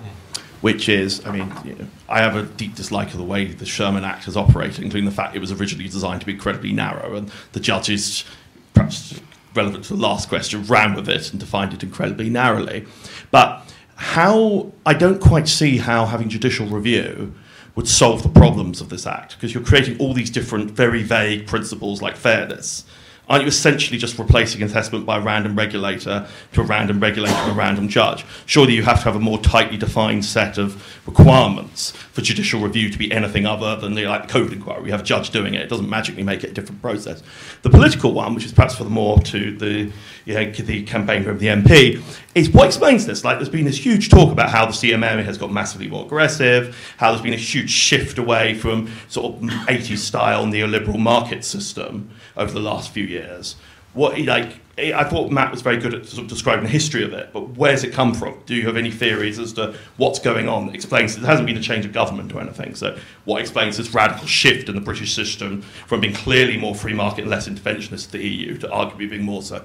which 0.62 0.88
is, 0.88 1.24
I 1.26 1.32
mean, 1.32 1.52
you 1.64 1.74
know, 1.74 1.86
I 2.08 2.20
have 2.20 2.36
a 2.36 2.44
deep 2.44 2.74
dislike 2.74 3.08
of 3.08 3.18
the 3.18 3.24
way 3.24 3.44
the 3.44 3.66
Sherman 3.66 4.04
Act 4.04 4.24
has 4.24 4.36
operated, 4.36 4.82
including 4.82 5.04
the 5.04 5.14
fact 5.14 5.36
it 5.36 5.40
was 5.40 5.52
originally 5.52 5.88
designed 5.88 6.20
to 6.20 6.26
be 6.26 6.32
incredibly 6.32 6.72
narrow, 6.72 7.14
and 7.16 7.30
the 7.52 7.60
judges, 7.60 8.24
perhaps 8.72 9.20
relevant 9.54 9.84
to 9.84 9.94
the 9.94 10.00
last 10.00 10.28
question, 10.28 10.64
ran 10.64 10.94
with 10.94 11.08
it 11.08 11.30
and 11.30 11.38
defined 11.38 11.74
it 11.74 11.82
incredibly 11.82 12.30
narrowly. 12.30 12.86
But 13.30 13.70
how, 13.96 14.72
I 14.86 14.94
don't 14.94 15.20
quite 15.20 15.48
see 15.48 15.76
how 15.78 16.06
having 16.06 16.28
judicial 16.28 16.66
review 16.66 17.34
would 17.74 17.88
solve 17.88 18.22
the 18.22 18.28
problems 18.28 18.80
of 18.80 18.88
this 18.88 19.06
act, 19.06 19.34
because 19.34 19.52
you're 19.52 19.64
creating 19.64 19.98
all 19.98 20.14
these 20.14 20.30
different, 20.30 20.70
very 20.70 21.02
vague 21.02 21.46
principles 21.46 22.00
like 22.00 22.16
fairness 22.16 22.84
Aren't 23.28 23.44
you 23.44 23.48
essentially 23.48 23.98
just 23.98 24.18
replacing 24.18 24.62
assessment 24.62 25.06
by 25.06 25.16
a 25.16 25.20
random 25.20 25.56
regulator 25.56 26.26
to 26.52 26.60
a 26.60 26.64
random 26.64 26.98
regulator 26.98 27.34
and 27.34 27.52
a 27.52 27.54
random 27.54 27.88
judge? 27.88 28.24
Surely 28.46 28.74
you 28.74 28.82
have 28.82 28.98
to 28.98 29.04
have 29.04 29.14
a 29.14 29.20
more 29.20 29.38
tightly 29.38 29.76
defined 29.76 30.24
set 30.24 30.58
of 30.58 30.84
requirements 31.06 31.92
for 31.92 32.20
judicial 32.20 32.60
review 32.60 32.90
to 32.90 32.98
be 32.98 33.12
anything 33.12 33.46
other 33.46 33.76
than 33.76 33.94
the 33.94 34.06
like 34.06 34.28
COVID 34.28 34.52
inquiry. 34.52 34.82
We 34.82 34.90
have 34.90 35.00
a 35.00 35.04
judge 35.04 35.30
doing 35.30 35.54
it. 35.54 35.62
It 35.62 35.68
doesn't 35.68 35.88
magically 35.88 36.24
make 36.24 36.42
it 36.42 36.50
a 36.50 36.52
different 36.52 36.82
process. 36.82 37.22
The 37.62 37.70
political 37.70 38.12
one, 38.12 38.34
which 38.34 38.44
is 38.44 38.52
perhaps 38.52 38.74
for 38.74 38.84
the 38.84 38.90
more 38.90 39.18
to 39.20 39.56
the 39.56 39.92
you 40.24 40.34
know, 40.34 40.50
the 40.50 40.82
campaign 40.82 41.22
from 41.22 41.38
the 41.38 41.46
MP, 41.46 42.02
is 42.34 42.50
what 42.50 42.66
explains 42.66 43.06
this. 43.06 43.24
Like 43.24 43.38
there's 43.38 43.48
been 43.48 43.64
this 43.64 43.84
huge 43.84 44.08
talk 44.08 44.32
about 44.32 44.50
how 44.50 44.66
the 44.66 44.72
CMA 44.72 45.24
has 45.24 45.36
got 45.36 45.52
massively 45.52 45.88
more 45.88 46.04
aggressive, 46.04 46.76
how 46.96 47.10
there's 47.10 47.22
been 47.22 47.34
a 47.34 47.36
huge 47.36 47.70
shift 47.70 48.18
away 48.18 48.54
from 48.54 48.90
sort 49.08 49.34
of 49.34 49.40
80s 49.42 49.98
style 49.98 50.46
neoliberal 50.46 50.98
market 50.98 51.44
system 51.44 52.10
over 52.36 52.52
the 52.52 52.60
last 52.60 52.90
few 52.90 53.04
years. 53.04 53.56
What 53.92 54.18
like 54.20 54.62
I 54.78 55.04
thought 55.04 55.30
Matt 55.30 55.50
was 55.50 55.60
very 55.60 55.76
good 55.76 55.92
at 55.92 56.06
sort 56.06 56.22
of 56.22 56.28
describing 56.28 56.64
the 56.64 56.70
history 56.70 57.04
of 57.04 57.12
it, 57.12 57.30
but 57.34 57.50
where's 57.50 57.84
it 57.84 57.92
come 57.92 58.14
from? 58.14 58.40
Do 58.46 58.54
you 58.54 58.64
have 58.64 58.78
any 58.78 58.90
theories 58.90 59.38
as 59.38 59.52
to 59.54 59.74
what's 59.98 60.18
going 60.18 60.48
on 60.48 60.66
that 60.66 60.74
explains 60.74 61.14
it 61.14 61.22
hasn't 61.24 61.46
been 61.46 61.58
a 61.58 61.62
change 61.62 61.84
of 61.84 61.92
government 61.92 62.32
or 62.32 62.40
anything? 62.40 62.74
So 62.74 62.96
what 63.26 63.42
explains 63.42 63.76
this 63.76 63.92
radical 63.92 64.26
shift 64.26 64.70
in 64.70 64.74
the 64.74 64.80
British 64.80 65.14
system 65.14 65.60
from 65.60 66.00
being 66.00 66.14
clearly 66.14 66.56
more 66.56 66.74
free 66.74 66.94
market 66.94 67.22
and 67.22 67.30
less 67.30 67.46
interventionist 67.46 68.06
to 68.06 68.12
the 68.12 68.26
EU 68.26 68.56
to 68.58 68.68
arguably 68.68 69.10
being 69.10 69.24
more 69.24 69.42
so? 69.42 69.62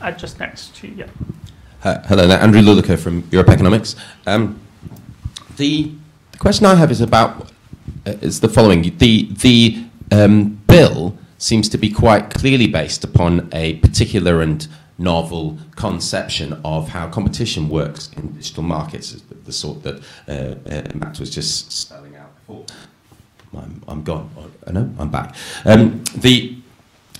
Uh, 0.00 0.12
just 0.12 0.38
next 0.38 0.74
to 0.76 0.88
yeah. 0.88 1.08
Hello, 1.80 2.28
Andrew 2.28 2.60
Lilico 2.60 2.98
from 2.98 3.22
Europe 3.30 3.50
Economics. 3.50 3.94
Um, 4.26 4.60
the, 5.58 5.92
the, 6.32 6.38
question 6.38 6.66
I 6.66 6.74
have 6.74 6.90
is 6.90 7.00
about 7.00 7.52
uh, 8.04 8.14
is 8.20 8.40
the 8.40 8.48
following: 8.48 8.82
the 8.98 9.32
the 9.34 9.84
um, 10.10 10.60
bill 10.66 11.16
seems 11.38 11.68
to 11.68 11.78
be 11.78 11.88
quite 11.88 12.30
clearly 12.30 12.66
based 12.66 13.04
upon 13.04 13.48
a 13.52 13.74
particular 13.74 14.42
and 14.42 14.66
novel 14.98 15.56
conception 15.76 16.60
of 16.64 16.88
how 16.88 17.08
competition 17.10 17.68
works 17.68 18.10
in 18.16 18.32
digital 18.32 18.64
markets, 18.64 19.12
the, 19.44 19.52
sort 19.52 19.84
that 19.84 20.02
uh, 20.26 20.56
uh, 20.68 20.82
Matt 20.96 21.20
was 21.20 21.30
just 21.30 21.70
spelling 21.70 22.16
out 22.16 22.34
before. 22.40 22.66
I'm, 23.56 23.84
I'm 23.86 24.02
gone. 24.02 24.28
I 24.66 24.72
know, 24.72 24.92
I'm 24.98 25.10
back. 25.10 25.36
Um, 25.64 26.02
the, 26.16 26.56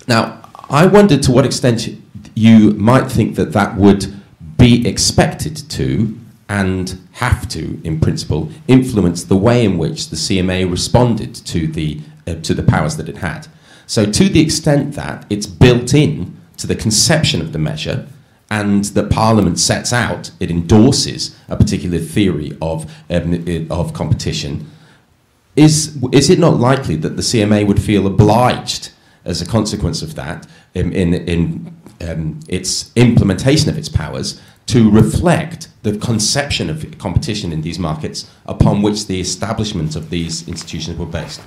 now, 0.08 0.50
I 0.68 0.86
wondered 0.86 1.22
to 1.22 1.30
what 1.30 1.46
extent 1.46 1.88
you 2.34 2.72
might 2.72 3.08
think 3.08 3.36
that 3.36 3.52
that 3.52 3.76
would 3.76 4.17
be 4.58 4.86
expected 4.86 5.56
to 5.70 6.18
and 6.48 6.98
have 7.12 7.48
to, 7.48 7.80
in 7.84 8.00
principle, 8.00 8.50
influence 8.66 9.24
the 9.24 9.36
way 9.36 9.64
in 9.64 9.78
which 9.78 10.08
the 10.08 10.16
CMA 10.16 10.70
responded 10.70 11.34
to 11.34 11.66
the, 11.66 12.00
uh, 12.26 12.34
to 12.36 12.54
the 12.54 12.62
powers 12.62 12.96
that 12.96 13.08
it 13.08 13.18
had. 13.18 13.46
So, 13.86 14.10
to 14.10 14.28
the 14.28 14.40
extent 14.40 14.94
that 14.94 15.26
it's 15.30 15.46
built 15.46 15.94
in 15.94 16.36
to 16.56 16.66
the 16.66 16.74
conception 16.74 17.40
of 17.40 17.52
the 17.52 17.58
measure 17.58 18.06
and 18.50 18.84
that 18.84 19.10
Parliament 19.10 19.58
sets 19.58 19.92
out, 19.92 20.30
it 20.40 20.50
endorses 20.50 21.36
a 21.48 21.56
particular 21.56 21.98
theory 21.98 22.56
of, 22.62 22.90
um, 23.10 23.68
of 23.70 23.92
competition, 23.92 24.70
is, 25.54 26.02
is 26.12 26.30
it 26.30 26.38
not 26.38 26.56
likely 26.58 26.96
that 26.96 27.16
the 27.16 27.22
CMA 27.22 27.66
would 27.66 27.82
feel 27.82 28.06
obliged 28.06 28.90
as 29.24 29.42
a 29.42 29.46
consequence 29.46 30.02
of 30.02 30.14
that 30.14 30.46
in, 30.74 30.92
in, 30.92 31.14
in 31.14 31.76
um, 32.08 32.40
its 32.48 32.90
implementation 32.96 33.68
of 33.68 33.76
its 33.76 33.88
powers 33.88 34.40
to 34.68 34.90
reflect 34.90 35.68
the 35.82 35.96
conception 35.98 36.70
of 36.70 36.98
competition 36.98 37.52
in 37.52 37.62
these 37.62 37.78
markets 37.78 38.30
upon 38.46 38.82
which 38.82 39.06
the 39.06 39.20
establishment 39.20 39.96
of 39.96 40.10
these 40.10 40.46
institutions 40.46 40.96
were 40.98 41.06
based? 41.06 41.40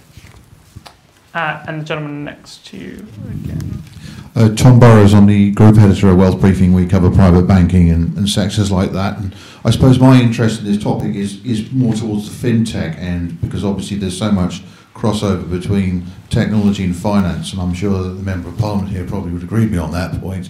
Uh, 1.34 1.63
and 1.67 1.82
the 1.82 1.86
gentleman 1.86 2.26
next 2.26 2.65
to 2.65 2.78
you 2.78 3.07
again. 3.43 3.82
Uh, 4.33 4.54
Tom 4.55 4.79
Burroughes, 4.79 5.13
I'm 5.13 5.25
the 5.25 5.51
group 5.51 5.78
editor 5.78 6.09
of 6.09 6.17
Wealth 6.17 6.39
Briefing. 6.39 6.74
We 6.74 6.86
cover 6.86 7.12
private 7.12 7.43
banking 7.43 7.89
and, 7.89 8.17
and, 8.17 8.29
sectors 8.29 8.71
like 8.71 8.91
that. 8.93 9.17
And 9.17 9.36
I 9.66 9.71
suppose 9.71 10.00
my 10.00 10.20
interest 10.20 10.62
in 10.62 10.66
this 10.66 10.82
topic 10.82 11.16
is, 11.16 11.43
is 11.45 11.71
more 11.71 11.93
towards 11.93 12.29
the 12.29 12.47
fintech 12.47 12.97
end 12.97 13.39
because 13.41 13.63
obviously 13.66 13.97
there's 13.97 14.17
so 14.17 14.32
much 14.32 14.63
crossover 14.93 15.50
between 15.50 16.05
technology 16.29 16.86
and 16.86 16.95
finance. 16.95 17.51
And 17.51 17.62
I'm 17.62 17.74
sure 17.74 18.04
that 18.04 18.09
the 18.09 18.24
Member 18.24 18.50
of 18.50 18.58
Parliament 18.58 18.89
here 18.89 19.05
probably 19.05 19.33
would 19.33 19.43
agree 19.43 19.62
with 19.62 19.71
me 19.71 19.78
on 19.78 19.91
that 19.91 20.20
point. 20.21 20.50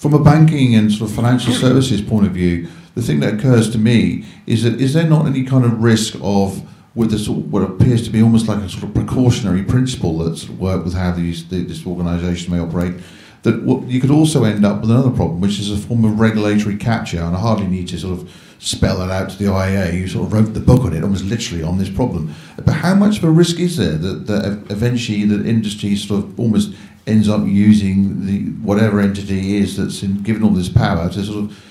From 0.00 0.14
a 0.14 0.18
banking 0.18 0.74
and 0.74 0.90
sort 0.90 1.10
of 1.10 1.14
financial 1.14 1.52
services 1.52 2.00
point 2.00 2.24
of 2.24 2.32
view, 2.32 2.68
the 2.94 3.02
thing 3.02 3.20
that 3.20 3.34
occurs 3.34 3.68
to 3.72 3.78
me 3.78 4.24
is 4.46 4.62
that 4.62 4.80
is 4.80 4.94
there 4.94 5.06
not 5.06 5.26
any 5.26 5.44
kind 5.44 5.62
of 5.62 5.82
risk 5.82 6.14
of 6.22 6.66
with 6.94 7.10
this 7.10 7.28
what 7.28 7.62
appears 7.62 8.02
to 8.04 8.10
be 8.10 8.22
almost 8.22 8.48
like 8.48 8.60
a 8.60 8.68
sort 8.70 8.84
of 8.84 8.94
precautionary 8.94 9.62
principle 9.62 10.16
that's 10.16 10.48
worked 10.48 10.86
with 10.86 10.94
how 10.94 11.12
these 11.12 11.46
this 11.48 11.86
organisation 11.86 12.50
may 12.50 12.58
operate 12.58 12.94
that 13.42 13.62
what, 13.62 13.82
you 13.88 14.00
could 14.00 14.10
also 14.10 14.44
end 14.44 14.64
up 14.64 14.80
with 14.80 14.90
another 14.90 15.10
problem, 15.10 15.42
which 15.42 15.58
is 15.58 15.70
a 15.70 15.76
form 15.76 16.06
of 16.06 16.18
regulatory 16.18 16.78
capture, 16.78 17.20
and 17.20 17.36
I 17.36 17.40
hardly 17.40 17.66
need 17.66 17.88
to 17.88 17.98
sort 17.98 18.20
of 18.20 18.56
spell 18.58 19.02
it 19.02 19.10
out 19.10 19.28
to 19.30 19.38
the 19.38 19.46
IEA. 19.46 19.94
You 19.94 20.08
sort 20.08 20.26
of 20.26 20.32
wrote 20.32 20.54
the 20.54 20.60
book 20.60 20.80
on 20.80 20.94
it, 20.94 21.02
almost 21.02 21.24
literally 21.24 21.62
on 21.62 21.76
this 21.76 21.90
problem. 21.90 22.34
But 22.56 22.72
how 22.72 22.94
much 22.94 23.18
of 23.18 23.24
a 23.24 23.30
risk 23.30 23.58
is 23.58 23.76
there 23.76 23.96
that, 23.96 24.26
that 24.26 24.70
eventually 24.70 25.24
the 25.24 25.46
industry 25.46 25.94
sort 25.96 26.24
of 26.24 26.40
almost 26.40 26.74
ends 27.06 27.28
up 27.28 27.46
using 27.46 28.26
the 28.26 28.40
whatever 28.62 29.00
entity 29.00 29.56
is 29.56 29.76
that's 29.76 30.02
in, 30.02 30.22
given 30.22 30.42
all 30.42 30.50
this 30.50 30.68
power 30.68 31.08
to 31.10 31.24
sort 31.24 31.44
of 31.44 31.64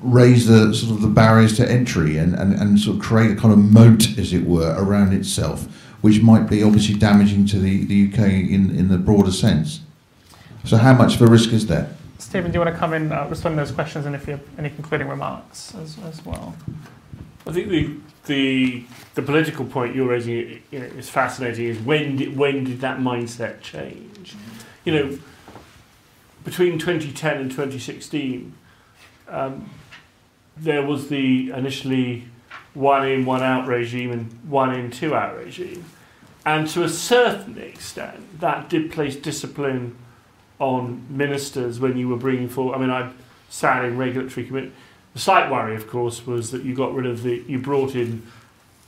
raise 0.00 0.46
the 0.46 0.72
sort 0.74 0.92
of 0.92 1.02
the 1.02 1.08
barriers 1.08 1.56
to 1.56 1.70
entry 1.70 2.16
and, 2.16 2.34
and, 2.34 2.54
and 2.54 2.78
sort 2.78 2.96
of 2.96 3.02
create 3.02 3.30
a 3.30 3.36
kind 3.36 3.52
of 3.52 3.58
moat, 3.58 4.16
as 4.16 4.32
it 4.32 4.44
were, 4.44 4.74
around 4.78 5.12
itself, 5.12 5.64
which 6.02 6.22
might 6.22 6.48
be 6.48 6.62
obviously 6.62 6.94
damaging 6.94 7.46
to 7.46 7.58
the, 7.58 7.84
the 7.84 8.08
UK 8.08 8.18
in, 8.18 8.70
in 8.70 8.88
the 8.88 8.98
broader 8.98 9.32
sense. 9.32 9.80
So 10.64 10.76
how 10.76 10.94
much 10.94 11.16
of 11.16 11.22
a 11.22 11.26
risk 11.26 11.52
is 11.52 11.66
there? 11.66 11.90
Stephen, 12.18 12.50
do 12.50 12.56
you 12.56 12.64
want 12.64 12.74
to 12.74 12.78
come 12.78 12.94
in, 12.94 13.10
uh, 13.10 13.26
respond 13.28 13.56
to 13.56 13.64
those 13.64 13.72
questions, 13.72 14.06
and 14.06 14.14
if 14.14 14.26
you 14.26 14.32
have 14.32 14.58
any 14.58 14.70
concluding 14.70 15.08
remarks 15.08 15.74
as, 15.74 15.96
as 16.04 16.24
well? 16.24 16.54
I 17.46 17.52
think 17.52 17.68
the, 17.68 17.96
the 18.26 18.84
the 19.14 19.22
political 19.22 19.64
point 19.64 19.96
you're 19.96 20.08
raising 20.08 20.62
you 20.70 20.78
know, 20.78 20.84
is 20.84 21.08
fascinating. 21.08 21.64
Is 21.66 21.78
when 21.80 22.16
did 22.16 22.36
when 22.36 22.64
did 22.64 22.80
that 22.82 22.98
mindset 22.98 23.62
change? 23.62 24.17
You 24.88 24.94
know, 24.94 25.18
between 26.44 26.78
2010 26.78 27.36
and 27.36 27.50
2016, 27.50 28.54
um, 29.28 29.68
there 30.56 30.82
was 30.82 31.08
the 31.08 31.50
initially 31.50 32.24
one 32.72 33.06
in 33.06 33.26
one 33.26 33.42
out 33.42 33.66
regime 33.66 34.10
and 34.12 34.32
one 34.48 34.74
in 34.74 34.90
two 34.90 35.14
out 35.14 35.36
regime, 35.36 35.84
and 36.46 36.66
to 36.68 36.84
a 36.84 36.88
certain 36.88 37.58
extent, 37.58 38.40
that 38.40 38.70
did 38.70 38.90
place 38.90 39.14
discipline 39.14 39.94
on 40.58 41.04
ministers 41.10 41.78
when 41.78 41.98
you 41.98 42.08
were 42.08 42.16
bringing 42.16 42.48
forward. 42.48 42.74
I 42.74 42.78
mean, 42.78 42.88
I 42.88 43.12
sat 43.50 43.84
in 43.84 43.98
regulatory 43.98 44.46
committee. 44.46 44.72
The 45.12 45.20
slight 45.20 45.50
worry, 45.50 45.76
of 45.76 45.86
course, 45.86 46.26
was 46.26 46.50
that 46.52 46.62
you 46.62 46.74
got 46.74 46.94
rid 46.94 47.04
of 47.04 47.24
the, 47.24 47.44
you 47.46 47.58
brought 47.58 47.94
in, 47.94 48.26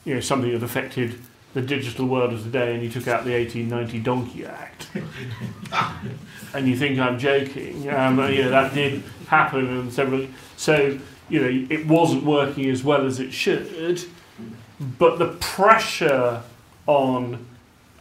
you 0.06 0.14
know, 0.14 0.20
something 0.20 0.51
that 0.51 0.62
affected 0.62 1.20
the 1.55 1.62
digital 1.62 2.06
world 2.06 2.32
of 2.32 2.43
today, 2.43 2.74
and 2.74 2.82
you 2.82 2.90
took 2.90 3.09
out 3.09 3.24
the 3.24 3.32
1890 3.32 3.98
Donkey 4.01 4.47
Act. 4.47 4.89
and 6.55 6.68
you 6.68 6.77
think 6.77 6.98
I'm 6.98 7.18
joking? 7.18 7.89
Um, 7.90 8.18
you 8.32 8.44
know, 8.44 8.51
that 8.51 8.72
did 8.72 9.02
happen, 9.27 9.66
and 9.66 9.93
several. 9.93 10.27
So 10.56 10.98
you 11.28 11.40
know, 11.40 11.66
it 11.70 11.86
wasn't 11.86 12.24
working 12.24 12.68
as 12.68 12.82
well 12.85 13.06
as 13.06 13.20
it 13.20 13.32
should. 13.32 14.05
But 14.98 15.18
the 15.18 15.28
pressure 15.40 16.43
on 16.86 17.47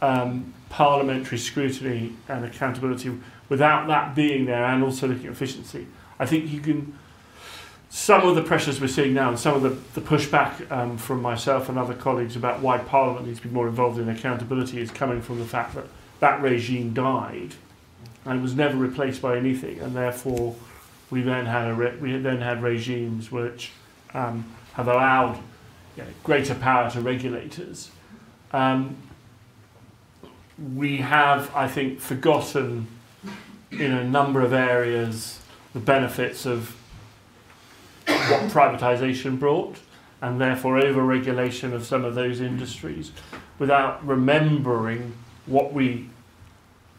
um, 0.02 0.52
parliamentary 0.68 1.38
scrutiny 1.38 2.12
and 2.28 2.44
accountability 2.44 3.18
without 3.48 3.86
that 3.86 4.14
being 4.14 4.46
there 4.46 4.64
and 4.64 4.82
also 4.82 5.06
looking 5.06 5.26
at 5.26 5.32
efficiency, 5.32 5.86
I 6.18 6.26
think 6.26 6.50
you 6.50 6.60
can. 6.60 6.98
Some 7.92 8.26
of 8.26 8.36
the 8.36 8.42
pressures 8.42 8.80
we're 8.80 8.86
seeing 8.86 9.14
now 9.14 9.30
and 9.30 9.38
some 9.38 9.56
of 9.56 9.62
the, 9.62 10.00
the 10.00 10.06
pushback 10.06 10.70
um, 10.70 10.96
from 10.96 11.20
myself 11.20 11.68
and 11.68 11.76
other 11.76 11.92
colleagues 11.94 12.36
about 12.36 12.60
why 12.60 12.78
Parliament 12.78 13.26
needs 13.26 13.40
to 13.40 13.48
be 13.48 13.52
more 13.52 13.66
involved 13.66 13.98
in 13.98 14.08
accountability 14.08 14.80
is 14.80 14.92
coming 14.92 15.20
from 15.20 15.40
the 15.40 15.44
fact 15.44 15.74
that 15.74 15.86
that 16.20 16.40
regime 16.40 16.94
died 16.94 17.54
and 18.24 18.42
was 18.42 18.54
never 18.54 18.76
replaced 18.76 19.20
by 19.20 19.36
anything, 19.36 19.80
and 19.80 19.96
therefore 19.96 20.54
we 21.10 21.20
then 21.20 21.46
had 21.46 21.68
a 21.68 21.74
re- 21.74 21.96
we 21.96 22.16
then 22.18 22.40
had 22.40 22.62
regimes 22.62 23.32
which 23.32 23.72
um, 24.14 24.44
have 24.74 24.86
allowed 24.86 25.36
you 25.96 26.04
know, 26.04 26.08
greater 26.22 26.54
power 26.54 26.88
to 26.90 27.00
regulators. 27.00 27.90
Um, 28.52 28.96
we 30.74 30.98
have, 30.98 31.52
I 31.56 31.66
think, 31.66 31.98
forgotten 31.98 32.86
in 33.72 33.92
a 33.92 34.04
number 34.04 34.42
of 34.42 34.52
areas 34.52 35.40
the 35.72 35.80
benefits 35.80 36.46
of 36.46 36.76
what 38.30 38.42
privatisation 38.50 39.38
brought 39.38 39.76
and 40.22 40.40
therefore 40.40 40.78
over 40.78 41.02
regulation 41.02 41.72
of 41.72 41.84
some 41.84 42.04
of 42.04 42.14
those 42.14 42.40
industries 42.40 43.12
without 43.58 44.04
remembering 44.06 45.14
what 45.46 45.72
we 45.72 46.08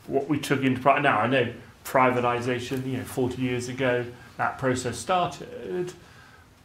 what 0.08 0.28
we 0.28 0.40
took 0.40 0.64
into 0.64 0.82
practice. 0.82 1.04
Now 1.04 1.20
I 1.20 1.28
know 1.28 1.54
privatisation, 1.86 2.86
you 2.86 2.98
know, 2.98 3.04
40 3.04 3.42
years 3.42 3.70
ago 3.70 4.06
that 4.38 4.58
process 4.58 4.98
started, 4.98 5.94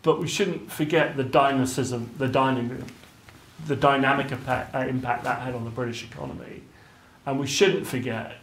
but 0.03 0.21
we 0.21 0.27
shouldn't 0.27 0.71
forget 0.73 1.17
the 1.17 1.25
dynamism, 1.25 2.11
the 2.17 2.29
dynamic, 2.29 2.79
the 3.67 3.77
dynamic 3.77 4.33
impact, 4.33 4.75
uh, 4.75 4.79
impact 4.81 5.25
that 5.25 5.41
had 5.41 5.55
on 5.55 5.65
the 5.65 5.71
British 5.71 6.05
economy, 6.05 6.63
and 7.27 7.39
we 7.39 7.47
shouldn't 7.47 7.87
forget 7.87 8.37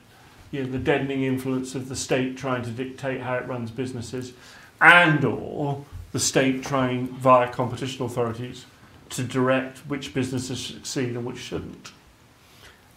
you 0.51 0.63
know, 0.63 0.71
the 0.71 0.77
deadening 0.77 1.23
influence 1.23 1.73
of 1.73 1.89
the 1.89 1.95
state 1.95 2.37
trying 2.37 2.61
to 2.63 2.69
dictate 2.69 3.21
how 3.21 3.35
it 3.35 3.47
runs 3.47 3.71
businesses, 3.71 4.33
and 4.79 5.25
or 5.25 5.83
the 6.13 6.19
state 6.19 6.63
trying 6.63 7.07
via 7.07 7.51
competition 7.51 8.05
authorities 8.05 8.65
to 9.09 9.23
direct 9.23 9.79
which 9.79 10.13
businesses 10.13 10.65
succeed 10.65 11.09
and 11.09 11.25
which 11.25 11.37
shouldn't. 11.37 11.91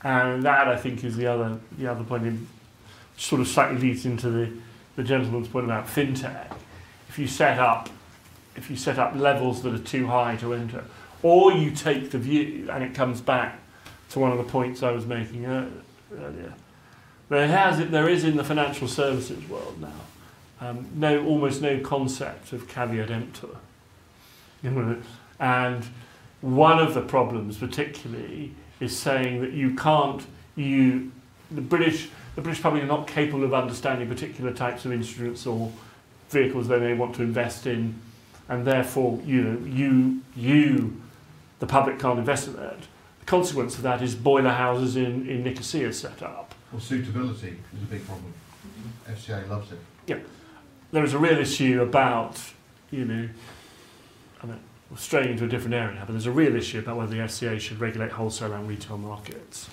And 0.05 0.43
that 0.45 0.69
I 0.69 0.77
think 0.77 1.03
is 1.03 1.17
the 1.17 1.27
other 1.27 1.59
the 1.77 1.91
other 1.91 2.05
point 2.05 2.27
in 2.27 2.47
sort 3.17 3.41
of 3.41 3.49
slightly 3.49 3.79
leads 3.79 4.07
into 4.07 4.31
the, 4.31 4.53
the 4.95 5.03
gentleman's 5.03 5.49
point 5.49 5.65
about 5.65 5.87
fintech. 5.87 6.55
If 7.09 7.19
you 7.19 7.27
set 7.27 7.59
up 7.59 7.89
if 8.55 8.71
you 8.71 8.77
set 8.77 8.99
up 8.99 9.15
levels 9.15 9.63
that 9.63 9.75
are 9.75 9.79
too 9.79 10.07
high 10.07 10.37
to 10.37 10.55
enter, 10.55 10.85
or 11.23 11.53
you 11.53 11.71
take 11.71 12.11
the 12.11 12.19
view, 12.19 12.69
and 12.71 12.83
it 12.83 12.95
comes 12.95 13.21
back 13.21 13.59
to 14.11 14.19
one 14.19 14.31
of 14.33 14.39
the 14.39 14.45
points 14.45 14.83
I 14.83 14.93
was 14.93 15.05
making 15.05 15.45
earlier, 15.45 16.55
there 17.29 17.49
has 17.49 17.91
there 17.91 18.09
is 18.09 18.25
in 18.25 18.37
the 18.37 18.45
financial 18.45 18.89
services 18.89 19.49
world 19.49 19.81
now 19.81 20.06
um, 20.61 20.89
no 20.95 21.25
almost 21.25 21.61
no 21.63 21.81
concept 21.81 22.53
of 22.53 22.69
caveat 22.69 23.11
emptor. 23.11 23.49
And 25.39 25.87
one 26.41 26.79
of 26.79 26.95
the 26.95 27.03
problems, 27.03 27.59
particularly, 27.59 28.53
is 28.81 28.97
saying 28.97 29.41
that 29.43 29.53
you 29.53 29.75
can't 29.75 30.27
you 30.55 31.13
the 31.51 31.61
British 31.61 32.09
the 32.35 32.43
British 32.43 32.63
public 32.63 32.83
are 32.83 32.87
not 32.87 33.07
capable 33.07 33.45
of 33.45 33.55
understanding 33.55 34.09
particular 34.09 34.53
types 34.53 34.85
of 34.85 34.93
instruments 34.93 35.47
or 35.47 35.73
vehicles 36.31 36.69
they 36.69 36.79
may 36.79 36.95
want 36.95 37.15
to 37.17 37.23
invest 37.23 37.67
in, 37.67 37.95
and 38.49 38.67
therefore 38.67 39.21
you 39.25 39.43
know 39.43 39.67
you 39.67 40.23
you 40.35 41.01
the 41.61 41.67
public 41.67 41.99
can't 41.99 42.19
invest 42.19 42.49
in 42.49 42.57
that. 42.57 42.81
The 43.21 43.27
consequence 43.27 43.77
of 43.77 43.83
that 43.83 44.03
is 44.03 44.15
boiler 44.15 44.51
houses 44.51 44.97
in, 44.97 45.29
in 45.29 45.43
Nicosia 45.43 45.93
set 45.93 46.23
up 46.23 46.47
well, 46.73 46.81
suitability 46.81 47.57
is 47.75 47.83
a 47.83 47.87
big 47.87 48.05
problem. 48.07 48.33
FCA 49.09 49.49
loves 49.49 49.73
it. 49.73 49.79
Yeah. 50.07 50.19
There 50.93 51.05
is 51.05 51.15
a 51.15 51.19
real 51.19 51.39
issue 51.39 51.83
about, 51.83 52.41
you 52.91 53.05
know, 53.05 53.29
I 54.43 54.47
mean, 54.47 54.61
we're 54.91 54.97
straying 54.97 55.31
into 55.31 55.45
a 55.45 55.49
different 55.49 55.75
area, 55.75 56.03
but 56.07 56.13
there's 56.13 56.27
a 56.27 56.33
real 56.33 56.55
issue 56.55 56.79
about 56.79 56.97
whether 56.97 57.11
the 57.11 57.23
FCA 57.23 57.61
should 57.61 57.81
regulate 57.81 58.13
wholesale 58.13 58.53
and 58.53 58.69
retail 58.69 58.99
markets 58.99 59.69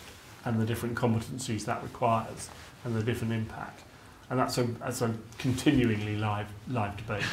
and 0.46 0.60
the 0.60 0.66
different 0.66 0.96
competencies 0.96 1.66
that 1.66 1.82
requires 1.84 2.50
and 2.84 2.96
the 2.96 3.04
different 3.04 3.34
impact. 3.34 3.82
And 4.30 4.40
that's 4.40 4.58
a, 4.58 4.64
that's 4.64 5.02
a 5.02 5.14
continuingly 5.38 6.18
live, 6.18 6.48
live 6.68 6.98
debate. 6.98 7.24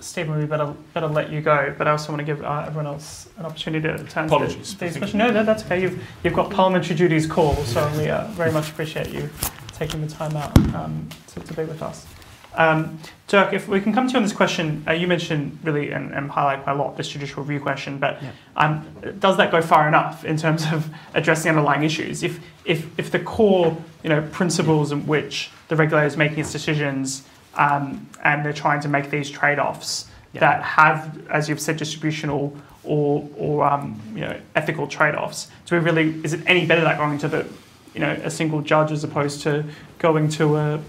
Stephen, 0.00 0.36
we 0.36 0.46
better 0.46 0.74
better 0.94 1.06
let 1.06 1.30
you 1.30 1.40
go, 1.40 1.72
but 1.78 1.86
I 1.86 1.92
also 1.92 2.10
want 2.12 2.20
to 2.20 2.24
give 2.24 2.42
uh, 2.42 2.64
everyone 2.66 2.86
else 2.86 3.28
an 3.38 3.46
opportunity 3.46 3.86
to 3.86 4.02
turn 4.04 4.26
Apologies. 4.26 4.74
to 4.74 4.80
these 4.80 4.96
questions. 4.96 5.14
No, 5.14 5.30
that, 5.30 5.46
that's 5.46 5.64
okay. 5.64 5.80
You've 5.80 6.02
you've 6.24 6.34
got 6.34 6.50
parliamentary 6.50 6.96
duties 6.96 7.26
call, 7.26 7.54
so 7.64 7.88
we 7.96 8.08
uh, 8.08 8.26
very 8.28 8.50
much 8.50 8.70
appreciate 8.70 9.10
you 9.10 9.30
taking 9.72 10.00
the 10.00 10.12
time 10.12 10.36
out 10.36 10.56
um, 10.74 11.08
to, 11.28 11.40
to 11.40 11.54
be 11.54 11.64
with 11.64 11.82
us. 11.82 12.06
Um, 12.54 12.98
Dirk, 13.28 13.54
if 13.54 13.66
we 13.66 13.80
can 13.80 13.94
come 13.94 14.08
to 14.08 14.12
you 14.12 14.16
on 14.18 14.22
this 14.22 14.32
question, 14.32 14.84
uh, 14.86 14.92
you 14.92 15.06
mentioned 15.06 15.58
really 15.62 15.90
and, 15.92 16.12
and 16.12 16.30
highlight 16.30 16.64
quite 16.64 16.74
a 16.74 16.76
lot 16.76 16.98
this 16.98 17.08
judicial 17.08 17.42
review 17.42 17.60
question, 17.60 17.98
but 17.98 18.22
yeah. 18.22 18.30
um, 18.56 18.86
does 19.20 19.38
that 19.38 19.50
go 19.50 19.62
far 19.62 19.88
enough 19.88 20.24
in 20.24 20.36
terms 20.36 20.64
of 20.70 20.90
addressing 21.14 21.48
underlying 21.48 21.82
issues? 21.82 22.22
If 22.22 22.40
if 22.66 22.86
if 22.98 23.10
the 23.10 23.20
core 23.20 23.76
you 24.02 24.10
know 24.10 24.20
principles 24.32 24.92
in 24.92 25.06
which 25.06 25.50
the 25.68 25.76
regulator 25.76 26.06
is 26.06 26.16
making 26.18 26.40
its 26.40 26.52
decisions 26.52 27.26
um, 27.54 28.06
and 28.22 28.44
they're 28.44 28.52
trying 28.52 28.80
to 28.80 28.88
make 28.88 29.08
these 29.08 29.30
trade-offs 29.30 30.08
yeah. 30.34 30.40
that 30.40 30.62
have, 30.62 31.26
as 31.28 31.48
you've 31.48 31.60
said, 31.60 31.78
distributional 31.78 32.54
or 32.84 33.26
or 33.36 33.64
um, 33.64 33.98
you 34.14 34.20
know 34.20 34.38
ethical 34.54 34.86
trade-offs. 34.86 35.50
Do 35.64 35.76
we 35.76 35.80
really? 35.80 36.20
Is 36.22 36.34
it 36.34 36.42
any 36.46 36.66
better 36.66 36.82
that 36.82 36.98
going 36.98 37.16
to 37.18 37.28
the 37.28 37.46
you 37.94 38.00
know 38.00 38.12
a 38.24 38.30
single 38.30 38.60
judge 38.60 38.92
as 38.92 39.04
opposed 39.04 39.40
to 39.42 39.64
going 39.98 40.28
to 40.30 40.56
a 40.56 40.80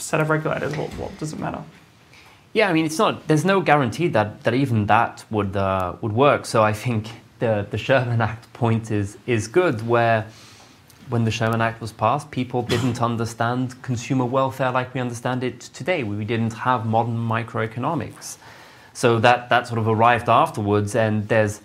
set 0.00 0.20
of 0.20 0.30
regulators? 0.30 0.76
What, 0.76 0.90
what 0.94 1.18
does 1.18 1.32
it 1.32 1.38
matter? 1.38 1.62
Yeah, 2.52 2.68
I 2.68 2.72
mean, 2.72 2.84
it's 2.84 2.98
not. 2.98 3.28
There's 3.28 3.44
no 3.44 3.60
guarantee 3.60 4.08
that, 4.08 4.42
that 4.42 4.54
even 4.54 4.86
that 4.86 5.24
would 5.30 5.56
uh, 5.56 5.94
would 6.00 6.12
work. 6.12 6.46
So 6.46 6.62
I 6.62 6.72
think 6.72 7.08
the 7.38 7.66
the 7.70 7.78
Sherman 7.78 8.20
Act 8.20 8.52
point 8.52 8.90
is 8.90 9.18
is 9.26 9.46
good, 9.46 9.86
where 9.86 10.26
when 11.10 11.24
the 11.24 11.30
Sherman 11.30 11.60
Act 11.60 11.80
was 11.80 11.92
passed, 11.92 12.30
people 12.30 12.62
didn't 12.62 13.02
understand 13.02 13.80
consumer 13.82 14.24
welfare 14.24 14.70
like 14.70 14.94
we 14.94 15.00
understand 15.00 15.42
it 15.42 15.60
today. 15.60 16.04
We 16.04 16.24
didn't 16.24 16.52
have 16.52 16.86
modern 16.86 17.16
microeconomics. 17.16 18.38
So 18.92 19.18
that, 19.18 19.48
that 19.48 19.66
sort 19.66 19.78
of 19.78 19.88
arrived 19.88 20.28
afterwards, 20.28 20.94
and 20.94 21.26
there's, 21.28 21.60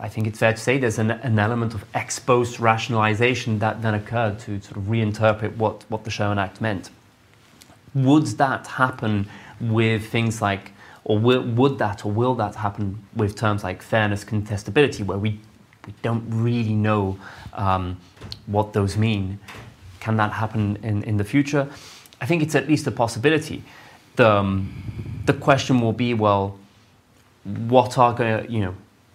I 0.00 0.08
think 0.08 0.26
it's 0.26 0.38
fair 0.38 0.52
to 0.52 0.58
say, 0.58 0.78
there's 0.78 0.98
an, 0.98 1.10
an 1.10 1.38
element 1.38 1.74
of 1.74 1.84
ex 1.94 2.18
post 2.18 2.58
rationalization 2.58 3.58
that 3.58 3.82
then 3.82 3.94
occurred 3.94 4.38
to 4.40 4.60
sort 4.60 4.76
of 4.78 4.84
reinterpret 4.84 5.56
what, 5.56 5.84
what 5.88 6.04
the 6.04 6.10
Sherman 6.10 6.38
Act 6.38 6.60
meant. 6.60 6.90
Would 7.94 8.26
that 8.38 8.66
happen 8.66 9.28
with 9.60 10.06
things 10.06 10.42
like, 10.42 10.72
or 11.04 11.18
will, 11.18 11.42
would 11.42 11.78
that 11.78 12.04
or 12.04 12.12
will 12.12 12.34
that 12.36 12.56
happen 12.56 13.04
with 13.14 13.36
terms 13.36 13.62
like 13.62 13.82
fairness, 13.82 14.24
contestability, 14.24 15.04
where 15.04 15.18
we, 15.18 15.40
we 15.86 15.94
don't 16.02 16.24
really 16.28 16.72
know 16.72 17.18
um, 17.52 17.98
what 18.46 18.72
those 18.72 18.96
mean? 18.96 19.38
Can 20.00 20.16
that 20.16 20.32
happen 20.32 20.78
in, 20.82 21.02
in 21.04 21.16
the 21.16 21.24
future? 21.24 21.68
I 22.20 22.26
think 22.26 22.42
it's 22.42 22.54
at 22.54 22.68
least 22.68 22.86
a 22.86 22.90
possibility. 22.90 23.62
The, 24.16 24.30
um, 24.30 25.22
the 25.26 25.32
question 25.32 25.80
will 25.80 25.92
be 25.92 26.14
well, 26.14 26.58
what 27.44 27.98
are 27.98 28.12
going 28.14 28.44
to, 28.44 28.52
you 28.52 28.60
know, 28.60 28.74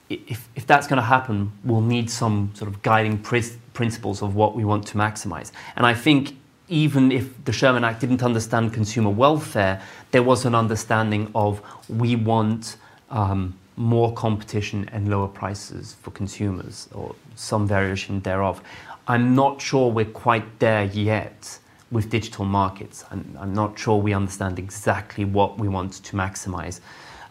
if, 0.10 0.50
if 0.56 0.66
that's 0.66 0.88
going 0.88 0.98
to 0.98 1.06
happen, 1.06 1.52
we'll 1.64 1.82
need 1.82 2.10
some 2.10 2.52
sort 2.56 2.70
of 2.70 2.82
guiding 2.82 3.20
principles 3.20 4.22
of 4.22 4.36
what 4.36 4.56
we 4.56 4.66
want 4.66 4.88
to 4.88 4.98
maximize. 4.98 5.52
And 5.76 5.86
I 5.86 5.94
think 5.94 6.39
even 6.70 7.12
if 7.12 7.44
the 7.46 7.52
Sherman 7.52 7.84
Act 7.84 8.00
didn't 8.00 8.24
understand 8.24 8.74
consumer 8.74 9.10
welfare, 9.10 9.82
there 10.12 10.24
was 10.24 10.46
an 10.46 10.56
understanding 10.56 11.32
of 11.36 11.62
we 11.90 12.16
want 12.16 12.78
um, 13.10 13.56
more 13.76 14.14
competition 14.14 14.90
and 14.92 15.10
lower 15.10 15.28
prices 15.28 15.96
for 16.02 16.12
consumers, 16.12 16.88
or 16.94 17.16
some 17.36 17.68
variation 17.68 18.20
thereof. 18.22 18.62
I'm 19.08 19.34
not 19.34 19.62
sure 19.62 19.90
we're 19.92 20.06
quite 20.06 20.60
there 20.60 20.84
yet 20.84 21.58
with 21.92 22.10
digital 22.10 22.46
markets. 22.46 23.04
I'm, 23.10 23.38
I'm 23.40 23.54
not 23.54 23.80
sure 23.80 23.98
we 23.98 24.14
understand 24.14 24.60
exactly 24.60 25.26
what 25.26 25.58
we 25.58 25.68
want 25.68 25.94
to 25.94 26.16
maximize. 26.16 26.82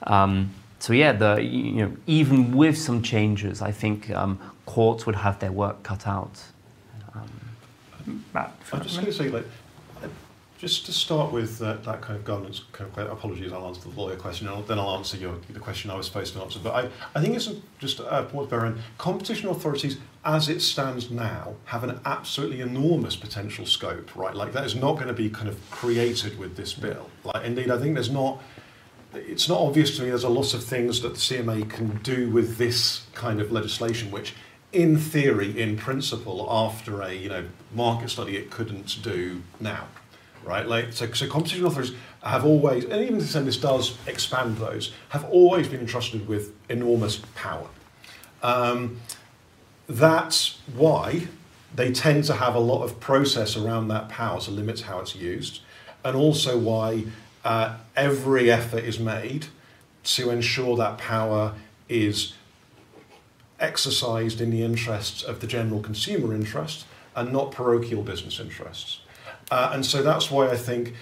Um, 0.03 0.53
so 0.81 0.93
yeah, 0.93 1.13
the, 1.13 1.37
you 1.37 1.87
know, 1.87 1.97
even 2.07 2.57
with 2.57 2.77
some 2.77 3.03
changes, 3.03 3.63
I 3.63 3.71
think 3.71 4.11
um, 4.11 4.39
courts 4.67 5.07
would 5.07 5.17
have 5.17 5.39
their 5.39 5.53
work 5.53 5.83
cut 5.83 6.07
out. 6.07 6.43
Matt, 8.35 8.57
I'm 8.73 8.83
just 8.83 8.97
going 8.97 9.07
to 9.07 9.13
say, 9.13 9.29
like, 9.29 9.45
just 10.59 10.87
to 10.87 10.93
start 10.93 11.33
with 11.33 11.63
uh, 11.63 11.75
that 11.85 12.01
kind 12.01 12.19
of 12.19 12.25
governance 12.25 12.63
kind 12.73 12.91
of 12.97 13.11
apologies, 13.13 13.53
I'll 13.53 13.69
answer 13.69 13.89
the 13.89 14.01
lawyer 14.01 14.17
question, 14.17 14.49
and 14.49 14.67
then 14.67 14.79
I'll 14.79 14.97
answer 14.97 15.17
your, 15.17 15.37
the 15.51 15.61
question 15.61 15.89
I 15.89 15.95
was 15.95 16.07
supposed 16.07 16.35
to 16.35 16.43
answer. 16.43 16.59
But 16.59 16.75
I, 16.75 16.89
I 17.15 17.23
think 17.23 17.37
it's 17.37 17.49
just 17.79 18.01
a 18.01 18.25
point 18.25 18.51
to 18.51 18.57
bear 18.57 18.67
in. 18.67 18.79
Competition 18.99 19.49
authorities, 19.49 19.99
as 20.25 20.49
it 20.49 20.61
stands 20.61 21.13
now, 21.13 21.55
have 21.67 21.85
an 21.85 22.01
absolutely 22.05 22.61
enormous 22.61 23.15
potential 23.15 23.67
scope, 23.67 24.15
right? 24.17 24.35
Like, 24.35 24.53
that 24.53 24.65
is 24.65 24.75
not 24.75 24.95
going 24.97 25.07
to 25.07 25.15
be 25.15 25.31
kind 25.31 25.49
of 25.49 25.59
created 25.71 26.37
with 26.39 26.57
this 26.57 26.75
bill. 26.75 27.09
Like, 27.23 27.45
indeed, 27.45 27.71
I 27.71 27.79
think 27.79 27.95
there's 27.95 28.11
not 28.11 28.43
it's 29.15 29.49
not 29.49 29.59
obvious 29.59 29.97
to 29.97 30.03
me 30.03 30.11
there's 30.11 30.25
a 30.25 30.29
lot 30.29 30.53
of 30.53 30.63
things 30.63 31.01
that 31.01 31.15
the 31.15 31.19
CMA 31.19 31.69
can 31.71 31.97
do 32.03 32.29
with 32.29 32.59
this 32.59 33.07
kind 33.15 33.41
of 33.41 33.51
legislation 33.51 34.11
which 34.11 34.35
in 34.73 34.99
theory, 34.99 35.59
in 35.59 35.77
principle, 35.77 36.47
after 36.51 37.03
a 37.03 37.13
you 37.13 37.29
know 37.29 37.45
market 37.75 38.11
study, 38.11 38.37
it 38.37 38.51
couldn't 38.51 39.03
do 39.03 39.43
now, 39.61 39.87
right? 40.45 40.67
Like 40.67 40.93
so, 40.93 41.11
so 41.13 41.27
competition 41.29 41.65
authorities 41.67 41.95
have 42.23 42.45
always, 42.45 42.85
and 42.85 43.01
even 43.03 43.19
to 43.19 43.25
extent 43.25 43.47
this 43.47 43.57
does 43.57 43.97
expand 44.07 44.59
those, 44.59 44.93
have 45.11 45.25
always 45.27 45.69
been 45.69 45.81
entrusted 45.81 46.29
with 46.29 46.55
enormous 46.69 47.23
power. 47.35 47.69
Um, 48.43 49.01
that's 49.89 50.59
why 50.75 51.29
they 51.75 51.93
tend 51.93 52.25
to 52.25 52.35
have 52.35 52.55
a 52.55 52.61
lot 52.61 52.83
of 52.83 53.01
process 53.01 53.57
around 53.57 53.89
that 53.89 54.09
power 54.09 54.41
to 54.41 54.51
limit 54.51 54.81
how 54.81 55.01
it's 55.01 55.15
used, 55.15 55.61
and 56.05 56.15
also 56.17 56.59
why 56.59 57.05
uh, 57.45 57.79
every 57.97 58.51
effort 58.51 58.85
is 58.85 58.99
made 58.99 59.47
to 60.05 60.31
ensure 60.31 60.77
that 60.77 60.99
power 60.99 61.55
is 61.89 62.35
exercised 63.61 64.41
in 64.41 64.51
the 64.51 64.63
interests 64.63 65.23
of 65.23 65.41
the 65.41 65.47
general 65.47 65.81
consumer 65.81 66.35
interest 66.35 66.87
and 67.15 67.33
not 67.33 67.51
parochial 67.51 68.03
business 68.03 68.39
interests. 68.39 69.01
Uh, 69.51 69.71
and 69.73 69.85
so 69.85 70.03
that's 70.03 70.31
why 70.31 70.49
I 70.49 70.57
think 70.57 70.95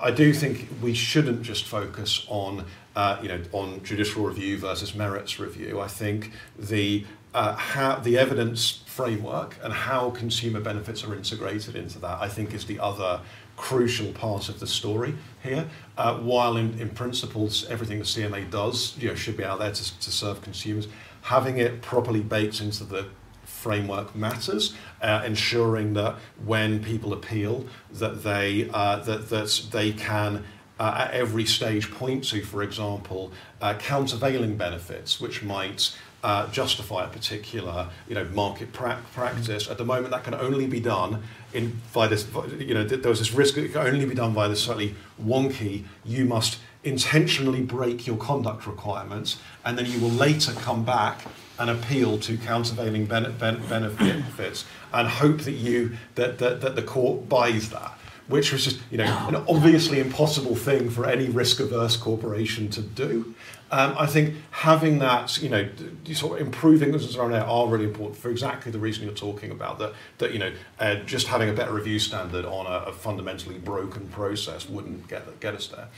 I 0.00 0.10
do 0.10 0.32
think 0.32 0.68
we 0.82 0.94
shouldn't 0.94 1.42
just 1.42 1.64
focus 1.64 2.26
on 2.28 2.64
uh, 2.96 3.18
you 3.22 3.28
know 3.28 3.40
on 3.52 3.82
judicial 3.84 4.24
review 4.24 4.58
versus 4.58 4.94
merits 4.94 5.38
review. 5.38 5.80
I 5.80 5.88
think 5.88 6.32
the 6.58 7.04
uh, 7.34 7.54
how 7.54 7.96
the 7.96 8.16
evidence 8.18 8.82
framework 8.86 9.58
and 9.62 9.72
how 9.72 10.10
consumer 10.10 10.60
benefits 10.60 11.04
are 11.04 11.14
integrated 11.14 11.76
into 11.76 11.98
that 11.98 12.20
I 12.20 12.28
think 12.28 12.54
is 12.54 12.64
the 12.66 12.78
other 12.78 13.20
crucial 13.56 14.12
part 14.12 14.48
of 14.48 14.60
the 14.60 14.66
story 14.66 15.14
here. 15.42 15.68
Uh, 15.96 16.16
while 16.18 16.56
in, 16.56 16.78
in 16.80 16.90
principles 16.90 17.64
everything 17.66 17.98
the 17.98 18.04
CMA 18.04 18.50
does 18.50 18.96
you 18.98 19.08
know 19.08 19.14
should 19.14 19.36
be 19.36 19.44
out 19.44 19.58
there 19.58 19.72
to, 19.72 20.00
to 20.00 20.10
serve 20.10 20.40
consumers 20.42 20.88
having 21.24 21.56
it 21.58 21.80
properly 21.80 22.20
baked 22.20 22.60
into 22.60 22.84
the 22.84 23.06
framework 23.44 24.14
matters, 24.14 24.74
uh, 25.00 25.22
ensuring 25.24 25.94
that 25.94 26.16
when 26.44 26.82
people 26.82 27.12
appeal, 27.12 27.66
that 27.90 28.22
they 28.22 28.68
uh, 28.72 28.96
that 28.96 29.28
that 29.30 29.66
they 29.72 29.92
can. 29.92 30.44
Uh, 30.76 31.06
at 31.06 31.12
every 31.12 31.44
stage, 31.44 31.88
point 31.92 32.24
to, 32.24 32.42
for 32.42 32.60
example, 32.60 33.30
uh, 33.60 33.74
countervailing 33.74 34.56
benefits, 34.56 35.20
which 35.20 35.40
might 35.40 35.96
uh, 36.24 36.50
justify 36.50 37.04
a 37.04 37.08
particular, 37.08 37.88
you 38.08 38.14
know, 38.16 38.24
market 38.24 38.72
pra- 38.72 39.00
practice. 39.14 39.70
At 39.70 39.78
the 39.78 39.84
moment, 39.84 40.10
that 40.10 40.24
can 40.24 40.34
only 40.34 40.66
be 40.66 40.80
done 40.80 41.22
in 41.52 41.80
by 41.92 42.08
this. 42.08 42.26
You 42.58 42.74
know, 42.74 42.82
there 42.82 43.08
was 43.08 43.20
this 43.20 43.32
risk 43.32 43.54
that 43.54 43.64
it 43.64 43.72
can 43.72 43.86
only 43.86 44.04
be 44.04 44.16
done 44.16 44.34
by 44.34 44.48
this 44.48 44.64
slightly 44.64 44.96
wonky. 45.22 45.84
You 46.04 46.24
must 46.24 46.58
intentionally 46.84 47.62
break 47.62 48.06
your 48.06 48.16
conduct 48.16 48.66
requirements, 48.66 49.38
and 49.64 49.78
then 49.78 49.86
you 49.86 49.98
will 50.00 50.10
later 50.10 50.52
come 50.52 50.84
back 50.84 51.22
and 51.58 51.70
appeal 51.70 52.18
to 52.18 52.36
countervailing 52.36 53.06
benefits 53.06 54.64
and 54.92 55.08
hope 55.08 55.38
that 55.40 55.52
you 55.52 55.96
that, 56.16 56.38
that, 56.38 56.60
that 56.60 56.74
the 56.74 56.82
court 56.82 57.28
buys 57.28 57.70
that 57.70 57.98
which 58.26 58.52
was 58.52 58.64
just 58.64 58.80
you 58.90 58.98
know 58.98 59.26
an 59.28 59.36
obviously 59.48 60.00
impossible 60.00 60.56
thing 60.56 60.90
for 60.90 61.06
any 61.06 61.28
risk 61.28 61.60
averse 61.60 61.96
corporation 61.96 62.68
to 62.68 62.80
do 62.80 63.34
um, 63.74 63.96
I 63.98 64.06
think 64.06 64.36
having 64.52 65.00
that, 65.00 65.42
you 65.42 65.48
know, 65.48 65.68
sort 66.12 66.40
of 66.40 66.46
improving 66.46 66.92
things 66.92 67.16
around 67.16 67.32
there 67.32 67.42
are 67.42 67.66
really 67.66 67.86
important 67.86 68.16
for 68.16 68.30
exactly 68.30 68.70
the 68.70 68.78
reason 68.78 69.02
you're 69.02 69.14
talking 69.14 69.50
about. 69.50 69.80
That 69.80 69.94
that 70.18 70.32
you 70.32 70.38
know, 70.38 70.52
uh, 70.78 70.96
just 71.06 71.26
having 71.26 71.48
a 71.48 71.52
better 71.52 71.72
review 71.72 71.98
standard 71.98 72.44
on 72.44 72.66
a, 72.66 72.90
a 72.90 72.92
fundamentally 72.92 73.58
broken 73.58 74.06
process 74.10 74.68
wouldn't 74.68 75.08
get 75.08 75.40
get 75.40 75.54
us 75.54 75.66
there. 75.66 75.88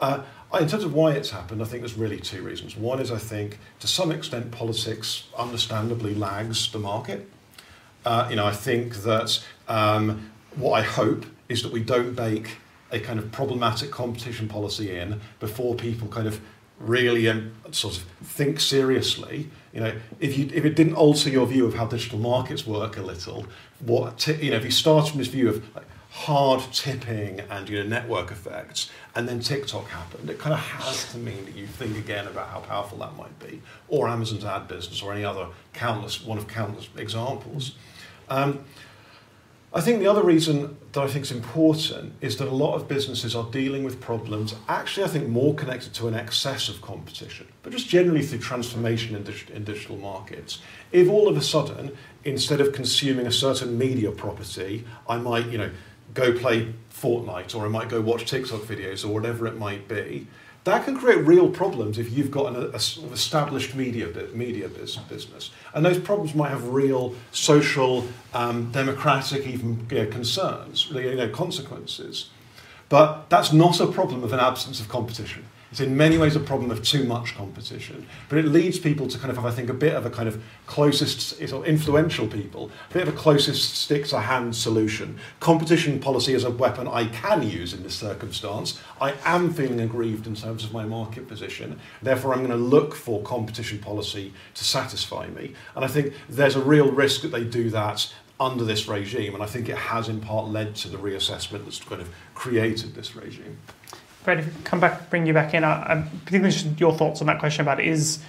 Uh, 0.00 0.22
in 0.60 0.68
terms 0.68 0.84
of 0.84 0.94
why 0.94 1.12
it's 1.12 1.30
happened, 1.30 1.60
I 1.62 1.64
think 1.64 1.82
there's 1.82 1.94
really 1.94 2.18
two 2.18 2.42
reasons. 2.42 2.76
One 2.76 3.00
is 3.00 3.10
I 3.10 3.18
think 3.18 3.58
to 3.80 3.86
some 3.86 4.10
extent 4.10 4.50
politics 4.50 5.24
understandably 5.36 6.14
lags 6.14 6.70
the 6.70 6.78
market. 6.78 7.28
Uh, 8.04 8.26
you 8.30 8.36
know, 8.36 8.46
I 8.46 8.52
think 8.52 8.96
that 9.02 9.44
um, 9.68 10.30
what 10.54 10.72
I 10.72 10.82
hope 10.82 11.26
is 11.48 11.62
that 11.62 11.72
we 11.72 11.82
don't 11.82 12.14
bake 12.14 12.56
a 12.92 13.00
kind 13.00 13.18
of 13.18 13.32
problematic 13.32 13.90
competition 13.90 14.48
policy 14.48 14.96
in 14.96 15.20
before 15.40 15.74
people 15.74 16.06
kind 16.08 16.28
of 16.28 16.40
really 16.78 17.28
um, 17.28 17.52
sort 17.72 17.96
of 17.96 18.02
think 18.22 18.60
seriously. 18.60 19.50
You 19.72 19.80
know, 19.80 19.92
if 20.20 20.38
you 20.38 20.48
if 20.52 20.64
it 20.64 20.76
didn't 20.76 20.94
alter 20.94 21.28
your 21.28 21.46
view 21.46 21.66
of 21.66 21.74
how 21.74 21.86
digital 21.86 22.18
markets 22.18 22.66
work 22.66 22.96
a 22.96 23.02
little, 23.02 23.46
what 23.80 24.26
you 24.26 24.50
know, 24.50 24.56
if 24.56 24.64
you 24.64 24.70
start 24.70 25.08
from 25.08 25.18
this 25.18 25.28
view 25.28 25.48
of 25.48 25.74
like, 25.74 25.86
hard 26.16 26.62
tipping 26.72 27.40
and 27.40 27.68
you 27.68 27.78
know 27.78 27.86
network 27.86 28.30
effects, 28.30 28.90
and 29.14 29.28
then 29.28 29.38
TikTok 29.38 29.86
happened, 29.88 30.30
it 30.30 30.38
kind 30.38 30.54
of 30.54 30.60
has 30.60 31.12
to 31.12 31.18
mean 31.18 31.44
that 31.44 31.54
you 31.54 31.66
think 31.66 31.96
again 31.98 32.26
about 32.26 32.48
how 32.48 32.60
powerful 32.60 32.98
that 32.98 33.14
might 33.16 33.38
be, 33.38 33.60
or 33.88 34.08
Amazon's 34.08 34.44
ad 34.44 34.66
business, 34.66 35.02
or 35.02 35.12
any 35.12 35.24
other 35.24 35.48
countless 35.74 36.24
one 36.24 36.38
of 36.38 36.48
countless 36.48 36.88
examples. 36.96 37.76
Um, 38.30 38.64
I 39.74 39.82
think 39.82 39.98
the 39.98 40.06
other 40.06 40.22
reason 40.22 40.78
that 40.92 41.02
I 41.02 41.06
think 41.06 41.26
is 41.26 41.32
important 41.32 42.14
is 42.22 42.38
that 42.38 42.48
a 42.48 42.54
lot 42.54 42.76
of 42.76 42.88
businesses 42.88 43.36
are 43.36 43.44
dealing 43.50 43.84
with 43.84 44.00
problems, 44.00 44.54
actually, 44.68 45.04
I 45.04 45.08
think 45.08 45.28
more 45.28 45.54
connected 45.54 45.92
to 45.94 46.08
an 46.08 46.14
excess 46.14 46.70
of 46.70 46.80
competition, 46.80 47.46
but 47.62 47.72
just 47.72 47.88
generally 47.88 48.22
through 48.22 48.38
transformation 48.38 49.14
in, 49.14 49.22
dig- 49.22 49.50
in 49.52 49.64
digital 49.64 49.98
markets. 49.98 50.62
If 50.92 51.10
all 51.10 51.28
of 51.28 51.36
a 51.36 51.42
sudden, 51.42 51.94
instead 52.24 52.62
of 52.62 52.72
consuming 52.72 53.26
a 53.26 53.32
certain 53.32 53.76
media 53.76 54.10
property, 54.12 54.86
I 55.06 55.18
might, 55.18 55.48
you 55.48 55.58
know, 55.58 55.70
go 56.16 56.32
play 56.32 56.74
Fortnite 56.92 57.54
or 57.54 57.64
I 57.64 57.68
might 57.68 57.88
go 57.88 58.00
watch 58.00 58.28
TikTok 58.28 58.62
videos 58.62 59.04
or 59.04 59.08
whatever 59.14 59.46
it 59.46 59.56
might 59.56 59.86
be, 59.86 60.26
that 60.64 60.84
can 60.84 60.98
create 60.98 61.24
real 61.24 61.48
problems 61.48 61.96
if 61.96 62.10
you've 62.10 62.32
got 62.32 62.52
an 62.52 62.56
a, 62.56 62.68
a 62.70 63.12
established 63.12 63.76
media 63.76 64.08
media 64.32 64.68
business, 64.68 65.50
and 65.74 65.86
those 65.86 66.00
problems 66.00 66.34
might 66.34 66.48
have 66.48 66.66
real 66.68 67.14
social, 67.30 68.04
um, 68.34 68.72
democratic, 68.72 69.46
even 69.46 69.86
you 69.88 69.98
know, 69.98 70.06
concerns, 70.06 70.90
you 70.90 71.14
know, 71.14 71.28
consequences. 71.28 72.30
But 72.88 73.30
that's 73.30 73.52
not 73.52 73.78
a 73.80 73.86
problem 73.86 74.24
of 74.24 74.32
an 74.32 74.40
absence 74.40 74.80
of 74.80 74.88
competition. 74.88 75.44
It's 75.70 75.80
in 75.80 75.96
many 75.96 76.16
ways 76.16 76.36
a 76.36 76.40
problem 76.40 76.70
of 76.70 76.82
too 76.82 77.04
much 77.04 77.34
competition, 77.34 78.06
but 78.28 78.38
it 78.38 78.44
leads 78.46 78.78
people 78.78 79.08
to 79.08 79.18
kind 79.18 79.30
of 79.30 79.36
have, 79.36 79.46
I 79.46 79.50
think, 79.50 79.68
a 79.68 79.74
bit 79.74 79.94
of 79.94 80.06
a 80.06 80.10
kind 80.10 80.28
of 80.28 80.42
closest, 80.66 81.40
of 81.40 81.66
influential 81.66 82.28
people, 82.28 82.70
a 82.90 82.92
bit 82.92 83.08
of 83.08 83.12
a 83.12 83.16
closest 83.16 83.74
stick 83.74 84.06
to 84.06 84.20
hand 84.20 84.54
solution. 84.54 85.18
Competition 85.40 85.98
policy 85.98 86.34
is 86.34 86.44
a 86.44 86.50
weapon 86.50 86.86
I 86.86 87.06
can 87.06 87.42
use 87.42 87.74
in 87.74 87.82
this 87.82 87.96
circumstance. 87.96 88.80
I 89.00 89.14
am 89.24 89.52
feeling 89.52 89.80
aggrieved 89.80 90.26
in 90.26 90.36
terms 90.36 90.62
of 90.62 90.72
my 90.72 90.84
market 90.84 91.26
position. 91.26 91.80
Therefore, 92.00 92.32
I'm 92.32 92.46
going 92.46 92.50
to 92.50 92.56
look 92.56 92.94
for 92.94 93.22
competition 93.22 93.80
policy 93.80 94.32
to 94.54 94.64
satisfy 94.64 95.26
me. 95.28 95.54
And 95.74 95.84
I 95.84 95.88
think 95.88 96.14
there's 96.28 96.56
a 96.56 96.62
real 96.62 96.92
risk 96.92 97.22
that 97.22 97.32
they 97.32 97.44
do 97.44 97.70
that 97.70 98.12
under 98.38 98.64
this 98.64 98.86
regime, 98.86 99.34
and 99.34 99.42
I 99.42 99.46
think 99.46 99.68
it 99.68 99.78
has 99.78 100.08
in 100.08 100.20
part 100.20 100.48
led 100.48 100.74
to 100.76 100.88
the 100.88 100.98
reassessment 100.98 101.64
that's 101.64 101.80
kind 101.80 102.02
of 102.02 102.10
created 102.34 102.94
this 102.94 103.16
regime. 103.16 103.58
Brad, 104.26 104.40
if 104.40 104.64
come 104.64 104.80
back, 104.80 105.08
bring 105.08 105.24
you 105.24 105.32
back 105.32 105.54
in. 105.54 105.64
I, 105.64 105.84
I'm 105.84 106.02
particularly 106.02 106.48
interested 106.48 106.80
your 106.80 106.92
thoughts 106.92 107.20
on 107.20 107.28
that 107.28 107.38
question 107.38 107.62
about 107.62 107.80
is 107.80 108.22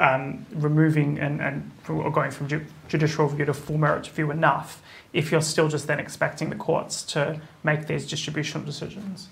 um, 0.00 0.44
removing 0.52 1.18
and, 1.20 1.40
and 1.40 1.70
or 1.88 2.10
going 2.10 2.32
from 2.32 2.48
ju- 2.48 2.66
judicial 2.88 3.26
review 3.26 3.46
to 3.46 3.54
full 3.54 3.78
merit 3.78 4.06
review 4.08 4.32
enough 4.32 4.82
if 5.12 5.30
you're 5.30 5.40
still 5.40 5.68
just 5.68 5.86
then 5.86 6.00
expecting 6.00 6.50
the 6.50 6.56
courts 6.56 7.04
to 7.04 7.40
make 7.62 7.86
these 7.86 8.04
distributional 8.06 8.66
decisions? 8.66 9.28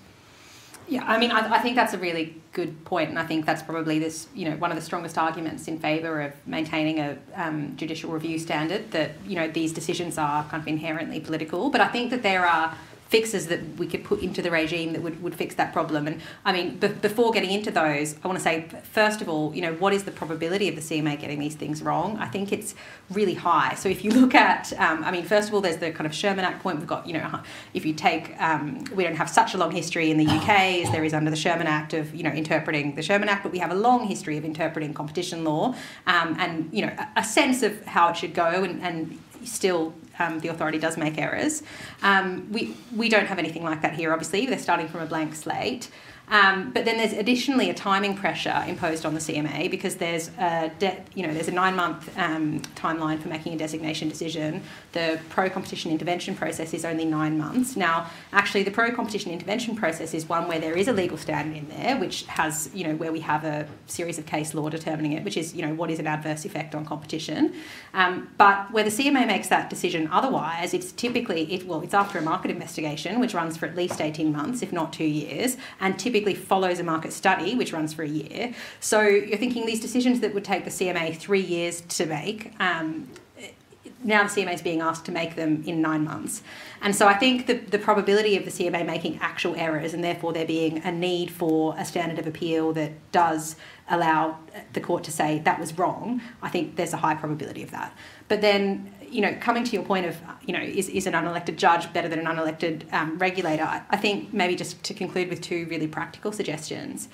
Yeah, 0.87 1.03
I 1.05 1.17
mean, 1.17 1.31
I, 1.31 1.55
I 1.55 1.59
think 1.59 1.75
that's 1.75 1.93
a 1.93 1.97
really 1.97 2.41
good 2.51 2.85
point, 2.85 3.09
and 3.09 3.19
I 3.19 3.25
think 3.25 3.45
that's 3.45 3.61
probably 3.61 3.99
this, 3.99 4.27
you 4.33 4.49
know, 4.49 4.55
one 4.57 4.69
of 4.69 4.75
the 4.75 4.81
strongest 4.81 5.17
arguments 5.17 5.67
in 5.67 5.79
favour 5.79 6.21
of 6.21 6.33
maintaining 6.45 6.99
a 6.99 7.17
um, 7.35 7.75
judicial 7.75 8.11
review 8.11 8.39
standard. 8.39 8.91
That 8.91 9.11
you 9.25 9.35
know 9.35 9.49
these 9.49 9.73
decisions 9.73 10.17
are 10.17 10.43
kind 10.45 10.61
of 10.61 10.67
inherently 10.67 11.19
political, 11.19 11.69
but 11.69 11.81
I 11.81 11.87
think 11.87 12.11
that 12.11 12.23
there 12.23 12.45
are 12.45 12.77
fixes 13.13 13.45
that 13.45 13.61
we 13.77 13.85
could 13.85 14.03
put 14.03 14.23
into 14.23 14.41
the 14.41 14.49
regime 14.49 14.91
that 14.91 15.03
would, 15.03 15.21
would 15.21 15.35
fix 15.35 15.53
that 15.53 15.71
problem. 15.71 16.07
And 16.07 16.19
I 16.45 16.51
mean, 16.51 16.79
b- 16.79 16.87
before 16.87 17.31
getting 17.31 17.51
into 17.51 17.69
those, 17.69 18.15
I 18.23 18.27
want 18.27 18.39
to 18.39 18.43
say, 18.43 18.65
first 18.91 19.21
of 19.21 19.29
all, 19.29 19.53
you 19.53 19.61
know, 19.61 19.75
what 19.75 19.93
is 19.93 20.03
the 20.03 20.09
probability 20.09 20.67
of 20.67 20.73
the 20.73 20.81
CMA 20.81 21.19
getting 21.19 21.37
these 21.37 21.53
things 21.53 21.83
wrong? 21.83 22.17
I 22.17 22.25
think 22.27 22.51
it's 22.51 22.73
really 23.11 23.35
high. 23.35 23.75
So 23.75 23.87
if 23.87 24.03
you 24.03 24.09
look 24.09 24.33
at, 24.33 24.73
um, 24.79 25.03
I 25.03 25.11
mean, 25.11 25.25
first 25.25 25.49
of 25.49 25.53
all, 25.53 25.61
there's 25.61 25.77
the 25.77 25.91
kind 25.91 26.07
of 26.07 26.15
Sherman 26.15 26.43
Act 26.43 26.63
point. 26.63 26.79
We've 26.79 26.87
got, 26.87 27.05
you 27.05 27.13
know, 27.13 27.39
if 27.75 27.85
you 27.85 27.93
take, 27.93 28.33
um, 28.41 28.83
we 28.95 29.03
don't 29.03 29.15
have 29.15 29.29
such 29.29 29.53
a 29.53 29.59
long 29.59 29.69
history 29.69 30.09
in 30.09 30.17
the 30.17 30.25
UK 30.25 30.49
as 30.83 30.91
there 30.91 31.03
is 31.03 31.13
under 31.13 31.29
the 31.29 31.37
Sherman 31.37 31.67
Act 31.67 31.93
of, 31.93 32.15
you 32.15 32.23
know, 32.23 32.31
interpreting 32.31 32.95
the 32.95 33.03
Sherman 33.03 33.29
Act, 33.29 33.43
but 33.43 33.51
we 33.51 33.59
have 33.59 33.69
a 33.69 33.75
long 33.75 34.07
history 34.07 34.39
of 34.39 34.43
interpreting 34.43 34.91
competition 34.91 35.43
law 35.43 35.75
um, 36.07 36.35
and, 36.39 36.67
you 36.73 36.83
know, 36.83 36.93
a, 36.97 37.19
a 37.19 37.23
sense 37.23 37.61
of 37.61 37.85
how 37.85 38.09
it 38.09 38.17
should 38.17 38.33
go 38.33 38.63
and, 38.63 38.81
and 38.81 39.19
still 39.43 39.93
um, 40.19 40.39
the 40.39 40.49
authority 40.49 40.79
does 40.79 40.97
make 40.97 41.17
errors. 41.17 41.63
Um, 42.01 42.47
we, 42.51 42.75
we 42.95 43.09
don't 43.09 43.25
have 43.25 43.39
anything 43.39 43.63
like 43.63 43.81
that 43.81 43.93
here, 43.93 44.11
obviously. 44.11 44.45
They're 44.45 44.59
starting 44.59 44.87
from 44.87 45.01
a 45.01 45.05
blank 45.05 45.35
slate. 45.35 45.89
Um, 46.33 46.71
but 46.71 46.83
then 46.83 46.97
there's 46.97 47.13
additionally 47.13 47.69
a 47.69 47.75
timing 47.75 48.17
pressure 48.17 48.63
imposed 48.67 49.05
on 49.05 49.13
the 49.13 49.19
CMA 49.19 49.69
because 49.69 49.97
there's 49.97 50.29
a 50.39 50.71
you 51.13 51.27
know 51.27 51.31
there's 51.31 51.47
a 51.47 51.51
nine 51.51 51.75
month 51.75 52.11
um, 52.17 52.59
timeline 52.75 53.21
for 53.21 53.27
making 53.27 53.53
a 53.53 53.57
designation 53.57 54.09
decision. 54.09 54.63
The 54.93 55.19
pro 55.29 55.47
competition 55.51 55.91
intervention 55.91 56.33
process 56.33 56.73
is 56.73 56.85
only 56.85 57.05
nine 57.05 57.37
months. 57.37 57.75
Now, 57.75 58.09
actually, 58.31 58.63
the 58.63 58.71
pro 58.71 58.91
competition 58.91 59.31
intervention 59.31 59.75
process 59.75 60.15
is 60.15 60.27
one 60.27 60.47
where 60.47 60.59
there 60.59 60.75
is 60.75 60.87
a 60.87 60.93
legal 60.93 61.19
standard 61.19 61.55
in 61.55 61.69
there, 61.69 61.99
which 61.99 62.23
has 62.23 62.67
you 62.73 62.83
know 62.83 62.95
where 62.95 63.11
we 63.11 63.19
have 63.19 63.43
a 63.43 63.67
series 63.85 64.17
of 64.17 64.25
case 64.25 64.55
law 64.55 64.69
determining 64.69 65.11
it, 65.11 65.23
which 65.23 65.37
is 65.37 65.53
you 65.53 65.61
know 65.63 65.75
what 65.75 65.91
is 65.91 65.99
an 65.99 66.07
adverse 66.07 66.45
effect 66.45 66.73
on 66.73 66.83
competition. 66.83 67.53
Um, 67.93 68.27
but 68.39 68.71
where 68.71 68.83
the 68.83 68.89
CMA 68.89 69.27
makes 69.27 69.49
that 69.49 69.69
decision 69.69 70.09
otherwise, 70.11 70.73
it's 70.73 70.93
typically 70.93 71.53
it 71.53 71.67
well 71.67 71.81
it's 71.81 71.93
after 71.93 72.17
a 72.17 72.23
market 72.23 72.49
investigation, 72.49 73.19
which 73.19 73.35
runs 73.35 73.55
for 73.55 73.67
at 73.67 73.75
least 73.75 74.01
eighteen 74.01 74.31
months, 74.31 74.63
if 74.63 74.73
not 74.73 74.91
two 74.91 75.03
years, 75.03 75.57
and 75.79 75.99
typically 75.99 76.22
follows 76.33 76.79
a 76.79 76.83
market 76.83 77.11
study, 77.11 77.55
which 77.55 77.73
runs 77.73 77.93
for 77.93 78.03
a 78.03 78.07
year. 78.07 78.53
So 78.79 79.01
you're 79.01 79.37
thinking 79.37 79.65
these 79.65 79.81
decisions 79.81 80.21
that 80.21 80.33
would 80.33 80.45
take 80.45 80.63
the 80.63 80.71
CMA 80.71 81.17
three 81.17 81.41
years 81.41 81.81
to 81.81 82.05
make. 82.05 82.53
Um, 82.59 83.09
now 84.03 84.23
the 84.23 84.29
CMA 84.29 84.53
is 84.53 84.61
being 84.61 84.81
asked 84.81 85.05
to 85.05 85.11
make 85.11 85.35
them 85.35 85.63
in 85.65 85.81
nine 85.81 86.03
months. 86.03 86.43
And 86.81 86.95
so 86.95 87.07
I 87.07 87.13
think 87.13 87.47
the, 87.47 87.53
the 87.53 87.79
probability 87.79 88.35
of 88.37 88.45
the 88.45 88.51
CMA 88.51 88.85
making 88.85 89.19
actual 89.21 89.55
errors 89.55 89.93
and 89.93 90.03
therefore 90.03 90.33
there 90.33 90.45
being 90.45 90.79
a 90.79 90.91
need 90.91 91.31
for 91.31 91.75
a 91.77 91.85
standard 91.85 92.19
of 92.19 92.27
appeal 92.27 92.73
that 92.73 92.91
does 93.11 93.55
allow 93.89 94.39
the 94.73 94.81
court 94.81 95.03
to 95.05 95.11
say 95.11 95.39
that 95.39 95.59
was 95.59 95.77
wrong, 95.77 96.21
I 96.41 96.49
think 96.49 96.75
there's 96.75 96.93
a 96.93 96.97
high 96.97 97.15
probability 97.15 97.63
of 97.63 97.71
that. 97.71 97.95
But 98.27 98.41
then, 98.41 98.93
you 99.13 99.21
know, 99.21 99.35
coming 99.39 99.63
to 99.63 99.71
your 99.71 99.83
point 99.83 100.05
of, 100.05 100.17
you 100.45 100.53
know, 100.53 100.61
is, 100.61 100.89
is 100.89 101.05
an 101.07 101.13
unelected 101.13 101.57
judge 101.57 101.91
better 101.93 102.09
than 102.09 102.19
an 102.19 102.25
unelected 102.25 102.91
um, 102.91 103.17
regulator? 103.17 103.63
I, 103.63 103.81
I 103.89 103.97
think 103.97 104.33
maybe 104.33 104.55
just 104.55 104.83
to 104.83 104.93
conclude 104.93 105.29
with 105.29 105.41
two 105.41 105.67
really 105.69 105.87
practical 105.87 106.31
suggestions. 106.31 107.09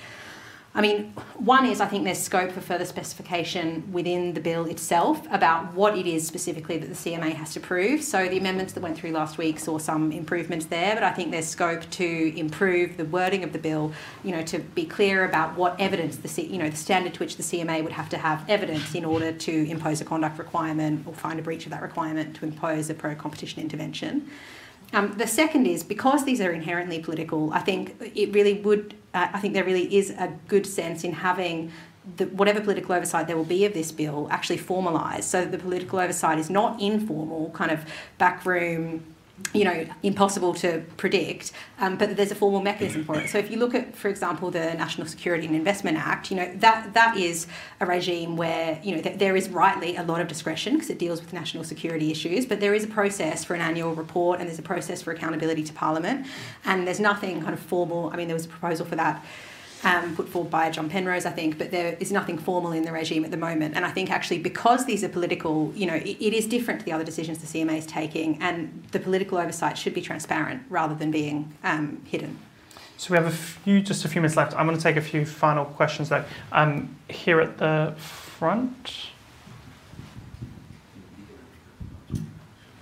I 0.80 0.82
mean, 0.82 1.12
one 1.36 1.66
is 1.66 1.82
I 1.82 1.88
think 1.88 2.06
there's 2.06 2.20
scope 2.20 2.54
for 2.54 2.62
further 2.62 2.86
specification 2.86 3.92
within 3.92 4.34
the 4.34 4.40
bill 4.40 4.64
itself 4.64 5.28
about 5.30 5.74
what 5.74 5.98
it 5.98 6.08
is 6.08 6.26
specifically 6.26 6.78
that 6.78 6.88
the 6.88 6.96
CMA 6.96 7.34
has 7.34 7.52
to 7.56 7.60
prove. 7.60 8.02
So 8.02 8.30
the 8.30 8.38
amendments 8.38 8.72
that 8.72 8.80
went 8.80 8.98
through 8.98 9.12
last 9.12 9.38
week 9.38 9.60
saw 9.60 9.78
some 9.78 10.14
improvements 10.14 10.68
there, 10.68 10.96
but 10.96 11.04
I 11.04 11.12
think 11.12 11.32
there's 11.32 11.48
scope 11.48 11.82
to 11.90 12.40
improve 12.40 12.96
the 12.96 13.04
wording 13.04 13.44
of 13.44 13.52
the 13.52 13.60
bill, 13.60 13.92
you 14.24 14.32
know, 14.32 14.42
to 14.44 14.60
be 14.60 14.86
clear 14.86 15.26
about 15.26 15.58
what 15.58 15.78
evidence 15.82 16.16
the 16.16 16.30
C, 16.30 16.44
you 16.44 16.58
know 16.58 16.70
the 16.70 16.78
standard 16.78 17.14
to 17.16 17.20
which 17.20 17.36
the 17.36 17.44
CMA 17.44 17.84
would 17.84 17.92
have 17.92 18.08
to 18.12 18.18
have 18.18 18.50
evidence 18.50 18.96
in 18.96 19.04
order 19.04 19.34
to 19.34 19.70
impose 19.70 20.00
a 20.00 20.06
conduct 20.06 20.40
requirement 20.40 21.06
or 21.06 21.14
find 21.14 21.40
a 21.40 21.44
breach 21.44 21.66
of 21.66 21.72
that 21.74 21.82
requirement 21.82 22.38
to 22.38 22.46
impose 22.46 22.90
a 22.90 22.94
pro 22.94 23.16
competition 23.16 23.62
intervention. 23.62 24.30
Um, 24.92 25.14
the 25.18 25.28
second 25.28 25.68
is 25.68 25.84
because 25.84 26.26
these 26.26 26.42
are 26.42 26.52
inherently 26.52 27.00
political, 27.00 27.54
I 27.54 27.60
think 27.60 27.96
it 28.16 28.34
really 28.34 28.54
would, 28.54 28.96
uh, 29.14 29.28
I 29.34 29.40
think 29.40 29.54
there 29.54 29.64
really 29.64 29.96
is 29.96 30.10
a 30.12 30.34
good 30.48 30.66
sense 30.66 31.04
in 31.04 31.14
having 31.14 31.72
the, 32.18 32.26
whatever 32.26 32.60
political 32.60 32.96
oversight 32.96 33.28
there 33.28 33.38
will 33.38 33.44
be 33.44 33.66
of 33.66 33.74
this 33.74 33.92
bill 33.92 34.28
actually 34.32 34.58
formalised. 34.58 35.24
So 35.24 35.42
that 35.42 35.52
the 35.52 35.60
political 35.60 36.00
oversight 36.00 36.40
is 36.40 36.50
not 36.50 36.82
informal, 36.82 37.52
kind 37.52 37.72
of 37.72 37.86
backroom 38.18 39.04
you 39.54 39.64
know, 39.64 39.86
impossible 40.04 40.54
to 40.54 40.84
predict, 40.98 41.52
um, 41.80 41.98
but 41.98 42.16
there's 42.16 42.32
a 42.32 42.36
formal 42.36 42.62
mechanism 42.62 43.04
for 43.04 43.18
it. 43.20 43.30
So 43.30 43.40
if 43.40 43.50
you 43.50 43.58
look 43.58 43.74
at, 43.74 43.96
for 43.96 44.08
example, 44.08 44.52
the 44.52 44.74
National 44.76 45.08
Security 45.08 45.48
and 45.48 45.56
Investment 45.56 45.98
Act, 45.98 46.30
you 46.30 46.38
know, 46.38 46.52
that 46.58 46.94
that 46.94 47.18
is 47.18 47.48
a 47.80 47.86
regime 47.86 48.38
where, 48.38 48.80
you 48.84 48.96
know, 48.96 49.02
th- 49.02 49.18
there 49.18 49.36
is 49.36 49.50
rightly 49.50 49.96
a 49.96 50.04
lot 50.04 50.22
of 50.22 50.28
discretion 50.28 50.74
because 50.74 50.90
it 50.90 51.00
deals 51.00 51.20
with 51.20 51.34
national 51.34 51.64
security 51.64 52.12
issues, 52.12 52.46
but 52.46 52.60
there 52.60 52.76
is 52.76 52.84
a 52.84 52.88
process 52.88 53.44
for 53.44 53.56
an 53.56 53.62
annual 53.62 53.96
report 53.96 54.40
and 54.40 54.48
there's 54.48 54.60
a 54.60 54.64
process 54.64 55.02
for 55.02 55.12
accountability 55.12 55.64
to 55.64 55.74
Parliament, 55.74 56.28
and 56.66 56.86
there's 56.86 57.00
nothing 57.00 57.42
kind 57.42 57.54
of 57.54 57.60
formal. 57.60 58.12
I 58.12 58.18
mean, 58.18 58.28
there 58.28 58.36
was 58.36 58.46
a 58.46 58.50
proposal 58.50 58.86
for 58.86 58.98
that 58.98 59.26
um, 59.84 60.16
put 60.16 60.28
forward 60.28 60.52
by 60.52 60.70
John 60.70 60.90
Penrose, 60.90 61.26
I 61.26 61.32
think, 61.32 61.58
but 61.58 61.72
there 61.72 61.96
is 62.00 62.12
nothing 62.12 62.38
formal 62.38 62.72
in 62.72 62.84
the 62.84 62.92
regime 62.92 63.24
at 63.24 63.32
the 63.32 63.38
moment. 63.38 63.76
And 63.76 63.86
I 63.86 63.92
think 63.92 64.12
actually 64.12 64.40
because 64.40 64.86
these 64.86 65.04
are 65.04 65.10
political, 65.10 65.72
you 65.76 65.86
know, 65.86 65.96
it, 65.96 66.18
it 66.20 66.34
is 66.34 66.46
different 66.46 66.82
to 66.82 66.86
the 66.86 66.92
other 66.92 67.04
decisions 67.04 67.38
the 67.40 67.48
CMA 67.48 67.78
is 67.78 67.86
taking, 67.86 68.42
and 68.42 68.84
the 68.92 69.00
political 69.00 69.38
oversight 69.38 69.78
should 69.78 69.94
be 69.94 70.02
transparent 70.02 70.64
rather 70.70 70.96
than 70.96 71.12
being 71.12 71.54
um, 71.64 72.02
hidden. 72.06 72.38
So 72.98 73.14
we 73.14 73.18
have 73.18 73.28
a 73.28 73.32
few, 73.32 73.82
just 73.82 74.04
a 74.04 74.10
few 74.10 74.20
minutes 74.20 74.36
left. 74.36 74.54
I'm 74.56 74.66
going 74.66 74.78
to 74.78 74.84
take 74.84 74.98
a 74.98 75.02
few 75.02 75.26
final 75.26 75.64
questions 75.64 76.10
though. 76.10 76.26
Um, 76.52 76.98
here 77.08 77.40
at 77.40 77.58
the 77.58 77.96
front. 77.98 79.08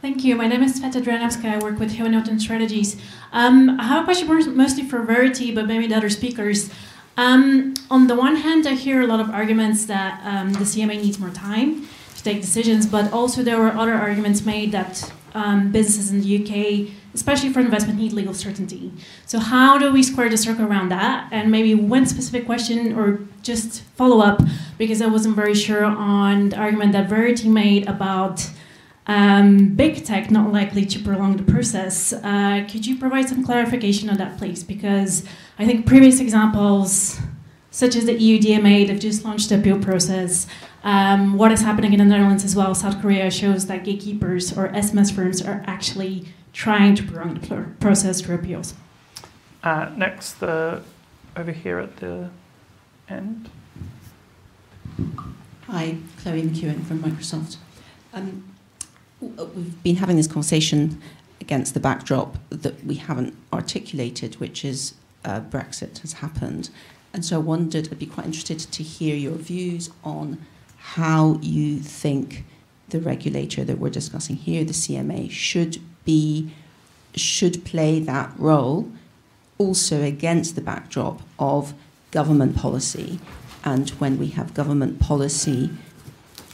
Thank 0.02 0.24
you. 0.24 0.36
My 0.36 0.48
name 0.48 0.64
is 0.64 0.80
Sveta 0.80 1.04
Dranowska. 1.04 1.46
I 1.46 1.58
work 1.60 1.80
with 1.80 1.92
Humanitarian 1.92 2.40
Strategies. 2.40 2.96
Um, 3.32 3.80
I 3.80 3.84
have 3.84 4.04
a 4.04 4.06
question 4.06 4.56
mostly 4.56 4.84
for 4.84 5.02
Verity, 5.02 5.54
but 5.54 5.68
maybe 5.68 5.86
the 5.86 5.96
other 5.96 6.10
speakers. 6.10 6.70
Um, 7.18 7.74
on 7.90 8.06
the 8.06 8.16
one 8.16 8.36
hand, 8.36 8.68
I 8.68 8.74
hear 8.74 9.02
a 9.02 9.08
lot 9.08 9.20
of 9.20 9.32
arguments 9.32 9.86
that 9.86 10.22
um, 10.24 10.54
the 10.54 10.60
CMA 10.60 11.02
needs 11.02 11.18
more 11.18 11.32
time 11.32 11.88
to 12.16 12.24
take 12.24 12.42
decisions, 12.42 12.86
but 12.86 13.12
also 13.12 13.42
there 13.42 13.60
were 13.60 13.70
other 13.70 13.96
arguments 13.96 14.46
made 14.46 14.72
that 14.72 15.12
um, 15.34 15.72
businesses 15.72 16.12
in 16.12 16.22
the 16.22 16.30
UK, 16.38 16.94
especially 17.16 17.52
for 17.52 17.60
investment, 17.60 17.98
need 18.00 18.14
legal 18.14 18.36
certainty. 18.36 18.92
So 19.26 19.40
how 19.40 19.80
do 19.80 19.92
we 19.92 20.04
square 20.04 20.30
the 20.30 20.38
circle 20.38 20.66
around 20.66 20.90
that? 20.90 21.28
And 21.32 21.52
maybe 21.52 21.74
one 21.74 22.06
specific 22.06 22.46
question, 22.46 22.94
or 22.94 23.20
just 23.42 23.82
follow 23.96 24.20
up, 24.20 24.42
because 24.78 25.02
I 25.02 25.08
wasn't 25.08 25.36
very 25.36 25.56
sure 25.56 25.86
on 25.86 26.50
the 26.50 26.58
argument 26.58 26.92
that 26.92 27.10
Verity 27.10 27.50
made 27.50 27.88
about 27.88 28.48
um, 29.08 29.70
big 29.70 30.04
tech 30.04 30.30
not 30.30 30.52
likely 30.52 30.86
to 30.86 31.00
prolong 31.00 31.38
the 31.38 31.52
process. 31.52 32.12
Uh, 32.12 32.68
could 32.70 32.86
you 32.86 32.98
provide 32.98 33.30
some 33.30 33.44
clarification 33.44 34.10
on 34.10 34.18
that, 34.18 34.38
please? 34.38 34.64
Because 34.64 35.26
I 35.58 35.66
think 35.66 35.86
previous 35.86 36.20
examples, 36.20 37.20
such 37.72 37.96
as 37.96 38.06
the 38.06 38.14
EU 38.14 38.38
DMA, 38.40 38.86
they've 38.86 39.00
just 39.00 39.24
launched 39.24 39.50
the 39.50 39.60
appeal 39.60 39.80
process. 39.80 40.46
Um, 40.84 41.38
what 41.38 41.54
is 41.54 41.62
happening 41.62 41.94
in 41.94 42.00
the 42.00 42.06
Netherlands 42.06 42.44
as 42.44 42.56
well, 42.56 42.76
South 42.76 43.02
Korea, 43.02 43.32
shows 43.32 43.68
that 43.68 43.86
gatekeepers 43.86 44.58
or 44.58 44.68
SMS 44.70 45.14
firms 45.14 45.42
are 45.42 45.64
actually 45.66 46.26
trying 46.52 46.96
to 46.96 47.04
prolong 47.04 47.36
the 47.36 47.66
process 47.80 48.20
through 48.20 48.36
appeals. 48.36 48.74
Uh, 49.64 49.90
next, 49.96 50.34
the, 50.36 50.82
over 51.36 51.52
here 51.52 51.80
at 51.80 51.98
the 51.98 52.30
end. 53.10 53.50
Hi, 55.68 55.98
Chloe 56.18 56.44
McEwen 56.44 56.84
from 56.86 57.00
Microsoft. 57.00 57.58
Um, 58.14 58.44
we've 59.20 59.84
been 59.84 59.98
having 59.98 60.16
this 60.16 60.28
conversation 60.28 61.02
against 61.42 61.74
the 61.74 61.80
backdrop 61.80 62.38
that 62.50 62.84
we 62.86 62.96
haven't 62.96 63.36
articulated, 63.54 64.36
which 64.36 64.66
is 64.66 64.94
uh, 65.24 65.42
Brexit 65.42 66.00
has 66.00 66.14
happened. 66.14 66.70
And 67.14 67.24
so 67.24 67.38
I 67.38 67.40
wondered, 67.40 67.90
I'd 67.92 68.00
be 68.00 68.06
quite 68.06 68.26
interested 68.26 68.60
to 68.60 68.84
hear 68.84 69.16
your 69.16 69.36
views 69.36 69.90
on 70.04 70.46
how 70.78 71.40
you 71.42 71.80
think 71.80 72.46
the 72.90 73.00
regulator 73.00 73.64
that 73.64 73.80
we're 73.80 73.90
discussing 73.90 74.36
here, 74.38 74.64
the 74.64 74.74
CMA, 74.74 75.30
should 75.32 75.80
be 76.06 76.52
should 77.16 77.66
play 77.66 78.00
that 78.00 78.32
role 78.38 78.92
also 79.58 80.04
against 80.04 80.56
the 80.56 80.62
backdrop 80.62 81.22
of 81.40 81.74
government 82.12 82.56
policy 82.56 83.20
and 83.64 83.90
when 83.92 84.20
we 84.20 84.28
have 84.28 84.54
government 84.54 85.00
policy 85.00 85.72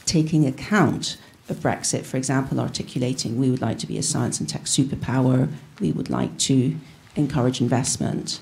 taking 0.06 0.46
account 0.46 1.18
of 1.48 1.56
Brexit, 1.58 2.04
for 2.04 2.16
example, 2.16 2.58
articulating 2.58 3.38
we 3.38 3.50
would 3.50 3.60
like 3.60 3.78
to 3.78 3.86
be 3.86 3.98
a 3.98 4.02
science 4.02 4.40
and 4.40 4.48
tech 4.48 4.64
superpower, 4.64 5.50
we 5.80 5.92
would 5.92 6.10
like 6.10 6.38
to 6.38 6.76
encourage 7.16 7.60
investment, 7.60 8.40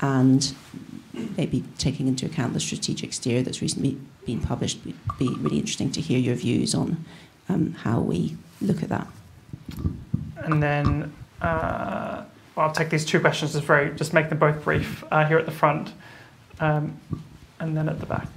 and 0.00 0.54
maybe 1.36 1.64
taking 1.78 2.08
into 2.08 2.26
account 2.26 2.52
the 2.52 2.60
strategic 2.60 3.12
steer 3.12 3.42
that's 3.42 3.62
recently 3.62 3.98
been 4.26 4.40
published, 4.40 4.84
would 4.84 4.94
be 5.18 5.28
really 5.40 5.58
interesting 5.58 5.90
to 5.92 6.00
hear 6.00 6.18
your 6.18 6.34
views 6.34 6.74
on 6.74 7.04
um, 7.48 7.72
how 7.72 8.00
we 8.00 8.36
look 8.60 8.82
at 8.82 8.88
that. 8.88 9.06
And 10.36 10.62
then 10.62 11.12
uh, 11.40 12.24
I'll 12.56 12.72
take 12.72 12.90
these 12.90 13.04
two 13.04 13.20
questions 13.20 13.56
as 13.56 13.62
very, 13.62 13.94
just 13.96 14.12
make 14.12 14.28
them 14.28 14.38
both 14.38 14.62
brief 14.62 15.04
uh, 15.10 15.24
here 15.24 15.38
at 15.38 15.46
the 15.46 15.52
front 15.52 15.92
um, 16.60 16.98
and 17.60 17.76
then 17.76 17.88
at 17.88 17.98
the 18.00 18.06
back. 18.06 18.28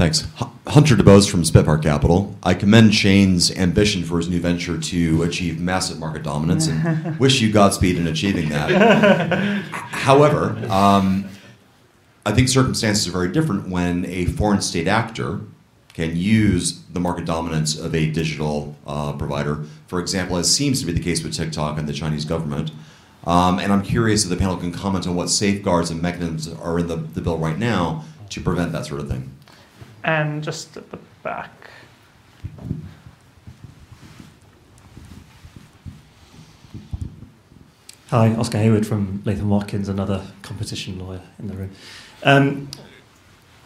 Thanks. 0.00 0.26
Hunter 0.66 0.96
DeBose 0.96 1.30
from 1.30 1.44
Spitfire 1.44 1.76
Capital. 1.76 2.34
I 2.42 2.54
commend 2.54 2.94
Shane's 2.94 3.54
ambition 3.54 4.02
for 4.02 4.16
his 4.16 4.30
new 4.30 4.40
venture 4.40 4.80
to 4.80 5.22
achieve 5.24 5.60
massive 5.60 5.98
market 5.98 6.22
dominance 6.22 6.68
and 6.68 7.20
wish 7.20 7.42
you 7.42 7.52
Godspeed 7.52 7.98
in 7.98 8.06
achieving 8.06 8.48
that. 8.48 8.70
However, 9.72 10.58
um, 10.70 11.28
I 12.24 12.32
think 12.32 12.48
circumstances 12.48 13.06
are 13.08 13.10
very 13.10 13.30
different 13.30 13.68
when 13.68 14.06
a 14.06 14.24
foreign 14.24 14.62
state 14.62 14.88
actor 14.88 15.40
can 15.92 16.16
use 16.16 16.82
the 16.84 16.98
market 16.98 17.26
dominance 17.26 17.78
of 17.78 17.94
a 17.94 18.10
digital 18.10 18.74
uh, 18.86 19.12
provider, 19.12 19.66
for 19.86 20.00
example, 20.00 20.38
as 20.38 20.50
seems 20.50 20.80
to 20.80 20.86
be 20.86 20.92
the 20.92 21.02
case 21.02 21.22
with 21.22 21.34
TikTok 21.34 21.76
and 21.78 21.86
the 21.86 21.92
Chinese 21.92 22.24
government. 22.24 22.70
Um, 23.26 23.58
and 23.58 23.70
I'm 23.70 23.82
curious 23.82 24.24
if 24.24 24.30
the 24.30 24.36
panel 24.38 24.56
can 24.56 24.72
comment 24.72 25.06
on 25.06 25.14
what 25.14 25.28
safeguards 25.28 25.90
and 25.90 26.00
mechanisms 26.00 26.48
are 26.58 26.78
in 26.78 26.86
the, 26.86 26.96
the 26.96 27.20
bill 27.20 27.36
right 27.36 27.58
now 27.58 28.06
to 28.30 28.40
prevent 28.40 28.72
that 28.72 28.86
sort 28.86 29.02
of 29.02 29.08
thing. 29.10 29.30
And 30.02 30.42
just 30.42 30.76
at 30.76 30.90
the 30.90 30.98
back. 31.22 31.70
Hi, 38.08 38.34
Oscar 38.34 38.58
Hayward 38.58 38.86
from 38.86 39.22
Latham 39.24 39.50
Watkins, 39.50 39.88
another 39.88 40.26
competition 40.42 40.98
lawyer 40.98 41.20
in 41.38 41.46
the 41.46 41.54
room. 41.54 41.70
Um, 42.24 42.68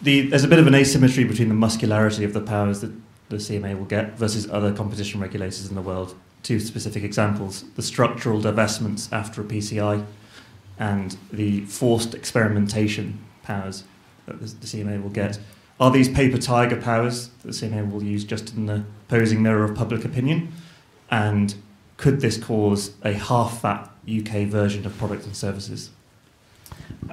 the, 0.03 0.29
there's 0.29 0.45
a 0.45 0.49
bit 0.49 0.59
of 0.59 0.67
an 0.67 0.75
asymmetry 0.75 1.25
between 1.25 1.49
the 1.49 1.55
muscularity 1.55 2.25
of 2.25 2.35
the 2.35 2.43
powers 2.43 2.83
that 2.83 2.93
the 3.31 3.37
CMA 3.37 3.79
will 3.79 3.87
get 3.87 4.19
versus 4.19 4.49
other 4.51 4.73
competition 4.73 5.21
regulators 5.21 5.67
in 5.69 5.75
the 5.75 5.81
world. 5.81 6.15
Two 6.43 6.61
specific 6.61 7.03
examples 7.03 7.65
the 7.75 7.83
structural 7.83 8.41
divestments 8.41 9.11
after 9.11 9.41
a 9.41 9.45
PCI 9.45 10.05
and 10.79 11.17
the 11.33 11.63
forced 11.63 12.15
experimentation 12.15 13.25
powers 13.45 13.85
that 14.27 14.41
the, 14.41 14.47
the 14.47 14.67
CMA 14.67 15.03
will 15.03 15.11
get. 15.11 15.39
Are 15.81 15.91
these 15.91 16.09
paper 16.09 16.39
tiger 16.39 16.77
powers 16.77 17.31
that 17.43 17.51
CMA 17.51 17.91
will 17.91 18.03
use 18.03 18.25
just 18.25 18.55
in 18.55 18.67
the 18.67 18.85
posing 19.09 19.43
mirror 19.43 19.65
of 19.65 19.75
public 19.75 20.05
opinion? 20.05 20.53
And 21.11 21.55
could 21.97 22.21
this 22.21 22.39
cause 22.39 22.93
a 23.03 23.13
half 23.13 23.61
fat 23.61 23.91
UK 24.09 24.47
version 24.47 24.87
of 24.87 24.97
products 24.99 25.27
and 25.27 25.37
services? 25.37 25.91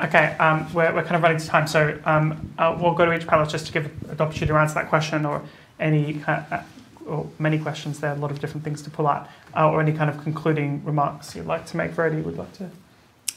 Okay, 0.03 0.35
um, 0.39 0.71
we're, 0.73 0.93
we're 0.93 1.03
kind 1.03 1.15
of 1.15 1.23
running 1.23 1.38
to 1.38 1.47
time, 1.47 1.67
so 1.67 1.99
um, 2.05 2.53
uh, 2.57 2.77
we'll 2.79 2.93
go 2.93 3.05
to 3.05 3.13
each 3.13 3.27
panel 3.27 3.45
just 3.45 3.67
to 3.67 3.73
give 3.73 3.85
an 3.85 4.19
opportunity 4.19 4.47
to 4.47 4.55
answer 4.55 4.75
that 4.75 4.89
question 4.89 5.25
or 5.25 5.41
any 5.79 6.21
uh, 6.27 6.43
uh, 6.51 6.63
or 7.07 7.27
many 7.39 7.57
questions 7.57 7.99
there, 7.99 8.11
are 8.11 8.15
a 8.15 8.19
lot 8.19 8.31
of 8.31 8.39
different 8.39 8.63
things 8.63 8.81
to 8.83 8.89
pull 8.89 9.07
out, 9.07 9.27
uh, 9.55 9.69
or 9.69 9.81
any 9.81 9.91
kind 9.91 10.09
of 10.09 10.21
concluding 10.23 10.83
remarks 10.85 11.35
you'd 11.35 11.45
like 11.45 11.65
to 11.65 11.77
make. 11.77 11.91
Verity 11.91 12.21
would 12.21 12.38
like 12.38 12.53
to. 12.53 12.69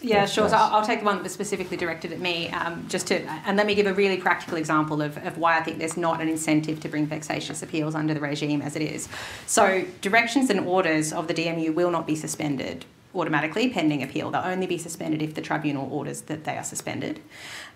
Yeah, 0.03 0.27
sure. 0.27 0.49
So 0.49 0.57
I'll, 0.57 0.77
I'll 0.77 0.87
take 0.87 1.01
the 1.01 1.05
one 1.07 1.17
that 1.17 1.23
was 1.23 1.33
specifically 1.33 1.77
directed 1.77 2.13
at 2.13 2.21
me, 2.21 2.51
um, 2.51 2.87
just 2.89 3.07
to, 3.09 3.23
and 3.47 3.57
let 3.57 3.67
me 3.67 3.75
give 3.75 3.87
a 3.87 3.95
really 3.95 4.19
practical 4.19 4.59
example 4.59 5.01
of, 5.01 5.17
of 5.19 5.39
why 5.39 5.59
I 5.59 5.63
think 5.63 5.79
there's 5.79 5.97
not 5.97 6.21
an 6.21 6.29
incentive 6.29 6.81
to 6.81 6.89
bring 6.89 7.07
vexatious 7.07 7.63
appeals 7.63 7.95
under 7.95 8.13
the 8.13 8.21
regime 8.21 8.61
as 8.61 8.77
it 8.77 8.83
is. 8.83 9.09
So 9.47 9.85
directions 10.01 10.51
and 10.51 10.61
orders 10.61 11.13
of 11.13 11.27
the 11.29 11.35
DMU 11.35 11.75
will 11.75 11.91
not 11.91 12.07
be 12.07 12.17
suspended 12.17 12.85
automatically 13.15 13.71
pending 13.71 14.03
appeal. 14.03 14.31
They'll 14.31 14.43
only 14.43 14.67
be 14.67 14.79
suspended 14.79 15.23
if 15.23 15.35
the 15.35 15.41
tribunal 15.41 15.93
orders 15.93 16.23
that 16.23 16.45
they 16.45 16.57
are 16.57 16.65
suspended. 16.65 17.21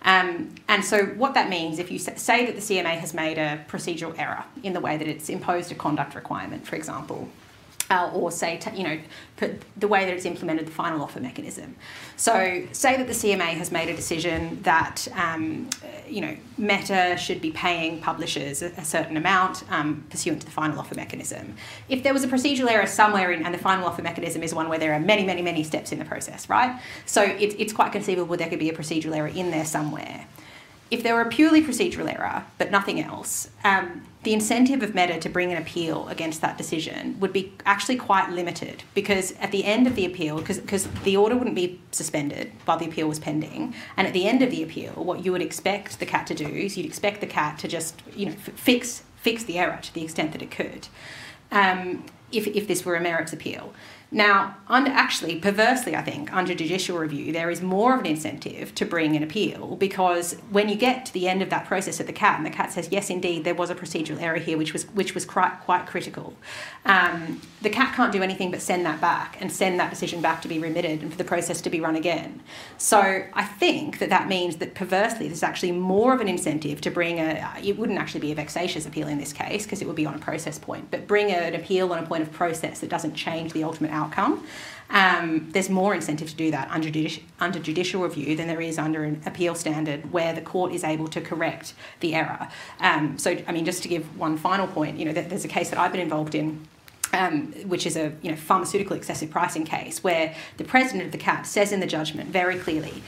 Um, 0.02 0.54
and 0.68 0.84
so, 0.84 1.06
what 1.06 1.34
that 1.34 1.48
means, 1.48 1.78
if 1.78 1.90
you 1.90 1.98
say 1.98 2.46
that 2.46 2.54
the 2.54 2.60
CMA 2.60 2.98
has 2.98 3.14
made 3.14 3.38
a 3.38 3.64
procedural 3.68 4.18
error 4.18 4.44
in 4.62 4.72
the 4.72 4.80
way 4.80 4.96
that 4.96 5.06
it's 5.06 5.28
imposed 5.28 5.70
a 5.72 5.74
conduct 5.74 6.14
requirement, 6.14 6.66
for 6.66 6.76
example, 6.76 7.28
uh, 7.90 8.10
or 8.12 8.30
say, 8.30 8.60
you 8.74 8.84
know, 8.84 8.98
the 9.76 9.88
way 9.88 10.04
that 10.04 10.12
it's 10.12 10.24
implemented 10.24 10.66
the 10.66 10.72
final 10.72 11.02
offer 11.02 11.20
mechanism. 11.20 11.76
So, 12.16 12.64
say 12.72 12.96
that 12.96 13.06
the 13.06 13.12
CMA 13.12 13.54
has 13.54 13.70
made 13.70 13.88
a 13.88 13.96
decision 13.96 14.60
that, 14.62 15.06
um, 15.14 15.70
you 16.08 16.20
know, 16.20 16.36
Meta 16.58 17.16
should 17.16 17.40
be 17.40 17.50
paying 17.52 18.00
publishers 18.00 18.62
a, 18.62 18.66
a 18.72 18.84
certain 18.84 19.16
amount 19.16 19.64
um, 19.70 20.04
pursuant 20.10 20.40
to 20.40 20.46
the 20.46 20.52
final 20.52 20.78
offer 20.78 20.94
mechanism. 20.94 21.54
If 21.88 22.02
there 22.02 22.12
was 22.12 22.24
a 22.24 22.28
procedural 22.28 22.70
error 22.70 22.86
somewhere 22.86 23.32
in, 23.32 23.44
and 23.44 23.54
the 23.54 23.58
final 23.58 23.86
offer 23.86 24.02
mechanism 24.02 24.42
is 24.42 24.52
one 24.52 24.68
where 24.68 24.78
there 24.78 24.92
are 24.92 25.00
many, 25.00 25.24
many, 25.24 25.42
many 25.42 25.62
steps 25.62 25.92
in 25.92 25.98
the 25.98 26.04
process, 26.04 26.48
right? 26.48 26.80
So, 27.06 27.22
it, 27.22 27.54
it's 27.58 27.72
quite 27.72 27.92
conceivable 27.92 28.36
there 28.36 28.48
could 28.48 28.58
be 28.58 28.68
a 28.68 28.74
procedural 28.74 29.16
error 29.16 29.28
in 29.28 29.50
there 29.50 29.64
somewhere 29.64 30.26
if 30.90 31.02
there 31.02 31.14
were 31.14 31.20
a 31.20 31.28
purely 31.28 31.62
procedural 31.62 32.12
error 32.12 32.44
but 32.56 32.70
nothing 32.70 33.00
else, 33.00 33.50
um, 33.64 34.02
the 34.24 34.32
incentive 34.32 34.82
of 34.82 34.94
Meta 34.94 35.18
to 35.18 35.28
bring 35.28 35.52
an 35.52 35.58
appeal 35.58 36.08
against 36.08 36.40
that 36.40 36.58
decision 36.58 37.18
would 37.20 37.32
be 37.32 37.52
actually 37.64 37.96
quite 37.96 38.30
limited 38.30 38.82
because 38.92 39.32
at 39.40 39.52
the 39.52 39.64
end 39.64 39.86
of 39.86 39.94
the 39.94 40.04
appeal, 40.04 40.38
because 40.38 40.88
the 41.04 41.16
order 41.16 41.36
wouldn't 41.36 41.54
be 41.54 41.80
suspended 41.92 42.50
while 42.64 42.78
the 42.78 42.86
appeal 42.86 43.06
was 43.06 43.20
pending, 43.20 43.74
and 43.96 44.06
at 44.06 44.12
the 44.12 44.26
end 44.26 44.42
of 44.42 44.50
the 44.50 44.62
appeal, 44.62 44.92
what 44.92 45.24
you 45.24 45.30
would 45.30 45.42
expect 45.42 46.00
the 46.00 46.06
CAT 46.06 46.26
to 46.26 46.34
do 46.34 46.46
is 46.46 46.76
you'd 46.76 46.86
expect 46.86 47.20
the 47.20 47.26
CAT 47.26 47.58
to 47.60 47.68
just 47.68 48.02
you 48.14 48.26
know 48.26 48.32
f- 48.32 48.54
fix 48.54 49.04
fix 49.16 49.44
the 49.44 49.58
error 49.58 49.78
to 49.82 49.94
the 49.94 50.02
extent 50.02 50.32
that 50.32 50.42
it 50.42 50.50
could, 50.50 50.88
um, 51.52 52.04
if 52.32 52.48
if 52.48 52.66
this 52.66 52.84
were 52.84 52.96
a 52.96 53.00
merits 53.00 53.32
appeal. 53.32 53.72
Now, 54.10 54.56
under, 54.68 54.90
actually, 54.90 55.36
perversely, 55.36 55.94
I 55.94 56.00
think, 56.00 56.32
under 56.32 56.54
judicial 56.54 56.96
review, 56.96 57.30
there 57.30 57.50
is 57.50 57.60
more 57.60 57.92
of 57.92 58.00
an 58.00 58.06
incentive 58.06 58.74
to 58.76 58.86
bring 58.86 59.14
an 59.14 59.22
appeal 59.22 59.76
because 59.76 60.34
when 60.50 60.70
you 60.70 60.76
get 60.76 61.04
to 61.06 61.12
the 61.12 61.28
end 61.28 61.42
of 61.42 61.50
that 61.50 61.66
process 61.66 62.00
at 62.00 62.06
the 62.06 62.12
CAT, 62.14 62.38
and 62.38 62.46
the 62.46 62.50
CAT 62.50 62.72
says, 62.72 62.88
yes, 62.90 63.10
indeed, 63.10 63.44
there 63.44 63.54
was 63.54 63.68
a 63.68 63.74
procedural 63.74 64.20
error 64.20 64.38
here, 64.38 64.56
which 64.56 64.72
was 64.72 64.84
which 64.94 65.14
was 65.14 65.26
quite, 65.26 65.60
quite 65.60 65.86
critical, 65.86 66.34
um, 66.86 67.42
the 67.60 67.68
CAT 67.68 67.94
can't 67.94 68.10
do 68.10 68.22
anything 68.22 68.50
but 68.50 68.62
send 68.62 68.86
that 68.86 68.98
back 68.98 69.36
and 69.40 69.52
send 69.52 69.78
that 69.78 69.90
decision 69.90 70.22
back 70.22 70.40
to 70.40 70.48
be 70.48 70.58
remitted 70.58 71.02
and 71.02 71.10
for 71.10 71.18
the 71.18 71.24
process 71.24 71.60
to 71.60 71.68
be 71.68 71.80
run 71.80 71.96
again. 71.96 72.40
So 72.78 73.24
I 73.34 73.44
think 73.44 73.98
that 73.98 74.08
that 74.08 74.26
means 74.26 74.56
that 74.56 74.74
perversely, 74.74 75.26
there's 75.26 75.42
actually 75.42 75.72
more 75.72 76.14
of 76.14 76.22
an 76.22 76.28
incentive 76.28 76.80
to 76.80 76.90
bring 76.90 77.18
a, 77.18 77.52
it 77.62 77.76
wouldn't 77.76 77.98
actually 77.98 78.20
be 78.20 78.32
a 78.32 78.34
vexatious 78.34 78.86
appeal 78.86 79.08
in 79.08 79.18
this 79.18 79.34
case 79.34 79.64
because 79.64 79.82
it 79.82 79.86
would 79.86 79.96
be 79.96 80.06
on 80.06 80.14
a 80.14 80.18
process 80.18 80.58
point, 80.58 80.90
but 80.90 81.06
bring 81.06 81.30
an 81.30 81.54
appeal 81.54 81.92
on 81.92 82.02
a 82.02 82.06
point 82.06 82.22
of 82.22 82.32
process 82.32 82.80
that 82.80 82.88
doesn't 82.88 83.14
change 83.14 83.52
the 83.52 83.64
ultimate 83.64 83.90
outcome. 83.98 84.44
Um, 84.90 85.50
there's 85.50 85.68
more 85.68 85.94
incentive 85.94 86.28
to 86.30 86.36
do 86.36 86.50
that 86.50 86.70
under, 86.70 86.88
judici- 86.88 87.24
under 87.40 87.58
judicial 87.58 88.02
review 88.02 88.36
than 88.36 88.48
there 88.48 88.60
is 88.60 88.78
under 88.78 89.04
an 89.04 89.20
appeal 89.26 89.54
standard 89.54 90.12
where 90.12 90.32
the 90.32 90.40
court 90.40 90.72
is 90.72 90.82
able 90.82 91.08
to 91.08 91.20
correct 91.20 91.74
the 92.00 92.14
error. 92.14 92.48
Um, 92.80 93.18
so, 93.18 93.36
I 93.46 93.52
mean, 93.52 93.66
just 93.66 93.82
to 93.82 93.88
give 93.88 94.04
one 94.16 94.38
final 94.38 94.66
point, 94.66 94.98
you 94.98 95.04
know, 95.04 95.12
there's 95.12 95.44
a 95.44 95.48
case 95.48 95.68
that 95.70 95.78
I've 95.78 95.92
been 95.92 96.00
involved 96.00 96.34
in 96.34 96.66
um, 97.12 97.52
which 97.66 97.86
is 97.86 97.96
a 97.96 98.12
you 98.22 98.30
know, 98.30 98.36
pharmaceutical 98.36 98.96
excessive 98.96 99.30
pricing 99.30 99.64
case, 99.64 100.04
where 100.04 100.34
the 100.58 100.64
president 100.64 101.06
of 101.06 101.12
the 101.12 101.18
CAT 101.18 101.46
says 101.46 101.72
in 101.72 101.80
the 101.80 101.86
judgment 101.86 102.28
very 102.28 102.58
clearly 102.58 103.02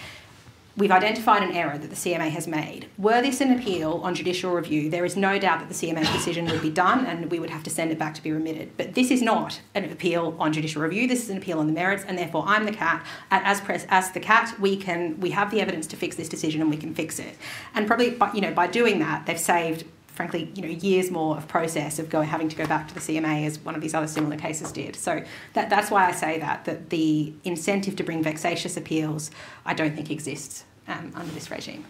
We've 0.77 0.91
identified 0.91 1.43
an 1.43 1.53
error 1.53 1.77
that 1.77 1.91
the 1.91 1.97
CMA 1.97 2.31
has 2.31 2.47
made. 2.47 2.87
Were 2.97 3.21
this 3.21 3.41
an 3.41 3.53
appeal 3.53 4.01
on 4.05 4.15
judicial 4.15 4.53
review, 4.53 4.89
there 4.89 5.05
is 5.05 5.17
no 5.17 5.39
doubt 5.39 5.59
that 5.59 5.69
the 5.69 5.75
CMA's 5.75 6.11
decision 6.13 6.47
would 6.47 6.63
be 6.63 6.71
done 6.71 7.05
and 7.07 7.31
we 7.31 7.41
would 7.41 7.51
have 7.51 7.65
to 7.65 7.71
send 7.71 7.91
it 7.91 7.99
back 7.99 8.15
to 8.15 8.23
be 8.23 8.31
remitted. 8.31 8.71
But 8.77 8.95
this 8.95 9.11
is 9.11 9.21
not 9.21 9.61
an 9.75 9.85
appeal 9.85 10.37
on 10.39 10.53
judicial 10.53 10.81
review. 10.83 11.09
This 11.09 11.25
is 11.25 11.31
an 11.31 11.39
appeal 11.39 11.59
on 11.59 11.67
the 11.67 11.73
merits, 11.73 12.05
and 12.07 12.17
therefore 12.17 12.45
I'm 12.47 12.65
the 12.65 12.73
CAT. 12.73 13.05
As 13.31 13.61
press, 13.61 13.85
as 13.89 14.13
the 14.13 14.21
CAT, 14.21 14.59
we 14.61 14.77
can 14.77 15.19
we 15.21 15.31
have 15.31 15.51
the 15.51 15.61
evidence 15.61 15.87
to 15.89 15.97
fix 15.97 16.17
this 16.17 16.29
decision 16.29 16.61
and 16.61 16.71
we 16.71 16.77
can 16.77 16.95
fix 16.95 17.19
it. 17.19 17.37
And 17.75 17.87
probably, 17.87 18.11
by, 18.11 18.33
you 18.33 18.41
know, 18.41 18.53
by 18.53 18.69
doing 18.69 19.01
that, 19.01 19.27
they've 19.27 19.39
saved 19.39 19.85
frankly, 20.21 20.53
you 20.55 20.61
know, 20.61 20.69
years 20.69 21.11
more 21.11 21.35
of 21.39 21.49
process 21.49 21.99
of 21.99 22.11
going 22.11 22.29
having 22.29 22.47
to 22.47 22.55
go 22.55 22.67
back 22.67 22.87
to 22.87 22.93
the 22.93 23.01
CMA 23.01 23.47
as 23.47 23.59
one 23.61 23.75
of 23.75 23.81
these 23.81 23.95
other 23.95 24.07
similar 24.07 24.37
cases 24.37 24.71
did. 24.71 24.95
So 24.95 25.25
that, 25.55 25.71
that's 25.71 25.91
why 25.91 26.05
I 26.07 26.13
say 26.13 26.39
that 26.41 26.67
that 26.67 26.91
the 26.91 27.33
incentive 27.45 27.97
to 27.97 28.03
bring 28.03 28.23
vexatious 28.23 28.77
appeals, 28.77 29.31
I 29.65 29.73
don't 29.73 29.95
think 29.97 30.11
exists 30.11 30.65
um, 30.89 31.11
under 31.15 31.33
this 31.33 31.51
regime. 31.51 31.87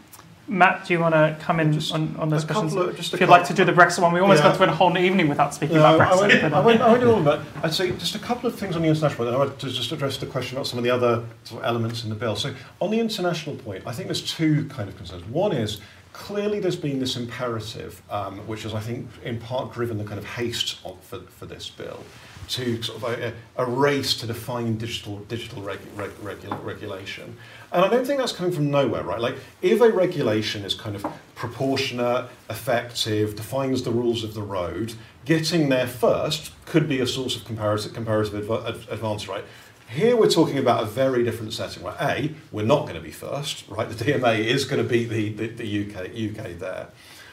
Matt, 0.46 0.86
do 0.86 0.92
you 0.94 1.00
want 1.00 1.14
to 1.14 1.36
come 1.40 1.58
in 1.58 1.76
on, 1.92 2.14
on 2.18 2.28
those 2.28 2.44
questions? 2.44 2.72
of- 2.74 2.96
just 2.96 3.12
if 3.14 3.18
you'd 3.20 3.26
couple- 3.26 3.40
like 3.40 3.48
to 3.48 3.54
do 3.54 3.64
the 3.64 3.72
Brexit 3.72 4.00
one, 4.00 4.12
we 4.12 4.20
almost 4.20 4.42
Yeah. 4.44 4.50
got 4.50 4.56
through 4.58 4.66
a 4.66 4.72
whole 4.72 4.96
evening 4.96 5.28
without 5.28 5.52
speaking 5.52 5.76
No, 5.76 5.94
about 5.96 6.12
I 6.12 6.14
won't, 6.14 6.32
Brexit. 6.32 6.52
I 6.52 6.60
won't, 6.60 6.80
I 6.80 6.88
won't 6.88 7.00
do 7.00 7.10
all 7.10 7.18
of 7.18 7.24
that. 7.24 7.40
I'd 7.64 7.74
say 7.74 7.90
just 7.92 8.14
a 8.14 8.18
couple 8.20 8.48
of 8.48 8.54
things 8.56 8.76
on 8.76 8.82
the 8.82 8.88
international 8.88 9.24
point. 9.24 9.34
I 9.34 9.38
want 9.38 9.58
to 9.58 9.70
just 9.70 9.90
address 9.90 10.18
the 10.18 10.26
question 10.26 10.56
about 10.56 10.68
some 10.68 10.78
of 10.78 10.84
the 10.84 10.90
other 10.90 11.24
sort 11.44 11.62
of 11.62 11.66
elements 11.66 12.04
in 12.04 12.10
the 12.10 12.16
bill. 12.16 12.36
So 12.36 12.54
on 12.80 12.90
the 12.92 13.00
international 13.00 13.56
point, 13.56 13.82
I 13.86 13.92
think 13.92 14.06
there's 14.06 14.22
two 14.22 14.66
kind 14.66 14.88
of 14.88 14.96
concerns. 14.96 15.24
One 15.26 15.50
is 15.52 15.80
clearly 16.12 16.60
there's 16.60 16.76
been 16.76 16.98
this 16.98 17.16
imperative, 17.16 18.02
um, 18.10 18.38
which 18.46 18.64
is 18.64 18.74
I 18.74 18.80
think 18.80 19.08
in 19.24 19.38
part 19.38 19.72
driven 19.72 19.98
the 19.98 20.04
kind 20.04 20.18
of 20.18 20.24
haste 20.24 20.78
for, 21.02 21.20
for 21.20 21.46
this 21.46 21.70
bill, 21.70 22.02
to 22.48 22.82
sort 22.82 23.02
of 23.02 23.04
a, 23.04 23.32
a 23.56 23.64
race 23.64 24.16
to 24.16 24.26
define 24.26 24.76
digital 24.76 25.18
digital 25.20 25.62
reg, 25.62 25.78
reg, 25.94 26.10
regula, 26.22 26.56
regulation. 26.56 27.36
And 27.72 27.84
I 27.84 27.88
don't 27.88 28.04
think 28.04 28.18
that's 28.18 28.32
coming 28.32 28.52
from 28.52 28.70
nowhere, 28.70 29.04
right? 29.04 29.20
Like, 29.20 29.36
if 29.62 29.80
a 29.80 29.90
regulation 29.90 30.64
is 30.64 30.74
kind 30.74 30.96
of 30.96 31.06
proportionate, 31.36 32.28
effective, 32.48 33.36
defines 33.36 33.82
the 33.84 33.92
rules 33.92 34.24
of 34.24 34.34
the 34.34 34.42
road, 34.42 34.94
getting 35.24 35.68
there 35.68 35.86
first 35.86 36.52
could 36.66 36.88
be 36.88 37.00
a 37.00 37.06
source 37.06 37.36
of 37.36 37.44
comparative, 37.44 37.94
comparative 37.94 38.44
adva- 38.44 38.68
ad- 38.68 38.88
advantage, 38.90 39.28
right? 39.28 39.44
Here 39.90 40.16
we're 40.16 40.30
talking 40.30 40.58
about 40.58 40.84
a 40.84 40.86
very 40.86 41.24
different 41.24 41.52
setting, 41.52 41.82
where 41.82 41.96
A, 42.00 42.32
we're 42.52 42.64
not 42.64 42.82
going 42.82 42.94
to 42.94 43.00
be 43.00 43.10
first, 43.10 43.66
right? 43.68 43.88
The 43.88 44.04
DMA 44.04 44.38
is 44.38 44.64
going 44.64 44.80
to 44.80 44.88
beat 44.88 45.06
the, 45.08 45.32
the, 45.32 45.48
the 45.48 45.84
UK, 45.84 45.96
UK 46.06 46.58
there. 46.60 46.88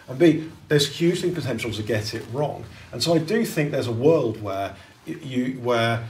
And 0.08 0.18
B, 0.18 0.50
there's 0.68 0.88
hugely 0.88 1.30
potential 1.30 1.72
to 1.72 1.84
get 1.84 2.16
it 2.16 2.24
wrong. 2.34 2.66
And 2.92 3.04
so 3.04 3.14
I 3.14 3.20
do 3.20 3.46
think 3.46 3.70
there's 3.70 3.86
a 3.86 3.92
world 3.92 4.42
where 4.42 4.76
you 5.06 5.60
where 5.62 6.08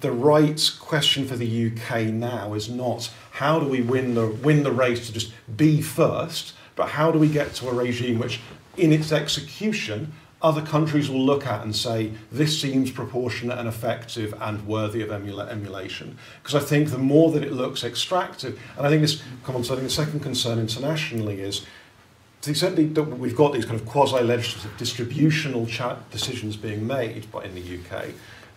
the 0.00 0.10
right 0.10 0.70
question 0.80 1.26
for 1.26 1.36
the 1.36 1.70
UK 1.70 2.04
now 2.04 2.54
is 2.54 2.70
not 2.70 3.12
how 3.32 3.60
do 3.60 3.68
we 3.68 3.82
win 3.82 4.14
the 4.14 4.28
win 4.28 4.62
the 4.62 4.72
race 4.72 5.06
to 5.06 5.12
just 5.12 5.32
be 5.54 5.82
first, 5.82 6.54
but 6.76 6.88
how 6.90 7.10
do 7.10 7.18
we 7.18 7.28
get 7.28 7.54
to 7.56 7.68
a 7.68 7.74
regime 7.74 8.18
which, 8.18 8.40
in 8.78 8.90
its 8.90 9.12
execution, 9.12 10.14
other 10.42 10.60
countries 10.60 11.08
will 11.08 11.24
look 11.24 11.46
at 11.46 11.62
and 11.62 11.74
say 11.74 12.12
this 12.30 12.60
seems 12.60 12.90
proportionate 12.90 13.58
and 13.58 13.66
effective 13.66 14.34
and 14.40 14.66
worthy 14.66 15.00
of 15.02 15.08
emula- 15.08 15.50
emulation. 15.50 16.18
Because 16.42 16.54
I 16.54 16.64
think 16.64 16.90
the 16.90 16.98
more 16.98 17.32
that 17.32 17.42
it 17.42 17.52
looks 17.52 17.82
extractive, 17.82 18.60
and 18.76 18.86
I 18.86 18.90
think 18.90 19.02
this 19.02 19.22
come 19.44 19.56
on. 19.56 19.64
So 19.64 19.74
I 19.74 19.76
think 19.78 19.88
the 19.88 19.94
second 19.94 20.20
concern 20.20 20.58
internationally 20.58 21.40
is 21.40 21.60
to 22.42 22.48
the 22.48 22.50
extent 22.50 22.94
that 22.94 23.02
we've 23.02 23.34
got 23.34 23.54
these 23.54 23.64
kind 23.64 23.80
of 23.80 23.86
quasi-legislative 23.86 24.76
distributional 24.76 25.66
cha- 25.66 25.98
decisions 26.10 26.56
being 26.56 26.86
made 26.86 27.26
in 27.42 27.54
the 27.54 27.78
UK, 27.78 28.10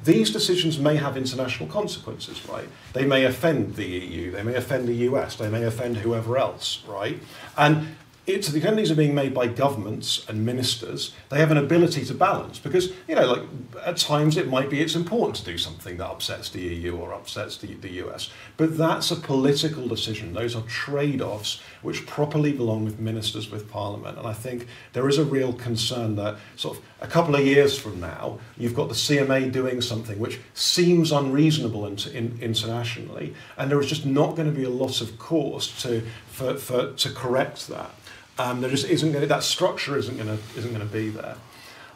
these 0.03 0.31
decisions 0.31 0.77
may 0.77 0.95
have 0.95 1.17
international 1.17 1.67
consequences, 1.67 2.47
right? 2.47 2.67
They 2.93 3.05
may 3.05 3.25
offend 3.25 3.75
the 3.75 3.85
EU, 3.85 4.31
they 4.31 4.43
may 4.43 4.55
offend 4.55 4.87
the 4.87 4.93
US, 5.09 5.35
they 5.35 5.49
may 5.49 5.63
offend 5.63 5.97
whoever 5.97 6.37
else, 6.37 6.83
right? 6.87 7.19
And 7.57 7.95
the 8.29 8.57
extent 8.57 8.91
are 8.91 8.95
being 8.95 9.15
made 9.15 9.33
by 9.33 9.47
governments 9.47 10.25
and 10.27 10.45
ministers, 10.45 11.13
they 11.29 11.39
have 11.39 11.51
an 11.51 11.57
ability 11.57 12.05
to 12.05 12.13
balance 12.13 12.59
because, 12.59 12.91
you 13.07 13.15
know, 13.15 13.25
like 13.25 13.41
at 13.85 13.97
times 13.97 14.37
it 14.37 14.47
might 14.47 14.69
be 14.69 14.81
it's 14.81 14.95
important 14.95 15.35
to 15.37 15.45
do 15.45 15.57
something 15.57 15.97
that 15.97 16.07
upsets 16.07 16.49
the 16.49 16.61
EU 16.61 16.95
or 16.95 17.13
upsets 17.13 17.57
the, 17.57 17.73
the 17.75 17.91
US. 18.05 18.29
But 18.57 18.77
that's 18.77 19.11
a 19.11 19.15
political 19.15 19.87
decision. 19.87 20.33
Those 20.33 20.55
are 20.55 20.61
trade 20.63 21.21
offs 21.21 21.61
which 21.81 22.05
properly 22.05 22.51
belong 22.51 22.85
with 22.85 22.99
ministers, 22.99 23.49
with 23.49 23.69
parliament. 23.69 24.17
And 24.17 24.27
I 24.27 24.33
think 24.33 24.67
there 24.93 25.07
is 25.07 25.17
a 25.17 25.25
real 25.25 25.53
concern 25.53 26.15
that 26.15 26.37
sort 26.55 26.77
of 26.77 26.83
a 27.01 27.07
couple 27.07 27.35
of 27.35 27.45
years 27.45 27.77
from 27.77 27.99
now, 27.99 28.39
you've 28.57 28.75
got 28.75 28.89
the 28.89 28.95
CMA 28.95 29.51
doing 29.51 29.81
something 29.81 30.19
which 30.19 30.39
seems 30.53 31.11
unreasonable 31.11 31.85
in, 31.85 31.97
in, 32.13 32.37
internationally, 32.41 33.33
and 33.57 33.71
there 33.71 33.79
is 33.79 33.87
just 33.87 34.05
not 34.05 34.35
going 34.35 34.51
to 34.51 34.55
be 34.55 34.65
a 34.65 34.69
lot 34.69 35.01
of 35.01 35.17
course 35.17 35.81
to, 35.81 36.03
for, 36.27 36.55
for, 36.55 36.93
to 36.93 37.09
correct 37.11 37.67
that. 37.69 37.91
Um, 38.39 38.61
there 38.61 38.69
just 38.69 38.87
isn't 38.87 39.11
going 39.11 39.21
to, 39.21 39.27
that 39.27 39.43
structure 39.43 39.97
isn't 39.97 40.15
going 40.15 40.27
to 40.27 40.57
isn't 40.57 40.73
going 40.73 40.87
to 40.87 40.93
be 40.93 41.09
there. 41.09 41.35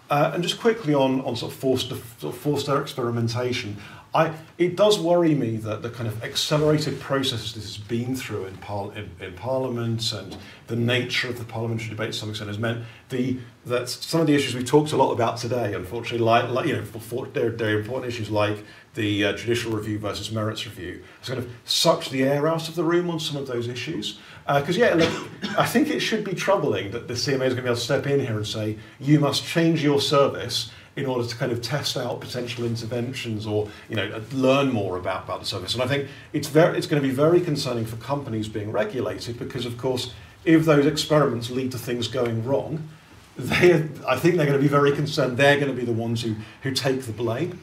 Uh, 0.09 0.31
and 0.33 0.43
just 0.43 0.59
quickly 0.59 0.93
on, 0.93 1.21
on 1.21 1.35
sort 1.35 1.53
of 1.53 1.57
forced 1.57 1.89
sort 1.89 2.35
of 2.35 2.37
forced 2.37 2.67
experimentation, 2.67 3.77
I 4.13 4.33
it 4.57 4.75
does 4.75 4.99
worry 4.99 5.33
me 5.33 5.55
that 5.57 5.81
the 5.81 5.89
kind 5.89 6.07
of 6.07 6.21
accelerated 6.21 6.99
processes 6.99 7.53
this 7.53 7.63
has 7.63 7.77
been 7.77 8.15
through 8.15 8.45
in, 8.45 8.57
par, 8.57 8.91
in, 8.95 9.09
in 9.25 9.33
Parliament 9.33 10.11
and 10.11 10.37
the 10.67 10.75
nature 10.75 11.29
of 11.29 11.39
the 11.39 11.45
parliamentary 11.45 11.89
debate 11.89 12.11
to 12.11 12.17
some 12.17 12.29
extent 12.29 12.49
has 12.49 12.59
meant 12.59 12.83
the 13.09 13.39
that 13.65 13.89
some 13.89 14.21
of 14.21 14.27
the 14.27 14.35
issues 14.35 14.53
we 14.53 14.63
talked 14.63 14.91
a 14.91 14.97
lot 14.97 15.13
about 15.13 15.37
today, 15.37 15.73
unfortunately, 15.73 16.19
like, 16.19 16.49
like 16.49 16.67
you 16.67 16.73
know, 16.75 16.83
for, 16.83 17.25
they're, 17.27 17.49
they're 17.49 17.79
important 17.79 18.11
issues 18.11 18.29
like 18.29 18.63
the 18.93 19.23
uh, 19.23 19.33
judicial 19.33 19.71
review 19.71 19.97
versus 19.97 20.31
merits 20.31 20.65
review, 20.65 21.01
has 21.19 21.29
kind 21.29 21.39
of 21.39 21.49
sucked 21.63 22.11
the 22.11 22.23
air 22.23 22.47
out 22.47 22.67
of 22.67 22.75
the 22.75 22.83
room 22.83 23.09
on 23.09 23.19
some 23.19 23.37
of 23.37 23.47
those 23.47 23.67
issues. 23.67 24.19
Because, 24.45 24.75
yeah, 24.75 24.93
look, 24.93 25.11
I 25.57 25.65
think 25.65 25.89
it 25.89 26.01
should 26.01 26.23
be 26.23 26.33
troubling 26.33 26.91
that 26.91 27.07
the 27.07 27.13
CMA 27.13 27.45
is 27.45 27.53
going 27.53 27.55
to 27.55 27.61
be 27.61 27.67
able 27.67 27.75
to 27.75 27.81
step 27.81 28.05
in 28.07 28.19
here 28.19 28.35
and 28.35 28.45
say, 28.45 28.77
you 28.99 29.19
must 29.19 29.45
change 29.45 29.83
your 29.83 30.01
service 30.01 30.71
in 30.95 31.05
order 31.05 31.27
to 31.27 31.35
kind 31.35 31.51
of 31.51 31.61
test 31.61 31.97
out 31.97 32.21
potential 32.21 32.65
interventions 32.65 33.47
or, 33.47 33.69
you 33.89 33.95
know, 33.95 34.21
learn 34.33 34.71
more 34.71 34.97
about, 34.97 35.23
about 35.23 35.39
the 35.39 35.45
service. 35.45 35.73
And 35.73 35.81
I 35.81 35.87
think 35.87 36.07
it's, 36.33 36.47
very, 36.47 36.77
it's 36.77 36.87
going 36.87 37.01
to 37.01 37.07
be 37.07 37.13
very 37.13 37.41
concerning 37.41 37.85
for 37.85 37.95
companies 37.95 38.47
being 38.47 38.71
regulated 38.71 39.39
because, 39.39 39.65
of 39.65 39.77
course, 39.77 40.13
if 40.45 40.65
those 40.65 40.85
experiments 40.85 41.49
lead 41.49 41.71
to 41.71 41.77
things 41.77 42.07
going 42.07 42.45
wrong, 42.45 42.87
they, 43.37 43.73
I 44.07 44.17
think 44.17 44.35
they're 44.35 44.45
going 44.45 44.57
to 44.57 44.59
be 44.59 44.67
very 44.67 44.91
concerned. 44.91 45.37
They're 45.37 45.59
going 45.59 45.71
to 45.71 45.77
be 45.77 45.85
the 45.85 45.93
ones 45.93 46.21
who, 46.21 46.35
who 46.61 46.71
take 46.71 47.03
the 47.03 47.11
blame. 47.11 47.59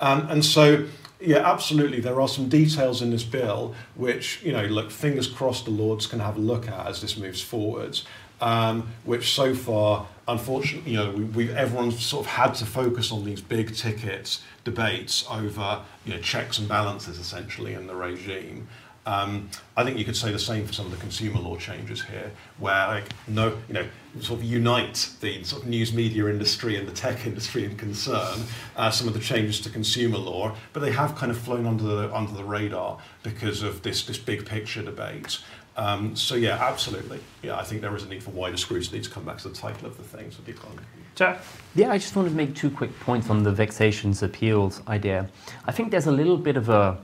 Um, 0.00 0.28
and 0.28 0.44
so, 0.44 0.86
yeah, 1.24 1.50
absolutely, 1.50 2.00
there 2.00 2.20
are 2.20 2.28
some 2.28 2.48
details 2.48 3.02
in 3.02 3.10
this 3.10 3.24
bill 3.24 3.74
which, 3.94 4.42
you 4.42 4.52
know, 4.52 4.64
look, 4.64 4.90
fingers 4.90 5.26
crossed 5.26 5.64
the 5.64 5.70
Lords 5.70 6.06
can 6.06 6.20
have 6.20 6.36
a 6.36 6.40
look 6.40 6.68
at 6.68 6.86
as 6.86 7.00
this 7.00 7.16
moves 7.16 7.40
forwards. 7.40 8.04
Um, 8.40 8.88
which 9.04 9.32
so 9.32 9.54
far, 9.54 10.06
unfortunately, 10.26 10.92
you 10.92 10.98
know, 10.98 11.10
we, 11.12 11.24
we, 11.24 11.50
everyone's 11.52 12.04
sort 12.04 12.26
of 12.26 12.32
had 12.32 12.54
to 12.56 12.66
focus 12.66 13.12
on 13.12 13.24
these 13.24 13.40
big 13.40 13.74
ticket 13.74 14.38
debates 14.64 15.24
over, 15.30 15.80
you 16.04 16.14
know, 16.14 16.20
checks 16.20 16.58
and 16.58 16.68
balances 16.68 17.18
essentially 17.18 17.74
in 17.74 17.86
the 17.86 17.94
regime. 17.94 18.66
Um, 19.06 19.50
I 19.76 19.84
think 19.84 19.98
you 19.98 20.04
could 20.04 20.16
say 20.16 20.32
the 20.32 20.38
same 20.38 20.66
for 20.66 20.72
some 20.72 20.86
of 20.86 20.92
the 20.92 20.98
consumer 20.98 21.38
law 21.38 21.56
changes 21.56 22.02
here, 22.02 22.32
where 22.58 22.86
like 22.88 23.08
no, 23.28 23.56
you 23.68 23.74
know, 23.74 23.86
sort 24.20 24.40
of 24.40 24.44
unite 24.44 25.10
the 25.20 25.42
sort 25.44 25.62
of 25.62 25.68
news 25.68 25.92
media 25.92 26.26
industry 26.28 26.76
and 26.76 26.86
the 26.86 26.92
tech 26.92 27.26
industry 27.26 27.64
in 27.64 27.76
concern. 27.76 28.40
Uh, 28.76 28.90
some 28.90 29.08
of 29.08 29.14
the 29.14 29.20
changes 29.20 29.60
to 29.60 29.70
consumer 29.70 30.18
law, 30.18 30.54
but 30.72 30.80
they 30.80 30.92
have 30.92 31.14
kind 31.16 31.30
of 31.30 31.38
flown 31.38 31.66
under 31.66 31.84
the 31.84 32.14
under 32.14 32.32
the 32.32 32.44
radar 32.44 32.98
because 33.22 33.62
of 33.62 33.82
this 33.82 34.04
this 34.06 34.18
big 34.18 34.46
picture 34.46 34.82
debate. 34.82 35.38
Um, 35.76 36.14
so 36.14 36.36
yeah, 36.36 36.56
absolutely. 36.60 37.20
Yeah, 37.42 37.56
I 37.56 37.64
think 37.64 37.80
there 37.80 37.94
is 37.96 38.04
a 38.04 38.08
need 38.08 38.22
for 38.22 38.30
wider 38.30 38.56
scrutiny 38.56 39.00
to 39.00 39.10
come 39.10 39.24
back 39.24 39.38
to 39.38 39.48
the 39.48 39.54
title 39.54 39.86
of 39.86 39.96
the 39.96 40.04
things 40.04 40.36
with 40.36 40.46
the 40.46 40.52
economy. 40.52 40.82
Jeff? 41.14 41.62
Yeah, 41.74 41.90
I 41.90 41.98
just 41.98 42.14
wanted 42.16 42.30
to 42.30 42.34
make 42.36 42.54
two 42.54 42.70
quick 42.70 42.98
points 43.00 43.30
on 43.30 43.42
the 43.42 43.52
vexatious 43.52 44.22
appeals 44.22 44.82
idea. 44.88 45.28
I 45.64 45.72
think 45.72 45.90
there's 45.90 46.06
a 46.06 46.12
little 46.12 46.36
bit 46.36 46.56
of 46.56 46.68
a, 46.68 46.98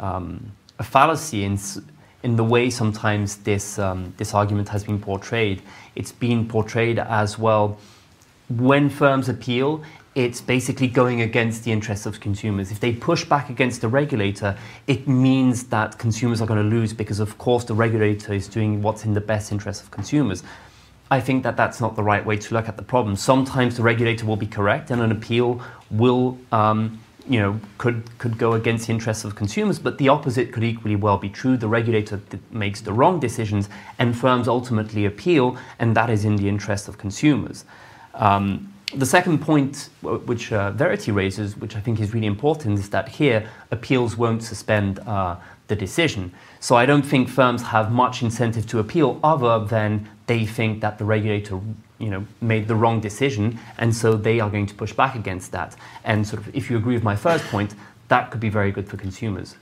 um, 0.00 0.52
a 0.78 0.84
fallacy 0.84 1.44
in, 1.44 1.58
in 2.22 2.36
the 2.36 2.44
way 2.44 2.70
sometimes 2.70 3.36
this, 3.38 3.78
um, 3.78 4.14
this 4.16 4.34
argument 4.34 4.68
has 4.68 4.84
been 4.84 5.00
portrayed. 5.00 5.62
It's 5.94 6.12
been 6.12 6.48
portrayed 6.48 6.98
as 6.98 7.38
well, 7.38 7.78
when 8.48 8.90
firms 8.90 9.28
appeal, 9.28 9.82
it's 10.14 10.40
basically 10.42 10.88
going 10.88 11.22
against 11.22 11.64
the 11.64 11.72
interests 11.72 12.04
of 12.04 12.20
consumers. 12.20 12.70
If 12.70 12.80
they 12.80 12.92
push 12.92 13.24
back 13.24 13.48
against 13.48 13.80
the 13.80 13.88
regulator, 13.88 14.56
it 14.86 15.08
means 15.08 15.64
that 15.64 15.98
consumers 15.98 16.42
are 16.42 16.46
going 16.46 16.62
to 16.62 16.76
lose 16.76 16.92
because, 16.92 17.18
of 17.18 17.38
course, 17.38 17.64
the 17.64 17.74
regulator 17.74 18.34
is 18.34 18.46
doing 18.46 18.82
what's 18.82 19.04
in 19.04 19.14
the 19.14 19.22
best 19.22 19.52
interest 19.52 19.82
of 19.82 19.90
consumers. 19.90 20.42
I 21.10 21.20
think 21.20 21.44
that 21.44 21.56
that's 21.56 21.80
not 21.80 21.96
the 21.96 22.02
right 22.02 22.24
way 22.24 22.36
to 22.36 22.54
look 22.54 22.68
at 22.68 22.76
the 22.76 22.82
problem. 22.82 23.16
Sometimes 23.16 23.76
the 23.76 23.82
regulator 23.82 24.26
will 24.26 24.36
be 24.36 24.46
correct, 24.46 24.90
and 24.90 25.00
an 25.00 25.12
appeal 25.12 25.62
will, 25.90 26.38
um, 26.52 27.00
you 27.28 27.40
know, 27.40 27.60
could 27.78 28.02
could 28.18 28.38
go 28.38 28.52
against 28.54 28.86
the 28.86 28.92
interests 28.92 29.24
of 29.24 29.34
consumers. 29.34 29.78
But 29.78 29.98
the 29.98 30.08
opposite 30.08 30.52
could 30.52 30.64
equally 30.64 30.96
well 30.96 31.18
be 31.18 31.28
true. 31.28 31.56
The 31.56 31.68
regulator 31.68 32.20
th- 32.30 32.42
makes 32.50 32.80
the 32.80 32.92
wrong 32.92 33.20
decisions, 33.20 33.68
and 33.98 34.16
firms 34.16 34.48
ultimately 34.48 35.04
appeal, 35.04 35.56
and 35.78 35.96
that 35.96 36.10
is 36.10 36.24
in 36.24 36.36
the 36.36 36.48
interest 36.48 36.88
of 36.88 36.98
consumers. 36.98 37.64
Um, 38.14 38.72
the 38.94 39.06
second 39.06 39.38
point, 39.40 39.88
which 40.02 40.52
uh, 40.52 40.70
Verity 40.72 41.12
raises, 41.12 41.56
which 41.56 41.76
I 41.76 41.80
think 41.80 41.98
is 42.00 42.12
really 42.12 42.26
important, 42.26 42.78
is 42.78 42.90
that 42.90 43.08
here 43.08 43.48
appeals 43.70 44.16
won't 44.18 44.42
suspend 44.42 44.98
uh, 45.00 45.36
the 45.68 45.76
decision. 45.76 46.32
So 46.60 46.76
I 46.76 46.84
don't 46.84 47.02
think 47.02 47.28
firms 47.28 47.62
have 47.62 47.90
much 47.90 48.22
incentive 48.22 48.66
to 48.66 48.78
appeal 48.78 49.18
other 49.24 49.64
than 49.64 50.08
they 50.26 50.44
think 50.44 50.80
that 50.82 50.98
the 50.98 51.04
regulator 51.04 51.58
you 52.02 52.10
know, 52.10 52.26
made 52.40 52.66
the 52.66 52.74
wrong 52.74 53.00
decision, 53.00 53.58
and 53.78 53.94
so 53.94 54.16
they 54.16 54.40
are 54.40 54.50
going 54.50 54.66
to 54.66 54.74
push 54.74 54.92
back 54.92 55.14
against 55.14 55.52
that. 55.52 55.76
And 56.04 56.26
sort 56.26 56.42
of, 56.42 56.54
if 56.54 56.68
you 56.68 56.76
agree 56.76 56.94
with 56.94 57.04
my 57.04 57.14
first 57.14 57.44
point, 57.44 57.76
that 58.08 58.30
could 58.30 58.40
be 58.40 58.48
very 58.48 58.72
good 58.72 58.88
for 58.88 58.96
consumers. 58.96 59.54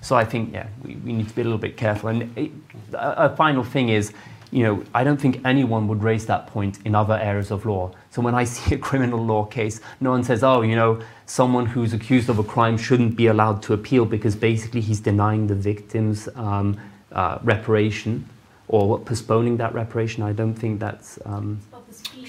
So 0.00 0.16
I 0.16 0.24
think, 0.24 0.52
yeah, 0.54 0.66
we, 0.82 0.96
we 0.96 1.12
need 1.12 1.28
to 1.28 1.34
be 1.34 1.42
a 1.42 1.44
little 1.44 1.58
bit 1.58 1.76
careful. 1.76 2.08
And 2.08 2.36
it, 2.36 2.50
a, 2.94 3.26
a 3.26 3.36
final 3.36 3.62
thing 3.62 3.90
is, 3.90 4.12
you 4.50 4.64
know, 4.64 4.84
I 4.94 5.04
don't 5.04 5.20
think 5.20 5.40
anyone 5.44 5.86
would 5.88 6.02
raise 6.02 6.26
that 6.26 6.46
point 6.46 6.78
in 6.84 6.94
other 6.94 7.14
areas 7.14 7.50
of 7.50 7.66
law. 7.66 7.92
So 8.10 8.22
when 8.22 8.34
I 8.34 8.44
see 8.54 8.74
a 8.74 8.78
criminal 8.78 9.22
law 9.24 9.44
case, 9.44 9.80
no 10.00 10.10
one 10.10 10.24
says, 10.24 10.42
oh, 10.42 10.62
you 10.62 10.76
know, 10.76 11.00
someone 11.26 11.66
who's 11.66 11.92
accused 11.92 12.30
of 12.30 12.38
a 12.38 12.44
crime 12.44 12.78
shouldn't 12.78 13.16
be 13.16 13.26
allowed 13.26 13.62
to 13.64 13.74
appeal 13.74 14.06
because 14.06 14.34
basically 14.34 14.80
he's 14.80 15.00
denying 15.00 15.46
the 15.46 15.54
victim's 15.54 16.26
um, 16.36 16.78
uh, 17.12 17.38
reparation 17.42 18.26
or 18.68 18.98
postponing 18.98 19.58
that 19.58 19.74
reparation. 19.74 20.22
I 20.22 20.32
don't 20.32 20.54
think 20.54 20.80
that's. 20.80 21.18
Um, 21.26 21.60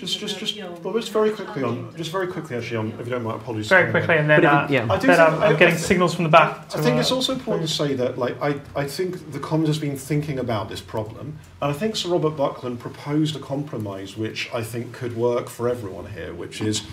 just, 0.05 0.19
just, 0.19 0.37
just, 0.37 0.57
well, 0.83 0.93
just 0.93 1.11
very 1.11 1.31
quickly 1.31 1.63
on, 1.63 1.95
just 1.95 2.11
very 2.11 2.27
quickly 2.27 2.57
actually 2.57 2.77
on, 2.77 2.91
if 2.99 3.05
you 3.05 3.11
don't 3.11 3.23
mind, 3.23 3.41
apologies. 3.41 3.69
Very 3.69 3.89
quickly, 3.91 4.17
and 4.17 4.29
then, 4.29 4.45
uh, 4.45 4.67
yeah. 4.69 4.85
I 4.91 4.97
do 4.99 5.07
then 5.07 5.15
think- 5.17 5.19
I'm, 5.19 5.41
I- 5.41 5.45
I'm 5.47 5.55
I 5.55 5.59
getting 5.59 5.75
thi- 5.75 5.81
signals 5.81 6.13
from 6.13 6.23
the 6.25 6.29
back. 6.29 6.57
I 6.75 6.81
think 6.81 6.97
uh, 6.97 6.99
it's 6.99 7.11
also 7.11 7.33
important 7.33 7.67
to 7.67 7.73
say 7.73 7.93
that, 7.95 8.17
like, 8.17 8.39
I, 8.41 8.59
I 8.75 8.85
think 8.85 9.31
the 9.31 9.39
Commons 9.39 9.69
has 9.69 9.79
been 9.79 9.97
thinking 9.97 10.37
about 10.39 10.69
this 10.69 10.81
problem, 10.81 11.37
and 11.61 11.71
I 11.71 11.73
think 11.73 11.95
Sir 11.95 12.09
Robert 12.09 12.31
Buckland 12.37 12.79
proposed 12.79 13.35
a 13.35 13.39
compromise 13.39 14.17
which 14.17 14.49
I 14.53 14.61
think 14.63 14.91
could 14.93 15.15
work 15.15 15.47
for 15.49 15.69
everyone 15.69 16.07
here, 16.11 16.33
which 16.33 16.61
is 16.61 16.83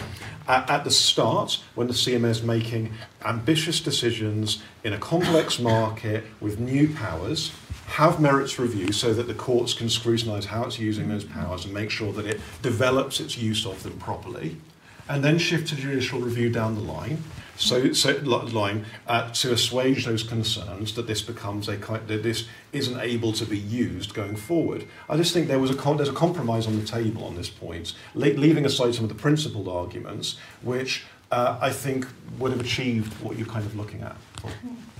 at, 0.48 0.70
at 0.70 0.84
the 0.84 0.90
start, 0.90 1.60
when 1.74 1.86
the 1.88 1.92
CMA 1.94 2.28
is 2.30 2.42
making 2.42 2.92
ambitious 3.24 3.80
decisions 3.80 4.62
in 4.84 4.92
a 4.92 4.98
complex 4.98 5.58
market 5.58 6.24
with 6.40 6.58
new 6.58 6.92
powers, 6.94 7.52
have 7.90 8.20
merits 8.20 8.56
review 8.56 8.92
so 8.92 9.12
that 9.12 9.26
the 9.26 9.34
courts 9.34 9.74
can 9.74 9.88
scrutinise 9.88 10.44
how 10.46 10.64
it's 10.64 10.78
using 10.78 11.08
those 11.08 11.24
powers 11.24 11.64
and 11.64 11.74
make 11.74 11.90
sure 11.90 12.12
that 12.12 12.24
it 12.24 12.40
develops 12.62 13.18
its 13.18 13.36
use 13.36 13.66
of 13.66 13.82
them 13.82 13.98
properly, 13.98 14.56
and 15.08 15.24
then 15.24 15.38
shift 15.38 15.68
to 15.68 15.74
judicial 15.74 16.20
review 16.20 16.48
down 16.50 16.76
the 16.76 16.80
line. 16.80 17.22
So, 17.56 17.92
so 17.92 18.12
line 18.22 18.86
uh, 19.08 19.30
to 19.32 19.52
assuage 19.52 20.06
those 20.06 20.22
concerns 20.22 20.94
that 20.94 21.08
this 21.08 21.20
becomes 21.20 21.68
a 21.68 21.76
that 21.76 22.22
this 22.22 22.46
isn't 22.72 22.98
able 22.98 23.32
to 23.32 23.44
be 23.44 23.58
used 23.58 24.14
going 24.14 24.36
forward. 24.36 24.86
I 25.10 25.16
just 25.16 25.34
think 25.34 25.48
there 25.48 25.58
was 25.58 25.70
a 25.70 25.74
there's 25.74 26.08
a 26.08 26.12
compromise 26.12 26.66
on 26.66 26.78
the 26.78 26.86
table 26.86 27.24
on 27.24 27.34
this 27.34 27.50
point, 27.50 27.92
le- 28.14 28.38
leaving 28.38 28.64
aside 28.64 28.94
some 28.94 29.04
of 29.04 29.10
the 29.10 29.20
principled 29.20 29.68
arguments, 29.68 30.38
which 30.62 31.04
uh, 31.32 31.58
I 31.60 31.70
think 31.70 32.06
would 32.38 32.52
have 32.52 32.60
achieved 32.60 33.12
what 33.20 33.36
you're 33.36 33.46
kind 33.48 33.66
of 33.66 33.74
looking 33.74 34.00
at. 34.02 34.16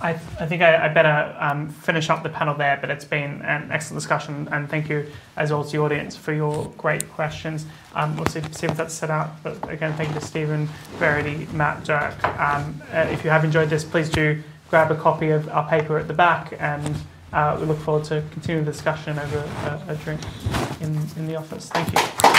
I, 0.03 0.11
I 0.11 0.47
think 0.47 0.63
I, 0.63 0.87
I 0.87 0.89
better 0.89 1.37
um, 1.39 1.69
finish 1.69 2.09
up 2.09 2.23
the 2.23 2.31
panel 2.31 2.55
there, 2.55 2.79
but 2.81 2.91
it's 2.91 3.05
been 3.05 3.43
an 3.43 3.71
excellent 3.71 4.01
discussion, 4.01 4.49
and 4.51 4.69
thank 4.69 4.89
you 4.89 5.07
as 5.37 5.53
well 5.53 5.63
to 5.63 5.71
the 5.71 5.79
audience 5.79 6.17
for 6.17 6.33
your 6.33 6.73
great 6.79 7.09
questions. 7.11 7.67
Um, 7.95 8.17
we'll 8.17 8.27
see, 8.27 8.43
see 8.53 8.67
if 8.67 8.77
that's 8.77 8.95
set 8.95 9.11
out, 9.11 9.43
but 9.43 9.57
again, 9.71 9.93
thank 9.95 10.09
you 10.09 10.21
to 10.21 10.27
Stephen, 10.27 10.69
Verity, 10.99 11.47
Matt, 11.53 11.85
Dirk. 11.85 12.23
Um, 12.25 12.81
uh, 12.93 13.09
if 13.11 13.25
you 13.25 13.31
have 13.31 13.45
enjoyed 13.45 13.69
this, 13.69 13.85
please 13.85 14.09
do 14.09 14.43
grab 14.71 14.91
a 14.91 14.97
copy 14.97 15.31
of 15.31 15.49
our 15.49 15.69
paper 15.69 15.99
at 15.99 16.09
the 16.09 16.15
back, 16.15 16.55
and 16.59 16.97
uh, 17.33 17.57
we 17.61 17.67
look 17.67 17.79
forward 17.79 18.05
to 18.05 18.23
continuing 18.33 18.65
the 18.65 18.73
discussion 18.73 19.19
over 19.19 19.39
a, 19.39 19.93
a 19.93 19.97
drink 19.97 20.21
in, 20.81 20.97
in 21.17 21.27
the 21.27 21.37
office. 21.37 21.69
Thank 21.69 21.93
you. 21.93 22.30